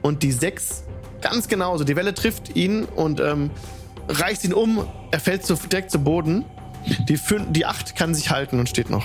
Und 0.00 0.22
die 0.22 0.32
sechs, 0.32 0.84
ganz 1.20 1.48
genauso. 1.48 1.84
Die 1.84 1.96
Welle 1.96 2.14
trifft 2.14 2.56
ihn 2.56 2.84
und 2.84 3.20
ähm, 3.20 3.50
reißt 4.08 4.44
ihn 4.44 4.54
um. 4.54 4.86
Er 5.10 5.20
fällt 5.20 5.44
zu, 5.44 5.54
direkt 5.56 5.90
zu 5.90 5.98
Boden. 5.98 6.46
Die, 7.06 7.18
fün- 7.18 7.52
die 7.52 7.66
acht 7.66 7.94
kann 7.94 8.14
sich 8.14 8.30
halten 8.30 8.58
und 8.58 8.70
steht 8.70 8.88
noch. 8.88 9.04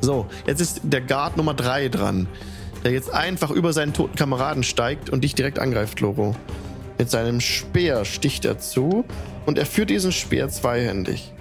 So, 0.00 0.26
jetzt 0.46 0.60
ist 0.60 0.80
der 0.82 1.00
Guard 1.02 1.36
Nummer 1.36 1.54
drei 1.54 1.88
dran 1.88 2.26
der 2.86 2.92
jetzt 2.92 3.12
einfach 3.12 3.50
über 3.50 3.72
seinen 3.72 3.92
toten 3.92 4.14
Kameraden 4.14 4.62
steigt 4.62 5.10
und 5.10 5.24
dich 5.24 5.34
direkt 5.34 5.58
angreift, 5.58 5.98
Loro. 5.98 6.36
Mit 6.98 7.10
seinem 7.10 7.40
Speer 7.40 8.04
sticht 8.04 8.44
er 8.44 8.60
zu 8.60 9.04
und 9.44 9.58
er 9.58 9.66
führt 9.66 9.90
diesen 9.90 10.12
Speer 10.12 10.48
zweihändig. 10.50 11.32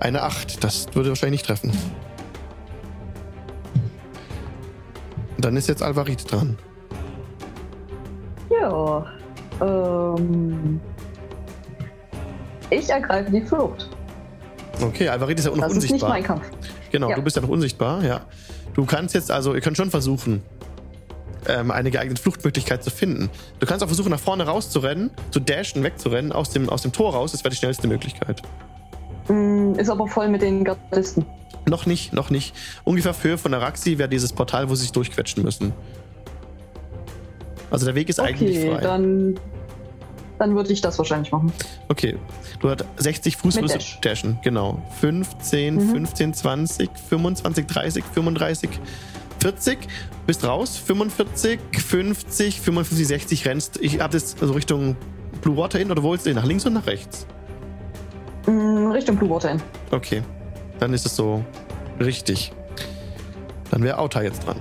Eine 0.00 0.22
Acht, 0.22 0.64
das 0.64 0.86
würde 0.94 1.10
wahrscheinlich 1.10 1.42
nicht 1.42 1.46
treffen. 1.46 1.72
Dann 5.38 5.56
ist 5.56 5.68
jetzt 5.68 5.82
Alvarit 5.82 6.30
dran. 6.30 6.56
Ja. 8.50 9.06
Ähm, 9.60 10.80
ich 12.70 12.88
ergreife 12.88 13.30
die 13.30 13.42
Flucht. 13.42 13.88
Okay, 14.82 15.08
Alvarit 15.08 15.38
ist 15.38 15.44
ja 15.46 15.52
auch 15.52 15.56
noch 15.56 15.64
Das 15.64 15.72
ist 15.72 15.82
nicht 15.82 15.92
unsichtbar. 15.92 16.10
mein 16.10 16.22
Kampf. 16.24 16.50
Genau, 16.90 17.10
Ja. 17.10 17.16
du 17.16 17.22
bist 17.22 17.36
ja 17.36 17.42
noch 17.42 17.48
unsichtbar, 17.48 18.02
ja. 18.04 18.20
Du 18.74 18.84
kannst 18.84 19.14
jetzt 19.14 19.30
also, 19.30 19.54
ihr 19.54 19.60
könnt 19.60 19.76
schon 19.76 19.90
versuchen, 19.90 20.42
ähm, 21.46 21.70
eine 21.70 21.90
geeignete 21.90 22.20
Fluchtmöglichkeit 22.20 22.82
zu 22.82 22.90
finden. 22.90 23.30
Du 23.60 23.66
kannst 23.66 23.82
auch 23.84 23.88
versuchen, 23.88 24.10
nach 24.10 24.18
vorne 24.20 24.46
rauszurennen, 24.46 25.10
zu 25.30 25.40
dashen, 25.40 25.82
wegzurennen, 25.82 26.32
aus 26.32 26.50
dem, 26.50 26.68
aus 26.68 26.82
dem 26.82 26.92
Tor 26.92 27.12
raus. 27.14 27.32
Das 27.32 27.44
wäre 27.44 27.50
die 27.50 27.56
schnellste 27.56 27.86
Möglichkeit. 27.86 28.42
Mm, 29.28 29.74
Ist 29.74 29.90
aber 29.90 30.06
voll 30.08 30.28
mit 30.28 30.42
den 30.42 30.64
Gardisten. 30.64 31.24
Noch 31.68 31.86
nicht, 31.86 32.12
noch 32.12 32.30
nicht. 32.30 32.54
Ungefähr 32.84 33.12
auf 33.12 33.24
Höhe 33.24 33.38
von 33.38 33.52
der 33.52 33.60
Raxi 33.62 33.98
wäre 33.98 34.08
dieses 34.08 34.32
Portal, 34.32 34.68
wo 34.68 34.74
sie 34.74 34.82
sich 34.82 34.92
durchquetschen 34.92 35.42
müssen. 35.42 35.72
Also 37.70 37.86
der 37.86 37.94
Weg 37.94 38.08
ist 38.08 38.20
eigentlich 38.20 38.58
Okay, 38.58 38.70
frei. 38.70 38.80
dann, 38.82 39.40
dann 40.38 40.54
würde 40.54 40.72
ich 40.72 40.80
das 40.80 40.98
wahrscheinlich 40.98 41.32
machen. 41.32 41.52
Okay, 41.88 42.16
du 42.60 42.68
hast 42.70 42.84
60 42.98 43.36
Fuß 43.36 43.54
du 43.56 43.62
Dash. 43.66 43.98
dashen, 44.02 44.38
genau. 44.42 44.82
15, 45.00 45.74
Mhm. 45.76 45.90
15, 45.90 46.34
20, 46.34 46.90
25, 47.08 47.66
30, 47.66 48.04
35, 48.04 48.70
40. 49.40 49.78
Bist 50.26 50.44
raus. 50.44 50.76
45, 50.76 51.58
50, 51.72 52.60
55, 52.60 53.06
60 53.06 53.46
rennst. 53.46 53.76
Ich 53.80 54.00
hab 54.00 54.10
das 54.10 54.36
also 54.40 54.54
Richtung 54.54 54.96
Blue 55.42 55.56
Water 55.56 55.78
hin 55.78 55.90
oder 55.90 56.02
wo 56.02 56.12
willst 56.12 56.26
du 56.26 56.30
hin? 56.30 56.36
Nach 56.36 56.46
links 56.46 56.64
und 56.64 56.74
nach 56.74 56.86
rechts? 56.86 57.26
Mm, 58.46 58.90
Richtung 58.92 59.16
Blue 59.16 59.28
Water 59.30 59.48
hin. 59.50 59.62
Okay, 59.90 60.22
dann 60.84 60.92
ist 60.92 61.06
es 61.06 61.16
so 61.16 61.42
richtig. 61.98 62.52
Dann 63.70 63.82
wäre 63.82 63.96
Auta 63.96 64.20
jetzt 64.22 64.46
dran. 64.46 64.60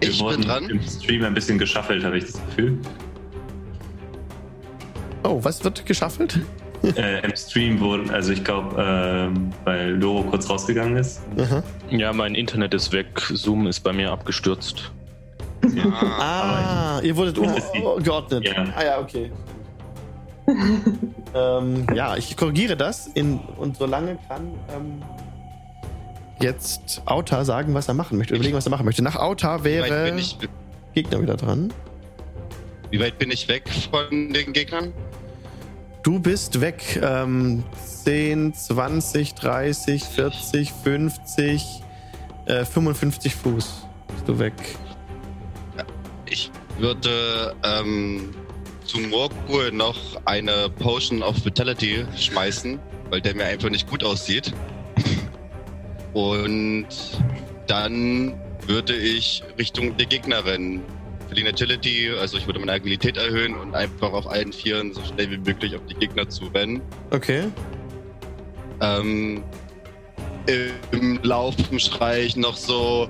Wir 0.00 0.08
Ich 0.10 0.20
wurden 0.20 0.42
bin 0.42 0.48
dran. 0.48 0.70
im 0.70 0.80
Stream 0.82 1.24
ein 1.24 1.34
bisschen 1.34 1.58
geschaffelt, 1.58 2.04
habe 2.04 2.16
ich 2.18 2.26
das 2.26 2.34
Gefühl. 2.46 2.78
Oh, 5.24 5.40
was 5.42 5.64
wird 5.64 5.84
geschaffelt? 5.84 6.38
äh, 6.96 7.24
Im 7.24 7.34
Stream 7.34 7.80
wurden, 7.80 8.08
also 8.10 8.32
ich 8.32 8.44
glaube, 8.44 8.76
ähm, 8.78 9.52
weil 9.64 9.90
Loro 9.96 10.22
kurz 10.22 10.48
rausgegangen 10.48 10.96
ist. 10.96 11.20
Aha. 11.36 11.60
Ja, 11.90 12.12
mein 12.12 12.36
Internet 12.36 12.72
ist 12.72 12.92
weg. 12.92 13.08
Zoom 13.32 13.66
ist 13.66 13.80
bei 13.80 13.92
mir 13.92 14.12
abgestürzt. 14.12 14.92
Ah, 16.20 17.00
ihr 17.02 17.16
wurdet 17.16 17.36
umgeordnet. 17.38 18.46
Ja. 18.46 18.64
Ah 18.76 18.84
ja, 18.84 19.00
okay. 19.00 19.32
Ähm, 21.34 21.86
ja, 21.94 22.16
ich 22.16 22.36
korrigiere 22.36 22.76
das 22.76 23.06
in, 23.08 23.38
und 23.58 23.76
solange 23.76 24.18
kann 24.28 24.52
ähm, 24.74 25.02
jetzt 26.40 27.02
Auta 27.06 27.44
sagen, 27.44 27.74
was 27.74 27.88
er 27.88 27.94
machen 27.94 28.18
möchte. 28.18 28.34
Überlegen, 28.34 28.56
was 28.56 28.66
er 28.66 28.70
machen 28.70 28.84
möchte. 28.84 29.02
Nach 29.02 29.16
Auta 29.16 29.64
Wie 29.64 29.80
weit, 29.80 29.90
wäre 29.90 30.04
bin 30.10 30.18
ich, 30.18 30.38
Gegner 30.94 31.20
wieder 31.22 31.36
dran. 31.36 31.72
wie 32.90 33.00
weit 33.00 33.18
bin 33.18 33.30
ich 33.30 33.48
weg 33.48 33.68
von 33.90 34.32
den 34.32 34.52
Gegnern? 34.52 34.92
Du 36.02 36.20
bist 36.20 36.60
weg. 36.60 37.00
Ähm, 37.02 37.64
10, 38.04 38.54
20, 38.54 39.34
30, 39.34 40.04
40, 40.04 40.72
50, 40.72 41.82
äh, 42.46 42.64
55 42.64 43.34
Fuß. 43.34 43.86
Bist 44.06 44.28
du 44.28 44.38
weg. 44.38 44.52
Ich 46.28 46.50
würde 46.78 47.54
ähm, 47.64 48.30
zu 48.86 48.98
Morgul 48.98 49.72
noch 49.72 49.96
eine 50.24 50.70
Potion 50.70 51.22
of 51.22 51.44
Vitality 51.44 52.04
schmeißen, 52.16 52.78
weil 53.10 53.20
der 53.20 53.34
mir 53.34 53.44
einfach 53.44 53.68
nicht 53.68 53.88
gut 53.88 54.04
aussieht. 54.04 54.52
Und 56.12 56.86
dann 57.66 58.34
würde 58.66 58.96
ich 58.96 59.42
Richtung 59.58 59.96
der 59.96 60.06
Gegner 60.06 60.44
rennen. 60.44 60.82
Für 61.28 61.34
die 61.34 61.46
Agility, 61.46 62.10
also 62.20 62.38
ich 62.38 62.46
würde 62.46 62.60
meine 62.60 62.72
Agilität 62.72 63.16
erhöhen 63.16 63.56
und 63.56 63.74
einfach 63.74 64.12
auf 64.12 64.28
allen 64.28 64.52
Vieren 64.52 64.94
so 64.94 65.02
schnell 65.04 65.30
wie 65.30 65.38
möglich 65.38 65.74
auf 65.74 65.82
die 65.90 65.94
Gegner 65.94 66.28
zu 66.28 66.46
rennen. 66.46 66.80
Okay. 67.10 67.48
Ähm, 68.80 69.42
Im 70.92 71.20
Laufen 71.22 71.80
schrei 71.80 72.22
ich 72.22 72.36
noch 72.36 72.56
so. 72.56 73.08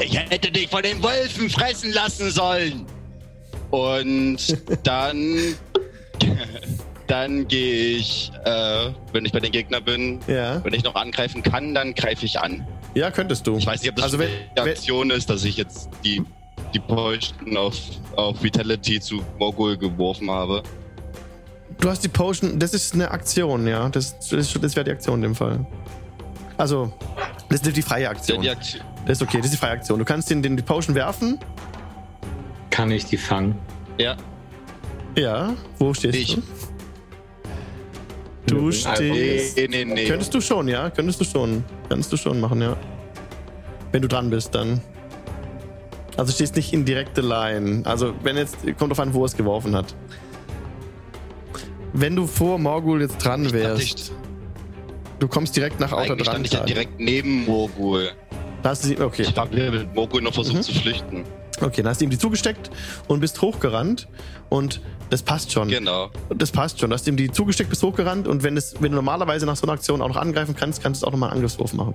Ich 0.00 0.16
hätte 0.16 0.52
dich 0.52 0.68
von 0.68 0.82
den 0.82 1.02
Wölfen 1.02 1.50
fressen 1.50 1.92
lassen 1.92 2.30
sollen. 2.30 2.86
Und 3.70 4.38
dann. 4.86 5.36
dann 7.06 7.48
gehe 7.48 7.96
ich, 7.96 8.30
äh, 8.44 8.90
wenn 9.12 9.24
ich 9.24 9.32
bei 9.32 9.40
den 9.40 9.50
Gegnern 9.50 9.82
bin, 9.82 10.20
Ja. 10.26 10.62
wenn 10.62 10.74
ich 10.74 10.84
noch 10.84 10.94
angreifen 10.94 11.42
kann, 11.42 11.74
dann 11.74 11.94
greife 11.94 12.26
ich 12.26 12.38
an. 12.38 12.66
Ja, 12.94 13.10
könntest 13.10 13.46
du. 13.46 13.56
Ich 13.56 13.66
weiß 13.66 13.80
nicht, 13.80 13.90
ob 13.90 13.96
das 13.96 14.04
Also 14.04 14.18
wenn- 14.18 14.28
die 14.56 14.60
Aktion 14.60 15.10
ist, 15.10 15.30
dass 15.30 15.44
ich 15.44 15.56
jetzt 15.56 15.88
die, 16.04 16.22
die 16.74 16.80
Potion 16.80 17.56
auf, 17.56 17.74
auf 18.16 18.42
Vitality 18.42 19.00
zu 19.00 19.22
Mogul 19.38 19.78
geworfen 19.78 20.30
habe. 20.30 20.62
Du 21.80 21.88
hast 21.88 22.04
die 22.04 22.08
Potion, 22.08 22.58
das 22.58 22.74
ist 22.74 22.92
eine 22.92 23.10
Aktion, 23.10 23.66
ja. 23.66 23.88
Das, 23.88 24.18
das, 24.28 24.52
das 24.52 24.76
wäre 24.76 24.84
die 24.84 24.90
Aktion 24.90 25.16
in 25.16 25.22
dem 25.22 25.34
Fall. 25.34 25.64
Also, 26.58 26.92
das 27.48 27.62
ist 27.62 27.74
die 27.76 27.82
freie 27.82 28.04
Ja, 28.04 28.10
Aktion. 28.10 28.42
die 28.42 28.50
Aktion. 28.50 28.82
Das 29.06 29.18
ist 29.18 29.22
okay, 29.22 29.38
das 29.38 29.46
ist 29.46 29.52
die 29.52 29.58
freie 29.58 29.72
Aktion. 29.72 29.98
Du 29.98 30.04
kannst 30.04 30.28
den, 30.28 30.42
den 30.42 30.56
die 30.58 30.62
Potion 30.62 30.94
werfen. 30.94 31.38
Kann 32.78 32.92
ich 32.92 33.06
die 33.06 33.16
fangen? 33.16 33.56
Ja, 33.98 34.16
Ja. 35.16 35.52
Wo 35.80 35.92
stehst 35.92 36.16
Ich. 36.16 36.34
du? 36.36 36.42
Du 38.46 38.66
Nee, 38.68 38.72
stehst. 38.72 39.56
nee, 39.56 39.66
nee, 39.66 39.84
nee. 39.84 40.04
Könntest 40.06 40.32
du 40.32 40.40
schon, 40.40 40.68
ja? 40.68 40.88
Könntest 40.88 41.20
du 41.20 41.24
schon. 41.24 41.64
Kannst 41.88 42.12
du 42.12 42.16
schon 42.16 42.38
machen, 42.38 42.62
ja. 42.62 42.76
Wenn 43.90 44.02
du 44.02 44.06
dran 44.06 44.30
bist, 44.30 44.54
dann. 44.54 44.80
Also 46.16 46.32
stehst 46.32 46.54
nicht 46.54 46.72
in 46.72 46.84
direkte 46.84 47.20
Line. 47.20 47.82
Also, 47.84 48.14
wenn 48.22 48.36
jetzt, 48.36 48.58
kommt 48.78 48.92
drauf 48.92 49.00
an, 49.00 49.12
wo 49.12 49.22
er 49.22 49.26
es 49.26 49.36
geworfen 49.36 49.74
hat. 49.74 49.96
Wenn 51.92 52.14
du 52.14 52.28
vor 52.28 52.60
Morgul 52.60 53.00
jetzt 53.00 53.18
dran 53.18 53.44
Ich 53.46 53.52
wärst, 53.54 54.12
du 55.18 55.26
kommst 55.26 55.56
direkt 55.56 55.80
nach 55.80 55.90
Outer 55.90 56.12
Eigentlich 56.12 56.28
dran. 56.28 56.34
stand 56.34 56.46
ich 56.46 56.52
ja 56.52 56.64
direkt 56.64 57.00
neben 57.00 57.44
Mogul. 57.44 58.10
Da 58.62 58.70
hast 58.70 58.84
du 58.84 58.88
sie, 58.88 59.00
okay. 59.00 59.22
Ich 59.22 59.36
habe 59.36 59.56
mit 59.72 59.92
Mogul 59.96 60.22
noch 60.22 60.32
versucht 60.34 60.58
Mhm. 60.58 60.62
zu 60.62 60.74
flüchten. 60.74 61.24
Okay, 61.60 61.82
dann 61.82 61.88
hast 61.90 62.00
du 62.00 62.04
ihm 62.04 62.10
die 62.10 62.18
zugesteckt 62.18 62.70
und 63.08 63.20
bist 63.20 63.40
hochgerannt 63.42 64.08
und 64.48 64.80
das 65.10 65.22
passt 65.22 65.50
schon. 65.52 65.68
Genau. 65.68 66.10
Das 66.36 66.50
passt 66.52 66.78
schon. 66.80 66.90
Du 66.90 66.94
hast 66.94 67.06
ihm 67.08 67.16
die 67.16 67.30
zugesteckt, 67.30 67.70
bist 67.70 67.82
hochgerannt 67.82 68.28
und 68.28 68.42
wenn, 68.42 68.56
es, 68.56 68.74
wenn 68.80 68.92
du 68.92 68.96
normalerweise 68.96 69.46
nach 69.46 69.56
so 69.56 69.64
einer 69.64 69.72
Aktion 69.72 70.02
auch 70.02 70.08
noch 70.08 70.16
angreifen 70.16 70.54
kannst, 70.56 70.82
kannst 70.82 71.02
du 71.02 71.06
auch 71.06 71.12
nochmal 71.12 71.30
einen 71.30 71.38
Angriffswurf 71.38 71.72
machen. 71.74 71.94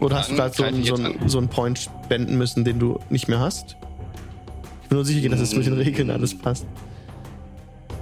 Oder 0.00 0.16
hast 0.18 0.30
du 0.30 0.36
Dann 0.36 0.52
gerade 0.52 0.56
so, 0.56 0.62
einen- 0.64 0.84
so, 0.84 0.94
einen- 0.94 1.28
so 1.28 1.38
einen 1.38 1.48
Point 1.48 1.78
spenden 1.80 2.38
müssen, 2.38 2.64
den 2.64 2.78
du 2.78 3.00
nicht 3.10 3.26
mehr 3.28 3.40
hast? 3.40 3.76
Ich 4.84 4.88
bin 4.88 4.96
nur 4.96 5.04
sicher 5.04 5.20
gehen, 5.20 5.32
dass 5.32 5.40
es 5.40 5.54
mit 5.54 5.66
den 5.66 5.74
Mm. 5.74 5.78
Regeln 5.80 6.10
alles 6.10 6.38
passt. 6.38 6.64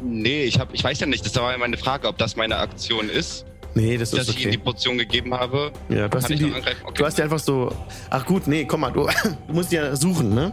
Nee, 0.03 0.45
ich, 0.45 0.61
hab, 0.61 0.73
ich 0.75 0.85
weiß 0.85 1.01
ja 1.01 1.07
nicht, 1.07 1.25
das 1.25 1.35
war 1.37 1.51
ja 1.53 1.59
meine 1.59 1.79
Frage, 1.79 2.07
ob 2.07 2.19
das 2.19 2.37
meine 2.37 2.59
Aktion 2.59 3.09
ist, 3.09 3.47
Nee, 3.77 3.99
das 3.99 4.11
dass 4.11 4.21
ist 4.21 4.31
ich 4.31 4.37
ihm 4.47 4.51
die 4.53 4.57
okay. 4.57 4.65
Portion 4.65 4.97
gegeben 4.97 5.35
habe. 5.35 5.71
Ja, 5.91 6.09
du 6.09 6.17
hast, 6.17 6.31
ich 6.31 6.39
die? 6.39 6.47
Okay. 6.47 6.75
du 6.95 7.05
hast 7.05 7.19
dir 7.19 7.25
einfach 7.25 7.39
so. 7.39 7.71
Ach 8.09 8.25
gut, 8.25 8.47
nee, 8.47 8.65
komm 8.65 8.81
mal, 8.81 8.91
du, 8.91 9.07
du 9.49 9.53
musst 9.53 9.71
ja 9.71 9.95
suchen, 9.95 10.35
ne? 10.35 10.51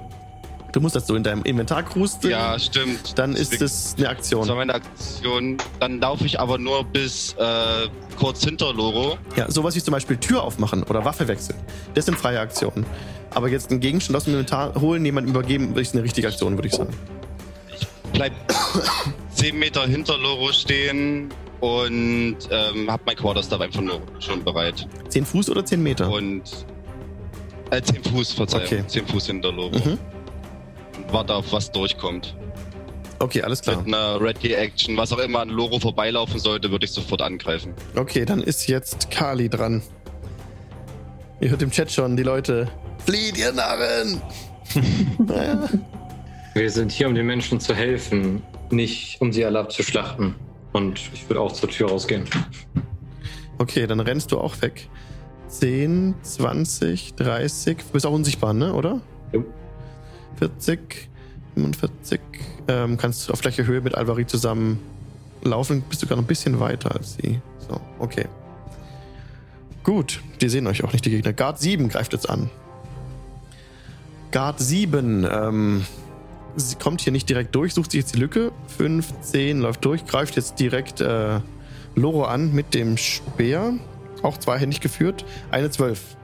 Du 0.73 0.81
musst 0.81 0.95
das 0.95 1.07
so 1.07 1.15
in 1.15 1.23
deinem 1.23 1.43
Inventar 1.43 1.83
krusten. 1.83 2.31
Ja, 2.31 2.59
stimmt. 2.59 3.17
Dann 3.17 3.33
ist 3.33 3.61
es 3.61 3.95
eine 3.97 4.09
Aktion. 4.09 4.41
Das 4.41 4.49
war 4.49 4.55
meine 4.57 4.73
Aktion. 4.73 5.55
Dann 5.79 6.01
laufe 6.01 6.25
ich 6.25 6.37
aber 6.37 6.57
nur 6.57 6.83
bis 6.83 7.33
äh, 7.33 7.87
kurz 8.17 8.43
hinter 8.43 8.73
Loro. 8.73 9.17
Ja, 9.37 9.49
sowas 9.49 9.75
wie 9.75 9.83
zum 9.83 9.93
Beispiel 9.93 10.17
Tür 10.17 10.43
aufmachen 10.43 10.83
oder 10.83 11.05
Waffe 11.05 11.27
wechseln. 11.27 11.57
Das 11.93 12.05
sind 12.05 12.17
freie 12.17 12.39
Aktionen. 12.39 12.85
Aber 13.33 13.47
jetzt 13.47 13.71
einen 13.71 13.79
Gegenstand 13.79 14.17
aus 14.17 14.25
dem 14.25 14.33
Inventar 14.33 14.73
holen, 14.81 15.05
jemandem 15.05 15.33
übergeben, 15.33 15.75
ist 15.77 15.93
eine 15.93 16.03
richtige 16.03 16.27
Aktion, 16.27 16.55
würde 16.55 16.67
ich 16.67 16.73
sagen. 16.73 16.93
Bleib 18.11 18.33
10 19.35 19.57
Meter 19.57 19.85
hinter 19.85 20.17
Loro 20.17 20.51
stehen 20.51 21.31
und 21.64 22.35
ähm, 22.52 22.91
hab 22.91 23.06
mein 23.06 23.15
Quarterstaff 23.15 23.61
einfach 23.61 23.80
nur 23.80 24.02
schon 24.19 24.44
bereit. 24.44 24.85
10 25.07 25.26
Fuß 25.26 25.49
oder 25.49 25.64
10 25.64 25.81
Meter? 25.81 26.11
Und 26.11 26.41
äh, 27.72 27.81
10 27.81 28.03
Fuß, 28.03 28.34
Verzeihung. 28.34 28.65
Okay. 28.65 28.84
10 28.85 29.07
Fuß 29.07 29.27
hinter 29.27 29.53
Loro. 29.53 29.77
Mhm. 29.77 29.98
Und 30.98 31.14
warte 31.14 31.34
auf 31.34 31.53
was 31.53 31.72
durchkommt. 31.72 32.35
Okay, 33.19 33.44
alles 33.44 33.61
klar. 33.61 33.77
Mit 33.77 33.95
einer 33.95 34.19
Ready 34.19 34.52
Action, 34.52 34.98
was 34.98 35.14
auch 35.14 35.19
immer 35.19 35.40
an 35.40 35.48
Loro 35.48 35.80
vorbeilaufen 35.80 36.38
sollte, 36.38 36.69
würde 36.69 36.84
ich 36.84 36.91
sofort 36.91 37.22
angreifen. 37.22 37.73
Okay, 37.95 38.26
dann 38.26 38.44
ist 38.44 38.68
jetzt 38.68 39.10
Kali 39.10 39.48
dran. 39.48 39.81
Ihr 41.40 41.49
hört 41.49 41.61
im 41.61 41.72
Chat 41.72 41.90
schon 41.90 42.18
die 42.18 42.23
Leute. 42.23 42.68
Flieht, 43.06 43.38
ihr 43.38 43.53
Narren! 43.53 44.22
naja. 45.26 45.69
Wir 46.56 46.69
sind 46.69 46.91
hier, 46.91 47.07
um 47.07 47.15
den 47.15 47.26
Menschen 47.26 47.61
zu 47.61 47.73
helfen, 47.73 48.44
nicht 48.69 49.22
um 49.22 49.31
sie 49.31 49.45
alle 49.45 49.60
abzuschlachten. 49.60 50.35
Und 50.73 50.99
ich 51.13 51.29
würde 51.29 51.39
auch 51.39 51.51
zur 51.51 51.69
Tür 51.69 51.89
rausgehen. 51.89 52.25
Okay, 53.57 53.87
dann 53.87 53.99
rennst 53.99 54.31
du 54.31 54.39
auch 54.39 54.61
weg. 54.61 54.89
10, 55.47 56.15
20, 56.23 57.13
30. 57.15 57.77
Du 57.77 57.83
bist 57.93 58.05
auch 58.05 58.11
unsichtbar, 58.11 58.53
ne, 58.53 58.73
oder? 58.73 58.99
Jo. 59.31 59.45
40, 60.37 61.09
45. 61.53 62.19
Ähm, 62.67 62.97
kannst 62.97 63.31
auf 63.31 63.41
gleicher 63.41 63.65
Höhe 63.65 63.81
mit 63.81 63.95
Alvari 63.95 64.25
zusammen 64.25 64.79
laufen. 65.43 65.83
Bist 65.87 66.01
du 66.01 66.07
gerade 66.07 66.21
ein 66.21 66.27
bisschen 66.27 66.59
weiter 66.59 66.95
als 66.95 67.15
sie. 67.15 67.39
So, 67.67 67.79
okay. 67.99 68.25
Gut, 69.83 70.21
die 70.41 70.49
sehen 70.49 70.65
euch 70.65 70.83
auch 70.83 70.93
nicht, 70.93 71.05
die 71.05 71.11
Gegner. 71.11 71.33
Guard 71.33 71.59
7 71.59 71.89
greift 71.89 72.13
jetzt 72.13 72.29
an. 72.29 72.49
Guard 74.31 74.59
7, 74.59 75.27
ähm, 75.29 75.85
sie 76.55 76.75
kommt 76.75 77.01
hier 77.01 77.11
nicht 77.11 77.30
direkt 77.30 77.55
durch, 77.55 77.73
sucht 77.73 77.91
sich 77.91 78.01
jetzt 78.01 78.15
die 78.15 78.19
Lücke. 78.19 78.51
5, 78.77 79.21
10, 79.21 79.59
läuft 79.61 79.85
durch, 79.85 80.05
greift 80.05 80.35
jetzt 80.35 80.59
direkt 80.59 81.01
äh, 81.01 81.39
Loro 81.95 82.23
an 82.25 82.53
mit 82.53 82.73
dem 82.73 82.97
Speer. 82.97 83.73
Auch 84.21 84.38
zweihändig 84.38 84.81
geführt. 84.81 85.25
Eine 85.51 85.69
12. 85.69 86.15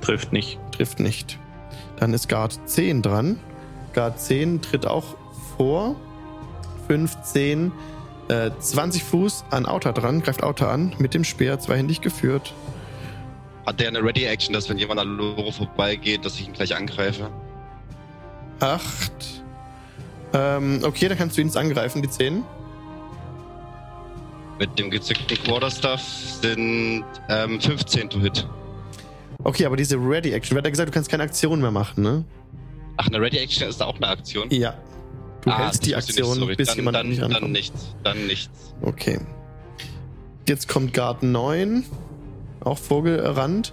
Trifft 0.00 0.32
nicht. 0.32 0.58
Trifft 0.72 1.00
nicht. 1.00 1.38
Dann 1.96 2.12
ist 2.12 2.28
Guard 2.28 2.58
10 2.66 3.02
dran. 3.02 3.38
Guard 3.94 4.20
10 4.20 4.62
tritt 4.62 4.86
auch 4.86 5.16
vor. 5.56 5.96
15, 6.88 7.72
äh, 8.28 8.50
20 8.58 9.02
Fuß 9.02 9.44
an 9.50 9.66
Auta 9.66 9.92
dran, 9.92 10.22
greift 10.22 10.42
Auta 10.42 10.70
an, 10.70 10.92
mit 10.98 11.14
dem 11.14 11.24
Speer 11.24 11.58
zweihändig 11.58 12.00
geführt. 12.00 12.52
Hat 13.66 13.80
der 13.80 13.88
eine 13.88 14.02
Ready 14.02 14.24
Action, 14.24 14.52
dass 14.52 14.68
wenn 14.68 14.78
jemand 14.78 15.00
an 15.00 15.16
Loro 15.16 15.50
vorbeigeht, 15.50 16.24
dass 16.24 16.34
ich 16.34 16.46
ihn 16.46 16.52
gleich 16.52 16.76
angreife? 16.76 17.30
8. 18.64 19.12
Ähm, 20.32 20.80
okay, 20.82 21.08
dann 21.08 21.16
kannst 21.18 21.36
du 21.36 21.40
ihn 21.42 21.46
jetzt 21.48 21.56
angreifen, 21.56 22.02
die 22.02 22.08
10. 22.10 22.42
Mit 24.58 24.78
dem 24.78 24.90
gezückten 24.90 25.36
Quarterstaff 25.42 26.00
sind 26.40 27.04
ähm, 27.28 27.60
15 27.60 28.08
to 28.10 28.20
hit. 28.20 28.46
Okay, 29.42 29.66
aber 29.66 29.76
diese 29.76 29.96
Ready 29.96 30.32
Action, 30.32 30.54
wer 30.54 30.58
hat 30.60 30.66
ja 30.66 30.70
gesagt, 30.70 30.88
du 30.88 30.92
kannst 30.92 31.10
keine 31.10 31.24
Aktion 31.24 31.60
mehr 31.60 31.70
machen, 31.72 32.02
ne? 32.02 32.24
Ach, 32.96 33.06
eine 33.08 33.20
Ready 33.20 33.38
Action 33.38 33.68
ist 33.68 33.80
da 33.80 33.86
auch 33.86 33.96
eine 33.96 34.08
Aktion? 34.08 34.48
Ja. 34.50 34.74
Du 35.42 35.50
Ah, 35.50 35.58
hältst 35.64 35.84
die 35.84 35.94
Aktion, 35.94 36.38
nicht, 36.40 36.56
bis 36.56 36.68
dann, 36.68 36.76
jemand 36.76 36.96
dann, 36.96 37.08
nicht 37.08 37.20
rankommt. 37.20 37.42
Dann 37.42 37.52
nichts, 37.52 37.94
dann 38.02 38.26
nichts. 38.26 38.74
Okay. 38.80 39.18
Jetzt 40.48 40.68
kommt 40.68 40.94
Guard 40.94 41.22
9, 41.22 41.84
auch 42.60 42.78
vorgerannt. 42.78 43.72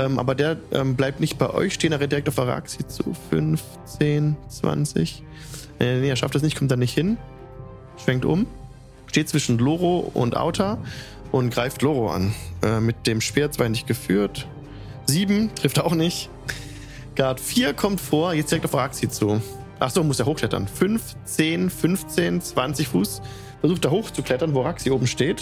Ähm, 0.00 0.18
aber 0.18 0.34
der 0.34 0.56
ähm, 0.72 0.96
bleibt 0.96 1.20
nicht 1.20 1.38
bei 1.38 1.50
euch 1.50 1.74
stehen, 1.74 1.92
er 1.92 2.00
rennt 2.00 2.12
direkt 2.12 2.28
auf 2.28 2.38
Araxi 2.38 2.86
zu. 2.86 3.14
15, 3.30 4.36
20. 4.48 5.22
Äh, 5.78 6.00
nee, 6.00 6.08
er 6.08 6.16
schafft 6.16 6.34
es 6.34 6.42
nicht, 6.42 6.56
kommt 6.56 6.70
da 6.70 6.76
nicht 6.76 6.94
hin. 6.94 7.18
Schwenkt 8.02 8.24
um. 8.24 8.46
Steht 9.06 9.28
zwischen 9.28 9.58
Loro 9.58 10.10
und 10.14 10.36
Auta 10.36 10.78
und 11.32 11.50
greift 11.50 11.82
Loro 11.82 12.10
an. 12.10 12.34
Äh, 12.62 12.80
mit 12.80 13.06
dem 13.06 13.20
Speer 13.20 13.50
zwar 13.50 13.68
nicht 13.68 13.86
geführt. 13.86 14.46
7 15.06 15.54
trifft 15.54 15.78
auch 15.80 15.94
nicht. 15.94 16.30
Guard 17.16 17.40
4 17.40 17.74
kommt 17.74 18.00
vor, 18.00 18.32
jetzt 18.32 18.50
direkt 18.50 18.64
auf 18.64 18.74
Araxi 18.74 19.08
zu. 19.08 19.42
Achso, 19.80 20.02
muss 20.02 20.20
er 20.20 20.26
hochklettern. 20.26 20.66
5, 20.66 21.16
10, 21.24 21.68
15, 21.68 22.40
20 22.40 22.88
Fuß. 22.88 23.20
Versucht 23.60 23.84
er 23.84 23.90
hochzuklettern, 23.90 24.54
wo 24.54 24.62
Raxi 24.62 24.90
oben 24.90 25.06
steht. 25.06 25.40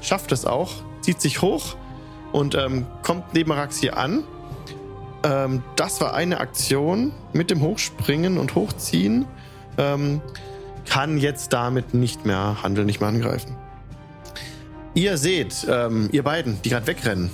Schafft 0.00 0.32
es 0.32 0.46
auch, 0.46 0.70
zieht 1.02 1.20
sich 1.20 1.42
hoch 1.42 1.76
und 2.34 2.56
ähm, 2.56 2.84
kommt 3.02 3.32
neben 3.32 3.52
Raxi 3.52 3.90
an. 3.90 4.24
Ähm, 5.22 5.62
das 5.76 6.00
war 6.00 6.14
eine 6.14 6.40
Aktion 6.40 7.12
mit 7.32 7.48
dem 7.48 7.62
Hochspringen 7.62 8.38
und 8.38 8.56
Hochziehen. 8.56 9.24
Ähm, 9.78 10.20
kann 10.84 11.16
jetzt 11.16 11.52
damit 11.52 11.94
nicht 11.94 12.26
mehr 12.26 12.60
handeln, 12.60 12.86
nicht 12.86 13.00
mehr 13.00 13.08
angreifen. 13.08 13.54
Ihr 14.94 15.16
seht, 15.16 15.64
ähm, 15.70 16.08
ihr 16.10 16.24
beiden, 16.24 16.60
die 16.62 16.70
gerade 16.70 16.88
wegrennen, 16.88 17.30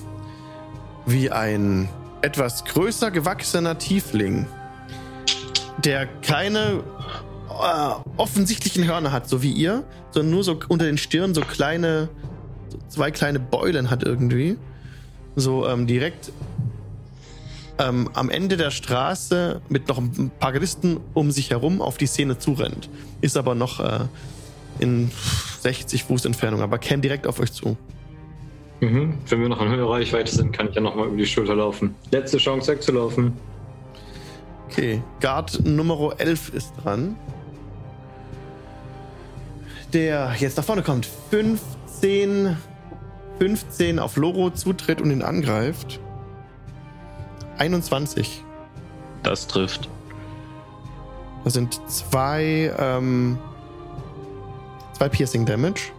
wie 1.07 1.31
ein 1.31 1.89
etwas 2.21 2.67
größer 2.67 3.11
gewachsener 3.11 3.79
Tiefling, 3.79 4.47
der 5.79 6.07
keine 6.21 6.85
äh, 7.49 8.19
offensichtlichen 8.19 8.87
Hörner 8.87 9.13
hat, 9.13 9.31
so 9.31 9.43
wie 9.43 9.53
ihr, 9.53 9.83
sondern 10.11 10.31
nur 10.31 10.45
so 10.45 10.61
unter 10.69 10.85
den 10.85 10.99
Stirn 10.99 11.35
so 11.35 11.41
kleine, 11.41 12.11
so 12.69 12.79
zwei 12.91 13.11
kleine 13.11 13.41
Beulen 13.41 13.89
hat 13.89 14.03
irgendwie. 14.03 14.59
So 15.37 15.67
ähm, 15.67 15.87
direkt 15.87 16.33
ähm, 17.79 18.11
am 18.13 18.31
Ende 18.31 18.57
der 18.57 18.71
Straße 18.71 19.63
mit 19.69 19.89
noch 19.89 19.99
ein 19.99 20.31
paar 20.39 20.53
Gardisten 20.53 21.01
um 21.15 21.31
sich 21.31 21.51
herum 21.51 21.81
auf 21.81 21.97
die 21.97 22.07
Szene 22.07 22.39
zurennt. 22.39 22.91
Ist 23.21 23.37
aber 23.37 23.55
noch 23.55 23.81
äh, 23.81 24.01
in 24.79 25.11
60 25.61 26.05
Fuß 26.05 26.27
Entfernung, 26.27 26.61
aber 26.61 26.79
käme 26.79 27.01
direkt 27.01 27.27
auf 27.27 27.41
euch 27.41 27.53
zu. 27.53 27.77
Mhm. 28.81 29.15
Wenn 29.29 29.41
wir 29.41 29.49
noch 29.49 29.61
in 29.61 29.69
Höherreichweite 29.69 30.35
sind, 30.35 30.53
kann 30.53 30.69
ich 30.69 30.75
ja 30.75 30.81
nochmal 30.81 31.09
über 31.09 31.17
die 31.17 31.27
Schulter 31.27 31.55
laufen. 31.55 31.95
Letzte 32.11 32.39
Chance 32.39 32.73
wegzulaufen. 32.73 33.33
Okay, 34.69 35.03
Guard 35.21 35.65
Nummer 35.67 36.15
11 36.19 36.55
ist 36.55 36.73
dran. 36.83 37.17
Der 39.93 40.35
jetzt 40.39 40.57
nach 40.57 40.65
vorne 40.65 40.83
kommt. 40.83 41.09
15, 41.31 42.57
15 43.41 43.99
auf 43.99 44.17
Loro 44.17 44.51
zutritt 44.51 45.01
und 45.01 45.11
ihn 45.11 45.23
angreift. 45.23 45.99
21. 47.59 48.45
Das 49.23 49.47
trifft. 49.47 49.89
Das 51.45 51.55
sind 51.55 51.81
zwei, 51.89 52.73
ähm, 52.79 53.39
zwei 54.93 55.09
Piercing 55.09 55.47
Damage. 55.47 55.93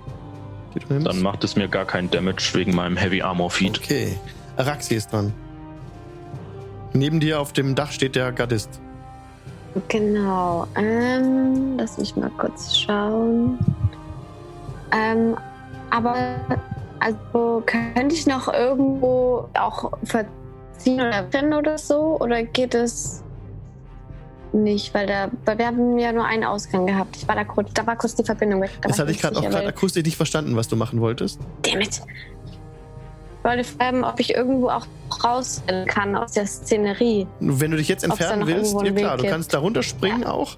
Die 0.76 0.80
du 0.80 0.94
nimmst. 0.94 1.08
Dann 1.08 1.22
macht 1.22 1.44
es 1.44 1.56
mir 1.56 1.68
gar 1.68 1.86
kein 1.86 2.12
Damage 2.12 2.52
wegen 2.54 2.76
meinem 2.76 2.96
Heavy 2.96 3.24
Armor 3.24 3.50
Feed. 3.50 3.80
Okay. 3.80 4.18
Araxi 4.58 4.96
ist 4.96 5.12
dran. 5.12 5.34
Neben 6.94 7.20
dir 7.20 7.40
auf 7.40 7.54
dem 7.54 7.74
Dach 7.74 7.92
steht 7.92 8.16
der 8.16 8.32
Gardist. 8.32 8.80
Genau. 9.88 10.68
Ähm, 10.76 11.78
lass 11.78 11.98
mich 11.98 12.16
mal 12.16 12.30
kurz 12.38 12.78
schauen. 12.78 13.58
Ähm, 14.92 15.36
aber 15.90 16.36
also 17.02 17.64
könnte 17.66 18.16
ich 18.16 18.28
noch 18.28 18.48
irgendwo 18.54 19.50
auch 19.56 19.92
verziehen 20.04 21.02
oder 21.02 21.28
rennen 21.34 21.54
oder 21.54 21.78
so? 21.78 22.18
Oder 22.20 22.44
geht 22.44 22.76
es 22.76 23.24
nicht? 24.54 24.94
Weil 24.94 25.08
da, 25.08 25.32
weil 25.46 25.58
wir 25.58 25.66
haben 25.66 25.98
ja 25.98 26.12
nur 26.12 26.26
einen 26.26 26.44
Ausgang 26.44 26.86
gehabt. 26.86 27.16
Ich 27.16 27.28
war 27.28 27.36
da 27.36 27.44
kurz, 27.44 27.74
da 27.74 27.88
war 27.88 27.96
kurz 27.96 28.14
die 28.14 28.24
Verbindung 28.24 28.62
weg. 28.62 28.72
Da 28.82 28.90
Das 28.90 29.00
hatte 29.00 29.12
ich 29.12 29.20
gerade 29.20 29.38
auch 29.40 29.42
gerade 29.42 29.68
akustisch 29.68 30.04
nicht 30.04 30.16
verstanden, 30.16 30.56
was 30.56 30.68
du 30.68 30.76
machen 30.76 31.02
wolltest. 31.02 31.40
Dammit. 31.64 32.02
Ich 33.40 33.44
wollte 33.44 33.64
fragen, 33.64 34.04
ob 34.04 34.20
ich 34.20 34.36
irgendwo 34.36 34.70
auch 34.70 34.86
rausrennen 35.24 35.88
kann 35.88 36.16
aus 36.16 36.34
der 36.34 36.46
Szenerie. 36.46 37.26
Wenn 37.40 37.72
du 37.72 37.78
dich 37.78 37.88
jetzt 37.88 38.04
entfernen 38.04 38.46
willst, 38.46 38.80
ja 38.80 38.92
klar, 38.92 39.18
du 39.18 39.28
kannst 39.28 39.56
da 39.56 39.58
runterspringen 39.58 40.24
auch. 40.24 40.56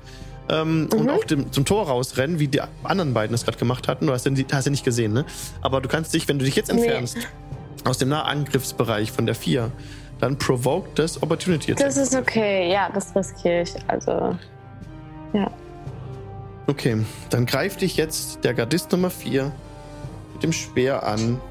Ähm, 0.50 0.90
Und 0.94 1.04
Mhm. 1.04 1.10
auch 1.10 1.24
dem, 1.24 1.52
zum 1.52 1.64
Tor 1.66 1.88
rausrennen, 1.88 2.38
wie 2.40 2.48
die 2.48 2.62
anderen 2.84 3.14
beiden 3.14 3.34
es 3.34 3.46
gerade 3.46 3.58
gemacht 3.58 3.88
hatten. 3.88 4.08
Du 4.08 4.14
hast 4.14 4.26
ja, 4.26 4.32
hast 4.52 4.66
ja 4.66 4.72
nicht 4.72 4.84
gesehen, 4.84 5.14
ne? 5.14 5.26
Aber 5.62 5.80
du 5.82 5.88
kannst 5.88 6.14
dich, 6.14 6.28
wenn 6.28 6.38
du 6.40 6.46
dich 6.46 6.56
jetzt 6.56 6.72
Nee. 6.72 6.82
entfernst, 6.84 7.18
aus 7.86 7.98
dem 7.98 8.10
Nahangriffsbereich 8.10 9.12
von 9.12 9.26
der 9.26 9.36
4, 9.36 9.72
dann 10.20 10.38
provoke 10.38 10.90
das 10.96 11.22
Opportunity 11.22 11.72
Attack. 11.72 11.86
Das 11.88 11.98
ist 11.98 12.16
okay, 12.16 12.72
ja, 12.72 12.90
das 12.94 13.16
riskiere 13.16 13.62
ich. 13.62 13.74
Also, 13.88 14.38
Okay, 16.68 16.98
dann 17.30 17.46
greift 17.46 17.82
dich 17.82 17.98
jetzt 17.98 18.44
der 18.46 18.54
Gardist 18.54 18.92
Nummer 18.92 19.10
4 19.10 19.52
mit 20.34 20.44
dem 20.44 20.54
Speer 20.54 21.04
an. 21.06 21.42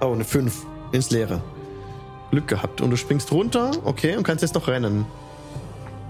Oh, 0.00 0.12
eine 0.12 0.24
5 0.24 0.66
ins 0.92 1.10
Leere. 1.10 1.40
Glück 2.30 2.46
gehabt. 2.46 2.80
Und 2.82 2.90
du 2.90 2.96
springst 2.96 3.32
runter, 3.32 3.70
okay, 3.84 4.16
und 4.16 4.22
kannst 4.22 4.42
jetzt 4.42 4.54
noch 4.54 4.68
rennen. 4.68 5.06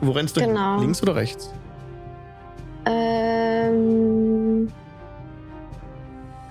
Wo 0.00 0.12
rennst 0.12 0.36
du 0.36 0.40
Genau. 0.40 0.74
hin? 0.74 0.82
Links 0.82 1.02
oder 1.02 1.14
rechts? 1.16 1.50
Ähm. 2.86 4.70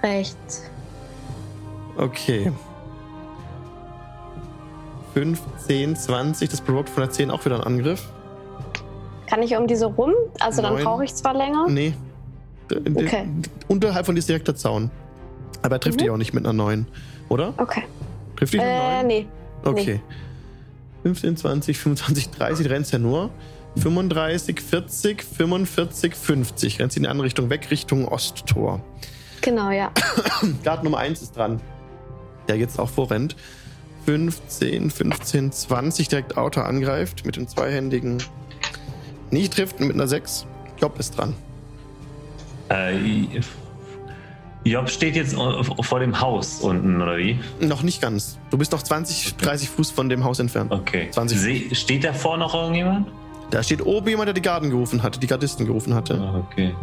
Rechts. 0.03 0.63
Okay. 1.97 2.51
5, 5.13 5.41
10, 5.67 5.95
20. 5.95 6.49
Das 6.49 6.61
provoked 6.61 6.89
von 6.89 7.01
der 7.03 7.11
10 7.11 7.31
auch 7.31 7.43
wieder 7.45 7.55
einen 7.55 7.63
Angriff. 7.65 8.07
Kann 9.27 9.43
ich 9.43 9.55
um 9.57 9.67
diese 9.67 9.85
rum? 9.87 10.13
Also 10.39 10.61
dann 10.61 10.75
Neun. 10.75 10.83
brauche 10.83 11.03
ich 11.03 11.13
zwar 11.15 11.33
länger. 11.33 11.67
Nee. 11.67 11.93
Okay. 12.71 13.27
Unterhalb 13.67 14.05
von 14.05 14.15
dir 14.15 14.19
ist 14.19 14.29
direkt 14.29 14.47
der 14.47 14.55
Zaun. 14.55 14.91
Aber 15.63 15.75
er 15.75 15.79
trifft 15.79 15.97
Mhm. 15.97 16.03
dich 16.03 16.09
auch 16.11 16.17
nicht 16.17 16.33
mit 16.33 16.45
einer 16.45 16.53
9, 16.53 16.85
oder? 17.27 17.53
Okay. 17.57 17.83
Trifft 18.37 18.53
dich 18.53 18.61
mit 18.61 18.69
einer 18.69 18.99
Äh, 18.99 19.03
9? 19.03 19.07
nee. 19.07 19.27
Okay. 19.65 20.01
15, 21.03 21.37
20, 21.37 21.77
25, 21.77 22.29
30, 22.29 22.67
du 22.67 22.73
rennst 22.73 22.91
ja 22.91 22.99
nur. 22.99 23.29
35, 23.77 24.61
40, 24.61 25.23
45, 25.23 26.15
50. 26.15 26.79
Rennst 26.79 26.97
in 26.97 27.03
die 27.03 27.09
andere 27.09 27.25
Richtung 27.25 27.49
weg, 27.49 27.69
Richtung 27.71 28.07
Osttor. 28.07 28.81
Genau, 29.41 29.69
ja. 29.69 29.91
Guard 30.63 30.83
Nummer 30.83 30.97
1 30.97 31.21
ist 31.21 31.35
dran. 31.35 31.61
Der 32.47 32.57
jetzt 32.57 32.79
auch 32.79 32.89
vorrennt. 32.89 33.35
15, 34.05 34.89
15, 34.89 35.51
20 35.51 36.07
direkt 36.07 36.37
Auto 36.37 36.61
angreift 36.61 37.25
mit 37.25 37.35
dem 37.35 37.47
zweihändigen. 37.47 38.23
Nicht 39.29 39.53
trifft 39.53 39.79
mit 39.79 39.93
einer 39.93 40.07
6. 40.07 40.47
Job 40.79 40.99
ist 40.99 41.17
dran. 41.17 41.35
Äh, 42.69 43.41
Job 44.65 44.89
steht 44.89 45.15
jetzt 45.15 45.35
vor 45.35 45.99
dem 45.99 46.19
Haus 46.19 46.59
unten, 46.61 47.01
oder 47.01 47.17
wie? 47.17 47.39
Noch 47.61 47.81
nicht 47.81 48.01
ganz. 48.01 48.37
Du 48.49 48.57
bist 48.57 48.71
noch 48.73 48.83
20, 48.83 49.37
30 49.37 49.69
Fuß 49.69 49.91
von 49.91 50.09
dem 50.09 50.23
Haus 50.25 50.39
entfernt. 50.39 50.71
Okay. 50.71 51.07
20. 51.11 51.39
Se 51.39 51.75
steht 51.75 52.03
davor 52.03 52.37
noch 52.37 52.53
irgendjemand? 52.53 53.07
Da 53.51 53.63
steht 53.63 53.83
oben 53.85 54.09
jemand, 54.09 54.27
der 54.27 54.33
die 54.33 54.41
Garden 54.41 54.69
gerufen 54.69 55.01
hatte, 55.01 55.19
die 55.19 55.27
Gardisten 55.27 55.65
gerufen 55.65 55.93
hatte. 55.93 56.15
Ah, 56.19 56.43
Okay. 56.51 56.75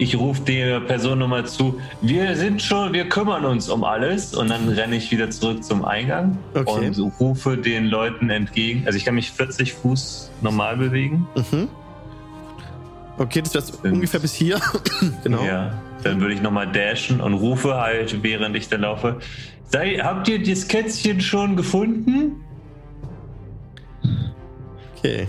Ich 0.00 0.16
rufe 0.16 0.42
der 0.42 0.78
Person 0.78 1.18
nochmal 1.18 1.44
zu, 1.46 1.80
wir 2.02 2.36
sind 2.36 2.62
schon, 2.62 2.92
wir 2.92 3.08
kümmern 3.08 3.44
uns 3.44 3.68
um 3.68 3.82
alles 3.82 4.32
und 4.32 4.48
dann 4.48 4.68
renne 4.68 4.94
ich 4.94 5.10
wieder 5.10 5.28
zurück 5.28 5.64
zum 5.64 5.84
Eingang 5.84 6.38
Okay. 6.54 6.86
und 6.86 7.12
rufe 7.18 7.56
den 7.56 7.86
Leuten 7.86 8.30
entgegen. 8.30 8.84
Also 8.86 8.96
ich 8.96 9.04
kann 9.04 9.16
mich 9.16 9.32
40 9.32 9.72
Fuß 9.72 10.30
normal 10.40 10.76
bewegen. 10.76 11.26
Mhm. 11.34 11.66
Okay, 13.18 13.42
das 13.42 13.54
wäre 13.82 13.92
ungefähr 13.92 14.20
bis 14.20 14.34
hier. 14.34 14.60
genau. 15.24 15.42
Ja. 15.42 15.72
Dann 16.08 16.20
würde 16.20 16.34
ich 16.34 16.42
nochmal 16.42 16.70
dashen 16.72 17.20
und 17.20 17.34
rufe 17.34 17.74
halt, 17.76 18.22
während 18.22 18.56
ich 18.56 18.68
dann 18.68 18.80
laufe. 18.80 19.18
Sei, 19.66 19.96
habt 19.98 20.26
ihr 20.28 20.42
das 20.42 20.66
Kätzchen 20.66 21.20
schon 21.20 21.54
gefunden? 21.56 22.32
Okay. 24.96 25.28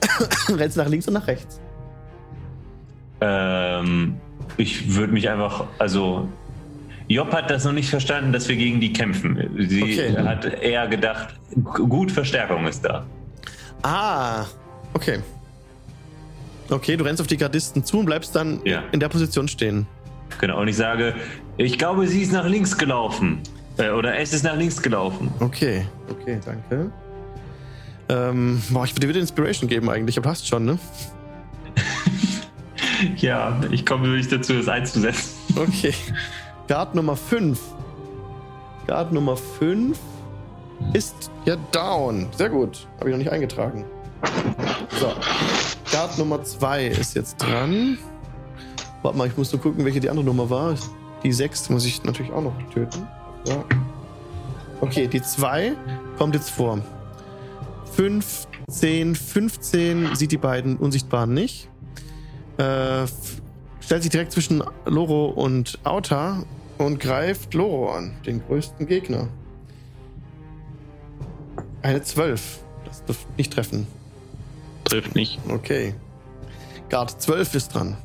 Rennst 0.48 0.76
nach 0.76 0.88
links 0.88 1.08
und 1.08 1.14
nach 1.14 1.26
rechts. 1.26 1.60
Ähm, 3.20 4.14
ich 4.56 4.94
würde 4.94 5.12
mich 5.12 5.28
einfach, 5.28 5.64
also 5.78 6.28
Job 7.08 7.32
hat 7.32 7.50
das 7.50 7.64
noch 7.64 7.72
nicht 7.72 7.90
verstanden, 7.90 8.32
dass 8.32 8.48
wir 8.48 8.54
gegen 8.56 8.80
die 8.80 8.92
kämpfen. 8.92 9.36
Sie 9.68 9.82
Okay. 9.82 10.16
hat 10.16 10.44
eher 10.62 10.86
gedacht, 10.86 11.34
gut 11.72 12.12
Verstärkung 12.12 12.66
ist 12.68 12.84
da. 12.84 13.04
Ah, 13.82 14.44
okay. 14.94 15.18
Okay, 16.70 16.96
du 16.96 17.04
rennst 17.04 17.20
auf 17.20 17.26
die 17.26 17.36
Gardisten 17.36 17.84
zu 17.84 17.98
und 17.98 18.06
bleibst 18.06 18.34
dann 18.36 18.60
Ja. 18.64 18.82
in 18.92 19.00
der 19.00 19.08
Position 19.08 19.48
stehen. 19.48 19.86
Genau. 20.40 20.60
Und 20.60 20.68
ich 20.68 20.76
sage, 20.76 21.14
ich 21.56 21.76
glaube, 21.78 22.06
sie 22.06 22.22
ist 22.22 22.32
nach 22.32 22.46
links 22.46 22.78
gelaufen. 22.78 23.40
Äh, 23.76 23.90
oder 23.90 24.16
es 24.18 24.32
ist 24.32 24.44
nach 24.44 24.56
links 24.56 24.80
gelaufen. 24.80 25.30
Okay, 25.40 25.84
okay, 26.10 26.38
danke. 26.44 26.90
Ähm, 28.08 28.62
boah, 28.70 28.84
ich 28.84 28.92
würde 28.92 29.00
dir 29.02 29.08
wieder 29.08 29.20
Inspiration 29.20 29.68
geben 29.68 29.88
eigentlich, 29.90 30.16
aber 30.16 30.24
du 30.24 30.30
hast 30.30 30.46
schon, 30.46 30.64
ne? 30.64 30.78
Ja, 33.16 33.58
ich 33.70 33.86
komme 33.86 34.08
nicht 34.08 34.30
dazu, 34.30 34.52
das 34.54 34.68
einzusetzen. 34.68 35.30
Okay. 35.56 35.94
Guard 36.68 36.94
Nummer 36.94 37.16
5. 37.16 37.58
Guard 38.86 39.12
Nummer 39.12 39.36
5 39.36 39.98
ist 40.92 41.30
ja 41.46 41.56
down. 41.72 42.28
Sehr 42.36 42.50
gut. 42.50 42.86
Habe 42.98 43.08
ich 43.08 43.12
noch 43.12 43.18
nicht 43.18 43.32
eingetragen. 43.32 43.84
So. 44.98 45.12
Guard 45.90 46.18
Nummer 46.18 46.42
2 46.42 46.86
ist 46.86 47.14
jetzt 47.14 47.36
dran. 47.38 47.98
Warte 49.02 49.18
mal, 49.18 49.26
ich 49.26 49.36
muss 49.36 49.52
nur 49.52 49.60
gucken, 49.60 49.84
welche 49.84 49.98
die 49.98 50.08
andere 50.08 50.24
Nummer 50.24 50.48
war. 50.48 50.74
Die 51.24 51.32
6 51.32 51.70
muss 51.70 51.84
ich 51.84 52.02
natürlich 52.04 52.32
auch 52.32 52.42
noch 52.42 52.54
töten. 52.72 53.06
Ja. 53.46 53.64
Okay, 54.80 55.08
die 55.08 55.20
2 55.20 55.72
kommt 56.16 56.34
jetzt 56.34 56.50
vor. 56.50 56.80
5, 57.92 58.46
10, 58.70 59.14
15 59.16 60.14
sieht 60.14 60.32
die 60.32 60.38
beiden 60.38 60.76
Unsichtbaren 60.76 61.34
nicht. 61.34 61.68
Äh, 62.56 63.06
stellt 63.80 64.02
sich 64.02 64.10
direkt 64.10 64.32
zwischen 64.32 64.62
Loro 64.84 65.26
und 65.26 65.78
Auta 65.84 66.44
und 66.78 67.00
greift 67.00 67.52
Loro 67.54 67.92
an, 67.92 68.12
den 68.26 68.42
größten 68.46 68.86
Gegner. 68.86 69.28
Eine 71.82 72.02
12. 72.02 72.60
Das 72.84 73.04
dürfte 73.04 73.26
nicht 73.36 73.52
treffen. 73.52 73.86
Trifft 74.90 75.14
nicht. 75.14 75.38
Okay. 75.48 75.94
Guard 76.88 77.22
12 77.22 77.54
ist 77.54 77.74
dran. 77.74 77.96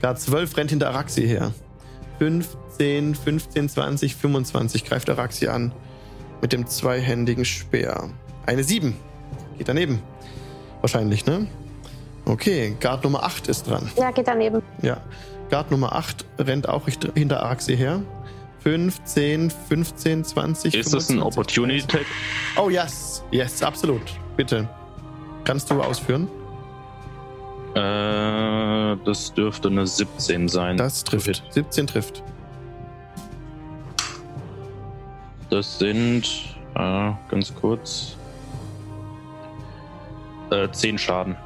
Guard 0.00 0.18
12 0.18 0.56
rennt 0.56 0.70
hinter 0.70 0.88
Araxi 0.88 1.26
her. 1.26 1.52
15, 2.18 3.14
15, 3.14 3.68
20, 3.68 4.16
25 4.16 4.84
greift 4.84 5.10
Araxi 5.10 5.48
an. 5.48 5.72
Mit 6.40 6.52
dem 6.52 6.66
zweihändigen 6.66 7.44
Speer. 7.44 8.10
Eine 8.46 8.64
7. 8.64 8.96
Geht 9.58 9.68
daneben. 9.68 10.02
Wahrscheinlich, 10.80 11.26
ne? 11.26 11.46
Okay, 12.24 12.76
Guard 12.80 13.04
Nummer 13.04 13.22
8 13.24 13.48
ist 13.48 13.68
dran. 13.68 13.90
Ja, 13.96 14.10
geht 14.10 14.26
daneben. 14.26 14.62
Ja. 14.80 15.00
Guard 15.50 15.70
Nummer 15.70 15.92
8 15.94 16.24
rennt 16.38 16.68
auch 16.68 16.88
hinter 17.14 17.42
Araxi 17.42 17.76
her. 17.76 18.02
15, 18.60 19.50
15, 19.50 20.24
20. 20.24 20.74
Ist 20.74 20.94
das 20.94 21.10
ein 21.10 21.18
25, 21.18 21.22
Opportunity 21.22 21.86
Tag? 21.86 22.06
Oh, 22.56 22.70
yes. 22.70 23.22
Yes, 23.30 23.62
absolut. 23.62 24.02
Bitte. 24.36 24.68
Kannst 25.44 25.70
du 25.70 25.80
ausführen? 25.82 26.28
Äh, 27.74 28.96
das 29.04 29.32
dürfte 29.34 29.68
eine 29.68 29.86
17 29.86 30.48
sein. 30.48 30.76
Das 30.76 31.04
trifft. 31.04 31.42
17 31.50 31.86
trifft. 31.86 32.22
Das 35.50 35.78
sind, 35.78 36.24
äh, 36.74 37.10
ganz 37.28 37.54
kurz, 37.54 38.16
äh, 40.50 40.70
10 40.70 40.98
Schaden. 40.98 41.36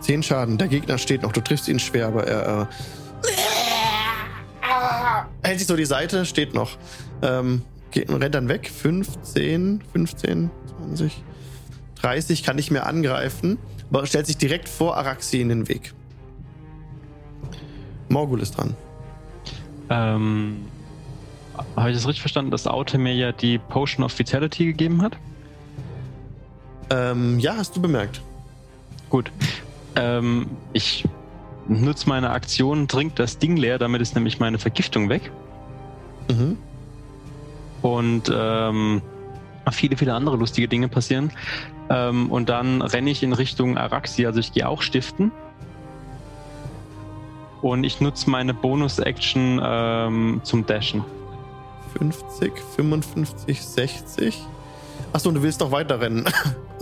10 0.00 0.22
Schaden. 0.22 0.58
Der 0.58 0.68
Gegner 0.68 0.98
steht 0.98 1.22
noch. 1.22 1.32
Du 1.32 1.40
triffst 1.40 1.68
ihn 1.68 1.78
schwer, 1.78 2.08
aber 2.08 2.26
er 2.26 2.62
äh, 2.62 2.66
hält 5.42 5.58
sich 5.58 5.68
so 5.68 5.76
die 5.76 5.84
Seite, 5.84 6.24
steht 6.26 6.54
noch. 6.54 6.76
Ähm, 7.22 7.62
geht, 7.90 8.10
rennt 8.10 8.34
dann 8.34 8.48
weg. 8.48 8.70
15, 8.70 9.82
15, 9.92 10.50
20, 10.78 11.24
30 12.02 12.42
kann 12.42 12.56
nicht 12.56 12.70
mehr 12.70 12.86
angreifen, 12.86 13.58
aber 13.90 14.06
stellt 14.06 14.26
sich 14.26 14.36
direkt 14.36 14.68
vor 14.68 14.96
Araxi 14.96 15.40
in 15.40 15.48
den 15.48 15.68
Weg. 15.68 15.94
Morgul 18.08 18.40
ist 18.40 18.56
dran. 18.58 18.74
Ähm, 19.88 20.66
Habe 21.76 21.90
ich 21.90 21.96
das 21.96 22.06
richtig 22.06 22.20
verstanden, 22.20 22.50
dass 22.50 22.66
Auto 22.66 22.98
mir 22.98 23.14
ja 23.14 23.32
die 23.32 23.58
Potion 23.58 24.04
of 24.04 24.18
Vitality 24.18 24.66
gegeben 24.66 25.02
hat? 25.02 25.16
Ähm, 26.90 27.38
ja, 27.38 27.56
hast 27.56 27.76
du 27.76 27.80
bemerkt. 27.80 28.20
Gut. 29.08 29.30
Ähm, 29.96 30.46
ich 30.72 31.04
nutze 31.68 32.08
meine 32.08 32.30
Aktion, 32.30 32.88
trink 32.88 33.16
das 33.16 33.38
Ding 33.38 33.56
leer, 33.56 33.78
damit 33.78 34.02
ist 34.02 34.14
nämlich 34.14 34.40
meine 34.40 34.58
Vergiftung 34.58 35.08
weg. 35.08 35.30
Mhm. 36.30 36.58
Und 37.82 38.32
ähm, 38.34 39.02
viele, 39.70 39.96
viele 39.96 40.14
andere 40.14 40.36
lustige 40.36 40.68
Dinge 40.68 40.88
passieren. 40.88 41.30
Ähm, 41.92 42.30
und 42.30 42.48
dann 42.48 42.80
renne 42.80 43.10
ich 43.10 43.22
in 43.22 43.32
Richtung 43.34 43.76
Araxi, 43.76 44.24
also 44.26 44.40
ich 44.40 44.52
gehe 44.52 44.66
auch 44.68 44.80
stiften. 44.82 45.30
Und 47.60 47.84
ich 47.84 48.00
nutze 48.00 48.28
meine 48.30 48.54
Bonus-Action 48.54 49.60
ähm, 49.62 50.40
zum 50.42 50.66
Dashen. 50.66 51.04
50, 51.98 52.52
55, 52.76 53.62
60. 53.62 54.42
Achso, 55.12 55.28
und 55.28 55.36
du 55.36 55.42
willst 55.42 55.60
noch 55.60 55.70
weiter 55.70 56.00
rennen. 56.00 56.24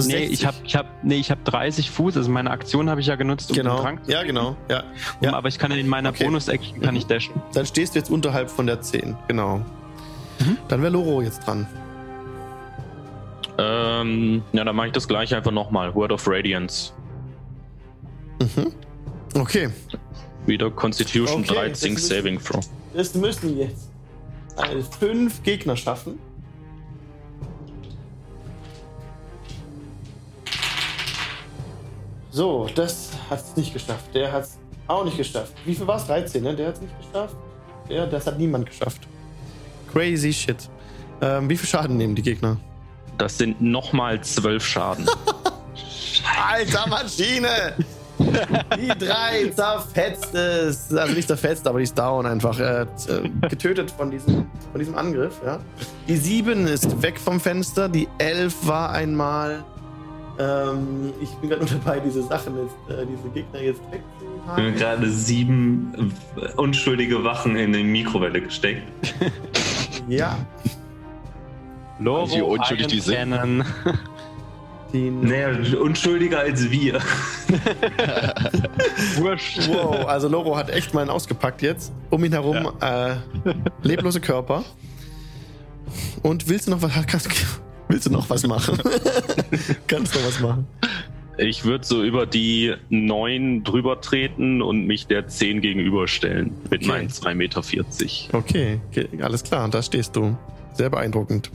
Nee, 0.07 0.29
60. 0.29 0.33
ich 0.33 0.47
habe 0.47 0.57
ich 0.65 0.77
hab, 0.77 0.87
nee, 1.05 1.17
ich 1.17 1.31
hab 1.31 1.45
30 1.45 1.91
Fuß, 1.91 2.17
also 2.17 2.31
meine 2.31 2.51
Aktion 2.53 2.89
habe 2.89 3.03
ich 3.03 3.07
ja 3.09 3.17
genutzt, 3.17 3.51
um 3.51 3.55
den 3.57 3.65
Genau. 3.65 3.83
Trank 3.83 4.03
zu 4.07 4.11
Ja, 4.11 4.23
genau. 4.23 4.57
Ja. 4.71 4.81
Um, 4.81 4.85
Ja. 5.21 5.35
Aber 5.35 5.49
ich 5.49 5.59
kann 5.59 5.73
in 5.73 5.87
meiner 5.89 6.09
Okay. 6.09 6.25
Bonus-Action 6.25 6.81
kann 6.81 6.97
ich 6.97 7.05
dashen. 7.05 7.35
Dann 7.53 7.67
stehst 7.67 7.95
du 7.95 7.99
jetzt 7.99 8.11
unterhalb 8.11 8.51
von 8.51 8.67
der 8.67 8.81
10. 8.81 9.15
Genau. 9.29 9.59
Mhm. 10.39 10.57
Dann 10.69 10.81
wäre 10.81 10.91
Loro 10.91 11.21
jetzt 11.21 11.47
dran. 11.47 11.67
Ähm, 14.01 14.43
ja, 14.53 14.65
dann 14.65 14.77
mache 14.77 14.89
ich 14.89 14.93
das 14.93 15.07
gleich 15.09 15.35
einfach 15.35 15.53
nochmal. 15.53 15.95
Word 15.95 16.13
of 16.13 16.27
Radiance. 16.27 16.93
Mhm. 18.41 18.73
Okay. 19.35 19.69
Wieder 20.47 20.71
Constitution 20.71 21.43
Okay, 21.43 21.55
13 21.55 21.95
das 21.95 22.03
ist- 22.03 22.09
Saving 22.09 22.41
Throw. 22.43 22.65
Das 22.95 23.15
müssen 23.15 23.57
jetzt 23.59 23.91
eine 24.57 24.83
fünf 24.83 25.43
Gegner 25.43 25.77
schaffen. 25.77 26.19
So, 32.31 32.69
das 32.75 33.11
hat 33.29 33.41
es 33.41 33.57
nicht 33.57 33.73
geschafft. 33.73 34.15
Der 34.15 34.31
hat 34.33 34.45
es 34.45 34.59
auch 34.87 35.05
nicht 35.05 35.17
geschafft. 35.17 35.53
Wie 35.65 35.75
viel 35.75 35.87
war 35.87 35.97
es? 35.97 36.07
13, 36.07 36.43
ne? 36.43 36.55
Der 36.55 36.69
hat 36.69 36.75
es 36.77 36.81
nicht 36.81 36.95
geschafft. 36.99 37.37
Der, 37.89 38.07
das 38.07 38.27
hat 38.27 38.39
niemand 38.39 38.67
geschafft. 38.67 39.07
Crazy 39.93 40.33
shit. 40.33 40.69
Ähm, 41.21 41.49
wie 41.51 41.57
viel 41.57 41.69
Schaden 41.69 41.97
nehmen 41.97 42.15
die 42.15 42.23
Gegner? 42.23 42.57
Das 43.21 43.37
sind 43.39 43.61
nochmal 43.61 44.21
zwölf 44.23 44.65
Schaden. 44.65 45.07
Alter 46.51 46.89
Maschine! 46.89 47.75
Die 48.19 48.89
drei 48.99 49.51
zerfetzt 49.55 50.35
es. 50.35 50.93
Also 50.93 51.15
nicht 51.15 51.29
zerfetzt, 51.29 51.67
aber 51.67 51.79
die 51.79 51.85
ist 51.85 51.99
down 51.99 52.27
einfach. 52.27 52.59
Äh, 52.59 52.87
getötet 53.49 53.91
von 53.91 54.11
diesem, 54.11 54.47
von 54.73 54.79
diesem 54.79 54.95
Angriff. 54.95 55.41
Ja. 55.45 55.59
Die 56.09 56.17
sieben 56.17 56.67
ist 56.67 57.01
weg 57.03 57.19
vom 57.19 57.41
Fenster. 57.41 57.89
Die 57.89 58.09
elf 58.19 58.55
war 58.67 58.91
einmal. 58.93 59.65
Ähm, 60.39 61.13
ich 61.21 61.31
bin 61.37 61.51
gerade 61.51 61.65
nur 61.65 61.81
dabei, 61.85 62.01
diese 62.01 62.23
Sachen 62.23 62.55
jetzt, 62.57 62.99
äh, 62.99 63.05
diese 63.07 63.29
Gegner 63.35 63.61
jetzt 63.61 63.81
Wir 63.91 63.99
haben 64.47 64.65
wegzuhaben. 64.67 64.75
gerade 64.77 65.11
sieben 65.11 66.13
äh, 66.37 66.53
unschuldige 66.57 67.23
Wachen 67.25 67.57
in 67.57 67.73
die 67.73 67.85
Mikrowelle 67.85 68.41
gesteckt. 68.41 68.83
Ja. 70.09 70.39
Loro, 72.01 72.31
Wie 72.37 72.41
unschuldig 72.43 72.87
die 72.89 73.01
sind. 73.01 73.15
Cannon. 73.31 73.65
Die 74.93 75.09
Naja, 75.09 75.51
unschuldiger 75.81 76.41
als 76.41 76.69
wir. 76.69 77.01
Wurscht. 79.17 79.69
Wow, 79.69 80.07
also 80.07 80.27
Loro 80.29 80.57
hat 80.57 80.71
echt 80.71 80.95
mal 80.95 81.03
einen 81.03 81.11
ausgepackt 81.11 81.63
jetzt. 81.63 81.93
Um 82.11 82.25
ihn 82.25 82.33
herum 82.33 82.73
äh, 82.81 83.15
leblose 83.83 84.21
Körper. 84.21 84.65
Und 86.23 86.49
willst 86.49 86.67
du 86.67 86.73
noch 86.73 86.83
was? 86.83 86.93
Kannst, 87.07 87.29
willst 87.89 88.07
du 88.07 88.11
noch 88.11 88.29
was 88.31 88.47
machen? 88.47 88.79
kannst 89.87 90.15
du 90.15 90.19
noch 90.19 90.27
was 90.27 90.41
machen? 90.41 90.67
Ich 91.39 91.65
würde 91.65 91.87
so 91.87 92.03
über 92.03 92.27
die 92.27 92.75
neun 92.91 93.63
drüber 93.65 94.01
treten 94.01 94.61
und 94.61 94.87
mich 94.87 95.07
der 95.07 95.29
zehn 95.29 95.61
gegenüberstellen. 95.61 96.51
Mit 96.69 96.83
Okay. 96.83 96.87
meinen 96.89 97.09
2,40 97.09 97.35
Meter. 97.35 97.63
Okay, 98.37 98.81
okay, 98.91 99.09
alles 99.23 99.43
klar, 99.45 99.69
da 99.69 99.83
stehst 99.83 100.17
du. 100.17 100.37
Sehr 100.75 100.91
beeindruckend. 100.91 101.51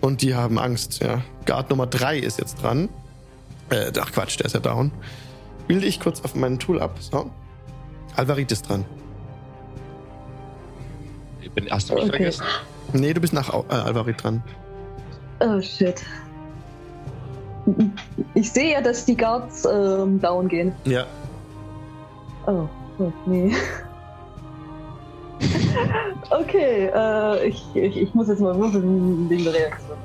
Und 0.00 0.22
die 0.22 0.34
haben 0.34 0.58
Angst, 0.58 1.02
ja. 1.02 1.22
Guard 1.46 1.70
Nummer 1.70 1.86
3 1.86 2.18
ist 2.18 2.38
jetzt 2.38 2.62
dran. 2.62 2.88
Äh, 3.70 3.92
ach 4.00 4.12
Quatsch, 4.12 4.38
der 4.38 4.46
ist 4.46 4.54
ja 4.54 4.60
down. 4.60 4.90
Bilde 5.68 5.86
ich 5.86 6.00
kurz 6.00 6.22
auf 6.24 6.34
meinen 6.34 6.58
Tool 6.58 6.80
ab. 6.80 6.96
So. 7.00 7.30
Alvarit 8.16 8.50
ist 8.50 8.68
dran. 8.68 8.84
Ich 11.42 11.50
bin, 11.52 11.70
hast 11.70 11.90
du 11.90 11.94
mich 11.94 12.04
Okay. 12.04 12.10
vergessen? 12.16 12.44
Nee, 12.92 13.12
du 13.14 13.20
bist 13.20 13.32
nach 13.32 13.52
äh, 13.52 13.72
Alvarit 13.74 14.22
dran. 14.22 14.42
Oh 15.40 15.60
shit. 15.60 16.02
Ich 18.34 18.50
sehe 18.50 18.72
ja, 18.72 18.80
dass 18.80 19.04
die 19.04 19.16
Guards 19.16 19.64
ähm, 19.64 20.20
down 20.20 20.48
gehen. 20.48 20.72
Ja. 20.84 21.04
Oh, 22.46 22.66
oh 22.98 23.12
nee. 23.26 23.54
Okay, 26.30 26.90
äh, 26.94 27.48
ich, 27.48 27.64
ich, 27.74 27.96
ich 27.96 28.14
muss 28.14 28.28
jetzt 28.28 28.40
mal 28.40 28.56
würfeln 28.56 29.28
wegen 29.28 29.44
der 29.44 29.54
Reaktion. 29.54 29.96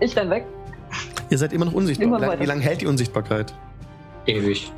Ich 0.00 0.16
renn 0.16 0.30
weg. 0.30 0.46
Ihr 1.28 1.38
seid 1.38 1.52
immer 1.52 1.66
noch 1.66 1.74
unsichtbar. 1.74 2.22
Immer 2.22 2.40
Wie 2.40 2.46
lange 2.46 2.62
hält 2.62 2.80
die 2.80 2.86
Unsichtbarkeit? 2.86 3.54
Ewig. 4.26 4.72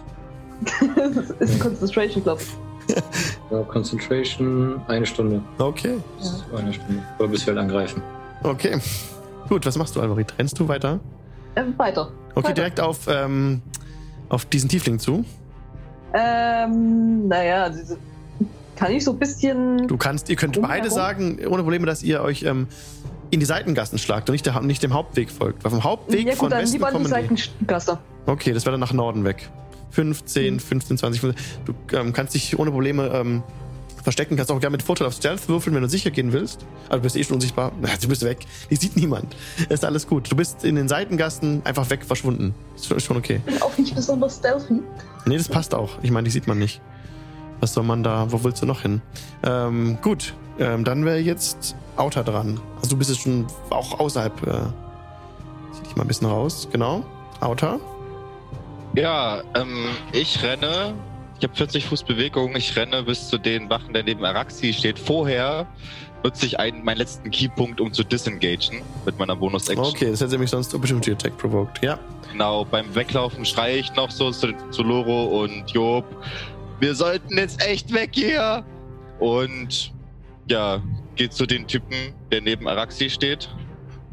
das 0.97 1.31
ist 1.51 1.61
Concentration, 1.61 2.23
glaube 2.23 2.43
ich. 2.43 2.97
Ja, 3.51 3.63
Concentration, 3.65 4.81
eine 4.89 5.05
Stunde. 5.05 5.43
Okay. 5.59 5.99
Bis 6.17 6.43
Eine 6.57 6.73
Stunde. 6.73 7.03
Oder 7.19 7.29
bis 7.29 7.47
wir 7.47 7.53
halt 7.53 7.65
angreifen. 7.65 8.03
Okay. 8.43 8.81
Gut, 9.51 9.67
was 9.67 9.77
machst 9.77 9.95
du, 9.95 10.01
Alvarit? 10.01 10.33
Rennst 10.39 10.59
du 10.59 10.67
weiter? 10.69 10.99
Äh, 11.55 11.65
weiter. 11.77 12.11
Okay, 12.31 12.45
Weiter. 12.45 12.55
direkt 12.55 12.81
auf, 12.81 13.01
ähm, 13.09 13.61
auf 14.31 14.47
diesen 14.47 14.71
Tiefling 14.71 14.99
zu. 14.99 15.23
Ähm, 16.15 17.29
naja, 17.29 17.69
diese, 17.69 17.99
kann 18.77 18.93
ich 18.93 19.05
so 19.05 19.13
ein 19.13 19.19
bisschen. 19.19 19.87
Du 19.89 19.97
kannst, 19.97 20.29
ihr 20.29 20.37
könnt 20.37 20.61
beide 20.61 20.85
herum? 20.85 20.95
sagen, 20.95 21.39
ohne 21.47 21.63
Probleme, 21.63 21.87
dass 21.87 22.03
ihr 22.03 22.23
euch 22.23 22.43
ähm, 22.43 22.67
in 23.31 23.41
die 23.41 23.47
Seitengassen 23.47 23.99
schlagt 23.99 24.29
und 24.29 24.35
nicht, 24.35 24.47
der, 24.47 24.61
nicht 24.63 24.83
dem 24.83 24.93
Hauptweg 24.95 25.31
folgt. 25.31 25.65
Weil 25.65 25.71
vom 25.71 25.85
Hauptweg 25.85 26.27
ja, 26.27 26.33
von 26.35 26.47
gut, 26.47 26.53
dann 26.53 26.63
Westen 26.63 26.75
lieber 26.77 26.91
kommen 26.91 27.05
die. 27.05 27.11
Seitengasse. 27.11 27.99
Okay, 28.27 28.53
das 28.53 28.65
wäre 28.65 28.73
dann 28.73 28.81
nach 28.81 28.93
Norden 28.93 29.25
weg. 29.25 29.49
15, 29.91 30.55
Mhm. 30.55 30.59
15, 30.61 30.99
20. 30.99 31.21
Du 31.65 31.75
ähm, 31.97 32.13
kannst 32.13 32.35
dich 32.35 32.59
ohne 32.59 32.71
Probleme 32.71 33.09
ähm, 33.09 33.43
verstecken. 34.03 34.37
Kannst 34.37 34.51
auch 34.51 34.59
gerne 34.61 34.73
mit 34.73 34.83
Vorteil 34.83 35.07
auf 35.07 35.13
Stealth 35.15 35.49
würfeln, 35.49 35.75
wenn 35.77 35.83
du 35.83 35.89
sicher 35.89 36.11
gehen 36.11 36.33
willst. 36.33 36.65
Aber 36.89 36.97
du 36.99 37.03
bist 37.03 37.17
eh 37.17 37.25
schon 37.25 37.35
unsichtbar. 37.35 37.73
Na, 37.81 37.89
du 38.01 38.09
bist 38.09 38.25
weg. 38.25 38.39
Die 38.71 38.77
sieht 38.77 38.97
niemand. 38.97 39.37
Ist 39.69 39.85
alles 39.85 40.07
gut. 40.07 40.31
Du 40.33 40.37
bist 40.37 40.65
in 40.65 40.77
den 40.77 40.89
Seitengassen 40.89 41.61
einfach 41.65 41.89
weg 41.91 42.05
verschwunden. 42.05 42.55
Ist 42.75 42.87
schon, 42.87 42.97
ist 42.97 43.05
schon 43.05 43.17
okay. 43.19 43.41
Bin 43.45 43.61
auch 43.61 43.77
nicht 43.77 43.95
besonders 43.95 44.37
stealthy. 44.37 44.81
Nee, 45.27 45.37
das 45.37 45.49
passt 45.49 45.75
auch. 45.75 45.91
Ich 46.03 46.11
meine, 46.11 46.25
die 46.25 46.31
sieht 46.31 46.47
man 46.47 46.59
nicht. 46.59 46.81
Was 47.63 47.75
soll 47.75 47.85
man 47.85 48.03
da, 48.03 48.27
wo 48.33 48.43
willst 48.43 48.61
du 48.61 48.67
noch 48.67 48.83
hin? 48.83 49.01
Ähm, 49.45 49.97
gut, 50.03 50.35
ähm, 50.59 50.83
dann 50.83 51.05
wäre 51.05 51.19
jetzt 51.19 51.77
Outer 51.97 52.25
dran. 52.25 52.61
Also 52.79 52.91
du 52.91 52.97
bist 52.97 53.09
jetzt 53.09 53.23
schon 53.23 53.47
auch 53.71 54.01
außerhalb. 54.01 54.43
Äh, 54.43 54.51
zieh 55.73 55.83
dich 55.85 55.95
mal 55.95 56.03
ein 56.03 56.09
bisschen 56.09 56.27
raus. 56.27 56.67
Genau. 56.73 57.05
Outer. 57.39 57.79
Ja, 58.97 59.43
ähm, 59.55 59.91
ich 60.11 60.43
renne. 60.43 60.93
Ich 61.39 61.45
habe 61.45 61.55
40 61.55 61.87
Fuß 61.87 62.03
Bewegung. 62.03 62.57
Ich 62.57 62.75
renne 62.75 63.05
bis 63.05 63.29
zu 63.29 63.39
den 63.39 63.71
Wachen, 63.71 63.95
der 63.95 64.03
neben 64.03 64.25
Araxi 64.25 64.73
steht. 64.73 64.99
Vorher 64.99 65.69
nutze 66.25 66.47
ich 66.47 66.59
einen, 66.59 66.85
meinen 66.85 66.99
letzten 66.99 67.31
Keypunkt, 67.31 67.81
um 67.81 67.93
zu 67.93 68.03
disengagen 68.03 68.83
mit 69.07 69.21
meiner 69.21 69.37
Bonus-Action. 69.37 69.87
Okay, 69.87 70.11
das 70.11 70.21
hätte 70.21 70.33
nämlich 70.33 70.51
sonst 70.51 70.75
Opportunity 70.75 71.13
Attack 71.13 71.39
provoked. 71.39 71.81
Ja. 71.83 72.01
Genau, 72.33 72.65
beim 72.65 72.95
Weglaufen 72.95 73.45
schreie 73.45 73.77
ich 73.77 73.95
noch 73.95 74.11
so 74.11 74.31
zu, 74.31 74.53
zu 74.71 74.83
Loro 74.83 75.43
und 75.43 75.71
Job. 75.71 76.05
Wir 76.83 76.97
sollten 76.97 77.39
jetzt 77.39 77.65
echt 77.65 77.93
weg 77.95 78.11
hier. 78.13 78.65
Und 79.21 79.93
ja, 80.49 80.83
geht 81.15 81.33
zu 81.33 81.47
den 81.47 81.69
Typen, 81.69 82.13
der 82.33 82.41
neben 82.41 82.67
Araxi 82.67 83.09
steht. 83.09 83.49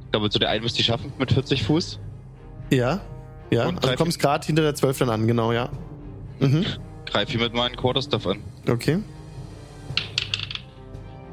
Ich 0.05 0.11
glaube, 0.11 0.29
zu 0.29 0.37
der 0.37 0.49
einen 0.49 0.61
müsste 0.61 0.81
ich 0.81 0.85
schaffen 0.85 1.11
mit 1.17 1.31
40 1.31 1.63
Fuß. 1.63 1.99
Ja. 2.69 3.01
Ja. 3.49 3.65
Und 3.67 3.77
Also 3.77 3.89
du 3.89 3.95
kommst 3.95 4.19
gerade 4.19 4.45
hinter 4.45 4.61
der 4.61 4.75
12 4.75 4.99
dann 4.99 5.09
an, 5.09 5.25
genau, 5.25 5.51
ja. 5.51 5.69
Mhm. 6.37 6.63
Greife 7.07 7.33
ihn 7.33 7.39
mit 7.39 7.55
meinen 7.55 7.75
Quarterstaff 7.75 8.27
an. 8.27 8.43
Okay. 8.69 8.99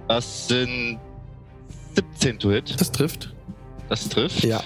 Das 0.08 0.48
sind 0.48 0.98
17 1.96 2.38
to 2.38 2.50
hit. 2.50 2.80
Das 2.80 2.90
trifft. 2.90 3.34
Das 3.90 4.08
trifft. 4.08 4.42
Ja. 4.42 4.62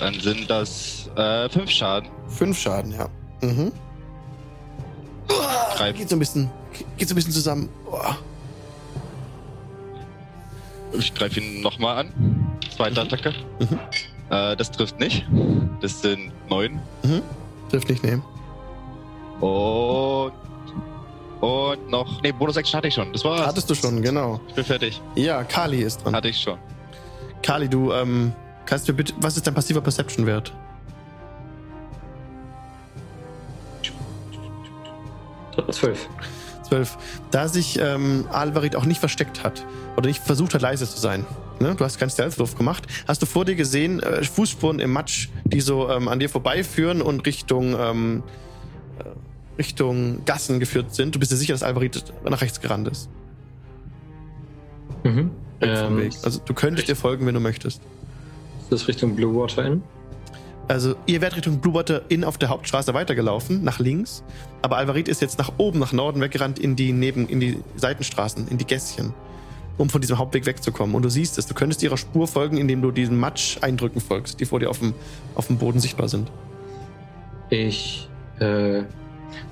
Dann 0.00 0.14
sind 0.14 0.50
das 0.50 1.08
äh, 1.14 1.48
5 1.48 1.70
Schaden. 1.70 2.10
Fünf 2.26 2.58
Schaden, 2.58 2.90
ja. 2.90 3.08
Mhm. 3.40 3.70
Greif, 5.28 5.96
Geht 5.96 6.08
so 6.08 6.16
ein 6.16 6.18
bisschen, 6.18 6.50
geht 6.96 7.08
so 7.08 7.14
ein 7.14 7.16
bisschen 7.16 7.32
zusammen. 7.32 7.68
Boah. 7.84 8.16
ich 10.92 11.14
greife 11.14 11.40
ihn 11.40 11.60
nochmal 11.62 11.98
an. 12.06 12.58
Zweite 12.74 13.02
Attacke. 13.02 13.34
Mhm. 13.58 13.78
Äh, 14.30 14.56
das 14.56 14.70
trifft 14.70 14.98
nicht. 14.98 15.26
Das 15.80 16.00
sind 16.00 16.32
9. 16.50 16.80
Trifft 17.70 17.88
nicht, 17.88 18.02
nee. 18.02 18.18
Und. 19.40 20.32
Und 21.40 21.90
noch. 21.90 22.22
Ne, 22.22 22.32
Bonus-Action 22.32 22.78
hatte 22.78 22.88
ich 22.88 22.94
schon. 22.94 23.12
Das 23.12 23.24
war's. 23.24 23.46
Hattest 23.46 23.68
du 23.68 23.74
schon, 23.74 24.00
genau. 24.02 24.40
Ich 24.48 24.54
bin 24.54 24.64
fertig. 24.64 25.00
Ja, 25.14 25.44
Kali 25.44 25.82
ist 25.82 26.02
dran. 26.04 26.14
Hatte 26.14 26.28
ich 26.28 26.40
schon. 26.40 26.58
Kali, 27.42 27.68
du, 27.68 27.92
ähm, 27.92 28.32
kannst 28.64 28.88
du 28.88 28.92
bitte, 28.94 29.12
was 29.20 29.36
ist 29.36 29.46
dein 29.46 29.54
passiver 29.54 29.80
Perception-Wert? 29.80 30.52
Zwölf. 35.70 36.08
12. 36.68 36.98
Da 37.30 37.48
sich 37.48 37.78
ähm, 37.80 38.26
Alvarit 38.30 38.76
auch 38.76 38.84
nicht 38.84 39.00
versteckt 39.00 39.44
hat 39.44 39.64
oder 39.96 40.08
nicht 40.08 40.22
versucht 40.22 40.54
hat, 40.54 40.62
leise 40.62 40.88
zu 40.88 40.98
sein. 40.98 41.24
Ne? 41.60 41.74
Du 41.74 41.84
hast 41.84 41.98
keinen 41.98 42.10
Stealth-Wurf 42.10 42.56
gemacht. 42.56 42.86
Hast 43.06 43.22
du 43.22 43.26
vor 43.26 43.44
dir 43.44 43.54
gesehen, 43.54 44.00
äh, 44.00 44.22
Fußspuren 44.24 44.80
im 44.80 44.92
Matsch, 44.92 45.28
die 45.44 45.60
so 45.60 45.88
ähm, 45.88 46.08
an 46.08 46.18
dir 46.18 46.28
vorbeiführen 46.28 47.02
und 47.02 47.24
Richtung, 47.24 47.76
ähm, 47.78 48.22
äh, 48.98 49.58
Richtung 49.58 50.24
Gassen 50.24 50.60
geführt 50.60 50.94
sind. 50.94 51.14
Du 51.14 51.18
bist 51.18 51.32
dir 51.32 51.36
sicher, 51.36 51.54
dass 51.54 51.62
Alvarit 51.62 52.04
nach 52.28 52.40
rechts 52.40 52.60
gerannt 52.60 52.88
ist. 52.88 53.08
Mhm. 55.04 55.30
Ähm, 55.60 55.96
Weg. 55.96 56.12
Also 56.22 56.40
du 56.44 56.52
könntest 56.52 56.88
dir 56.88 56.96
folgen, 56.96 57.26
wenn 57.26 57.34
du 57.34 57.40
möchtest. 57.40 57.80
ist 58.60 58.72
das 58.72 58.88
Richtung 58.88 59.16
Blue 59.16 59.34
Water 59.34 59.64
Inn? 59.64 59.82
Also 60.68 60.96
ihr 61.06 61.20
werdet 61.20 61.36
Richtung 61.36 61.60
Blue 61.60 61.74
Water 61.74 62.02
Inn 62.08 62.24
auf 62.24 62.38
der 62.38 62.48
Hauptstraße 62.48 62.92
weitergelaufen, 62.92 63.62
nach 63.62 63.78
links. 63.78 64.24
Aber 64.62 64.76
Alvarit 64.78 65.08
ist 65.08 65.22
jetzt 65.22 65.38
nach 65.38 65.52
oben, 65.58 65.78
nach 65.78 65.92
Norden 65.92 66.20
weggerannt 66.20 66.58
in 66.58 66.74
die 66.74 66.92
Neben, 66.92 67.28
in 67.28 67.38
die 67.38 67.62
Seitenstraßen, 67.76 68.48
in 68.48 68.58
die 68.58 68.64
Gässchen, 68.64 69.14
um 69.78 69.88
von 69.88 70.00
diesem 70.00 70.18
Hauptweg 70.18 70.44
wegzukommen. 70.44 70.96
Und 70.96 71.02
du 71.02 71.08
siehst 71.08 71.38
es, 71.38 71.46
du 71.46 71.54
könntest 71.54 71.82
ihrer 71.84 71.96
Spur 71.96 72.26
folgen, 72.26 72.56
indem 72.56 72.82
du 72.82 72.90
diesen 72.90 73.18
Matsch-Eindrücken 73.18 74.00
folgst, 74.00 74.40
die 74.40 74.44
vor 74.44 74.58
dir 74.58 74.68
auf 74.68 74.80
dem, 74.80 74.94
auf 75.36 75.46
dem 75.46 75.58
Boden 75.58 75.78
sichtbar 75.78 76.08
sind. 76.08 76.32
Ich, 77.50 78.08
äh, 78.40 78.82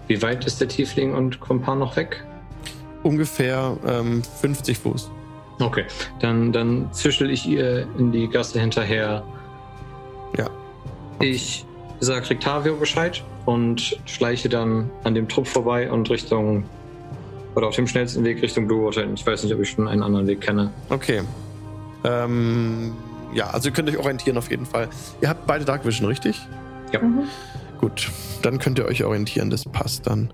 wie 0.08 0.20
weit 0.20 0.44
ist 0.46 0.60
der 0.60 0.66
Tiefling 0.66 1.14
und 1.14 1.38
Kompan 1.38 1.78
noch 1.78 1.94
weg? 1.94 2.24
Ungefähr 3.04 3.76
ähm, 3.86 4.22
50 4.40 4.78
Fuß. 4.78 5.10
Okay, 5.60 5.84
dann, 6.18 6.52
dann 6.52 6.92
zischel 6.92 7.30
ich 7.30 7.46
ihr 7.46 7.86
in 7.98 8.10
die 8.10 8.28
Gasse 8.28 8.58
hinterher. 8.58 9.22
Ich 11.20 11.64
sagt 12.00 12.28
Rictavio 12.30 12.76
Bescheid 12.76 13.22
und 13.46 13.98
schleiche 14.06 14.48
dann 14.48 14.90
an 15.04 15.14
dem 15.14 15.28
Trupp 15.28 15.46
vorbei 15.46 15.90
und 15.90 16.10
Richtung 16.10 16.64
oder 17.54 17.68
auf 17.68 17.76
dem 17.76 17.86
schnellsten 17.86 18.24
Weg 18.24 18.42
Richtung 18.42 18.66
Blue 18.66 18.84
Water. 18.84 19.06
Ich 19.14 19.26
weiß 19.26 19.44
nicht, 19.44 19.54
ob 19.54 19.60
ich 19.60 19.70
schon 19.70 19.88
einen 19.88 20.02
anderen 20.02 20.26
Weg 20.26 20.40
kenne. 20.40 20.70
Okay. 20.90 21.22
Ähm, 22.04 22.92
ja, 23.32 23.48
also 23.50 23.68
ihr 23.68 23.72
könnt 23.72 23.88
euch 23.88 23.98
orientieren 23.98 24.36
auf 24.36 24.50
jeden 24.50 24.66
Fall. 24.66 24.88
Ihr 25.20 25.28
habt 25.28 25.46
beide 25.46 25.64
Dark 25.64 25.86
Vision, 25.86 26.08
richtig? 26.08 26.40
Ja. 26.92 27.00
Mhm. 27.00 27.24
Gut, 27.80 28.10
dann 28.42 28.58
könnt 28.58 28.78
ihr 28.78 28.86
euch 28.86 29.04
orientieren, 29.04 29.50
das 29.50 29.64
passt 29.64 30.06
dann. 30.06 30.32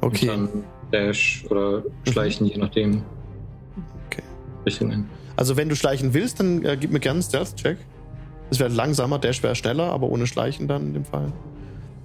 Okay. 0.00 0.28
Und 0.28 0.52
dann 0.52 0.64
Dash 0.90 1.44
oder 1.48 1.82
Schleichen, 2.08 2.46
je 2.46 2.56
nachdem. 2.58 3.02
Okay. 4.06 4.22
Richtungen. 4.66 5.08
Also 5.36 5.56
wenn 5.56 5.68
du 5.68 5.76
schleichen 5.76 6.12
willst, 6.14 6.40
dann 6.40 6.64
äh, 6.64 6.76
gib 6.78 6.92
mir 6.92 7.00
gerne 7.00 7.16
einen 7.16 7.22
Stealth-Check. 7.22 7.78
Es 8.52 8.58
wäre 8.60 8.68
langsamer, 8.68 9.18
Dash 9.18 9.42
wäre 9.42 9.54
schneller, 9.54 9.90
aber 9.92 10.08
ohne 10.10 10.26
Schleichen 10.26 10.68
dann 10.68 10.88
in 10.88 10.92
dem 10.94 11.04
Fall. 11.06 11.32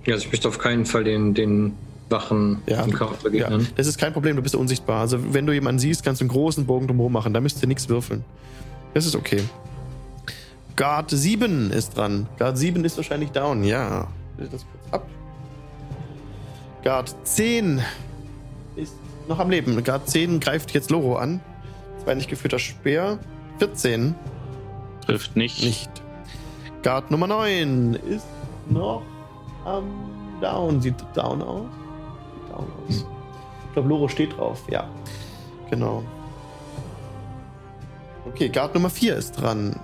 Ja, 0.05 0.13
also 0.13 0.25
ich 0.25 0.31
möchte 0.31 0.47
auf 0.47 0.57
keinen 0.59 0.85
Fall 0.85 1.03
den, 1.03 1.33
den 1.33 1.73
Wachen 2.09 2.61
Ja, 2.67 2.83
im 2.83 2.93
Kampf 2.93 3.17
Ja, 3.23 3.29
begegnen. 3.29 3.67
das 3.75 3.85
ist 3.85 3.97
kein 3.97 4.13
Problem, 4.13 4.37
du 4.37 4.41
bist 4.41 4.55
unsichtbar. 4.55 5.01
Also 5.01 5.33
wenn 5.33 5.45
du 5.45 5.51
jemanden 5.51 5.79
siehst, 5.79 6.05
kannst 6.05 6.21
du 6.21 6.23
einen 6.23 6.29
großen 6.29 6.65
Bogen 6.65 6.87
drumherum 6.87 7.11
machen. 7.11 7.33
Da 7.33 7.41
müsst 7.41 7.61
ihr 7.61 7.67
nichts 7.67 7.89
würfeln. 7.89 8.23
Das 8.93 9.05
ist 9.05 9.13
okay. 9.15 9.41
Guard 10.77 11.09
7 11.11 11.69
ist 11.71 11.97
dran. 11.97 12.27
Guard 12.39 12.57
7 12.57 12.85
ist 12.85 12.95
wahrscheinlich 12.95 13.31
down, 13.31 13.65
ja. 13.65 14.07
Ich 14.41 14.49
das 14.49 14.61
kurz 14.71 14.93
ab. 14.93 15.05
Guard 16.83 17.13
10 17.23 17.81
ist 18.77 18.93
noch 19.27 19.39
am 19.39 19.49
Leben. 19.49 19.83
Guard 19.83 20.07
10 20.09 20.39
greift 20.39 20.71
jetzt 20.71 20.91
Loro 20.91 21.17
an. 21.17 21.41
Zwei 22.05 22.15
nicht 22.15 22.29
geführter 22.29 22.59
Speer. 22.59 23.19
14 23.59 24.15
Trifft 25.05 25.35
nicht. 25.35 25.61
nicht. 25.63 25.89
Guard 26.87 27.11
Nummer 27.11 27.27
9 27.27 27.95
ist 27.95 28.27
noch 28.69 29.01
am 29.65 29.83
Down. 30.39 30.79
Sieht 30.79 30.95
down 31.13 31.41
aus? 31.41 31.65
Sieht 31.65 32.49
down 32.49 32.65
aus. 32.87 33.05
Ich 33.65 33.73
glaube, 33.73 33.89
Loro 33.89 34.07
steht 34.07 34.37
drauf. 34.37 34.63
Ja. 34.69 34.87
Genau. 35.69 36.01
Okay, 38.25 38.47
Guard 38.47 38.73
Nummer 38.73 38.89
4 38.89 39.17
ist 39.17 39.33
dran. 39.33 39.77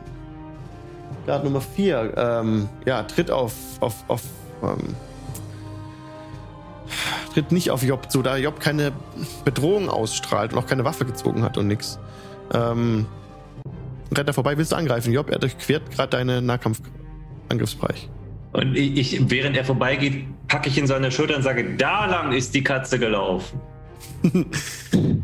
Guard 1.26 1.44
Nummer 1.44 1.60
4, 1.60 2.14
ähm, 2.16 2.70
ja, 2.86 3.04
tritt 3.04 3.30
auf, 3.30 3.54
auf, 3.82 4.06
auf, 4.08 4.22
ähm, 4.64 4.96
tritt 7.34 7.52
nicht 7.52 7.70
auf 7.70 7.84
Job 7.84 8.10
zu, 8.10 8.22
da 8.22 8.38
Job 8.38 8.62
keine 8.62 8.94
Bedrohung 9.44 9.90
ausstrahlt 9.90 10.54
und 10.54 10.60
auch 10.60 10.68
keine 10.68 10.86
Waffe 10.86 11.04
gezogen 11.04 11.44
hat 11.44 11.58
und 11.58 11.68
nix. 11.68 12.00
Ähm, 12.54 13.08
rennt 14.18 14.30
er 14.30 14.34
vorbei, 14.34 14.58
willst 14.58 14.72
du 14.72 14.76
angreifen? 14.76 15.12
Job, 15.14 15.30
er 15.30 15.40
durchquert 15.40 15.90
gerade 15.92 16.10
deine 16.10 16.42
Nahkampfangriffsbereich. 16.42 18.10
Und 18.54 18.76
ich, 18.76 19.20
während 19.30 19.58
er 19.58 19.66
vorbeigeht, 19.66 20.26
packe 20.48 20.70
ich 20.70 20.78
ihn 20.78 20.86
so 20.88 20.94
an 20.94 21.02
der 21.02 21.12
Schulter 21.12 21.36
und 21.36 21.44
sage, 21.44 21.76
da 21.78 22.06
lang 22.06 22.32
ist 22.34 22.54
die 22.54 22.64
Katze 22.64 23.00
gelaufen. 23.00 23.60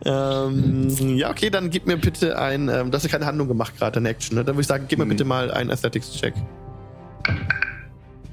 ähm, 0.06 0.88
ja, 1.18 1.30
okay, 1.30 1.50
dann 1.50 1.70
gib 1.70 1.86
mir 1.86 1.98
bitte 1.98 2.38
ein, 2.40 2.70
ähm, 2.70 2.90
hast 2.92 3.04
ja 3.04 3.10
keine 3.10 3.26
Handlung 3.26 3.48
gemacht 3.48 3.78
gerade, 3.78 3.98
eine 4.00 4.10
Action, 4.10 4.36
ne? 4.38 4.44
Dann 4.44 4.56
würde 4.56 4.62
ich 4.62 4.68
sagen, 4.68 4.86
gib 4.88 5.00
mir 5.00 5.06
Mhm. 5.06 5.10
bitte 5.10 5.26
mal 5.26 5.52
einen 5.52 5.70
Athletics-Check. 5.72 6.34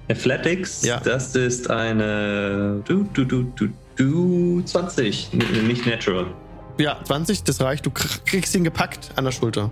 Athletics, 0.08 0.84
Ja. 0.84 1.00
das 1.00 1.34
ist 1.34 1.68
eine 1.70 2.80
du, 2.86 3.04
du, 3.12 3.24
du, 3.24 3.42
du, 3.56 3.68
du 3.96 4.62
20, 4.62 5.30
N- 5.32 5.66
nicht 5.66 5.84
natural. 5.86 6.26
Ja, 6.78 6.96
20, 7.02 7.42
das 7.44 7.60
reicht. 7.60 7.84
Du 7.86 7.90
kr- 7.90 8.20
kriegst 8.24 8.54
ihn 8.54 8.62
gepackt 8.64 9.10
an 9.16 9.24
der 9.24 9.32
Schulter. 9.32 9.70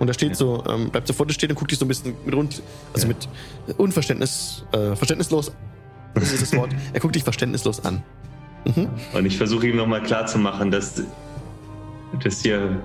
Und 0.00 0.08
er 0.08 0.14
steht 0.14 0.30
Ja. 0.30 0.34
so, 0.34 0.64
ähm, 0.68 0.90
bleibt 0.90 1.06
so 1.06 1.12
vor 1.12 1.26
dir 1.26 1.32
stehen 1.34 1.50
und 1.50 1.56
guckt 1.56 1.70
dich 1.70 1.78
so 1.78 1.84
ein 1.84 1.88
bisschen 1.88 2.14
mit 2.24 2.34
rund, 2.34 2.60
also 2.92 3.06
Ja. 3.06 3.14
mit 3.14 3.78
Unverständnis, 3.78 4.64
äh, 4.72 4.96
verständnislos, 4.96 5.52
das 6.14 6.32
ist 6.32 6.42
das 6.42 6.56
Wort. 6.56 6.70
er 6.92 6.98
guckt 7.00 7.14
dich 7.14 7.22
verständnislos 7.22 7.84
an. 7.84 8.02
Mhm. 8.64 8.88
Und 9.12 9.26
ich 9.26 9.36
versuche 9.36 9.68
ihm 9.68 9.76
nochmal 9.76 10.02
klarzumachen, 10.02 10.70
dass 10.72 11.00
das 12.24 12.40
hier 12.42 12.82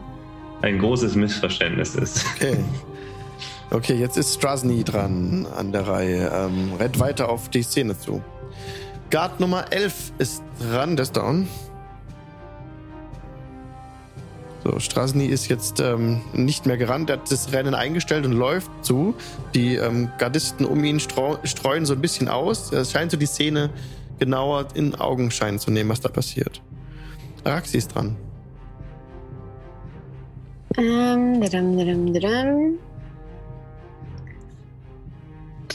ein 0.62 0.78
großes 0.80 1.16
Missverständnis 1.16 1.96
ist. 1.96 2.24
Okay. 2.36 2.58
Okay, 3.72 3.96
jetzt 3.96 4.16
ist 4.18 4.36
Strasny 4.36 4.84
dran 4.84 5.48
an 5.58 5.72
der 5.72 5.88
Reihe. 5.88 6.32
Ähm, 6.34 6.74
rennt 6.78 7.00
weiter 7.00 7.30
auf 7.30 7.50
die 7.50 7.64
Szene 7.64 7.98
zu. 7.98 8.22
Guard 9.10 9.40
Nummer 9.40 9.72
11 9.74 10.12
ist 10.20 10.44
dran, 10.60 10.96
der 10.96 11.04
ist 11.04 11.18
down. 11.18 11.48
So, 14.66 14.80
Strasny 14.80 15.28
ist 15.28 15.48
jetzt 15.48 15.80
ähm, 15.80 16.22
nicht 16.34 16.66
mehr 16.66 16.76
gerannt, 16.76 17.12
er 17.12 17.18
hat 17.18 17.32
das 17.32 17.54
Rennen 17.54 17.76
eingestellt 17.76 18.26
und 18.26 18.32
läuft 18.32 18.72
zu. 18.82 19.14
Die 19.54 19.76
ähm, 19.76 20.10
Gardisten 20.18 20.66
um 20.66 20.84
ihn 20.84 21.00
streu 21.00 21.36
streuen 21.44 21.86
so 21.86 21.94
ein 21.94 22.02
bisschen 22.02 22.28
aus. 22.30 22.72
Es 22.72 22.92
scheint 22.92 23.12
so 23.12 23.18
die 23.18 23.28
Szene 23.28 23.70
genauer 24.18 24.70
in 24.74 24.96
Augenschein 24.96 25.60
zu 25.60 25.70
nehmen, 25.70 25.92
was 25.92 26.02
da 26.02 26.10
passiert. 26.10 26.64
Araxi 27.44 27.78
ist 27.78 27.94
dran. 27.94 28.16
Ähm, 30.80 31.42
dadam, 31.42 31.78
dadam, 31.78 32.14
dadam. 32.14 32.80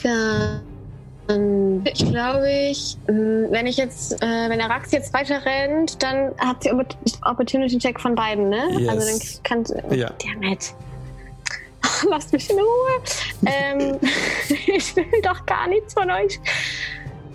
Dann 0.03 0.70
glaube 1.27 2.49
ich, 2.51 2.97
mh, 3.07 3.51
wenn 3.51 3.65
ich 3.67 3.77
jetzt, 3.77 4.21
äh, 4.21 4.49
wenn 4.49 4.59
Arax 4.61 4.91
jetzt 4.91 5.13
weiter 5.13 5.43
rennt, 5.45 6.01
dann 6.03 6.31
hat 6.37 6.63
sie 6.63 6.71
Oppor- 6.71 6.95
Opportunity 7.29 7.77
Check 7.77 7.99
von 7.99 8.15
beiden, 8.15 8.49
ne? 8.49 8.67
Yes. 8.77 8.89
Also 8.89 9.07
dann 9.07 9.43
kann 9.43 9.65
sie. 9.65 9.97
Ja. 9.97 10.09
Dammit. 10.23 10.73
Lasst 12.09 12.33
mich 12.33 12.49
in 12.49 12.57
Ruhe. 12.57 13.01
ähm, 13.45 13.99
ich 14.67 14.95
will 14.95 15.05
doch 15.23 15.45
gar 15.45 15.67
nichts 15.67 15.93
von 15.93 16.09
euch. 16.11 16.39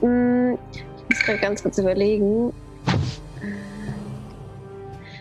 Hm, 0.00 0.58
ich 0.72 0.84
muss 1.10 1.20
gerade 1.24 1.38
ganz 1.38 1.62
kurz 1.62 1.78
überlegen. 1.78 2.52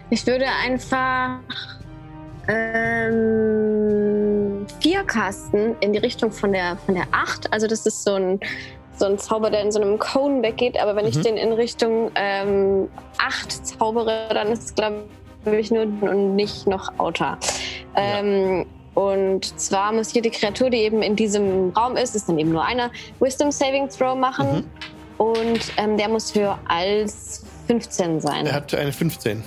Ich 0.10 0.26
würde 0.28 0.46
einfach 0.64 1.40
ähm, 2.48 3.85
vier 4.96 5.04
Kasten 5.04 5.76
in 5.82 5.92
die 5.92 6.00
Richtung 6.00 6.32
von 6.32 6.54
der, 6.54 6.78
von 6.86 6.96
der 6.96 7.06
8. 7.12 7.52
Also 7.52 7.68
das 7.68 7.86
ist 7.86 8.04
so 8.04 8.14
ein, 8.14 8.40
so 8.98 9.06
ein 9.06 9.18
Zauber, 9.20 9.50
der 9.50 9.62
in 9.62 9.72
so 9.72 9.82
einem 9.82 10.00
Cone 10.00 10.42
weggeht. 10.42 10.80
Aber 10.80 10.96
wenn 10.96 11.06
ich 11.06 11.18
Mhm. 11.18 11.24
den 11.24 11.38
in 11.38 11.52
Richtung 11.52 12.12
ähm, 12.16 12.88
8 13.18 13.68
zaubere, 13.68 14.30
dann 14.30 14.48
ist 14.54 14.64
es, 14.64 14.76
glaube 14.76 15.04
ich, 15.60 15.70
nur 15.70 15.82
und 15.84 16.36
nicht 16.36 16.66
noch 16.68 16.98
Outer. 16.98 17.38
Ähm, 17.96 18.66
und 18.94 19.60
zwar 19.60 19.92
muss 19.92 20.14
jede 20.14 20.32
Kreatur, 20.32 20.70
die 20.70 20.78
eben 20.78 21.02
in 21.02 21.18
diesem 21.18 21.72
Raum 21.72 21.98
ist, 21.98 22.16
ist 22.16 22.30
dann 22.30 22.40
eben 22.40 22.52
nur 22.54 22.64
einer, 22.64 22.90
Wisdom 23.20 23.52
Saving 23.52 23.90
Throw 23.90 24.16
machen. 24.16 24.48
Mhm. 24.56 24.64
Und 25.18 25.60
ähm, 25.78 25.98
der 25.98 26.08
muss 26.08 26.34
höher 26.34 26.58
als 26.70 27.44
15 27.68 28.22
sein. 28.22 28.46
Er 28.46 28.54
hat 28.54 28.74
eine 28.74 28.94
15. 28.94 29.44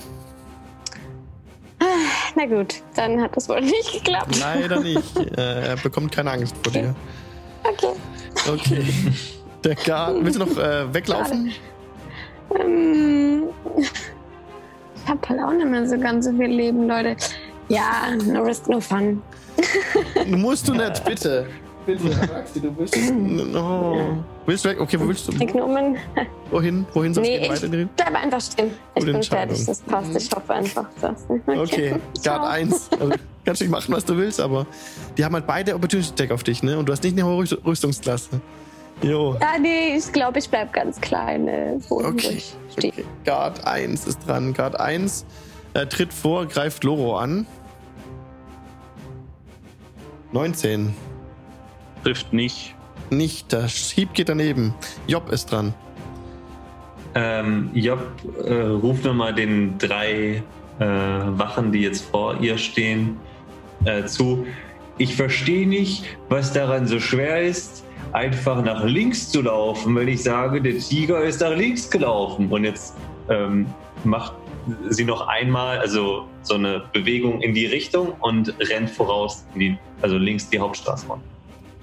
Na 2.38 2.46
gut, 2.46 2.82
dann 2.94 3.20
hat 3.20 3.36
das 3.36 3.48
wohl 3.48 3.60
nicht 3.60 3.92
geklappt. 3.92 4.38
Leider 4.38 4.78
nicht. 4.82 5.16
äh, 5.36 5.70
er 5.70 5.76
bekommt 5.76 6.12
keine 6.12 6.30
Angst 6.30 6.54
vor 6.62 6.72
dir. 6.72 6.94
Okay. 7.64 7.92
Okay. 8.48 8.84
Der 9.64 9.74
Guard. 9.74 10.24
Willst 10.24 10.40
du 10.40 10.44
noch 10.44 10.56
äh, 10.56 10.94
weglaufen? 10.94 11.52
Ähm, 12.56 13.42
ich 13.74 15.08
habe 15.08 15.28
halt 15.28 15.40
auch 15.40 15.52
nicht 15.52 15.66
mehr 15.66 15.84
so 15.88 15.98
ganz 15.98 16.26
so 16.26 16.30
viel 16.30 16.46
Leben, 16.46 16.86
Leute. 16.86 17.16
Ja, 17.68 18.14
no 18.24 18.42
risk, 18.42 18.68
no 18.68 18.80
fun. 18.80 19.20
Musst 20.28 20.68
du 20.68 20.74
nicht, 20.74 21.04
bitte. 21.04 21.48
Bitte, 21.88 22.04
Maxi, 22.32 22.60
du 22.60 22.70
bist. 22.72 22.94
No. 23.12 24.22
Willst 24.44 24.62
du 24.64 24.68
weg? 24.68 24.78
Okay, 24.80 25.00
wo 25.00 25.08
willst 25.08 25.26
du? 25.26 25.32
Ignomen. 25.42 25.96
Wohin? 26.50 26.84
Wohin 26.92 27.14
soll 27.14 27.24
es 27.24 27.28
Nee, 27.30 27.38
gehen? 27.40 27.50
Weiter 27.50 27.64
in 27.64 27.72
die- 27.72 27.78
ich 27.82 27.88
bleibe 27.92 28.18
einfach 28.18 28.40
stehen. 28.42 28.70
Ich 28.94 29.00
Gute 29.00 29.12
bin 29.14 29.22
fertig, 29.22 29.64
das 29.64 29.80
passt. 29.80 30.14
Ich 30.14 30.30
hoffe 30.30 30.52
einfach, 30.52 30.86
dass. 31.00 31.24
Okay, 31.46 31.96
Ciao. 32.20 32.40
Guard 32.40 32.50
1. 32.52 32.90
Also, 32.92 33.12
kannst 33.46 33.60
du 33.62 33.64
nicht 33.64 33.70
machen, 33.72 33.94
was 33.94 34.04
du 34.04 34.16
willst, 34.18 34.38
aber 34.38 34.66
die 35.16 35.24
haben 35.24 35.34
halt 35.34 35.46
beide 35.46 35.74
Opportunity 35.74 36.12
Deck 36.14 36.30
auf 36.30 36.42
dich, 36.42 36.62
ne? 36.62 36.78
Und 36.78 36.86
du 36.86 36.92
hast 36.92 37.02
nicht 37.02 37.14
eine 37.14 37.24
hohe 37.24 37.38
Rüst- 37.44 37.64
Rüstungsklasse. 37.64 38.38
Jo. 39.02 39.36
Ja, 39.40 39.58
nee, 39.58 39.96
ich 39.96 40.12
glaube, 40.12 40.40
ich 40.40 40.50
bleib 40.50 40.74
ganz 40.74 41.00
klein. 41.00 41.48
Äh, 41.48 41.78
Okay. 41.88 42.42
okay. 42.76 42.92
Guard 43.24 43.66
1 43.66 44.06
ist 44.06 44.26
dran. 44.26 44.52
Guard 44.52 44.78
1 44.78 45.24
äh, 45.72 45.86
tritt 45.86 46.12
vor, 46.12 46.44
greift 46.44 46.84
Loro 46.84 47.16
an. 47.16 47.46
19. 50.32 50.94
Trifft 52.08 52.32
nicht. 52.32 52.74
Nicht. 53.10 53.52
Der 53.52 53.66
Hieb 53.66 54.14
geht 54.14 54.30
daneben. 54.30 54.72
Job 55.06 55.30
ist 55.30 55.52
dran. 55.52 55.74
Ähm, 57.14 57.68
Job 57.74 58.00
äh, 58.46 58.54
ruft 58.54 59.04
nochmal 59.04 59.34
den 59.34 59.76
drei 59.76 60.42
äh, 60.78 60.86
Wachen, 60.86 61.70
die 61.70 61.80
jetzt 61.80 62.06
vor 62.06 62.40
ihr 62.40 62.56
stehen, 62.56 63.18
äh, 63.84 64.06
zu. 64.06 64.46
Ich 64.96 65.16
verstehe 65.16 65.68
nicht, 65.68 66.06
was 66.30 66.50
daran 66.50 66.86
so 66.86 66.98
schwer 66.98 67.42
ist, 67.42 67.84
einfach 68.12 68.64
nach 68.64 68.84
links 68.84 69.28
zu 69.28 69.42
laufen, 69.42 69.94
wenn 69.94 70.08
ich 70.08 70.22
sage, 70.22 70.62
der 70.62 70.78
Tiger 70.78 71.22
ist 71.22 71.42
nach 71.42 71.54
links 71.54 71.90
gelaufen. 71.90 72.48
Und 72.48 72.64
jetzt 72.64 72.96
ähm, 73.28 73.66
macht 74.04 74.32
sie 74.88 75.04
noch 75.04 75.28
einmal, 75.28 75.78
also 75.78 76.26
so 76.40 76.54
eine 76.54 76.84
Bewegung 76.94 77.42
in 77.42 77.52
die 77.52 77.66
Richtung 77.66 78.14
und 78.20 78.54
rennt 78.70 78.88
voraus, 78.88 79.44
in 79.52 79.60
die, 79.60 79.78
also 80.00 80.16
links 80.16 80.48
die 80.48 80.58
Hauptstraße. 80.58 81.06
runter. 81.06 81.37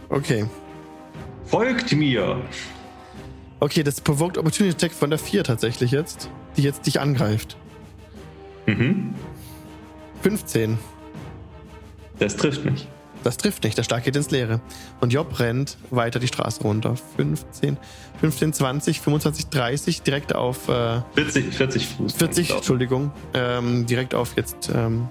Okay. 0.10 0.46
Folgt 1.46 1.92
mir! 1.94 2.42
Okay, 3.60 3.84
das 3.84 4.02
Provoked 4.02 4.38
Opportunity 4.38 4.76
Attack 4.76 4.92
von 4.92 5.10
der 5.10 5.20
4 5.20 5.44
tatsächlich 5.44 5.92
jetzt, 5.92 6.30
die 6.58 6.64
jetzt 6.64 6.86
dich 6.86 7.00
angreift. 7.00 7.58
Mhm. 8.66 9.14
15. 10.22 10.78
Das 12.20 12.36
trifft 12.36 12.66
mich. 12.66 12.88
Das 13.24 13.38
trifft 13.38 13.64
nicht, 13.64 13.76
der 13.76 13.82
Schlag 13.84 14.04
geht 14.04 14.16
ins 14.16 14.30
Leere. 14.30 14.62
Und 15.02 15.12
Job 15.12 15.40
rennt 15.40 15.78
weiter 15.90 16.20
die 16.20 16.28
Straße 16.28 16.62
runter. 16.62 16.96
15, 17.18 17.76
15, 18.20 18.54
20, 18.54 19.02
25, 19.02 19.48
30, 19.48 20.02
direkt 20.04 20.36
auf 20.36 20.70
äh, 20.70 21.02
40, 21.16 21.52
40 21.52 21.88
Fuß. 21.88 22.14
40, 22.14 22.48
glaub. 22.48 22.58
Entschuldigung, 22.60 23.12
ähm, 23.34 23.88
direkt 23.88 24.14
auf 24.14 24.38
jetzt 24.38 24.70
ähm, 24.74 25.10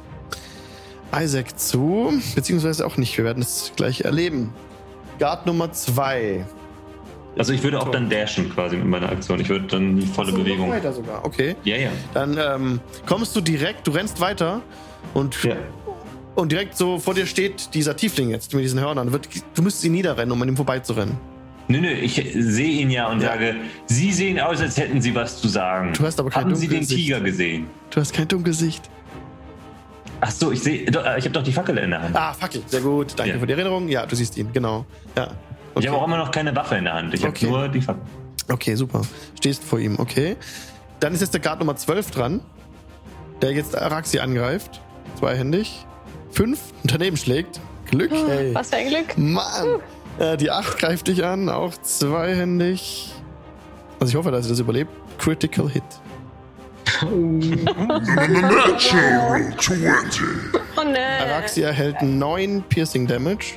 Isaac 1.13 1.59
zu, 1.59 2.13
beziehungsweise 2.37 2.87
auch 2.87 2.97
nicht. 2.97 3.17
Wir 3.19 3.25
werden 3.25 3.43
es 3.43 3.73
gleich 3.75 4.03
erleben. 4.03 4.53
Guard 5.19 5.47
Nummer 5.47 5.71
2. 5.73 6.45
Also 7.37 7.53
ich 7.53 7.63
würde 7.65 7.81
auch 7.81 7.91
dann 7.91 8.09
dashen 8.09 8.49
quasi 8.55 8.77
mit 8.77 8.87
meiner 8.87 9.09
Aktion. 9.09 9.41
Ich 9.41 9.49
würde 9.49 9.67
dann 9.67 9.97
die 9.99 10.07
volle 10.07 10.33
Bewegung. 10.33 10.71
Weiter 10.71 10.93
sogar, 10.93 11.25
okay. 11.25 11.57
Ja, 11.65 11.77
ja. 11.77 11.91
Dann 12.13 12.39
ähm, 12.39 12.81
kommst 13.07 13.35
du 13.35 13.41
direkt, 13.41 13.87
du 13.87 13.91
rennst 13.91 14.21
weiter 14.21 14.63
und, 15.15 15.43
Ja. 15.43 15.57
und 16.37 16.53
direkt 16.53 16.77
so 16.77 16.99
vor 17.01 17.15
dir 17.15 17.27
steht 17.27 17.75
dieser 17.75 17.97
Tiefling 17.97 18.31
jetzt 18.31 18.55
mit 18.55 18.63
diesen 18.63 18.79
Hörnern. 18.81 19.11
Du 19.55 19.63
müsstest 19.63 19.85
ihn 19.85 19.93
niederrennen, 19.93 20.31
um 20.31 20.41
an 20.43 20.49
ihm 20.49 20.57
vorbeizurennen. 20.57 21.17
Nö, 21.67 21.81
nö, 21.81 21.89
ich 21.91 22.15
sehe 22.37 22.69
ihn 22.83 22.91
ja 22.91 23.09
und 23.11 23.21
Ja. 23.23 23.31
sage, 23.31 23.57
Sie 23.87 24.13
sehen 24.13 24.39
aus, 24.39 24.61
als 24.61 24.77
hätten 24.77 25.01
Sie 25.01 25.13
was 25.15 25.41
zu 25.41 25.49
sagen. 25.49 25.93
Du 25.97 26.05
hast 26.05 26.21
aber 26.21 26.31
kein 26.31 26.45
Haben 26.45 26.55
Sie 26.55 26.69
den 26.69 26.81
Dunkelgesicht. 26.81 27.07
Tiger 27.07 27.21
gesehen? 27.21 27.67
Du 27.91 28.01
hast 28.01 28.13
kein 28.13 28.29
Dunkelgesicht. 28.29 28.91
Ach 30.21 30.31
so, 30.31 30.53
ich 30.53 30.63
sehe, 30.63 30.85
doch, 30.91 31.05
äh, 31.05 31.19
ich 31.19 31.25
habe 31.25 31.33
doch 31.33 31.43
die 31.43 31.53
Fackel 31.53 31.77
in 31.79 31.91
der 31.91 32.03
Hand. 32.03 32.17
Ah, 32.17 32.33
Fackel, 32.33 32.63
sehr 32.67 32.81
gut. 32.81 33.13
Danke 33.17 33.35
Ja. 33.35 33.39
für 33.39 33.47
die 33.47 33.53
Erinnerung. 33.53 33.89
Ja, 33.89 34.07
du 34.07 34.17
siehst 34.17 34.37
ihn, 34.37 34.53
genau. 34.53 34.85
Ja. 35.17 35.29
Ich 35.79 35.87
habe 35.89 35.97
auch 35.99 36.07
immer 36.07 36.19
noch 36.19 36.31
keine 36.31 36.55
Waffe 36.55 36.77
in 36.77 36.85
der 36.85 36.95
Hand. 36.95 37.13
Ich 37.15 37.27
Okay. 37.27 37.47
habe 37.47 37.59
nur 37.59 37.69
die 37.69 37.81
Fackel. 37.81 38.03
Okay, 38.49 38.75
super. 38.77 39.03
Stehst 39.37 39.65
vor 39.65 39.79
ihm, 39.79 39.99
okay. 39.99 40.37
Dann 41.01 41.13
ist 41.15 41.21
jetzt 41.21 41.35
der 41.35 41.41
Guard 41.41 41.59
Nummer 41.59 41.77
12 41.77 42.11
dran, 42.11 42.41
der 43.43 43.53
jetzt 43.53 43.77
Araxi 43.77 44.19
angreift. 44.21 44.81
Zweihändig. 45.19 45.85
Fünf 46.31 46.61
und 46.83 46.93
daneben 46.93 47.17
schlägt. 47.17 47.61
Glück, 47.91 48.13
ey. 48.13 48.55
Was 48.55 48.71
für 48.71 48.77
ein 48.77 48.89
Glück. 48.89 49.17
Mann! 49.19 49.81
Äh, 50.19 50.37
die 50.37 50.51
8 50.51 50.79
greift 50.79 51.09
dich 51.09 51.25
an, 51.25 51.49
auch 51.49 51.75
zweihändig. 51.83 53.13
Also 54.01 54.11
ich 54.13 54.17
hoffe, 54.17 54.31
dass 54.31 54.45
sie 54.45 54.51
das 54.51 54.61
überlebt. 54.61 54.91
Critical 55.19 55.69
Hit. 55.69 55.83
Natural 58.33 59.53
20. 59.59 60.23
Oh 60.77 60.83
ne. 60.85 60.99
Araxi 61.21 61.63
erhält 61.63 62.03
9 62.03 62.63
Piercing 62.69 63.07
Damage. 63.07 63.55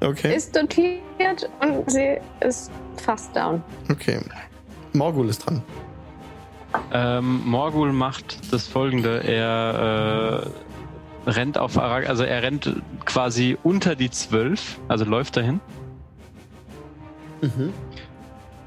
Okay, 0.00 0.36
Ist 0.36 0.54
dotiert 0.54 1.48
und 1.60 1.90
sie 1.90 2.18
ist 2.40 2.70
fast 2.96 3.34
down. 3.34 3.62
okay. 3.90 4.20
Morgul 4.92 5.28
ist 5.28 5.44
dran. 5.46 5.62
Ähm, 6.92 7.42
Morgul 7.44 7.92
macht 7.92 8.52
das 8.52 8.66
folgende. 8.66 9.22
Er 9.24 10.46
äh, 11.26 11.30
rennt 11.30 11.58
auf 11.58 11.78
Arag, 11.78 12.08
also 12.08 12.24
er 12.24 12.42
rennt 12.42 12.74
quasi 13.04 13.56
unter 13.62 13.94
die 13.96 14.10
12, 14.10 14.78
also 14.88 15.04
läuft 15.04 15.36
dahin. 15.36 15.60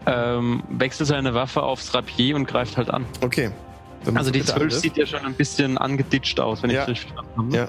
Ähm, 0.06 0.64
wechselt 0.70 1.08
seine 1.10 1.34
Waffe 1.34 1.62
aufs 1.64 1.94
Rapier 1.94 2.36
und 2.36 2.48
greift 2.48 2.78
halt 2.78 2.90
an. 2.90 3.06
Okay. 3.22 3.52
Dann 4.06 4.16
Also 4.18 4.32
die 4.32 4.40
bitte 4.40 4.52
12 4.54 4.62
Angriff. 4.64 4.80
sieht 4.80 4.98
ja 4.98 5.06
schon 5.06 5.26
ein 5.26 5.34
bisschen 5.34 5.78
angeditscht 5.78 6.40
aus, 6.40 6.64
wenn 6.64 6.70
Ja. 6.72 6.78
ich 6.78 6.84
es 6.84 6.90
richtig 6.90 7.12
verstanden 7.14 7.44
habe. 7.54 7.58
Ja. 7.58 7.68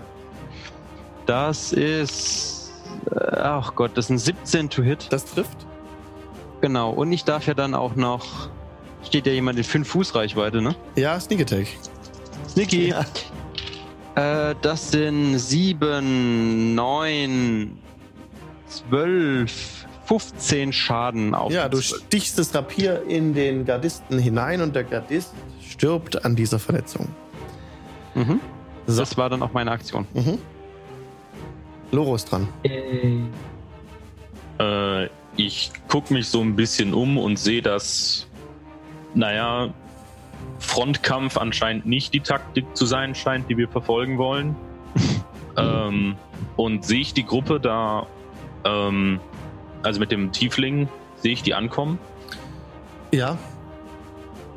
Das 1.27 1.72
ist. 1.72 2.72
äh, 3.10 3.36
Ach 3.36 3.74
Gott, 3.74 3.93
das 3.94 4.06
sind 4.06 4.18
17 4.18 4.70
to 4.70 4.82
hit. 4.82 5.06
Das 5.10 5.24
trifft. 5.24 5.56
Genau. 6.60 6.90
Und 6.90 7.10
ich 7.12 7.24
darf 7.24 7.47
ja 7.47 7.55
dann 7.55 7.74
auch 7.74 7.97
noch. 7.97 8.48
Steht 9.05 9.27
ja 9.27 9.32
jemand 9.32 9.59
in 9.59 9.64
5 9.64 9.89
Fuß 9.89 10.14
Reichweite, 10.14 10.60
ne? 10.60 10.74
Ja, 10.94 11.18
Sneak 11.18 11.40
Attack. 11.40 11.66
Sneaky. 12.48 12.89
Ja. 12.90 13.05
Äh, 14.51 14.55
das 14.62 14.90
sind 14.90 15.39
7, 15.39 16.74
9, 16.74 17.78
12, 18.68 19.80
15 20.11 20.73
Schaden 20.73 21.37
auf. 21.37 21.53
Ja, 21.53 21.69
du 21.69 21.78
12. 21.78 22.03
stichst 22.07 22.37
das 22.37 22.53
Rapier 22.53 23.05
in 23.07 23.32
den 23.32 23.65
Gardisten 23.65 24.19
hinein 24.19 24.61
und 24.61 24.74
der 24.74 24.82
Gardist 24.82 25.32
stirbt 25.62 26.24
an 26.24 26.35
dieser 26.35 26.59
Verletzung. 26.59 27.07
Mhm. 28.16 28.41
So. 28.89 29.03
Das 29.03 29.16
war 29.16 29.31
dann 29.31 29.41
auch 29.41 29.53
meine 29.53 29.70
Aktion. 29.70 30.09
Mhm. 30.15 30.39
Loro 31.93 32.16
ist 32.16 32.24
dran. 32.24 32.49
Äh, 34.59 35.09
ich 35.37 35.70
gucke 35.87 36.12
mich 36.12 36.27
so 36.27 36.41
ein 36.41 36.57
bisschen 36.57 36.93
um 36.93 37.16
und 37.16 37.39
sehe, 37.39 37.62
dass, 37.62 38.27
naja, 39.15 39.73
Frontkampf 40.59 41.37
anscheinend 41.37 41.87
nicht 41.87 42.12
die 42.15 42.20
Taktik 42.20 42.65
zu 42.77 42.85
sein 42.85 43.15
scheint, 43.15 43.49
die 43.49 43.57
wir 43.57 43.69
verfolgen 43.69 44.19
wollen. 44.19 44.57
ähm, 45.57 46.16
und 46.57 46.85
sehe 46.85 47.01
ich 47.01 47.15
die 47.15 47.24
Gruppe 47.24 47.61
da, 47.61 48.09
ähm, 48.65 49.20
also 49.82 50.01
mit 50.01 50.11
dem 50.11 50.32
Tiefling, 50.32 50.89
sehe 51.16 51.32
ich 51.32 51.43
die 51.43 51.55
ankommen? 51.55 51.98
Ja. 53.12 53.39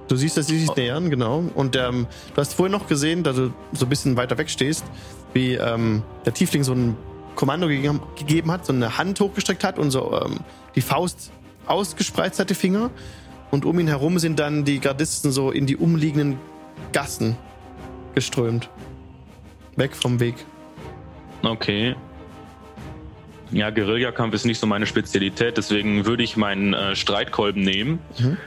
Du 0.08 0.16
siehst, 0.16 0.38
dass 0.38 0.48
sie 0.48 0.60
sich 0.60 0.76
nähern, 0.76 1.10
genau. 1.10 1.44
Und 1.56 1.76
ähm, 1.76 2.08
du 2.34 2.38
hast 2.41 2.54
vorhin 2.54 2.72
noch 2.72 2.88
gesehen, 2.88 3.24
dass 3.24 3.36
du 3.36 3.54
so 3.72 3.86
ein 3.86 3.90
bisschen 3.90 4.18
weiter 4.18 4.38
weg 4.38 4.50
stehst, 4.50 4.84
wie 5.34 5.54
ähm, 5.54 6.04
der 6.26 6.34
Tiefling 6.34 6.64
so 6.64 6.74
ein 6.74 6.98
Kommando 7.36 7.68
gegeben, 7.68 8.02
gegeben 8.18 8.52
hat, 8.52 8.66
so 8.66 8.74
eine 8.74 8.98
Hand 8.98 9.20
hochgestreckt 9.20 9.64
hat 9.64 9.80
und 9.80 9.91
so 9.91 10.22
ähm, 10.22 10.40
die 10.76 10.82
Faust 10.82 11.32
ausgespreizt 11.66 12.40
hat, 12.40 12.50
die 12.50 12.56
Finger. 12.56 12.91
Und 13.50 13.66
um 13.66 13.80
ihn 13.80 13.88
herum 13.88 14.20
sind 14.20 14.40
dann 14.40 14.66
die 14.66 14.80
Gardisten 14.80 15.32
so 15.32 15.52
in 15.52 15.66
die 15.66 15.78
umliegenden 15.78 16.38
Gassen 16.91 17.38
geströmt. 18.14 18.70
Weg 19.76 19.95
vom 19.95 20.20
Weg. 20.20 20.36
Okay. 21.44 21.95
Ja, 23.54 23.70
Guerillakampf 23.70 24.34
ist 24.34 24.46
nicht 24.46 24.60
so 24.60 24.66
meine 24.68 24.86
Spezialität, 24.88 25.58
deswegen 25.58 26.06
würde 26.06 26.24
ich 26.24 26.36
meinen 26.38 26.74
äh, 26.74 26.96
Streitkolben 26.96 27.62
nehmen 27.62 28.00
Mhm. 28.20 28.38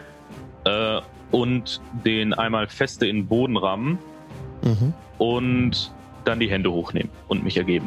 äh, 0.65 1.01
und 1.31 1.81
den 2.05 2.35
einmal 2.35 2.66
feste 2.69 3.07
in 3.07 3.16
den 3.16 3.27
Boden 3.27 3.57
rammen 3.57 3.99
Mhm. 4.62 4.93
und 5.19 5.93
dann 6.24 6.41
die 6.41 6.51
Hände 6.51 6.73
hochnehmen 6.73 7.11
und 7.28 7.45
mich 7.45 7.57
ergeben. 7.57 7.87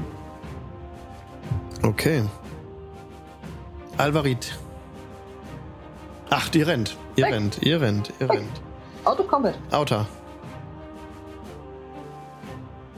Okay. 1.83 2.23
Alvarit. 3.97 4.57
Ach, 6.29 6.53
ihr 6.53 6.67
rennt. 6.67 6.95
Ihr 7.17 7.25
Weg. 7.25 7.33
rennt, 7.33 7.59
ihr 7.63 7.81
rennt, 7.81 8.13
ihr 8.21 8.29
rennt. 8.29 8.61
Autocombat. 9.03 9.55
Auta. 9.71 10.05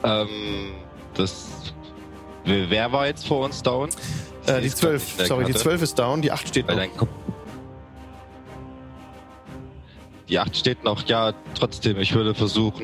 Ähm, 0.03 0.27
das. 1.15 1.73
Wer 2.45 2.91
war 2.91 3.07
jetzt 3.07 3.27
vor 3.27 3.45
uns 3.45 3.61
down? 3.61 3.89
Äh, 4.47 4.61
die 4.61 4.67
Ich 4.67 4.71
seh's 4.75 4.81
grad 4.81 4.99
12, 4.99 5.01
nicht 5.01 5.11
in 5.11 5.17
der 5.17 5.25
sorry, 5.27 5.45
die 5.45 5.51
Karte. 5.51 5.63
12 5.63 5.81
ist 5.81 5.99
down, 5.99 6.21
die 6.21 6.31
8 6.31 6.47
steht 6.47 6.67
Weil 6.67 6.87
noch. 6.87 7.07
Die 10.27 10.39
8 10.39 10.55
steht 10.55 10.83
noch, 10.83 11.05
ja, 11.07 11.33
trotzdem, 11.55 11.99
ich 11.99 12.13
würde 12.13 12.33
versuchen, 12.33 12.83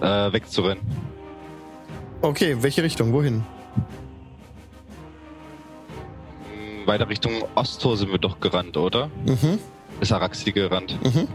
äh, 0.00 0.32
wegzurennen. 0.32 0.82
Okay, 2.20 2.56
welche 2.60 2.82
Richtung? 2.82 3.12
Wohin? 3.12 3.44
Hm, 6.52 6.86
Weiter 6.86 7.08
Richtung 7.08 7.32
Osttor 7.54 7.96
sind 7.96 8.10
wir 8.10 8.18
doch 8.18 8.40
gerannt, 8.40 8.76
oder? 8.76 9.08
Mhm, 9.26 9.58
Ist 10.00 10.12
Araxi 10.12 10.52
gerannt. 10.52 10.98
mhm. 11.02 11.28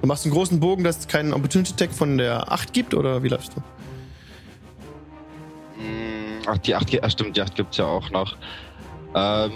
Du 0.00 0.08
machst 0.08 0.24
einen 0.26 0.34
großen 0.34 0.60
Bogen, 0.60 0.84
dass 0.84 0.98
es 0.98 1.08
keinen 1.08 1.32
Opportunity 1.32 1.72
Tag 1.74 1.90
von 1.92 2.18
der 2.18 2.52
8 2.52 2.72
gibt, 2.74 2.92
oder 2.94 3.22
wie 3.22 3.28
läufst 3.28 3.52
du? 3.56 3.62
Ach, 6.46 6.58
die 6.58 6.74
8, 6.74 7.02
ah, 7.02 7.10
stimmt, 7.10 7.36
die 7.36 7.42
8 7.42 7.54
gibt's 7.54 7.76
ja 7.78 7.86
auch 7.86 8.10
noch. 8.10 8.36
Ähm, 9.14 9.50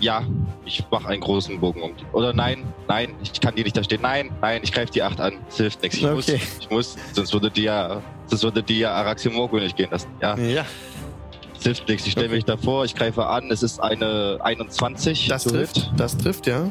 ja, 0.00 0.22
ich 0.64 0.82
mache 0.90 1.08
einen 1.08 1.20
großen 1.20 1.60
Bogen 1.60 1.82
um 1.82 1.96
die. 1.96 2.04
Oder 2.12 2.32
nein, 2.32 2.64
nein, 2.88 3.14
ich 3.22 3.38
kann 3.40 3.54
die 3.54 3.62
nicht 3.62 3.76
da 3.76 3.84
stehen. 3.84 4.00
Nein, 4.02 4.30
nein, 4.40 4.60
ich 4.62 4.72
greife 4.72 4.92
die 4.92 5.02
8 5.02 5.20
an. 5.20 5.34
Es 5.48 5.56
hilft 5.58 5.82
nichts. 5.82 5.98
Ich 5.98 6.02
muss, 6.04 6.28
Okay. 6.28 6.40
ich 6.60 6.70
muss, 6.70 6.96
sonst 7.12 7.32
würde 7.32 7.50
die 7.50 7.62
ja, 7.64 8.02
sonst 8.26 8.42
würde 8.42 8.62
die 8.62 8.80
ja 8.80 8.92
Araximorgo 8.92 9.58
nicht 9.58 9.76
gehen 9.76 9.90
lassen. 9.90 10.08
Ja, 10.20 10.36
Ja, 10.36 10.64
es 11.56 11.62
hilft 11.64 11.86
nichts. 11.88 12.06
Ich 12.06 12.12
stelle 12.12 12.26
Okay. 12.28 12.36
mich 12.36 12.44
davor, 12.46 12.84
ich 12.84 12.94
greife 12.94 13.26
an. 13.26 13.50
Es 13.50 13.62
ist 13.62 13.78
eine 13.80 14.38
21. 14.42 15.28
das 15.28 15.44
to 15.44 15.50
trifft. 15.50 15.76
hit. 15.76 15.90
Das 15.96 16.16
trifft, 16.16 16.46
ja. 16.46 16.70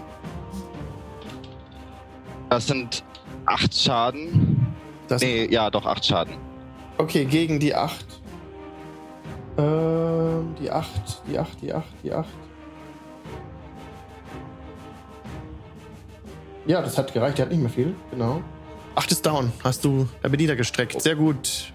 Das 2.50 2.66
sind 2.68 3.04
8 3.46 3.74
Schaden. 3.76 4.76
Das, 5.08 5.22
Nee, 5.22 5.48
ja, 5.52 5.70
doch 5.70 5.86
8 5.86 6.04
Schaden. 6.06 6.34
Okay, 7.00 7.24
gegen 7.24 7.62
die 7.62 7.74
8. 7.74 8.06
Ähm, 9.58 10.54
die 10.62 10.70
8, 10.70 10.90
die 11.28 11.40
8, 11.40 11.62
die 11.62 11.74
8, 11.74 11.86
die 12.04 12.12
8. 12.14 12.28
Ja, 16.66 16.82
das 16.82 16.98
hat 16.98 17.14
gereicht, 17.14 17.38
der 17.38 17.46
hat 17.46 17.52
nicht 17.54 17.62
mehr 17.62 17.70
viel, 17.70 17.96
genau. 18.12 18.44
Acht 18.96 19.10
ist 19.14 19.26
down. 19.26 19.54
Hast 19.64 19.86
du 19.86 20.10
der 20.22 20.28
Bediener 20.28 20.58
gestreckt. 20.58 21.02
Sehr 21.02 21.16
gut. 21.16 21.72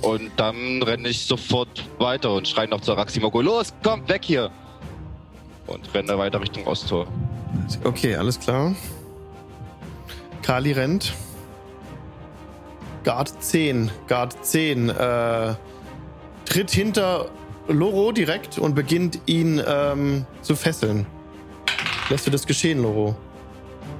Und 0.00 0.30
dann 0.38 0.82
renne 0.82 1.08
ich 1.08 1.26
sofort 1.26 1.84
weiter 1.98 2.32
und 2.32 2.48
schreie 2.48 2.66
noch 2.66 2.80
zu 2.80 2.92
Araximogo, 2.92 3.42
los, 3.42 3.74
komm, 3.82 4.08
weg 4.08 4.24
hier! 4.24 4.50
Und 5.66 5.92
renne 5.92 6.16
weiter 6.16 6.40
Richtung 6.40 6.66
Osttor. 6.66 7.06
Okay, 7.84 8.16
alles 8.16 8.40
klar. 8.40 8.74
Kali 10.40 10.72
rennt. 10.72 11.12
Guard 13.06 13.40
10. 13.40 13.88
Guard 14.08 14.36
10. 14.44 14.88
Äh, 14.88 15.54
tritt 16.44 16.72
hinter 16.72 17.30
Loro 17.68 18.10
direkt 18.10 18.58
und 18.58 18.74
beginnt 18.74 19.20
ihn 19.26 19.62
ähm, 19.64 20.26
zu 20.42 20.56
fesseln. 20.56 21.06
Lässt 22.10 22.26
du 22.26 22.32
das 22.32 22.44
geschehen, 22.44 22.82
Loro? 22.82 23.14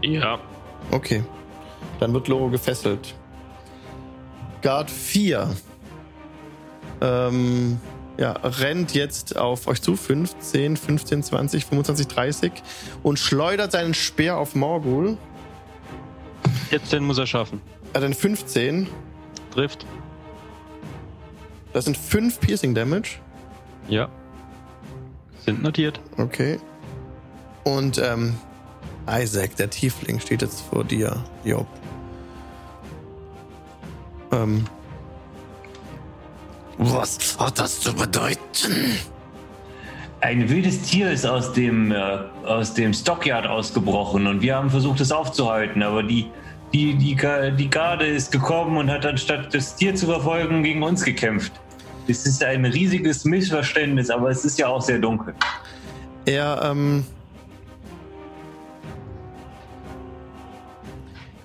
Ja. 0.02 0.40
Okay. 0.90 1.22
Dann 2.00 2.12
wird 2.14 2.26
Loro 2.26 2.50
gefesselt. 2.50 3.14
Guard 4.60 4.90
4. 4.90 5.54
Ähm, 7.00 7.80
ja, 8.18 8.32
rennt 8.32 8.92
jetzt 8.92 9.36
auf 9.36 9.68
euch 9.68 9.80
zu. 9.82 9.94
15, 9.94 10.76
15, 10.76 11.22
20, 11.22 11.64
25, 11.64 12.08
30. 12.08 12.52
Und 13.04 13.20
schleudert 13.20 13.70
seinen 13.70 13.94
Speer 13.94 14.36
auf 14.36 14.56
Morgul. 14.56 15.16
14 16.70 17.04
muss 17.04 17.18
er 17.18 17.28
schaffen. 17.28 17.60
Er 17.96 18.00
hat 18.00 18.04
einen 18.04 18.12
15. 18.12 18.88
Trifft. 19.50 19.86
Das 21.72 21.86
sind 21.86 21.96
5 21.96 22.40
Piercing 22.40 22.74
Damage. 22.74 23.20
Ja. 23.88 24.10
Sind 25.38 25.62
notiert. 25.62 25.98
Okay. 26.18 26.58
Und 27.64 27.96
ähm, 27.96 28.34
Isaac, 29.10 29.56
der 29.56 29.70
Tiefling, 29.70 30.20
steht 30.20 30.42
jetzt 30.42 30.60
vor 30.60 30.84
dir, 30.84 31.24
Job. 31.42 31.66
Ähm, 34.30 34.66
was 36.76 37.38
hat 37.40 37.58
das 37.58 37.80
zu 37.80 37.94
bedeuten? 37.94 38.98
Ein 40.20 40.50
wildes 40.50 40.82
Tier 40.82 41.10
ist 41.10 41.24
aus 41.24 41.54
dem, 41.54 41.92
äh, 41.92 42.18
aus 42.44 42.74
dem 42.74 42.92
Stockyard 42.92 43.46
ausgebrochen 43.46 44.26
und 44.26 44.42
wir 44.42 44.54
haben 44.54 44.68
versucht, 44.68 45.00
es 45.00 45.12
aufzuhalten, 45.12 45.82
aber 45.82 46.02
die, 46.02 46.26
die, 46.72 46.94
die, 46.94 47.16
die 47.56 47.70
Garde 47.70 48.06
ist 48.06 48.32
gekommen 48.32 48.76
und 48.76 48.90
hat 48.90 49.06
anstatt 49.06 49.54
das 49.54 49.76
Tier 49.76 49.94
zu 49.94 50.06
verfolgen, 50.06 50.62
gegen 50.62 50.82
uns 50.82 51.04
gekämpft. 51.04 51.52
Es 52.08 52.26
ist 52.26 52.42
ein 52.44 52.64
riesiges 52.64 53.24
Missverständnis, 53.24 54.10
aber 54.10 54.30
es 54.30 54.44
ist 54.44 54.58
ja 54.58 54.68
auch 54.68 54.80
sehr 54.80 54.98
dunkel. 54.98 55.34
Er, 56.24 56.60
ähm. 56.62 57.04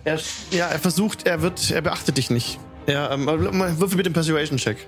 Er, 0.03 0.19
ja, 0.49 0.67
er 0.67 0.79
versucht, 0.79 1.27
er 1.27 1.41
wird, 1.41 1.71
er 1.71 1.81
beachtet 1.81 2.17
dich 2.17 2.29
nicht. 2.29 2.59
Er, 2.87 3.11
ähm, 3.11 3.27
würfel 3.27 3.97
mit 3.97 4.05
dem 4.05 4.13
Persuasion-Check. 4.13 4.87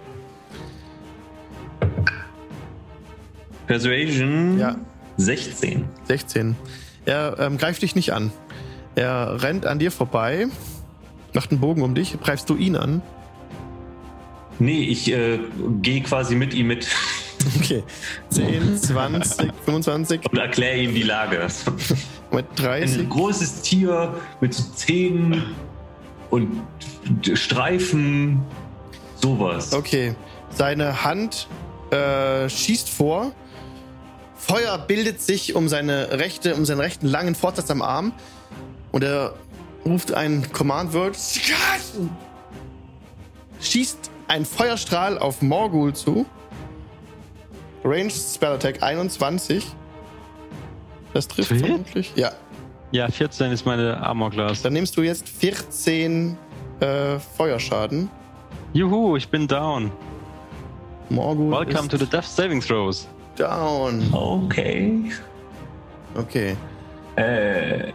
Persuasion 3.67 4.59
Ja. 4.59 4.75
16. 5.17 5.87
16. 6.05 6.55
Er 7.05 7.35
ähm, 7.39 7.57
greift 7.57 7.81
dich 7.81 7.95
nicht 7.95 8.13
an. 8.13 8.31
Er 8.95 9.41
rennt 9.41 9.65
an 9.65 9.79
dir 9.79 9.91
vorbei, 9.91 10.47
macht 11.33 11.51
einen 11.51 11.59
Bogen 11.59 11.81
um 11.81 11.95
dich, 11.95 12.19
greifst 12.21 12.49
du 12.49 12.55
ihn 12.55 12.75
an. 12.75 13.01
Nee, 14.59 14.81
ich 14.83 15.11
äh, 15.11 15.39
gehe 15.81 16.01
quasi 16.03 16.35
mit 16.35 16.53
ihm 16.53 16.67
mit 16.67 16.87
Okay. 17.59 17.83
10, 18.29 18.77
20, 18.77 19.51
25, 19.65 20.21
und 20.31 20.37
erkläre 20.37 20.77
ihm 20.77 20.93
die 20.95 21.03
Lage. 21.03 21.45
mit 22.31 22.45
Ein 22.49 22.55
30. 22.55 23.09
großes 23.09 23.61
Tier 23.61 24.15
mit 24.39 24.53
Zähnen 24.53 25.55
und 26.29 26.61
Streifen, 27.33 28.41
sowas. 29.15 29.73
Okay. 29.73 30.15
Seine 30.49 31.03
Hand 31.03 31.47
äh, 31.91 32.47
schießt 32.47 32.89
vor. 32.89 33.31
Feuer 34.35 34.77
bildet 34.77 35.21
sich 35.21 35.55
um 35.55 35.67
seine 35.67 36.19
rechte, 36.19 36.55
um 36.55 36.65
seinen 36.65 36.79
rechten 36.79 37.07
langen 37.07 37.35
Fortsatz 37.35 37.71
am 37.71 37.81
Arm. 37.81 38.13
Und 38.93 39.03
er 39.03 39.33
ruft 39.85 40.13
ein 40.13 40.49
Command-Word. 40.53 41.17
Schießt 43.59 44.11
ein 44.27 44.45
Feuerstrahl 44.45 45.17
auf 45.17 45.41
Morgul 45.41 45.93
zu. 45.93 46.25
Ranged 47.83 48.13
Spell 48.13 48.53
Attack 48.53 48.81
21. 48.81 49.65
Das 51.13 51.27
trifft 51.27 51.49
Trifft? 51.49 51.65
vermutlich. 51.65 52.13
Ja. 52.15 52.31
Ja, 52.91 53.09
14 53.09 53.51
ist 53.51 53.65
meine 53.65 53.97
Armor 53.97 54.29
Class. 54.29 54.61
Dann 54.61 54.73
nimmst 54.73 54.95
du 54.95 55.01
jetzt 55.01 55.27
14 55.27 56.37
äh, 56.79 57.17
Feuerschaden. 57.19 58.09
Juhu, 58.73 59.17
ich 59.17 59.27
bin 59.27 59.47
down. 59.47 59.91
Morgul 61.09 61.51
Welcome 61.51 61.87
to 61.89 61.97
the 61.97 62.05
Death 62.05 62.25
Saving 62.25 62.61
Throws. 62.61 63.07
down. 63.35 64.03
Okay. 64.13 65.11
Okay. 66.15 66.55
Äh, 67.15 67.91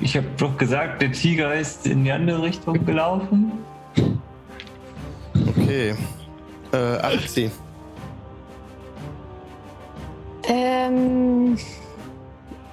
ich 0.00 0.16
habe 0.16 0.26
doch 0.36 0.56
gesagt, 0.56 1.02
der 1.02 1.12
Tiger 1.12 1.54
ist 1.54 1.86
in 1.86 2.04
die 2.04 2.12
andere 2.12 2.42
Richtung 2.42 2.84
gelaufen. 2.84 3.52
Okay. 5.56 5.94
Äh, 6.72 6.76
Alexi. 6.76 7.50
Ähm, 10.48 11.58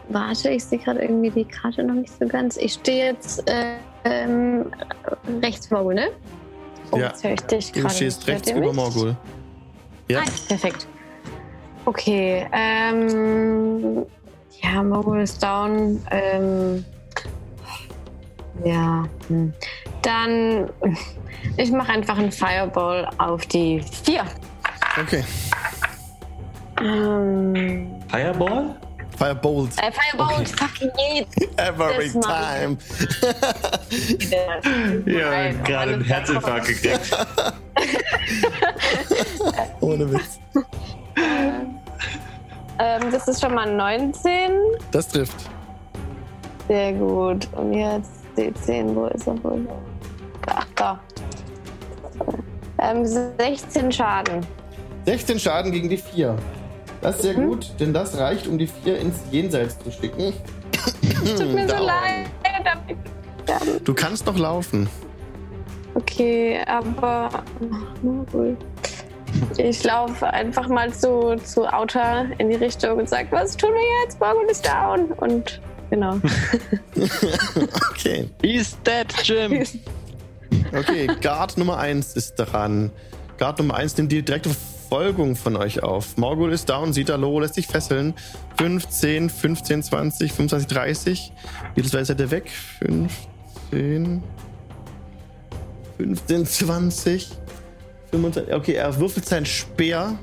warte, 0.10 0.50
ich 0.50 0.64
sehe 0.64 0.80
gerade 0.80 1.02
irgendwie 1.02 1.30
die 1.30 1.46
Karte 1.46 1.84
noch 1.84 1.96
nicht 1.96 2.14
so 2.18 2.28
ganz. 2.28 2.58
Ich 2.58 2.74
stehe 2.74 3.08
jetzt 3.14 3.50
äh, 3.50 3.76
ähm, 4.06 4.72
rechts 5.42 5.68
vor, 5.68 5.94
ne? 5.94 6.08
Oh, 6.92 6.98
Ja. 6.98 7.08
jetzt 7.08 7.24
höre 7.24 7.34
ich 7.34 7.42
dich 7.42 7.72
Du 7.72 7.82
gerade. 7.82 7.94
stehst 7.94 8.20
nicht. 8.20 8.30
rechts 8.30 8.52
über? 8.52 8.72
Morgul. 8.72 9.16
Ja. 10.08 10.20
Ah, 10.22 10.30
perfekt. 10.48 10.88
Okay, 11.86 12.48
ähm, 12.52 14.06
ja, 14.62 14.82
Morgul 14.84 15.22
ist 15.22 15.42
down. 15.44 16.02
Ähm, 16.12 16.86
ja, 18.64 19.04
hm. 19.28 19.54
dann 20.02 20.70
ich 21.58 21.72
mache 21.72 21.92
einfach 21.92 22.18
einen 22.18 22.32
Fireball 22.32 23.10
auf 23.18 23.46
die 23.46 23.82
vier. 24.04 24.24
Okay. 25.02 25.24
Ähm, 26.82 27.92
Fireball? 28.10 28.76
Firebolt. 29.18 29.72
äh, 29.82 29.92
Fireball, 29.92 30.46
fucking 30.46 30.92
it. 31.18 31.28
Every 31.58 32.12
Das 32.12 32.26
time. 32.26 32.78
Ja, 35.06 35.52
gerade 35.64 35.94
einen 35.94 36.04
Herzinfarkt 36.04 36.68
gekriegt. 36.68 37.18
Ohne 39.80 40.12
Witz. 40.12 40.40
Ähm, 42.78 43.12
das 43.12 43.28
ist 43.28 43.42
schon 43.42 43.54
mal 43.54 43.74
19. 43.74 44.52
Das 44.92 45.08
trifft. 45.08 45.50
Sehr 46.68 46.94
gut. 46.94 47.48
Und 47.54 47.74
jetzt 47.74 48.25
D10, 48.38 48.96
wo 48.96 49.06
ist 49.08 49.28
er 49.28 49.44
wohl? 49.44 49.68
Ach, 50.48 50.68
da. 50.76 51.00
Ähm, 52.80 53.06
16 53.06 53.92
Schaden. 53.92 54.46
16 55.06 55.40
Schaden 55.40 55.72
gegen 55.72 55.90
die 55.90 55.98
4. 55.98 56.36
Das 57.02 57.18
ist 57.18 57.22
sehr 57.22 57.34
gut, 57.36 57.72
denn 57.80 57.94
das 57.94 58.18
reicht, 58.18 58.48
um 58.48 58.58
die 58.58 58.68
4 58.68 59.00
ins 59.00 59.20
Jenseits 59.32 59.78
zu 59.80 59.92
schicken. 59.92 60.34
Tut 61.38 61.54
mir 61.54 61.68
so 61.78 61.84
leid. 61.84 62.28
Du 63.84 63.94
kannst 63.94 64.26
noch 64.26 64.38
laufen. 64.38 64.90
Okay, 65.94 66.60
aber. 66.66 67.30
Ich 69.58 69.84
laufe 69.84 70.28
einfach 70.28 70.68
mal 70.68 70.94
zu, 70.94 71.36
zu 71.44 71.66
Outer 71.72 72.26
in 72.38 72.50
die 72.50 72.56
Richtung 72.56 72.98
und 72.98 73.10
sage, 73.10 73.28
was 73.32 73.56
tun 73.56 73.72
wir 73.74 74.04
jetzt? 74.04 74.20
Morgen 74.20 74.48
ist 74.50 74.66
down. 74.66 75.12
Und 75.14 75.62
genau. 75.90 76.20
Okay. 77.92 78.30
He's 78.42 78.78
dead, 78.84 79.08
Jim. 79.24 79.66
Okay, 80.74 81.08
Guard 81.22 81.58
Nummer 81.58 81.78
1 81.78 82.16
ist 82.16 82.36
dran. 82.36 82.92
Guard 83.38 83.60
Nummer 83.60 83.76
1 83.76 83.98
nimmt 83.98 84.12
die 84.12 84.24
direkte 84.24 84.50
Verfolgung 84.50 85.36
von 85.36 85.56
euch 85.56 85.84
auf. 85.84 86.18
Morgul 86.18 86.54
ist 86.54 86.70
down, 86.70 86.94
sieht 86.94 87.10
da 87.10 87.16
Loro, 87.16 87.40
lässt 87.40 87.56
sich 87.56 87.68
fesseln. 87.68 88.14
15, 88.58 89.30
15, 89.30 89.84
20, 89.84 90.32
25, 90.32 90.68
30. 90.68 91.34
Jedes 91.76 91.94
Mal 91.94 92.00
ist 92.00 92.10
er 92.10 92.32
weg. 92.32 92.52
15, 92.80 94.24
15, 95.98 96.46
20, 96.46 97.30
25. 98.12 98.54
Okay, 98.54 98.74
er 98.74 98.98
würfelt 99.00 99.26
seinen 99.26 99.46
Speer 99.46 100.18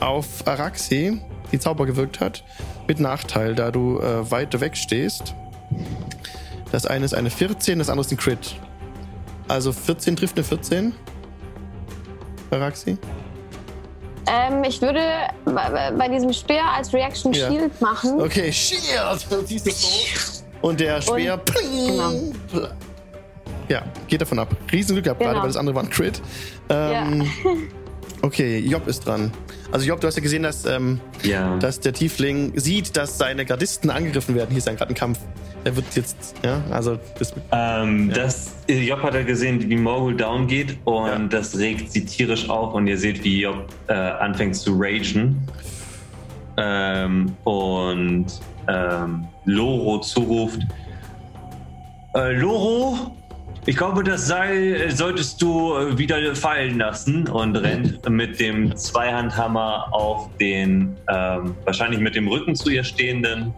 auf 0.00 0.46
Araxi, 0.46 1.20
die 1.52 1.58
Zauber 1.58 1.86
gewirkt 1.86 2.20
hat. 2.20 2.44
Mit 2.86 3.00
Nachteil, 3.00 3.54
da 3.54 3.70
du 3.70 3.98
äh, 4.00 4.30
weit 4.30 4.58
weg 4.60 4.76
stehst. 4.76 5.34
Das 6.72 6.86
eine 6.86 7.04
ist 7.04 7.14
eine 7.14 7.30
14, 7.30 7.78
das 7.78 7.88
andere 7.88 8.06
ist 8.06 8.12
ein 8.12 8.16
Crit. 8.16 8.56
Also 9.48 9.72
14 9.72 10.16
trifft 10.16 10.36
eine 10.36 10.44
14. 10.44 10.92
Araxi? 12.50 12.96
Ähm, 14.26 14.62
ich 14.64 14.80
würde 14.80 15.00
bei, 15.44 15.90
bei 15.96 16.08
diesem 16.08 16.32
Speer 16.32 16.64
als 16.76 16.92
Reaction 16.92 17.32
Ja. 17.32 17.48
Shield 17.50 17.80
machen. 17.80 18.20
Okay, 18.20 18.52
Shield! 18.52 18.80
Du 19.30 19.58
so. 19.58 19.70
Und 20.62 20.78
der 20.78 21.00
Speer 21.00 21.36
pling, 21.38 21.86
genau. 21.86 22.10
pl- 22.52 22.70
Ja, 23.68 23.82
geht 24.08 24.20
davon 24.20 24.38
ab. 24.38 24.54
Riesenglück 24.70 25.04
gehabt 25.04 25.20
gerade, 25.20 25.32
Genau. 25.32 25.42
weil 25.42 25.48
das 25.48 25.56
andere 25.56 25.74
war 25.74 25.82
ein 25.82 25.90
Crit. 25.90 26.20
Ähm, 26.68 27.28
Okay, 28.22 28.58
Job 28.58 28.86
ist 28.86 29.06
dran. 29.06 29.32
Also 29.72 29.86
Job, 29.86 30.00
du 30.00 30.06
hast 30.08 30.16
ja 30.16 30.22
gesehen, 30.22 30.42
dass, 30.42 30.64
ähm, 30.66 31.00
Ja. 31.22 31.56
dass 31.58 31.78
der 31.80 31.92
Tiefling 31.92 32.52
sieht, 32.58 32.96
dass 32.96 33.18
seine 33.18 33.44
Gardisten 33.44 33.90
angegriffen 33.90 34.34
werden. 34.34 34.48
Hier 34.50 34.58
ist 34.58 34.66
ja 34.66 34.74
gerade 34.74 34.90
ein 34.92 34.96
Kampf. 34.96 35.18
Er 35.62 35.76
wird 35.76 35.84
jetzt, 35.94 36.34
ja, 36.42 36.62
also 36.70 36.98
das 37.18 37.34
Ähm, 37.52 38.10
das, 38.14 38.52
Job 38.66 39.02
hat 39.02 39.14
ja 39.14 39.22
gesehen, 39.22 39.60
wie 39.68 39.76
Morgul 39.76 40.16
down 40.16 40.46
geht 40.46 40.78
und 40.84 41.06
Ja. 41.06 41.18
das 41.18 41.56
regt 41.58 41.92
sie 41.92 42.04
tierisch 42.04 42.48
auf 42.48 42.72
und 42.74 42.86
ihr 42.86 42.96
seht, 42.98 43.22
wie 43.24 43.42
Job 43.42 43.66
äh, 43.88 43.92
anfängt 43.92 44.56
zu 44.56 44.72
ragen. 44.76 45.46
Ähm, 46.56 47.32
und 47.44 48.26
ähm, 48.68 49.26
Loro 49.44 49.98
zuruft: 50.00 50.60
äh, 52.14 52.32
Loro, 52.32 53.14
ich 53.66 53.76
glaube, 53.76 54.02
das 54.02 54.26
Seil 54.26 54.90
solltest 54.90 55.40
du 55.42 55.74
äh, 55.76 55.98
wieder 55.98 56.34
fallen 56.34 56.78
lassen 56.78 57.28
und 57.28 57.56
rennt 57.56 58.08
mit 58.08 58.40
dem 58.40 58.74
Zweihandhammer 58.76 59.88
auf 59.92 60.28
den, 60.38 60.96
ähm, 61.08 61.54
wahrscheinlich 61.64 62.00
mit 62.00 62.14
dem 62.14 62.26
Rücken 62.28 62.54
zu 62.54 62.70
ihr 62.70 62.84
stehenden 62.84 63.52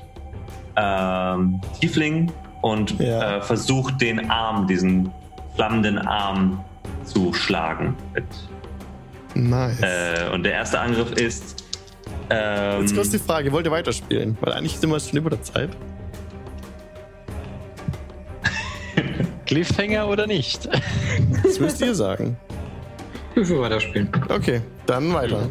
ähm, 0.76 1.60
Tiefling 1.80 2.32
und 2.62 2.98
Ja. 2.98 3.36
äh, 3.38 3.42
versucht 3.42 4.00
den 4.00 4.30
Arm, 4.30 4.66
diesen 4.66 5.10
flammenden 5.54 5.98
Arm 5.98 6.64
zu 7.04 7.32
schlagen. 7.32 7.94
Mit, 8.14 8.24
nice. 9.34 9.80
äh, 9.82 10.30
und 10.32 10.42
der 10.44 10.52
erste 10.54 10.80
Angriff 10.80 11.12
ist. 11.12 11.62
Ähm, 12.30 12.80
Jetzt 12.80 12.94
kurz 12.94 13.10
die 13.10 13.18
Frage, 13.18 13.52
wollt 13.52 13.66
ihr 13.66 13.72
weiterspielen? 13.72 14.36
Weil 14.40 14.54
eigentlich 14.54 14.78
sind 14.78 14.90
wir 14.90 14.98
schon 15.00 15.18
über 15.18 15.30
der 15.30 15.42
Zeit. 15.42 15.70
Cliffhanger 19.46 20.08
oder 20.08 20.26
nicht? 20.26 20.68
Das 21.42 21.58
müsst 21.60 21.80
ihr 21.80 21.94
sagen. 21.94 22.36
Ich 23.34 23.48
will 23.48 23.60
weiterspielen. 23.60 24.08
Okay, 24.28 24.60
dann 24.86 25.12
weiter. 25.14 25.48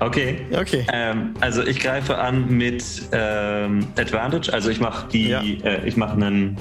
okay. 0.00 0.40
Okay. 0.52 0.86
Ähm, 0.92 1.34
also 1.40 1.62
ich 1.64 1.78
greife 1.80 2.16
an 2.18 2.48
mit 2.48 2.84
ähm, 3.12 3.86
Advantage. 3.98 4.52
Also 4.52 4.70
ich 4.70 4.80
mache 4.80 5.08
die, 5.08 5.28
Ja. 5.28 5.42
äh, 5.42 5.86
ich 5.86 5.96
mache 5.96 6.12
einen, 6.14 6.56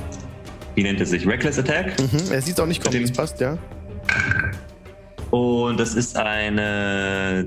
wie 0.75 0.83
nennt 0.83 0.99
es 1.01 1.09
sich, 1.11 1.25
Reckless 1.27 1.57
Attack. 1.59 1.93
Mhm. 1.99 2.31
Er 2.31 2.41
sieht 2.41 2.59
auch 2.59 2.65
nicht 2.65 2.81
kommen, 2.83 2.93
Dem- 2.93 3.03
das 3.07 3.11
passt, 3.15 3.39
ja. 3.39 3.57
Und 5.31 5.77
das 5.79 5.95
ist 5.95 6.15
eine 6.15 7.45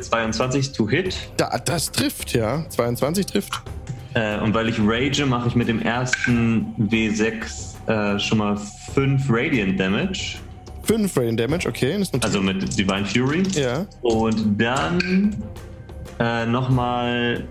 22 0.00 0.72
to 0.72 0.88
hit. 0.88 1.14
Da, 1.36 1.58
das 1.64 1.90
trifft, 1.92 2.32
ja. 2.32 2.64
22 2.68 3.26
trifft. 3.26 3.60
Äh, 4.14 4.38
und 4.40 4.54
weil 4.54 4.68
ich 4.68 4.76
rage, 4.80 5.24
mache 5.26 5.48
ich 5.48 5.54
mit 5.54 5.68
dem 5.68 5.80
ersten 5.82 6.74
W6 6.78 7.88
äh, 7.88 8.18
schon 8.18 8.38
mal 8.38 8.56
5 8.94 9.24
Radiant 9.28 9.78
Damage. 9.78 10.36
5 10.84 11.16
Radiant 11.16 11.38
Damage, 11.40 11.68
okay. 11.68 12.02
Also 12.22 12.40
mit 12.42 12.76
Divine 12.78 13.04
Fury. 13.06 13.42
ja. 13.54 13.86
Und 14.02 14.58
dann 14.60 15.36
äh, 16.18 16.44
nochmal 16.46 17.44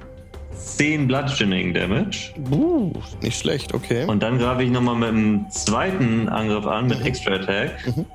10 0.58 1.08
Bludgeoning 1.08 1.74
Damage. 1.74 2.34
Uh, 2.52 2.92
nicht 3.22 3.40
schlecht, 3.40 3.74
okay. 3.74 4.04
Und 4.06 4.22
dann 4.22 4.38
greife 4.38 4.64
ich 4.64 4.70
nochmal 4.72 4.96
mit 4.96 5.10
dem 5.10 5.46
zweiten 5.52 6.28
Angriff 6.28 6.66
an, 6.66 6.88
mit 6.88 7.00
Mhm. 7.00 7.06
Extra 7.06 7.36
Attack. 7.36 7.72
Mhm. 7.96 8.06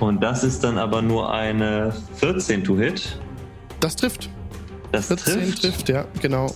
Und 0.00 0.22
das 0.22 0.44
ist 0.44 0.62
dann 0.64 0.76
aber 0.76 1.00
nur 1.00 1.32
eine 1.32 1.92
14 2.16 2.64
to 2.64 2.76
hit. 2.78 3.18
das 3.80 3.96
trifft. 3.96 4.28
Das 4.92 5.06
14 5.06 5.34
trifft. 5.40 5.62
trifft, 5.62 5.88
ja, 5.88 6.04
genau. 6.20 6.52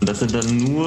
Und 0.00 0.08
das 0.08 0.20
sind 0.20 0.34
dann 0.34 0.56
nur. 0.56 0.86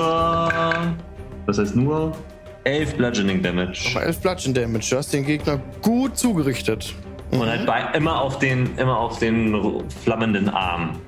Was 1.46 1.58
heißt 1.58 1.76
nur? 1.76 2.16
11 2.64 2.96
Bludgeoning 2.96 3.42
Damage. 3.42 3.90
Aber 3.96 4.06
11 4.06 4.20
Bludgeon 4.20 4.54
Damage. 4.54 4.88
Du 4.92 4.98
hast 4.98 5.12
den 5.14 5.26
Gegner 5.26 5.60
gut 5.82 6.18
zugerichtet. 6.18 6.94
Und 7.32 7.46
halt 7.48 7.66
bei, 7.66 7.82
immer, 7.96 8.22
auf 8.22 8.40
den, 8.40 8.78
immer 8.78 8.98
auf 8.98 9.18
den 9.20 9.84
flammenden 10.04 10.50
Arm. 10.50 11.00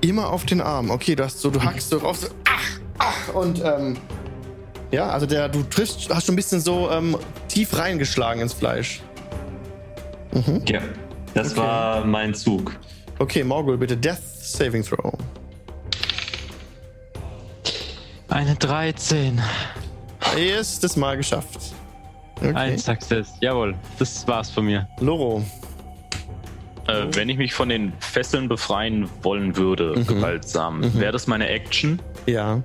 Immer 0.00 0.30
auf 0.30 0.46
den 0.46 0.60
Arm. 0.60 0.90
Okay, 0.90 1.14
du 1.16 1.24
hast 1.24 1.40
so, 1.40 1.50
du 1.50 1.60
hackst 1.62 1.90
so 1.90 1.98
rauf, 1.98 2.16
so, 2.18 2.28
ach, 2.48 2.78
ach, 2.98 3.34
und, 3.34 3.60
ähm, 3.64 3.96
ja, 4.92 5.08
also 5.10 5.26
der, 5.26 5.48
du 5.48 5.62
triffst, 5.64 6.08
hast 6.14 6.26
schon 6.26 6.34
ein 6.34 6.36
bisschen 6.36 6.60
so, 6.60 6.88
ähm, 6.90 7.16
tief 7.48 7.76
reingeschlagen 7.76 8.40
ins 8.40 8.52
Fleisch. 8.52 9.02
Mhm. 10.32 10.62
Ja. 10.68 10.80
Das 11.34 11.50
Okay. 11.52 11.60
war 11.60 12.04
mein 12.04 12.32
Zug. 12.34 12.76
Okay, 13.18 13.42
Morgul, 13.44 13.76
bitte 13.76 13.96
Death 13.96 14.22
Saving 14.40 14.84
Throw. 14.84 15.12
Eine 18.28 18.54
13. 18.56 19.40
Erstes 20.36 20.96
Mal 20.96 21.16
geschafft. 21.16 21.58
Okay. 22.36 22.54
Ein 22.54 22.78
Success. 22.78 23.34
Jawohl, 23.40 23.74
das 23.98 24.26
war's 24.28 24.50
von 24.50 24.66
mir. 24.66 24.86
Loro. 25.00 25.42
Äh, 26.86 27.06
wenn 27.12 27.28
ich 27.28 27.36
mich 27.36 27.52
von 27.54 27.68
den 27.68 27.92
Fesseln 28.00 28.48
befreien 28.48 29.08
wollen 29.22 29.56
würde, 29.56 29.94
Mhm. 29.96 30.06
gewaltsam, 30.06 30.80
Mhm. 30.80 31.00
wäre 31.00 31.12
das 31.12 31.26
meine 31.26 31.48
Action? 31.48 32.00
Ja. 32.26 32.62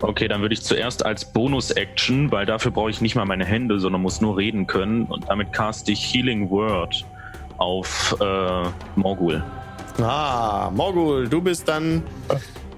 Okay, 0.00 0.28
dann 0.28 0.42
würde 0.42 0.52
ich 0.54 0.62
zuerst 0.62 1.04
als 1.06 1.24
Bonus-Action, 1.32 2.30
weil 2.30 2.44
dafür 2.44 2.70
brauche 2.72 2.90
ich 2.90 3.00
nicht 3.00 3.14
mal 3.14 3.24
meine 3.24 3.44
Hände, 3.46 3.78
sondern 3.80 4.02
muss 4.02 4.20
nur 4.20 4.36
reden 4.36 4.66
können. 4.66 5.04
Und 5.06 5.28
damit 5.28 5.52
cast 5.52 5.88
ich 5.88 6.12
Healing 6.12 6.50
Word 6.50 7.04
auf 7.56 8.14
äh, 8.20 8.62
Morgul. 8.96 9.42
Ah, 10.02 10.70
Morgul, 10.74 11.28
du 11.28 11.40
bist 11.40 11.68
dann 11.68 12.02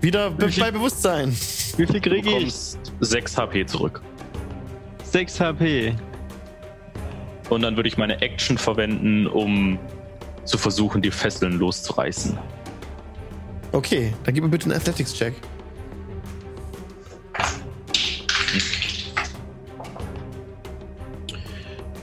wieder 0.01 0.31
be 0.31 0.49
bei 0.59 0.71
Bewusstsein. 0.71 1.31
Wie 1.77 1.87
viel 1.87 2.01
kriege 2.01 2.17
ich? 2.17 2.25
bekommst 2.25 2.79
6 3.01 3.37
HP 3.37 3.67
zurück. 3.67 4.03
6 5.05 5.41
HP. 5.41 5.95
Und 7.49 7.63
dann 7.63 7.77
würde 7.77 7.89
ich 7.89 7.97
meine 7.97 8.21
Action 8.21 8.59
verwenden, 8.59 9.27
um 9.27 9.79
zu 10.45 10.59
versuchen, 10.59 11.03
die 11.03 11.11
Fesseln 11.11 11.59
loszureißen. 11.59 12.37
Okay, 13.73 14.13
dann 14.25 14.35
gib 14.35 14.45
mir 14.45 14.51
bitte 14.51 14.67
einen 14.67 14.75
Athletics-Check. 14.75 15.35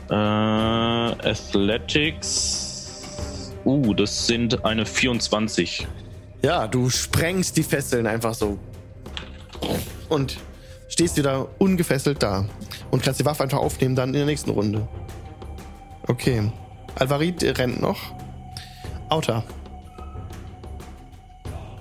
Äh, 0.09 0.15
Athletics. 1.29 2.59
Uh, 3.65 3.93
das 3.93 4.27
sind 4.27 4.63
eine 4.65 4.85
24. 4.85 5.87
Ja, 6.43 6.67
du 6.67 6.89
sprengst 6.89 7.55
die 7.55 7.63
Fesseln 7.63 8.05
einfach 8.05 8.33
so. 8.33 8.59
Und 10.09 10.37
stehst 10.89 11.17
wieder 11.17 11.47
ungefesselt 11.57 12.21
da. 12.21 12.45
Und 12.91 13.01
kannst 13.01 13.19
die 13.19 13.25
Waffe 13.25 13.43
einfach 13.43 13.59
aufnehmen 13.59 13.95
dann 13.95 14.09
in 14.09 14.15
der 14.15 14.25
nächsten 14.25 14.51
Runde. 14.51 14.87
Okay. 16.07 16.51
Alvarid 16.95 17.41
rennt 17.57 17.81
noch. 17.81 17.97
Auta. 19.09 19.43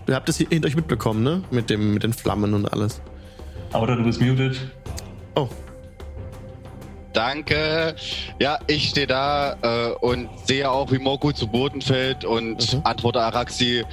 Ihr 0.06 0.14
habt 0.14 0.28
es 0.28 0.36
hier 0.36 0.46
hinter 0.48 0.68
euch 0.68 0.76
mitbekommen, 0.76 1.22
ne? 1.22 1.42
Mit, 1.50 1.68
dem, 1.68 1.94
mit 1.94 2.02
den 2.02 2.12
Flammen 2.12 2.54
und 2.54 2.72
alles. 2.72 3.00
Oder 3.74 3.96
du 3.96 4.04
bist 4.04 4.20
muted. 4.20 4.60
Oh, 5.34 5.48
Danke. 7.12 7.94
Ja, 8.40 8.58
ich 8.66 8.88
stehe 8.90 9.06
da 9.06 9.56
äh, 9.62 9.92
und 10.00 10.28
sehe 10.46 10.70
auch, 10.70 10.90
wie 10.90 10.98
Morgul 10.98 11.34
zu 11.34 11.46
Boden 11.46 11.80
fällt 11.80 12.24
und 12.24 12.72
Mhm. 12.72 12.80
antworte 12.84 13.20
Araxi, 13.20 13.84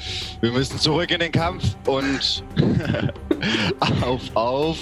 wir 0.42 0.52
müssen 0.52 0.80
zurück 0.80 1.12
in 1.12 1.20
den 1.20 1.32
Kampf 1.32 1.64
und 1.86 2.44
auf, 4.02 4.22
auf 4.36 4.78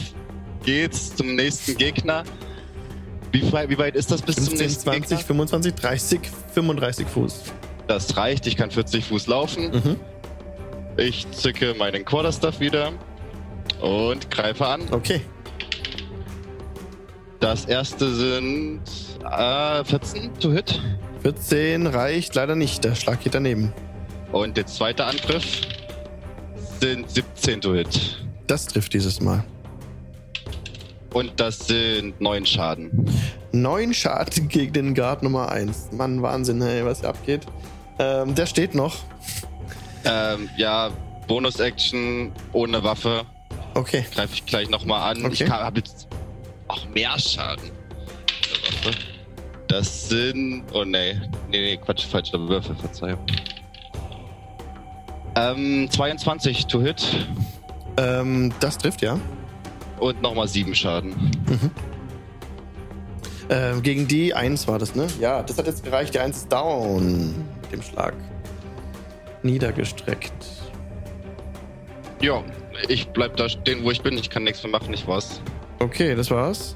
geht's 0.64 1.16
zum 1.16 1.36
nächsten 1.36 1.78
Gegner. 1.78 2.24
Wie, 3.32 3.52
weit- 3.52 3.70
wie 3.70 3.78
weit 3.78 3.96
ist 3.96 4.12
das 4.12 4.22
bis 4.22 4.36
zum 4.36 4.46
15, 4.46 4.66
nächsten 4.68 4.84
20, 4.84 5.02
Gegner? 5.10 5.18
25, 5.26 5.76
30, 5.76 6.20
35 6.54 7.08
Fuß. 7.08 7.42
Das 7.88 8.18
reicht, 8.18 8.48
ich 8.48 8.56
kann 8.58 8.72
40 8.72 9.06
Fuß 9.06 9.28
laufen. 9.28 9.72
Mhm. 9.72 9.96
Ich 10.98 11.30
zücke 11.32 11.74
meinen 11.78 12.04
Quarterstaff 12.06 12.60
wieder 12.60 12.92
und 13.82 14.30
greife 14.32 14.66
an. 14.68 14.82
Okay. 14.92 15.22
Das 17.40 17.66
erste 17.66 18.14
sind 18.16 18.82
äh, 19.24 19.84
14 19.84 20.40
to 20.40 20.52
hit. 20.52 20.82
14 21.22 21.88
reicht 21.88 22.36
leider 22.36 22.56
nicht. 22.56 22.84
Der 22.84 22.96
Schlag 22.96 23.22
geht 23.22 23.36
daneben. 23.36 23.74
Und 24.32 24.58
der 24.58 24.66
zweite 24.66 25.06
Angriff 25.06 25.62
sind 26.80 27.10
17 27.10 27.62
to 27.62 27.74
hit. 27.74 28.26
Das 28.48 28.66
trifft 28.66 28.94
dieses 28.94 29.22
Mal. 29.22 29.44
Und 31.14 31.40
das 31.40 31.60
sind 31.68 32.20
9 32.20 32.46
Schaden. 32.46 32.92
Neun 33.52 33.94
Schaden 33.94 34.48
gegen 34.50 34.74
den 34.74 34.96
Guard 34.96 35.24
Nummer 35.24 35.50
1. 35.52 35.90
Mann, 35.92 36.22
Wahnsinn, 36.22 36.62
hey, 36.62 36.86
was 36.86 37.02
hier 37.02 37.10
abgeht. 37.10 37.42
Ähm, 38.00 38.36
der 38.36 38.46
steht 38.46 38.76
noch. 38.76 38.96
Ähm, 40.06 40.50
ja, 40.58 40.92
Bonus-Action 41.28 42.32
ohne 42.54 42.84
Waffe. 42.84 43.26
Okay. 43.74 44.06
Greife 44.14 44.34
ich 44.34 44.46
gleich 44.46 44.70
nochmal 44.70 45.12
an. 45.12 45.26
Okay. 45.26 45.44
Ich 45.46 45.50
habe 45.50 45.80
jetzt 45.80 46.07
auch 46.68 46.88
mehr 46.90 47.18
Schaden. 47.20 47.72
Das 49.68 50.10
sind. 50.10 50.64
Oh 50.74 50.84
nee. 50.84 51.14
Nee, 51.50 51.62
nee, 51.62 51.78
Quatsch, 51.78 52.06
falscher 52.06 52.40
Würfel, 52.48 52.76
Verzeihung. 52.76 53.20
Ähm, 55.36 55.88
22 55.92 56.66
to 56.68 56.82
hit 56.82 57.28
Ähm, 57.98 58.54
das 58.60 58.78
trifft, 58.78 59.02
ja. 59.02 59.20
und 60.00 60.22
nochmal 60.22 60.48
7 60.48 60.74
Schaden. 60.76 61.12
Mhm. 61.48 61.72
Äh, 63.50 63.80
gegen 63.82 64.08
die 64.08 64.34
1 64.34 64.68
war 64.68 64.78
das, 64.80 64.94
ne? 64.96 65.08
Ja, 65.20 65.42
das 65.44 65.58
hat 65.58 65.68
jetzt 65.68 65.84
gereicht. 65.84 66.14
Die 66.14 66.20
1 66.20 66.38
ist 66.38 66.52
down 66.52 67.36
mit 67.62 67.72
dem 67.72 67.82
Schlag. 67.82 68.14
Niedergestreckt. 69.44 70.34
Ja, 72.22 72.44
ich 72.90 73.08
bleib 73.10 73.38
da 73.38 73.48
stehen, 73.48 73.84
wo 73.84 73.92
ich 73.92 74.02
bin. 74.02 74.18
Ich 74.18 74.30
kann 74.30 74.44
nichts 74.44 74.64
mehr 74.64 74.72
machen, 74.72 74.94
ich 74.94 75.08
war's. 75.08 75.42
Okay, 75.80 76.16
das 76.16 76.32
war's. 76.32 76.76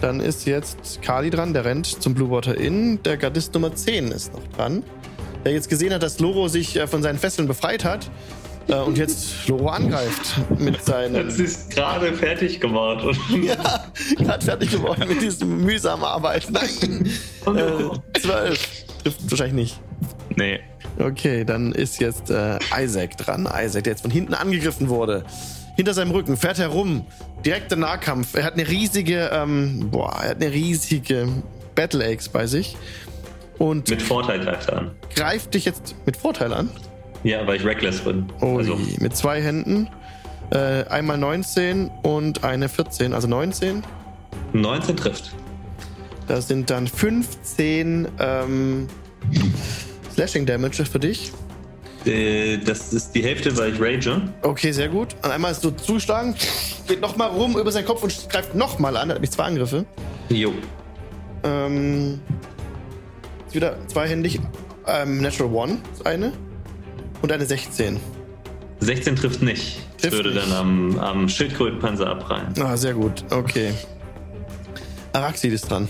Dann 0.00 0.20
ist 0.20 0.46
jetzt 0.46 1.00
Kali 1.02 1.30
dran, 1.30 1.52
der 1.52 1.64
rennt 1.64 1.86
zum 1.86 2.14
Blue 2.14 2.30
Water 2.30 2.56
Inn. 2.56 3.00
Der 3.04 3.16
Gardist 3.16 3.54
Nummer 3.54 3.74
10 3.74 4.08
ist 4.08 4.32
noch 4.32 4.46
dran. 4.56 4.82
Der 5.44 5.52
jetzt 5.52 5.68
gesehen 5.68 5.92
hat, 5.92 6.02
dass 6.02 6.18
Loro 6.18 6.48
sich 6.48 6.76
äh, 6.76 6.86
von 6.86 7.02
seinen 7.02 7.18
Fesseln 7.18 7.46
befreit 7.46 7.84
hat 7.84 8.10
äh, 8.68 8.74
und 8.74 8.98
jetzt 8.98 9.32
Loro 9.48 9.68
angreift 9.68 10.40
mit 10.58 10.84
seinen. 10.84 11.26
Das 11.26 11.38
ist 11.38 11.70
gerade 11.70 12.12
fertig 12.14 12.60
gemacht. 12.60 13.04
ja, 13.42 13.92
gerade 14.18 14.44
fertig 14.44 14.70
geworden 14.70 15.04
mit 15.08 15.22
diesem 15.22 15.64
mühsamen 15.64 16.04
Arbeit. 16.04 16.48
Nein! 16.50 17.08
Äh, 17.46 18.20
12. 18.20 18.68
Trifft 19.02 19.30
wahrscheinlich 19.30 19.54
nicht. 19.54 19.80
Nee. 20.36 20.60
Okay, 20.98 21.44
dann 21.44 21.72
ist 21.72 22.00
jetzt 22.00 22.30
äh, 22.30 22.58
Isaac 22.76 23.16
dran. 23.18 23.46
Isaac, 23.46 23.84
der 23.84 23.92
jetzt 23.92 24.02
von 24.02 24.10
hinten 24.10 24.34
angegriffen 24.34 24.88
wurde. 24.88 25.24
Hinter 25.82 25.94
seinem 25.94 26.12
Rücken, 26.12 26.36
fährt 26.36 26.58
herum. 26.58 27.04
Direkter 27.44 27.74
Nahkampf. 27.74 28.36
Er 28.36 28.44
hat 28.44 28.52
eine 28.52 28.68
riesige, 28.68 29.30
ähm, 29.32 29.88
boah, 29.90 30.16
er 30.22 30.28
hat 30.30 30.36
eine 30.40 30.52
riesige 30.52 31.26
Battle 31.74 32.06
Axe 32.06 32.30
bei 32.32 32.46
sich. 32.46 32.76
Und 33.58 33.90
Mit 33.90 34.00
Vorteil 34.00 34.38
greift 34.38 34.68
er 34.68 34.78
an. 34.78 34.90
greift 35.12 35.54
dich 35.54 35.64
jetzt 35.64 35.96
mit 36.06 36.16
Vorteil 36.16 36.52
an. 36.52 36.70
Ja, 37.24 37.44
weil 37.48 37.56
ich 37.56 37.64
reckless 37.64 37.98
bin. 37.98 38.26
Oh, 38.40 38.58
also, 38.58 38.78
mit 39.00 39.16
zwei 39.16 39.42
Händen. 39.42 39.88
Äh, 40.50 40.84
einmal 40.84 41.18
19 41.18 41.90
und 42.04 42.44
eine 42.44 42.68
14, 42.68 43.12
also 43.12 43.26
19. 43.26 43.82
19 44.52 44.96
trifft. 44.96 45.32
Das 46.28 46.46
sind 46.46 46.70
dann 46.70 46.86
15 46.86 48.06
ähm, 48.20 48.86
Slashing 50.14 50.46
Damage 50.46 50.84
für 50.84 51.00
dich. 51.00 51.32
Äh, 52.06 52.58
das 52.58 52.92
ist 52.92 53.12
die 53.14 53.22
Hälfte, 53.22 53.56
weil 53.56 53.72
ich 53.74 53.80
rage. 53.80 54.22
Okay, 54.42 54.72
sehr 54.72 54.88
gut. 54.88 55.14
Und 55.22 55.30
einmal 55.30 55.54
so 55.54 55.70
zuschlagen, 55.70 56.34
geht 56.86 57.00
nochmal 57.00 57.30
rum 57.30 57.56
über 57.58 57.70
seinen 57.70 57.84
Kopf 57.86 58.02
und 58.02 58.28
greift 58.28 58.54
nochmal 58.54 58.96
an. 58.96 59.08
Er 59.10 59.14
hat 59.14 59.16
nämlich 59.16 59.30
zwei 59.30 59.44
Angriffe. 59.44 59.84
Jo. 60.28 60.52
Ähm, 61.44 62.20
ist 63.46 63.54
wieder 63.54 63.76
zweihändig. 63.88 64.40
Ähm, 64.86 65.20
Natural 65.20 65.52
One 65.52 65.78
ist 65.92 66.06
eine. 66.06 66.32
Und 67.20 67.30
eine 67.30 67.46
16. 67.46 68.00
16 68.80 69.14
trifft 69.16 69.42
nicht. 69.42 69.80
Ich 69.96 70.02
Trifft 70.02 70.16
würde 70.16 70.30
nicht. 70.34 70.44
dann 70.44 70.52
am, 70.52 70.98
am 70.98 71.28
Schildkrötenpanzer 71.28 72.08
abprallen. 72.08 72.52
Ah, 72.60 72.76
sehr 72.76 72.94
gut. 72.94 73.24
Okay. 73.30 73.72
Araxid 75.12 75.52
ist 75.52 75.70
dran. 75.70 75.88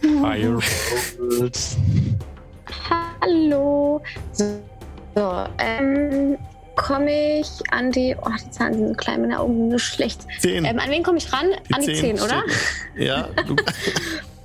Firewalls. 0.00 1.76
Hallo. 3.22 4.02
So, 4.32 4.44
so 5.14 5.44
ähm, 5.58 6.36
komme 6.76 7.38
ich 7.40 7.48
an 7.70 7.90
die. 7.92 8.16
Oh, 8.20 8.30
die 8.44 8.50
Zahlen 8.50 8.74
sind 8.74 8.88
so 8.88 8.94
klein, 8.94 9.20
meine 9.22 9.38
Augen 9.40 9.56
sind 9.56 9.70
so 9.70 9.78
schlecht. 9.78 10.26
10. 10.40 10.64
Ähm, 10.64 10.78
an 10.78 10.90
wen 10.90 11.02
komme 11.02 11.18
ich 11.18 11.32
ran? 11.32 11.46
an 11.72 11.80
die 11.82 11.94
10, 11.94 12.20
oder? 12.20 12.42
steht- 12.46 13.06
Ja, 13.06 13.28
du, 13.46 13.56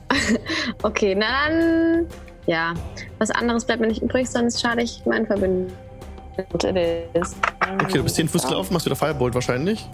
Okay, 0.84 1.16
na 1.16 1.26
dann. 1.50 2.08
Ja, 2.46 2.74
was 3.20 3.30
anderes 3.32 3.66
bleibt 3.66 3.82
mir 3.82 3.88
nicht 3.88 4.02
übrig, 4.02 4.30
sonst 4.30 4.62
schade 4.62 4.82
ich 4.82 5.06
meinen 5.06 5.26
Verbündeten. 5.28 5.74
okay, 6.38 7.18
du 7.98 8.04
bist 8.04 8.16
10 8.16 8.30
Fuß 8.30 8.44
gelaufen, 8.48 8.72
machst 8.74 8.86
wieder 8.86 8.96
Firebolt 8.96 9.34
wahrscheinlich. 9.36 9.86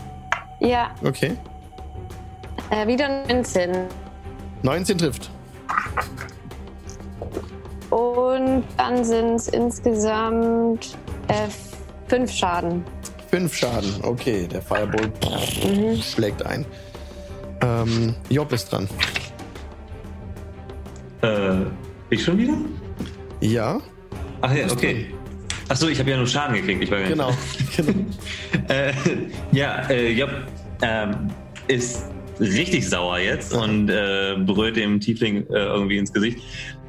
Ja, 0.60 0.92
Okay. 1.04 1.36
äh, 2.70 2.86
wieder 2.86 3.08
19. 3.28 3.72
19 4.62 4.98
trifft. 5.00 5.32
Und 7.94 8.64
dann 8.76 9.06
sind 9.06 9.36
es 9.36 9.50
insgesamt 9.50 10.98
äh, 11.28 11.48
fünf 12.08 12.32
Schaden. 12.32 12.84
5 13.30 13.56
Schaden. 13.56 13.94
Okay, 14.02 14.48
der 14.48 14.64
Firebolt 14.64 15.12
schlägt 16.02 16.44
ein. 16.44 16.66
Ähm, 17.62 18.16
Job 18.30 18.52
ist 18.52 18.72
dran. 18.72 18.90
Äh, 21.22 21.66
ich 22.10 22.24
schon 22.24 22.38
wieder? 22.38 22.56
Ja, 23.42 23.80
Ach 24.42 24.54
ja, 24.54 24.70
okay. 24.72 25.06
Achso, 25.70 25.88
ich 25.88 26.00
habe 26.00 26.10
ja 26.10 26.18
nur 26.18 26.28
Schaden 26.28 26.56
gekriegt. 26.56 26.84
Ich 26.84 26.92
war 26.92 27.00
genau. 27.02 27.32
genau. 27.78 27.94
Äh, 28.70 28.94
ja, 29.52 29.90
äh, 29.90 30.12
Job 30.14 30.30
ähm, 30.82 31.30
ist 31.68 32.06
richtig 32.40 32.88
sauer 32.88 33.20
jetzt 33.20 33.54
und 33.54 33.90
äh, 33.90 34.36
brüllt 34.38 34.76
dem 34.76 35.00
Tiefling 35.00 35.48
äh, 35.48 35.66
irgendwie 35.66 35.98
ins 35.98 36.12
Gesicht. 36.12 36.40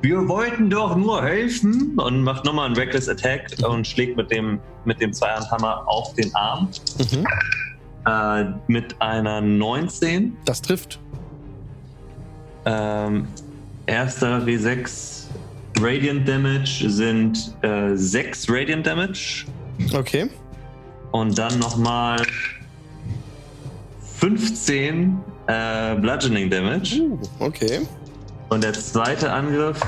Wir 0.04 0.28
wollten 0.28 0.68
doch 0.68 0.94
nur 0.96 1.24
helfen 1.24 1.98
und 1.98 2.22
macht 2.22 2.44
nochmal 2.44 2.66
einen 2.66 2.76
Reckless 2.76 3.08
Attack 3.08 3.56
und 3.66 3.86
schlägt 3.86 4.18
mit 4.18 4.30
dem, 4.30 4.60
mit 4.84 5.00
dem 5.00 5.14
Zweihandhammer 5.14 5.82
auf 5.88 6.12
den 6.12 6.30
Arm. 6.34 6.68
Mhm. 6.98 7.26
Äh, 8.06 8.52
mit 8.70 9.00
einer 9.00 9.40
19. 9.40 10.36
Das 10.44 10.60
trifft. 10.60 11.00
Ähm, 12.66 13.28
erster 13.86 14.40
W6 14.40 15.22
Radiant 15.80 16.28
Damage 16.28 16.84
sind 16.86 17.56
äh, 17.62 17.96
6 17.96 18.50
Radiant 18.50 18.86
Damage. 18.86 19.46
Okay. 19.94 20.28
Und 21.12 21.38
dann 21.38 21.58
nochmal 21.58 22.20
15 24.18 25.18
äh, 25.46 25.94
Bludgeoning 25.94 26.50
Damage. 26.50 27.00
Uh, 27.00 27.18
okay. 27.38 27.80
Und 28.54 28.62
der 28.62 28.72
zweite 28.72 29.32
Angriff 29.32 29.80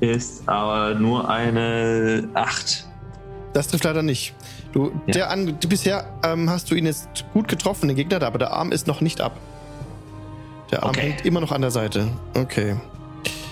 ist 0.00 0.48
aber 0.48 0.94
nur 0.94 1.28
eine 1.28 2.26
8. 2.32 2.86
Das 3.52 3.68
trifft 3.68 3.84
leider 3.84 4.02
nicht. 4.02 4.34
Du, 4.72 4.90
Ja. 5.06 5.12
der 5.12 5.30
An 5.30 5.58
du, 5.60 5.68
bisher 5.68 6.06
ähm, 6.24 6.48
hast 6.48 6.70
du 6.70 6.76
ihn 6.76 6.86
jetzt 6.86 7.26
gut 7.34 7.46
getroffen, 7.46 7.88
den 7.88 7.96
Gegner, 7.98 8.22
aber 8.22 8.38
der 8.38 8.52
Arm 8.52 8.72
ist 8.72 8.86
noch 8.86 9.02
nicht 9.02 9.20
ab. 9.20 9.32
Der 10.70 10.82
Arm 10.82 10.90
Okay. 10.92 11.00
hängt 11.10 11.26
immer 11.26 11.40
noch 11.42 11.52
an 11.52 11.60
der 11.60 11.70
Seite. 11.72 12.08
Okay. 12.34 12.76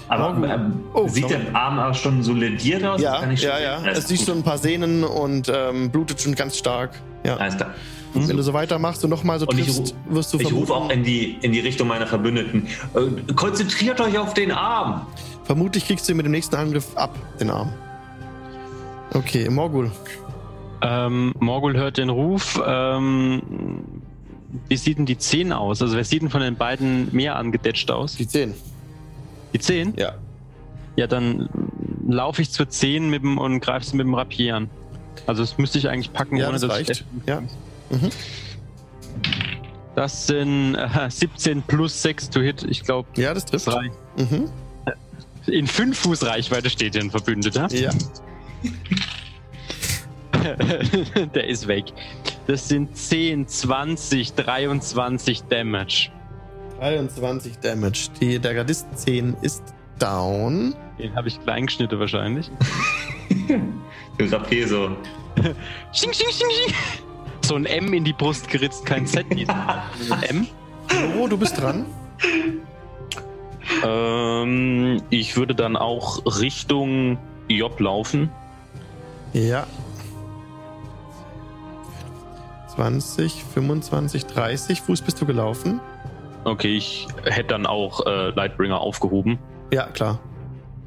Aber 0.08 0.34
Oh, 0.40 0.44
ähm, 0.46 0.80
oh, 0.94 1.06
sieht 1.08 1.28
der 1.28 1.54
Arm 1.54 1.78
auch 1.78 1.94
schon 1.94 2.22
solidiert 2.22 2.82
aus? 2.84 3.02
Ja, 3.02 3.30
ja, 3.30 3.58
ja. 3.58 3.84
Es 3.88 4.08
siehst 4.08 4.20
gut. 4.22 4.28
schon 4.28 4.38
ein 4.38 4.44
paar 4.44 4.56
Sehnen 4.56 5.04
und 5.04 5.52
ähm, 5.54 5.90
blutet 5.90 6.22
schon 6.22 6.34
ganz 6.34 6.56
stark. 6.56 6.92
Ja. 7.22 7.36
Alles 7.36 7.56
klar. 7.58 7.74
Wenn 8.14 8.36
du 8.36 8.42
so 8.42 8.52
weitermachst 8.52 9.04
und 9.04 9.10
nochmal 9.10 9.38
so 9.38 9.46
Und 9.46 9.58
ich 9.58 9.66
triffst, 9.66 9.94
ru- 10.10 10.14
wirst 10.14 10.32
du 10.34 10.38
Ich 10.40 10.52
rufe 10.52 10.72
auch 10.72 10.86
vermuten, 10.88 10.98
in 10.98 11.04
die, 11.04 11.38
in 11.42 11.52
die 11.52 11.60
Richtung 11.60 11.88
meiner 11.88 12.06
Verbündeten. 12.06 12.66
Äh, 12.94 13.32
konzentriert 13.34 14.00
euch 14.00 14.18
auf 14.18 14.34
den 14.34 14.50
Arm! 14.52 15.06
vermutlich 15.44 15.86
kriegst 15.86 16.06
du 16.06 16.12
ihn 16.12 16.16
mit 16.18 16.26
dem 16.26 16.32
nächsten 16.32 16.54
Angriff 16.56 16.94
ab, 16.94 17.14
den 17.40 17.48
Arm. 17.50 17.72
Okay, 19.14 19.48
Morgul. 19.48 19.90
Ähm, 20.82 21.34
Morgul 21.40 21.74
hört 21.76 21.96
den 21.96 22.10
Ruf. 22.10 22.60
Ähm, 22.66 23.42
wie 24.68 24.76
sieht 24.76 24.98
denn 24.98 25.06
die 25.06 25.16
10 25.18 25.52
aus? 25.52 25.80
Also 25.82 25.96
wer 25.96 26.04
sieht 26.04 26.20
denn 26.22 26.30
von 26.30 26.40
den 26.42 26.56
beiden 26.56 27.08
mehr 27.14 27.36
angedetscht 27.36 27.90
aus? 27.90 28.16
Die 28.16 28.28
10. 28.28 28.54
Die 29.54 29.58
10? 29.58 29.94
Ja. 29.96 30.14
Ja, 30.96 31.06
dann 31.06 31.48
laufe 32.06 32.42
ich 32.42 32.50
zur 32.50 32.68
10 32.68 33.08
mit 33.08 33.22
dem, 33.22 33.38
und 33.38 33.60
greife 33.60 33.86
sie 33.86 33.96
mit 33.96 34.06
dem 34.06 34.14
Rapier 34.14 34.56
an. 34.56 34.70
Also 35.26 35.42
das 35.42 35.56
müsste 35.58 35.78
ich 35.78 35.88
eigentlich 35.88 36.12
packen, 36.12 36.36
Ja, 36.36 36.48
ohne 36.48 36.58
das 36.58 36.62
dass 36.68 36.70
reicht. 36.78 36.90
ich... 36.90 37.04
Ja. 37.26 37.42
Mhm. 37.90 38.10
Das 39.94 40.26
sind 40.26 40.74
äh, 40.76 41.08
17 41.10 41.62
plus 41.62 42.02
6 42.02 42.30
to 42.30 42.40
hit. 42.40 42.62
Ich 42.68 42.82
glaube, 42.84 43.08
Ja, 43.16 43.34
das 43.34 43.44
trifft. 43.46 43.68
reicht. 43.68 43.94
Mhm. 44.16 44.48
In 45.46 45.66
5 45.66 45.98
Fuß 45.98 46.24
Reichweite 46.26 46.68
steht 46.70 46.94
hier 46.94 47.02
ein 47.02 47.10
Verbündeter. 47.10 47.68
Ja. 47.74 47.90
Der 51.34 51.46
ist 51.48 51.66
weg. 51.66 51.86
Das 52.46 52.68
sind 52.68 52.96
10, 52.96 53.48
20, 53.48 54.34
23 54.34 55.42
Damage. 55.44 56.10
23 56.80 57.58
Damage. 57.58 58.08
Die, 58.20 58.38
der 58.38 58.54
Gardist 58.54 58.86
10 58.94 59.36
ist 59.42 59.62
down. 59.98 60.74
Den 60.98 61.14
habe 61.16 61.28
ich 61.28 61.40
klein 61.42 61.66
geschnitten 61.66 61.98
wahrscheinlich. 61.98 62.50
Im 63.48 64.28
Rapier 64.32 64.68
so. 64.68 64.96
Sching, 65.92 66.12
sching, 66.12 66.28
sching, 66.30 66.48
sching. 66.50 66.74
So 67.48 67.54
ein 67.54 67.64
M 67.64 67.94
in 67.94 68.04
die 68.04 68.12
Brust 68.12 68.50
geritzt, 68.50 68.84
kein 68.84 69.06
Z. 69.06 69.24
M. 70.28 70.46
Oh, 71.18 71.26
du 71.28 71.38
bist 71.38 71.58
dran. 71.58 71.86
Ähm, 73.82 75.00
ich 75.08 75.34
würde 75.34 75.54
dann 75.54 75.74
auch 75.74 76.20
Richtung 76.40 77.16
Job 77.48 77.80
laufen. 77.80 78.28
Ja. 79.32 79.66
20, 82.74 83.42
25, 83.44 84.26
30 84.26 84.82
Fuß 84.82 85.00
bist 85.00 85.18
du 85.18 85.24
gelaufen. 85.24 85.80
Okay, 86.44 86.76
ich 86.76 87.08
hätte 87.24 87.48
dann 87.48 87.64
auch 87.64 88.04
äh, 88.04 88.28
Lightbringer 88.28 88.78
aufgehoben. 88.78 89.38
Ja, 89.72 89.86
klar. 89.86 90.18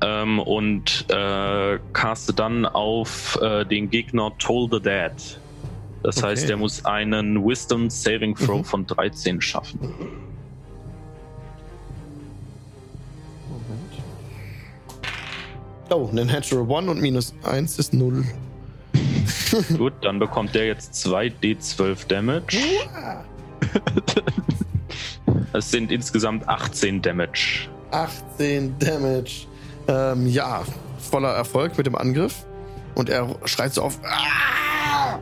Ähm, 0.01 0.38
und 0.38 1.07
äh, 1.09 1.79
caste 1.93 2.33
dann 2.33 2.67
auf 2.67 3.39
äh, 3.41 3.65
den 3.65 3.89
Gegner 3.89 4.31
Toll 4.38 4.69
the 4.71 4.79
Dead. 4.79 5.39
Das 6.03 6.18
okay. 6.18 6.28
heißt, 6.28 6.49
er 6.49 6.57
muss 6.57 6.84
einen 6.86 7.45
Wisdom 7.45 7.90
Saving 7.90 8.36
Throw 8.36 8.60
mhm. 8.60 8.65
von 8.65 8.86
13 8.88 9.41
schaffen. 9.41 9.80
Moment. 13.49 13.94
Oh, 15.90 16.10
eine 16.11 16.26
Natural 16.26 16.78
1 16.78 16.90
und 16.90 17.02
minus 17.02 17.34
1 17.44 17.80
ist 17.80 17.94
0. 17.94 18.23
Gut, 19.78 19.94
dann 20.02 20.19
bekommt 20.19 20.56
der 20.56 20.65
jetzt 20.65 20.94
2d12 21.06 22.07
Damage. 22.07 22.57
Es 25.53 25.69
sind 25.69 25.91
insgesamt 25.91 26.48
18 26.48 27.02
Damage. 27.02 27.68
18 27.91 28.80
Damage. 28.80 29.48
Ähm, 29.88 30.28
ja, 30.28 30.64
voller 30.98 31.34
Erfolg 31.34 31.78
mit 31.78 31.86
dem 31.86 31.95
Angriff. 31.95 32.45
Und 32.95 33.10
er 33.10 33.36
schreit 33.45 33.73
so 33.73 33.82
auf. 33.84 33.99
Aah! 34.03 35.19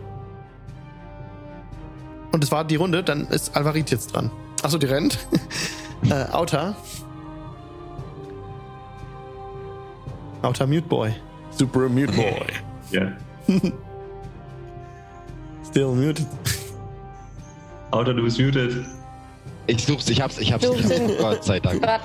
Und 2.32 2.44
es 2.44 2.52
war 2.52 2.64
die 2.64 2.76
Runde, 2.76 3.04
dann 3.04 3.28
ist 3.28 3.56
Alvarit 3.56 3.92
jetzt 3.92 4.14
dran. 4.14 4.32
Achso, 4.62 4.78
die 4.78 4.86
rennt. 4.88 5.18
äh, 6.10 6.26
Auta. 6.32 6.76
Auta 10.42 10.66
Mute 10.68 10.88
Boy. 10.88 11.14
Super 11.52 11.90
Mute 11.90 12.12
Boy. 12.14 12.46
Ja. 12.92 13.12
Still 15.70 15.90
muted. 15.90 16.26
Auto, 17.92 18.14
du 18.14 18.24
bist 18.24 18.40
muted. 18.40 18.84
Ich 19.68 19.86
such's, 19.86 20.10
ich 20.10 20.20
hab's, 20.20 20.40
ich 20.40 20.52
hab's. 20.52 20.64
Ich 20.64 21.18
Gott 21.20 21.44
sei 21.44 21.60
Dank. 21.60 21.82
Button. 21.82 22.02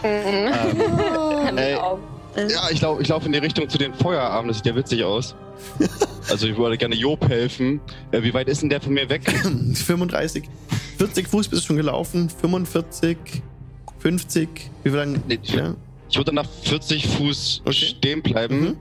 Ähm, 1.56 1.78
Augen. 1.78 2.02
Ja, 2.36 2.68
ich 2.70 2.80
laufe 2.80 3.02
ich 3.02 3.08
lauf 3.08 3.24
in 3.26 3.32
die 3.32 3.38
Richtung 3.38 3.68
zu 3.68 3.78
den 3.78 3.94
Feuerarmen, 3.94 4.48
das 4.48 4.58
sieht 4.58 4.66
ja 4.66 4.76
witzig 4.76 5.04
aus. 5.04 5.34
Also 6.30 6.46
ich 6.48 6.56
würde 6.56 6.78
gerne 6.78 6.94
Job 6.94 7.28
helfen. 7.28 7.82
Äh, 8.10 8.22
wie 8.22 8.32
weit 8.32 8.48
ist 8.48 8.62
denn 8.62 8.70
der 8.70 8.80
von 8.80 8.94
mir 8.94 9.10
weg? 9.10 9.30
35. 9.74 10.44
40 10.96 11.28
Fuß 11.28 11.48
bist 11.48 11.62
du 11.62 11.66
schon 11.66 11.76
gelaufen. 11.76 12.30
45. 12.30 13.18
50. 13.98 14.48
Wie 14.82 14.88
viel 14.88 14.98
lang? 14.98 15.22
Nee, 15.28 15.38
Ja. 15.42 15.74
Ich 16.08 16.16
würde 16.16 16.34
nach 16.34 16.46
40 16.62 17.06
Fuß 17.06 17.62
Okay. 17.66 17.72
stehen 17.74 18.22
bleiben 18.22 18.60
Mhm. 18.60 18.76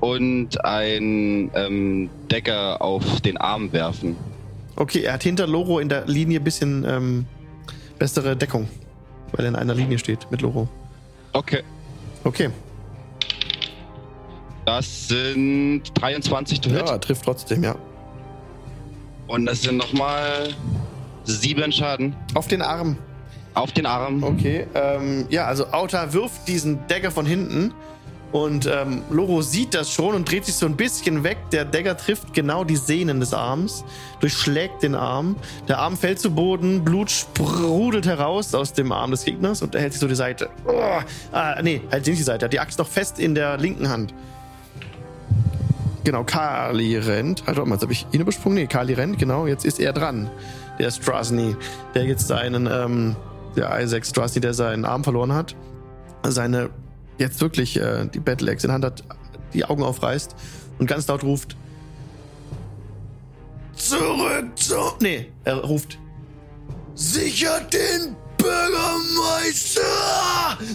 und 0.00 0.64
ein 0.64 1.50
ähm, 1.54 2.10
Decker 2.30 2.80
auf 2.80 3.20
den 3.22 3.38
Arm 3.38 3.72
werfen. 3.72 4.16
Okay, 4.76 5.00
er 5.02 5.14
hat 5.14 5.24
hinter 5.24 5.48
Loro 5.48 5.80
in 5.80 5.88
der 5.88 6.06
Linie 6.06 6.38
ein 6.38 6.44
bisschen 6.44 6.84
ähm, 6.88 7.26
bessere 7.98 8.36
Deckung. 8.36 8.68
Weil 9.32 9.46
er 9.46 9.48
in 9.48 9.56
einer 9.56 9.74
Linie 9.74 9.98
steht 9.98 10.30
mit 10.30 10.42
Loro. 10.42 10.68
Okay. 11.32 11.62
Okay. 12.22 12.50
Das 14.68 15.08
sind 15.08 15.82
23 15.94 16.60
to 16.60 16.68
hit. 16.68 16.86
Ja, 16.86 16.98
trifft 16.98 17.24
trotzdem, 17.24 17.64
ja. 17.64 17.74
Und 19.26 19.46
das 19.46 19.62
sind 19.62 19.78
nochmal 19.78 20.50
sieben 21.24 21.72
Schaden 21.72 22.14
Auf 22.34 22.48
den 22.48 22.60
Arm. 22.60 22.98
auf 23.54 23.72
den 23.72 23.86
Arm. 23.86 24.22
Okay. 24.22 24.66
Ähm, 24.74 25.24
ja, 25.30 25.46
also 25.46 25.68
Auta 25.68 26.12
wirft 26.12 26.46
diesen 26.48 26.86
Dagger 26.86 27.10
von 27.10 27.24
hinten. 27.24 27.72
Und 28.30 28.66
ähm, 28.66 29.04
Loro 29.08 29.40
sieht 29.40 29.72
das 29.72 29.90
schon 29.90 30.14
und 30.14 30.30
dreht 30.30 30.44
sich 30.44 30.56
so 30.56 30.66
ein 30.66 30.76
bisschen 30.76 31.24
weg. 31.24 31.38
Der 31.50 31.64
Dagger 31.64 31.96
trifft 31.96 32.34
genau 32.34 32.62
die 32.62 32.76
Sehnen 32.76 33.20
des 33.20 33.32
Arms, 33.32 33.86
durchschlägt 34.20 34.82
den 34.82 34.94
Arm. 34.94 35.36
Der 35.66 35.78
Arm 35.78 35.96
fällt 35.96 36.20
zu 36.20 36.30
Boden, 36.30 36.84
Blut 36.84 37.10
sprudelt 37.10 38.04
heraus 38.04 38.54
aus 38.54 38.74
dem 38.74 38.92
Arm 38.92 39.12
des 39.12 39.24
Gegners 39.24 39.62
und 39.62 39.74
er 39.74 39.80
hält 39.80 39.94
sich 39.94 40.00
so 40.00 40.08
die 40.08 40.14
Seite. 40.14 40.50
Oh, 40.66 41.00
ah, 41.32 41.62
nee, 41.62 41.80
hält 41.88 42.04
sich 42.04 42.12
nicht 42.12 42.20
die 42.20 42.24
Seite. 42.24 42.44
Er 42.44 42.48
hat 42.48 42.52
die 42.52 42.60
Axt 42.60 42.78
noch 42.78 42.86
fest 42.86 43.18
in 43.18 43.34
der 43.34 43.56
linken 43.56 43.88
Hand. 43.88 44.12
Genau, 46.04 46.24
Kali 46.24 46.96
rennt. 46.96 47.42
Also, 47.46 47.58
warte 47.58 47.68
mal, 47.68 47.74
jetzt 47.74 47.82
habe 47.82 47.92
ich 47.92 48.06
ihn 48.12 48.20
übersprungen. 48.20 48.56
Nee, 48.56 48.66
Kali 48.66 48.94
rennt, 48.94 49.18
genau. 49.18 49.46
Jetzt 49.46 49.64
ist 49.64 49.80
er 49.80 49.92
dran. 49.92 50.30
Der 50.78 50.90
Strasny, 50.90 51.56
der 51.94 52.04
jetzt 52.04 52.28
seinen, 52.28 52.68
ähm, 52.70 53.16
der 53.56 53.80
Isaac 53.80 54.06
Strasny, 54.06 54.40
der 54.40 54.54
seinen 54.54 54.84
Arm 54.84 55.02
verloren 55.04 55.32
hat, 55.32 55.56
seine, 56.24 56.70
jetzt 57.18 57.40
wirklich 57.40 57.76
äh, 57.78 58.06
die 58.06 58.20
Battle 58.20 58.50
Axe 58.50 58.66
in 58.66 58.72
Hand 58.72 58.84
hat, 58.84 59.02
die 59.54 59.64
Augen 59.64 59.82
aufreißt 59.82 60.36
und 60.78 60.86
ganz 60.86 61.06
laut 61.08 61.24
ruft: 61.24 61.56
Zurück 63.74 64.46
zu. 64.56 64.76
Nee, 65.00 65.30
er 65.44 65.56
ruft: 65.64 65.98
Sichert 66.94 67.72
den 67.72 68.14
Bürgermeister! 68.36 69.82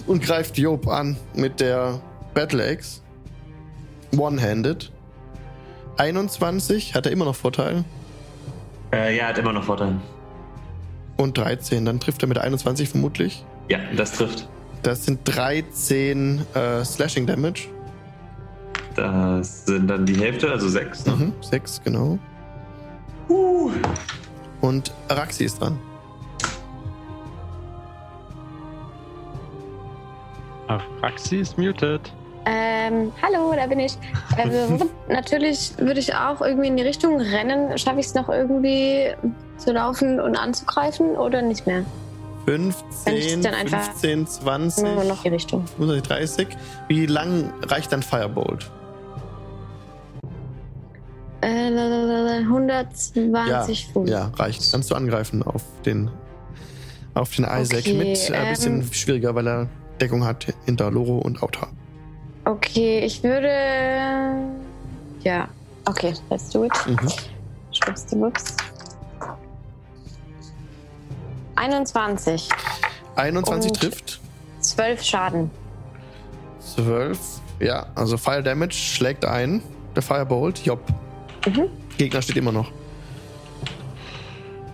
Und 0.06 0.22
greift 0.22 0.58
Job 0.58 0.86
an 0.86 1.16
mit 1.34 1.60
der 1.60 2.00
Battle 2.34 2.62
Axe. 2.62 3.00
One-handed. 4.16 4.92
21, 5.96 6.94
hat 6.94 7.06
er 7.06 7.12
immer 7.12 7.24
noch 7.24 7.34
Vorteil. 7.34 7.84
Äh, 8.92 9.16
ja, 9.16 9.28
hat 9.28 9.38
immer 9.38 9.52
noch 9.52 9.64
Vorteil. 9.64 9.96
Und 11.16 11.38
13, 11.38 11.84
dann 11.84 12.00
trifft 12.00 12.22
er 12.22 12.28
mit 12.28 12.38
21 12.38 12.88
vermutlich. 12.88 13.44
Ja, 13.68 13.78
das 13.96 14.12
trifft. 14.12 14.48
Das 14.82 15.04
sind 15.04 15.20
13 15.24 16.44
äh, 16.54 16.84
Slashing 16.84 17.26
Damage. 17.26 17.68
Das 18.96 19.66
sind 19.66 19.88
dann 19.88 20.06
die 20.06 20.16
Hälfte, 20.16 20.50
also 20.50 20.68
sechs. 20.68 21.04
Ne? 21.06 21.16
Mhm, 21.16 21.32
6, 21.40 21.82
genau. 21.84 22.18
Und 24.60 24.92
Araxi 25.08 25.44
ist 25.44 25.60
dran. 25.60 25.78
Raxi 31.04 31.36
ist 31.36 31.58
muted. 31.58 32.12
Ähm, 32.46 33.10
hallo, 33.22 33.52
da 33.56 33.66
bin 33.66 33.80
ich. 33.80 33.96
Äh, 34.36 34.48
natürlich 35.08 35.72
würde 35.78 36.00
ich 36.00 36.14
auch 36.14 36.40
irgendwie 36.42 36.68
in 36.68 36.76
die 36.76 36.82
Richtung 36.82 37.20
rennen. 37.20 37.76
Schaffe 37.78 38.00
ich 38.00 38.06
es 38.06 38.14
noch 38.14 38.28
irgendwie 38.28 39.14
zu 39.56 39.72
laufen 39.72 40.20
und 40.20 40.36
anzugreifen 40.36 41.16
oder 41.16 41.40
nicht 41.42 41.66
mehr? 41.66 41.84
Wenn 42.46 42.68
ich 42.68 42.74
15, 42.74 43.42
dann 43.42 43.54
einfach- 43.54 43.84
15, 43.84 44.26
20, 44.26 44.84
Nur 44.84 45.04
noch 45.04 45.22
die 45.22 45.28
Richtung. 45.28 45.66
25, 45.66 46.02
30. 46.02 46.48
Wie 46.88 47.06
lang 47.06 47.52
reicht 47.62 47.90
dann 47.92 48.02
Firebolt? 48.02 48.70
Äh, 51.40 51.68
lalalala, 51.70 52.38
120 52.38 53.88
Fuß. 53.92 54.08
Ja, 54.08 54.30
reicht. 54.36 54.70
Kannst 54.70 54.90
du 54.90 54.94
angreifen 54.94 55.42
auf 55.42 55.62
den, 55.84 56.10
auf 57.14 57.34
den 57.34 57.44
Isaac 57.44 57.80
Okay, 57.80 57.94
mit 57.94 58.30
äh, 58.30 58.34
ein 58.34 58.50
bisschen 58.50 58.80
ähm, 58.80 58.92
schwieriger, 58.92 59.34
weil 59.34 59.46
er 59.48 59.68
Deckung 60.00 60.24
hat 60.24 60.46
hinter 60.66 60.90
Loro 60.90 61.18
und 61.18 61.42
Auta. 61.42 61.68
Okay, 62.44 63.00
ich 63.00 63.22
würde. 63.22 63.48
Ja, 65.22 65.48
okay, 65.86 66.12
let's 66.30 66.50
do 66.50 66.64
it. 66.64 66.72
Mhm. 66.86 66.98
Schwupps 67.72 68.06
die 68.06 68.16
Wups. 68.16 68.56
21. 71.56 72.48
21 73.16 73.70
Und- 73.70 73.80
trifft. 73.80 74.20
12 74.60 75.02
Schaden. 75.02 75.50
12. 76.74 77.18
Ja, 77.60 77.86
also 77.94 78.16
Fire 78.16 78.42
Damage 78.42 78.72
schlägt 78.74 79.24
ein. 79.24 79.62
Der 79.94 80.02
Firebolt. 80.02 80.58
Job. 80.66 80.80
Mhm. 81.46 81.68
Gegner 81.98 82.20
steht 82.22 82.36
immer 82.36 82.52
noch. 82.52 82.70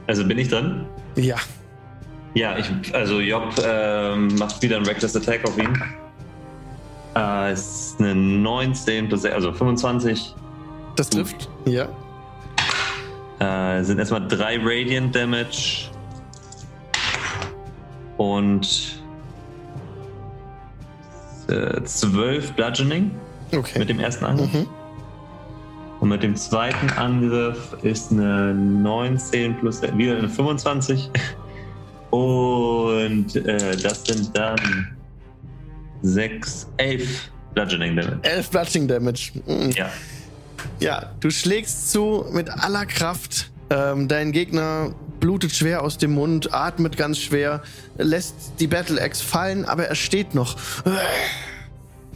Also 0.06 0.26
bin 0.26 0.38
ich 0.38 0.48
dran? 0.48 0.86
Ja. 1.16 1.36
Ja, 2.34 2.56
ich, 2.56 2.70
also 2.94 3.20
Job 3.20 3.52
ähm, 3.64 4.34
macht 4.36 4.62
wieder 4.62 4.76
einen 4.76 4.86
Reckless 4.86 5.14
Attack 5.16 5.44
auf 5.46 5.58
ihn. 5.58 5.80
Äh, 7.16 7.52
ist 7.52 7.96
eine 7.98 8.14
19 8.14 9.08
plus, 9.08 9.24
also 9.24 9.52
25. 9.52 10.34
Das 10.96 11.10
trifft. 11.10 11.48
Ja. 11.64 11.88
Äh, 13.38 13.82
sind 13.84 13.98
erstmal 13.98 14.26
drei 14.28 14.58
Radiant 14.58 15.14
Damage. 15.14 15.90
Und 18.16 19.00
äh, 21.48 21.82
12 21.82 22.52
Bludgeoning 22.52 23.10
Okay. 23.52 23.78
mit 23.78 23.88
dem 23.88 23.98
ersten 23.98 24.24
Angriff. 24.24 24.52
Mhm. 24.52 24.66
Und 26.00 26.08
mit 26.08 26.22
dem 26.22 26.36
zweiten 26.36 26.90
Angriff 26.90 27.76
ist 27.82 28.12
eine 28.12 28.54
19 28.54 29.58
plus 29.58 29.82
wieder 29.82 30.16
eine 30.16 30.28
25. 30.28 31.10
Und 32.10 33.36
äh, 33.36 33.76
das 33.76 34.04
sind 34.04 34.36
dann 34.36 34.56
6, 36.02 36.68
11 36.76 37.30
Bludgeoning 37.54 37.96
Damage. 37.96 38.18
11 38.22 38.50
Bludgeoning 38.50 38.88
Damage. 38.88 39.32
Mhm. 39.46 39.70
Ja. 39.70 39.90
Ja, 40.78 41.10
du 41.20 41.30
schlägst 41.30 41.90
zu 41.90 42.26
mit 42.32 42.50
aller 42.50 42.86
Kraft. 42.86 43.50
Ähm, 43.70 44.08
dein 44.08 44.32
Gegner 44.32 44.94
blutet 45.20 45.52
schwer 45.52 45.82
aus 45.82 45.96
dem 45.96 46.12
Mund, 46.12 46.52
atmet 46.52 46.96
ganz 46.96 47.18
schwer, 47.18 47.62
lässt 47.98 48.34
die 48.58 48.66
Battle 48.66 49.00
Axe 49.00 49.22
fallen, 49.22 49.64
aber 49.64 49.84
er 49.86 49.94
steht 49.94 50.34
noch. 50.34 50.56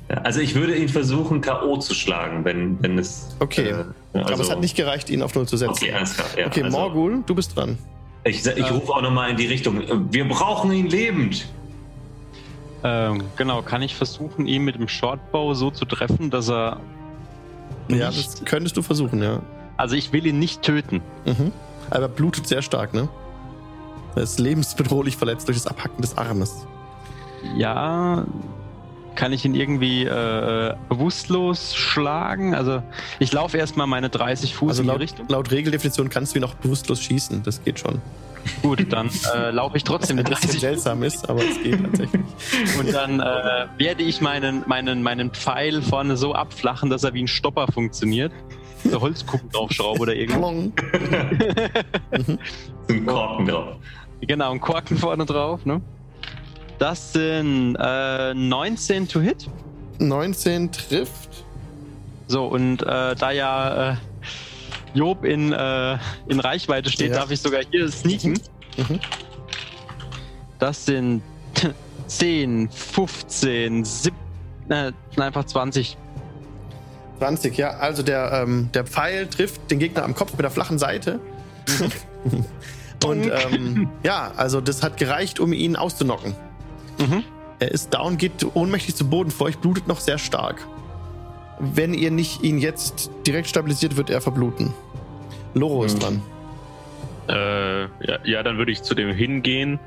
Also 0.08 0.40
ich 0.40 0.54
würde 0.54 0.76
ihn 0.76 0.88
versuchen, 0.88 1.40
K.O. 1.40 1.78
zu 1.78 1.94
schlagen, 1.94 2.44
wenn, 2.44 2.82
wenn 2.82 2.98
es. 2.98 3.28
Okay. 3.40 3.70
äh, 3.70 3.74
also, 4.12 4.34
aber 4.34 4.42
es 4.42 4.50
hat 4.50 4.60
nicht 4.60 4.76
gereicht, 4.76 5.10
ihn 5.10 5.22
auf 5.22 5.34
Null 5.34 5.46
zu 5.46 5.56
setzen. 5.56 5.72
Okay, 5.72 5.92
alles 5.92 6.14
klar. 6.14 6.26
Ja, 6.36 6.46
Okay, 6.46 6.62
also, 6.62 6.76
Morgul, 6.76 7.22
du 7.24 7.34
bist 7.34 7.56
dran. 7.56 7.78
Ich, 8.24 8.44
ich 8.46 8.70
rufe 8.70 8.92
auch 8.92 9.02
nochmal 9.02 9.30
in 9.30 9.36
die 9.36 9.46
Richtung. 9.46 9.82
Wir 10.10 10.26
brauchen 10.26 10.72
ihn 10.72 10.86
lebend. 10.86 11.46
Ähm, 12.84 13.22
genau, 13.36 13.62
kann 13.62 13.80
ich 13.82 13.94
versuchen, 13.94 14.46
ihn 14.46 14.62
mit 14.62 14.74
dem 14.76 14.88
Shortbow 14.88 15.54
so 15.54 15.70
zu 15.70 15.84
treffen, 15.86 16.30
dass 16.30 16.50
er. 16.50 16.78
Ja, 17.88 18.06
das 18.10 18.44
könntest 18.44 18.76
du 18.76 18.82
versuchen, 18.82 19.22
ja. 19.22 19.40
Also 19.76 19.96
ich 19.96 20.12
will 20.12 20.26
ihn 20.26 20.38
nicht 20.38 20.62
töten. 20.62 21.00
Mhm. 21.24 21.50
Aber 21.90 22.02
er 22.02 22.08
blutet 22.08 22.46
sehr 22.46 22.62
stark, 22.62 22.94
ne? 22.94 23.08
Er 24.14 24.22
ist 24.22 24.38
lebensbedrohlich 24.38 25.16
verletzt 25.16 25.48
durch 25.48 25.56
das 25.58 25.66
Abhacken 25.66 26.00
des 26.00 26.16
Armes. 26.16 26.66
Ja, 27.56 28.24
kann 29.16 29.32
ich 29.32 29.44
ihn 29.44 29.54
irgendwie 29.54 30.04
äh, 30.04 30.74
bewusstlos 30.88 31.74
schlagen? 31.74 32.54
Also 32.54 32.82
ich 33.18 33.32
laufe 33.32 33.58
erstmal 33.58 33.86
meine 33.86 34.08
30 34.08 34.54
Fuß 34.54 34.70
Also 34.70 34.82
in 34.82 34.86
die 34.86 34.92
laut, 34.92 35.00
Richtung. 35.00 35.26
laut 35.28 35.50
Regeldefinition 35.50 36.08
kannst 36.10 36.34
du 36.34 36.38
ihn 36.38 36.44
auch 36.44 36.54
bewusstlos 36.54 37.00
schießen. 37.02 37.42
Das 37.42 37.62
geht 37.64 37.78
schon. 37.78 38.00
Gut, 38.62 38.92
dann 38.92 39.10
äh, 39.34 39.50
laufe 39.50 39.76
ich 39.76 39.84
trotzdem 39.84 40.18
Was 40.18 40.24
die 40.24 40.30
ein 40.30 40.34
bisschen 40.34 40.50
30 40.50 40.60
seltsam 40.60 41.02
ist, 41.02 41.28
aber 41.28 41.42
es 41.42 41.62
geht 41.62 41.82
tatsächlich. 41.82 42.22
Und 42.78 42.92
dann 42.92 43.20
äh, 43.20 43.66
werde 43.78 44.02
ich 44.02 44.20
meinen, 44.20 44.64
meinen, 44.66 45.02
meinen 45.02 45.30
Pfeil 45.30 45.82
vorne 45.82 46.16
so 46.16 46.34
abflachen, 46.34 46.90
dass 46.90 47.04
er 47.04 47.14
wie 47.14 47.22
ein 47.22 47.28
Stopper 47.28 47.66
funktioniert. 47.72 48.32
So 48.84 49.00
Holzkuppen 49.00 49.48
draufschraube 49.50 50.00
oder 50.00 50.14
irgendwas. 50.14 50.50
Ein 52.88 53.06
Korken 53.06 53.46
drauf. 53.46 53.76
Genau, 54.20 54.52
und 54.52 54.60
Korken 54.60 54.96
vorne 54.98 55.24
drauf, 55.24 55.64
ne? 55.64 55.80
Das 56.78 57.12
sind 57.12 57.76
äh, 57.78 58.34
19 58.34 59.08
to 59.08 59.20
hit. 59.20 59.48
19 59.98 60.72
trifft. 60.72 61.44
So, 62.26 62.46
und 62.46 62.82
äh, 62.82 63.14
da 63.14 63.30
ja 63.30 63.92
äh, 63.92 63.96
Job 64.94 65.24
in, 65.24 65.52
äh, 65.52 65.98
in 66.28 66.40
Reichweite 66.40 66.90
steht, 66.90 67.10
Ja. 67.10 67.18
darf 67.18 67.30
ich 67.30 67.40
sogar 67.40 67.62
hier 67.70 67.90
sneaken. 67.90 68.38
Mhm. 68.76 69.00
Das 70.58 70.86
sind 70.86 71.22
10, 72.06 72.68
15, 72.70 73.84
17, 73.84 74.14
äh, 74.68 74.92
einfach 75.20 75.44
20. 75.44 75.96
20, 77.18 77.56
ja. 77.56 77.70
Also 77.70 78.02
der, 78.02 78.32
ähm, 78.32 78.70
der 78.72 78.84
Pfeil 78.84 79.26
trifft 79.26 79.70
den 79.70 79.78
Gegner 79.78 80.04
am 80.04 80.14
Kopf 80.14 80.32
mit 80.32 80.40
der 80.42 80.50
flachen 80.50 80.78
Seite. 80.78 81.20
Und 83.04 83.30
ähm, 83.30 83.90
ja, 84.02 84.32
also 84.36 84.60
das 84.60 84.82
hat 84.82 84.96
gereicht, 84.96 85.38
um 85.38 85.52
ihn 85.52 85.76
auszunocken. 85.76 86.34
Mhm. 86.98 87.22
Er 87.58 87.70
ist 87.70 87.92
down, 87.92 88.16
geht 88.16 88.44
ohnmächtig 88.54 88.94
zu 88.94 89.08
Boden 89.08 89.30
vor 89.30 89.46
euch, 89.48 89.58
blutet 89.58 89.86
noch 89.86 90.00
sehr 90.00 90.18
stark. 90.18 90.66
Wenn 91.58 91.94
ihr 91.94 92.10
nicht 92.10 92.42
ihn 92.42 92.58
jetzt 92.58 93.10
direkt 93.26 93.48
stabilisiert, 93.48 93.96
wird 93.96 94.10
er 94.10 94.20
verbluten. 94.20 94.74
Loro 95.54 95.84
ist 95.84 96.02
dran. 96.02 96.20
Äh, 97.28 97.82
ja, 97.82 98.18
ja, 98.24 98.42
dann 98.42 98.58
würde 98.58 98.72
ich 98.72 98.82
zu 98.82 98.94
dem 98.94 99.14
hingehen 99.14 99.78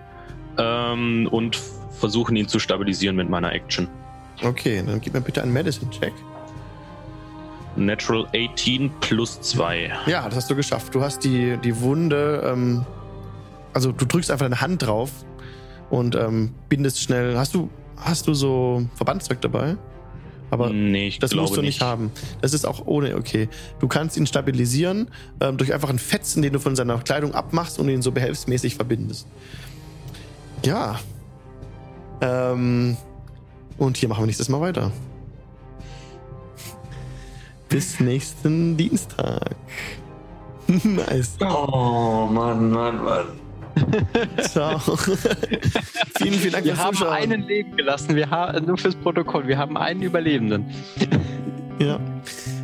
ähm, 0.57 1.27
und 1.31 1.60
versuchen, 1.91 2.35
ihn 2.35 2.48
zu 2.48 2.60
stabilisieren 2.60 3.15
mit 3.15 3.30
meiner 3.30 3.52
Action. 3.52 3.88
Okay, 4.44 4.84
dann 4.85 5.02
gib 5.02 5.14
mir 5.14 5.22
bitte 5.22 5.41
einen 5.41 5.53
Medicine-Check. 5.53 6.14
Natural 7.76 8.27
18 8.35 8.91
plus 9.02 9.39
2. 9.41 9.91
Ja, 10.07 10.26
das 10.26 10.35
hast 10.35 10.49
du 10.49 10.56
geschafft. 10.56 10.95
Du 10.95 11.02
hast 11.02 11.23
die, 11.23 11.57
die 11.64 11.80
Wunde, 11.80 12.41
ähm, 12.45 12.85
also 13.73 13.91
du 13.91 14.06
drückst 14.06 14.31
einfach 14.31 14.45
deine 14.45 14.61
Hand 14.61 14.84
drauf 14.84 15.11
und 15.89 16.15
ähm, 16.15 16.53
bindest 16.69 17.02
schnell. 17.02 17.38
Hast 17.38 17.53
du, 17.53 17.69
hast 17.98 18.27
du 18.27 18.34
so 18.34 18.88
Verbandszeug 18.95 19.41
dabei? 19.41 19.77
Aber 20.49 20.69
nee, 20.69 21.07
ich 21.07 21.19
das 21.19 21.36
musst 21.36 21.57
du 21.57 21.61
nicht, 21.61 21.82
haben. 21.82 22.11
Das 22.41 22.53
ist 22.53 22.65
auch 22.65 22.86
ohne, 22.86 23.15
okay. 23.18 23.49
Du 23.80 23.88
kannst 23.88 24.15
ihn 24.15 24.26
stabilisieren 24.26 25.10
ähm, 25.41 25.57
durch 25.57 25.74
einfach 25.74 25.90
einen 25.90 25.99
Fetzen, 25.99 26.41
den 26.41 26.53
du 26.53 26.60
von 26.60 26.76
seiner 26.76 26.98
Kleidung 26.99 27.34
abmachst 27.34 27.80
und 27.80 27.90
ihn 27.90 28.02
so 28.02 28.11
behelfsmäßig 28.11 28.76
verbindest. 28.76 29.28
Ja. 30.65 30.99
Ähm, 32.22 32.95
und 33.78 33.98
hier 33.98 34.10
machen 34.10 34.22
wir 34.22 34.28
nächstes 34.28 34.49
Mal 34.49 34.61
weiter. 34.61 34.91
Bis 37.69 37.99
nächsten 37.99 38.78
Dienstag. 38.78 39.55
nice. 40.68 41.36
Oh, 41.41 42.28
Mann, 42.31 42.71
Mann, 42.71 43.04
Mann. 43.04 43.46
Ciao. 44.49 44.80
vielen, 46.18 46.34
vielen 46.34 46.52
Dank 46.54 46.65
Wir 46.65 46.76
fürs 46.76 46.86
haben 46.86 46.96
Zuschauen. 46.97 47.14
einen 47.15 47.41
Leben 47.44 47.76
gelassen, 47.76 48.15
wir 48.15 48.30
haben 48.30 48.65
nur 48.65 48.78
fürs 48.78 48.96
Protokoll, 48.96 49.47
wir 49.47 49.57
haben 49.57 49.78
einen 49.78 50.02
Überlebenden. 50.02 50.65
Ja. 51.80 51.99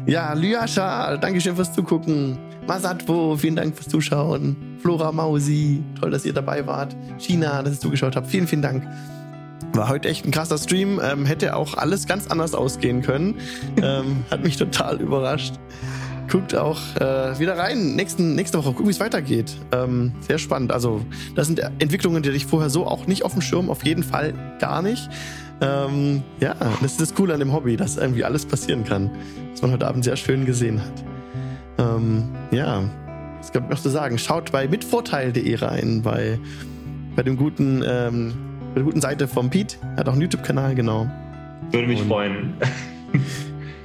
Ja, 0.08 0.33
Lyascha, 0.33 1.17
Dankeschön 1.17 1.56
fürs 1.56 1.72
Zugucken. 1.72 2.35
Masatwo, 2.66 3.38
vielen 3.38 3.56
Dank 3.56 3.75
fürs 3.75 3.88
Zuschauen. 3.88 4.56
Flora 4.82 5.11
Mausi, 5.11 5.83
toll, 6.01 6.09
dass 6.09 6.25
ihr 6.25 6.33
dabei 6.33 6.66
wart. 6.66 6.95
China, 7.19 7.61
dass 7.61 7.75
ihr 7.75 7.80
zugeschaut 7.80 8.16
habt. 8.16 8.25
Vielen, 8.25 8.48
vielen 8.48 8.64
Dank. 8.64 8.83
War 9.74 9.88
heute 9.88 10.09
echt 10.09 10.25
ein 10.25 10.32
krasser 10.32 10.58
Stream. 10.58 11.00
Ähm, 11.03 11.27
hätte 11.27 11.56
auch 11.56 11.75
alles 11.77 12.08
ganz 12.08 12.25
anders 12.25 12.56
ausgehen 12.56 13.03
können. 13.03 13.35
ähm, 13.83 14.24
hat 14.32 14.43
mich 14.43 14.58
total 14.58 15.00
überrascht. 15.00 15.53
Guckt 16.32 16.56
auch 16.56 16.80
äh, 16.95 17.38
wieder 17.40 17.58
rein. 17.58 17.95
Nächsten, 17.95 18.34
nächste 18.35 18.58
Woche 18.58 18.69
gucken, 18.69 18.88
wie 18.88 18.92
es 18.92 19.00
weitergeht. 19.00 19.56
Ähm, 19.72 20.14
sehr 20.22 20.38
spannend. 20.40 20.72
Also, 20.72 21.02
das 21.35 21.48
sind 21.48 21.60
Entwicklungen, 21.80 22.24
die 22.24 22.30
ich 22.30 22.45
vorher 22.45 22.69
so 22.69 22.88
auch 22.88 23.06
nicht 23.08 23.24
auf 23.24 23.34
dem 23.34 23.42
Schirm. 23.42 23.69
Auf 23.69 23.85
jeden 23.85 24.03
Fall 24.03 24.34
gar 24.60 24.82
nicht. 24.82 25.10
Ähm, 25.61 26.24
ja, 26.40 26.56
das 26.82 26.93
ist 26.93 27.02
das 27.02 27.14
Coole 27.14 27.34
an 27.34 27.40
dem 27.40 27.53
Hobby, 27.53 27.77
dass 27.77 27.98
irgendwie 27.98 28.24
alles 28.24 28.45
passieren 28.45 28.84
kann. 28.84 29.11
Was 29.52 29.61
man 29.61 29.72
heute 29.72 29.88
Abend 29.88 30.03
sehr 30.03 30.16
schön 30.16 30.45
gesehen 30.45 30.82
hat. 30.82 31.03
Ähm, 31.77 32.30
ja, 32.52 32.84
was 33.40 33.52
gibt 33.52 33.69
noch 33.69 33.80
zu 33.80 33.90
sagen? 33.90 34.18
Schaut 34.18 34.52
bei 34.52 34.68
mitvorteil.de 34.68 35.56
rein, 35.56 36.02
bei, 36.02 36.40
bei 37.16 37.24
dem 37.24 37.38
guten, 37.38 37.84
ähm, 37.88 38.34
bei 38.69 38.76
der 38.76 38.84
guten 38.84 39.02
Seite 39.02 39.27
vom 39.27 39.50
Pete. 39.50 39.76
Er 39.82 39.98
hat 39.98 40.08
auch 40.10 40.14
einen 40.14 40.22
YouTube-Kanal, 40.22 40.74
genau. 40.76 41.08
Würde 41.72 41.88
mich 41.88 42.02
Und- 42.02 42.08
freuen. 42.08 42.53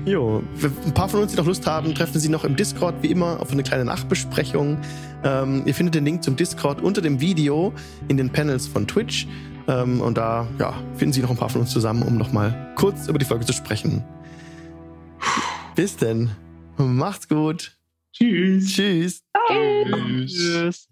Jo, 0.09 0.43
ein 0.87 0.95
paar 0.95 1.07
von 1.07 1.21
uns, 1.21 1.33
die 1.33 1.37
noch 1.37 1.45
Lust 1.45 1.67
haben, 1.67 1.95
treffen 1.95 2.19
Sie 2.19 2.31
noch 2.31 2.45
im 2.45 2.57
Discord, 2.57 2.95
wie 3.03 3.09
immer, 3.09 3.41
auf 3.41 3.53
eine 3.53 3.63
kleine 3.63 3.85
Nachbesprechung. 3.85 4.79
Ähm, 5.23 5.65
ihr 5.67 5.75
findet 5.75 5.97
den 5.97 6.07
Link 6.07 6.25
zum 6.25 6.35
Discord 6.35 6.81
unter 6.81 7.03
dem 7.03 7.21
Video 7.21 7.75
in 8.09 8.17
den 8.17 8.31
Panels 8.31 8.67
von 8.67 8.87
Twitch. 8.87 9.27
Ähm, 9.67 10.01
und 10.01 10.17
da 10.17 10.49
ja, 10.59 10.73
finden 10.97 11.13
Sie 11.13 11.21
noch 11.21 11.29
ein 11.29 11.37
paar 11.37 11.51
von 11.51 11.61
uns 11.61 11.71
zusammen, 11.71 12.03
um 12.03 12.17
nochmal 12.17 12.73
kurz 12.77 13.09
über 13.09 13.19
die 13.19 13.27
Folge 13.27 13.45
zu 13.45 13.53
sprechen. 13.53 14.03
Bis 15.75 15.97
denn. 15.97 16.31
Macht's 16.79 17.29
gut. 17.29 17.77
Tschüss. 18.13 18.73
Tschüss. 18.73 19.23
Tschüss. 20.27 20.89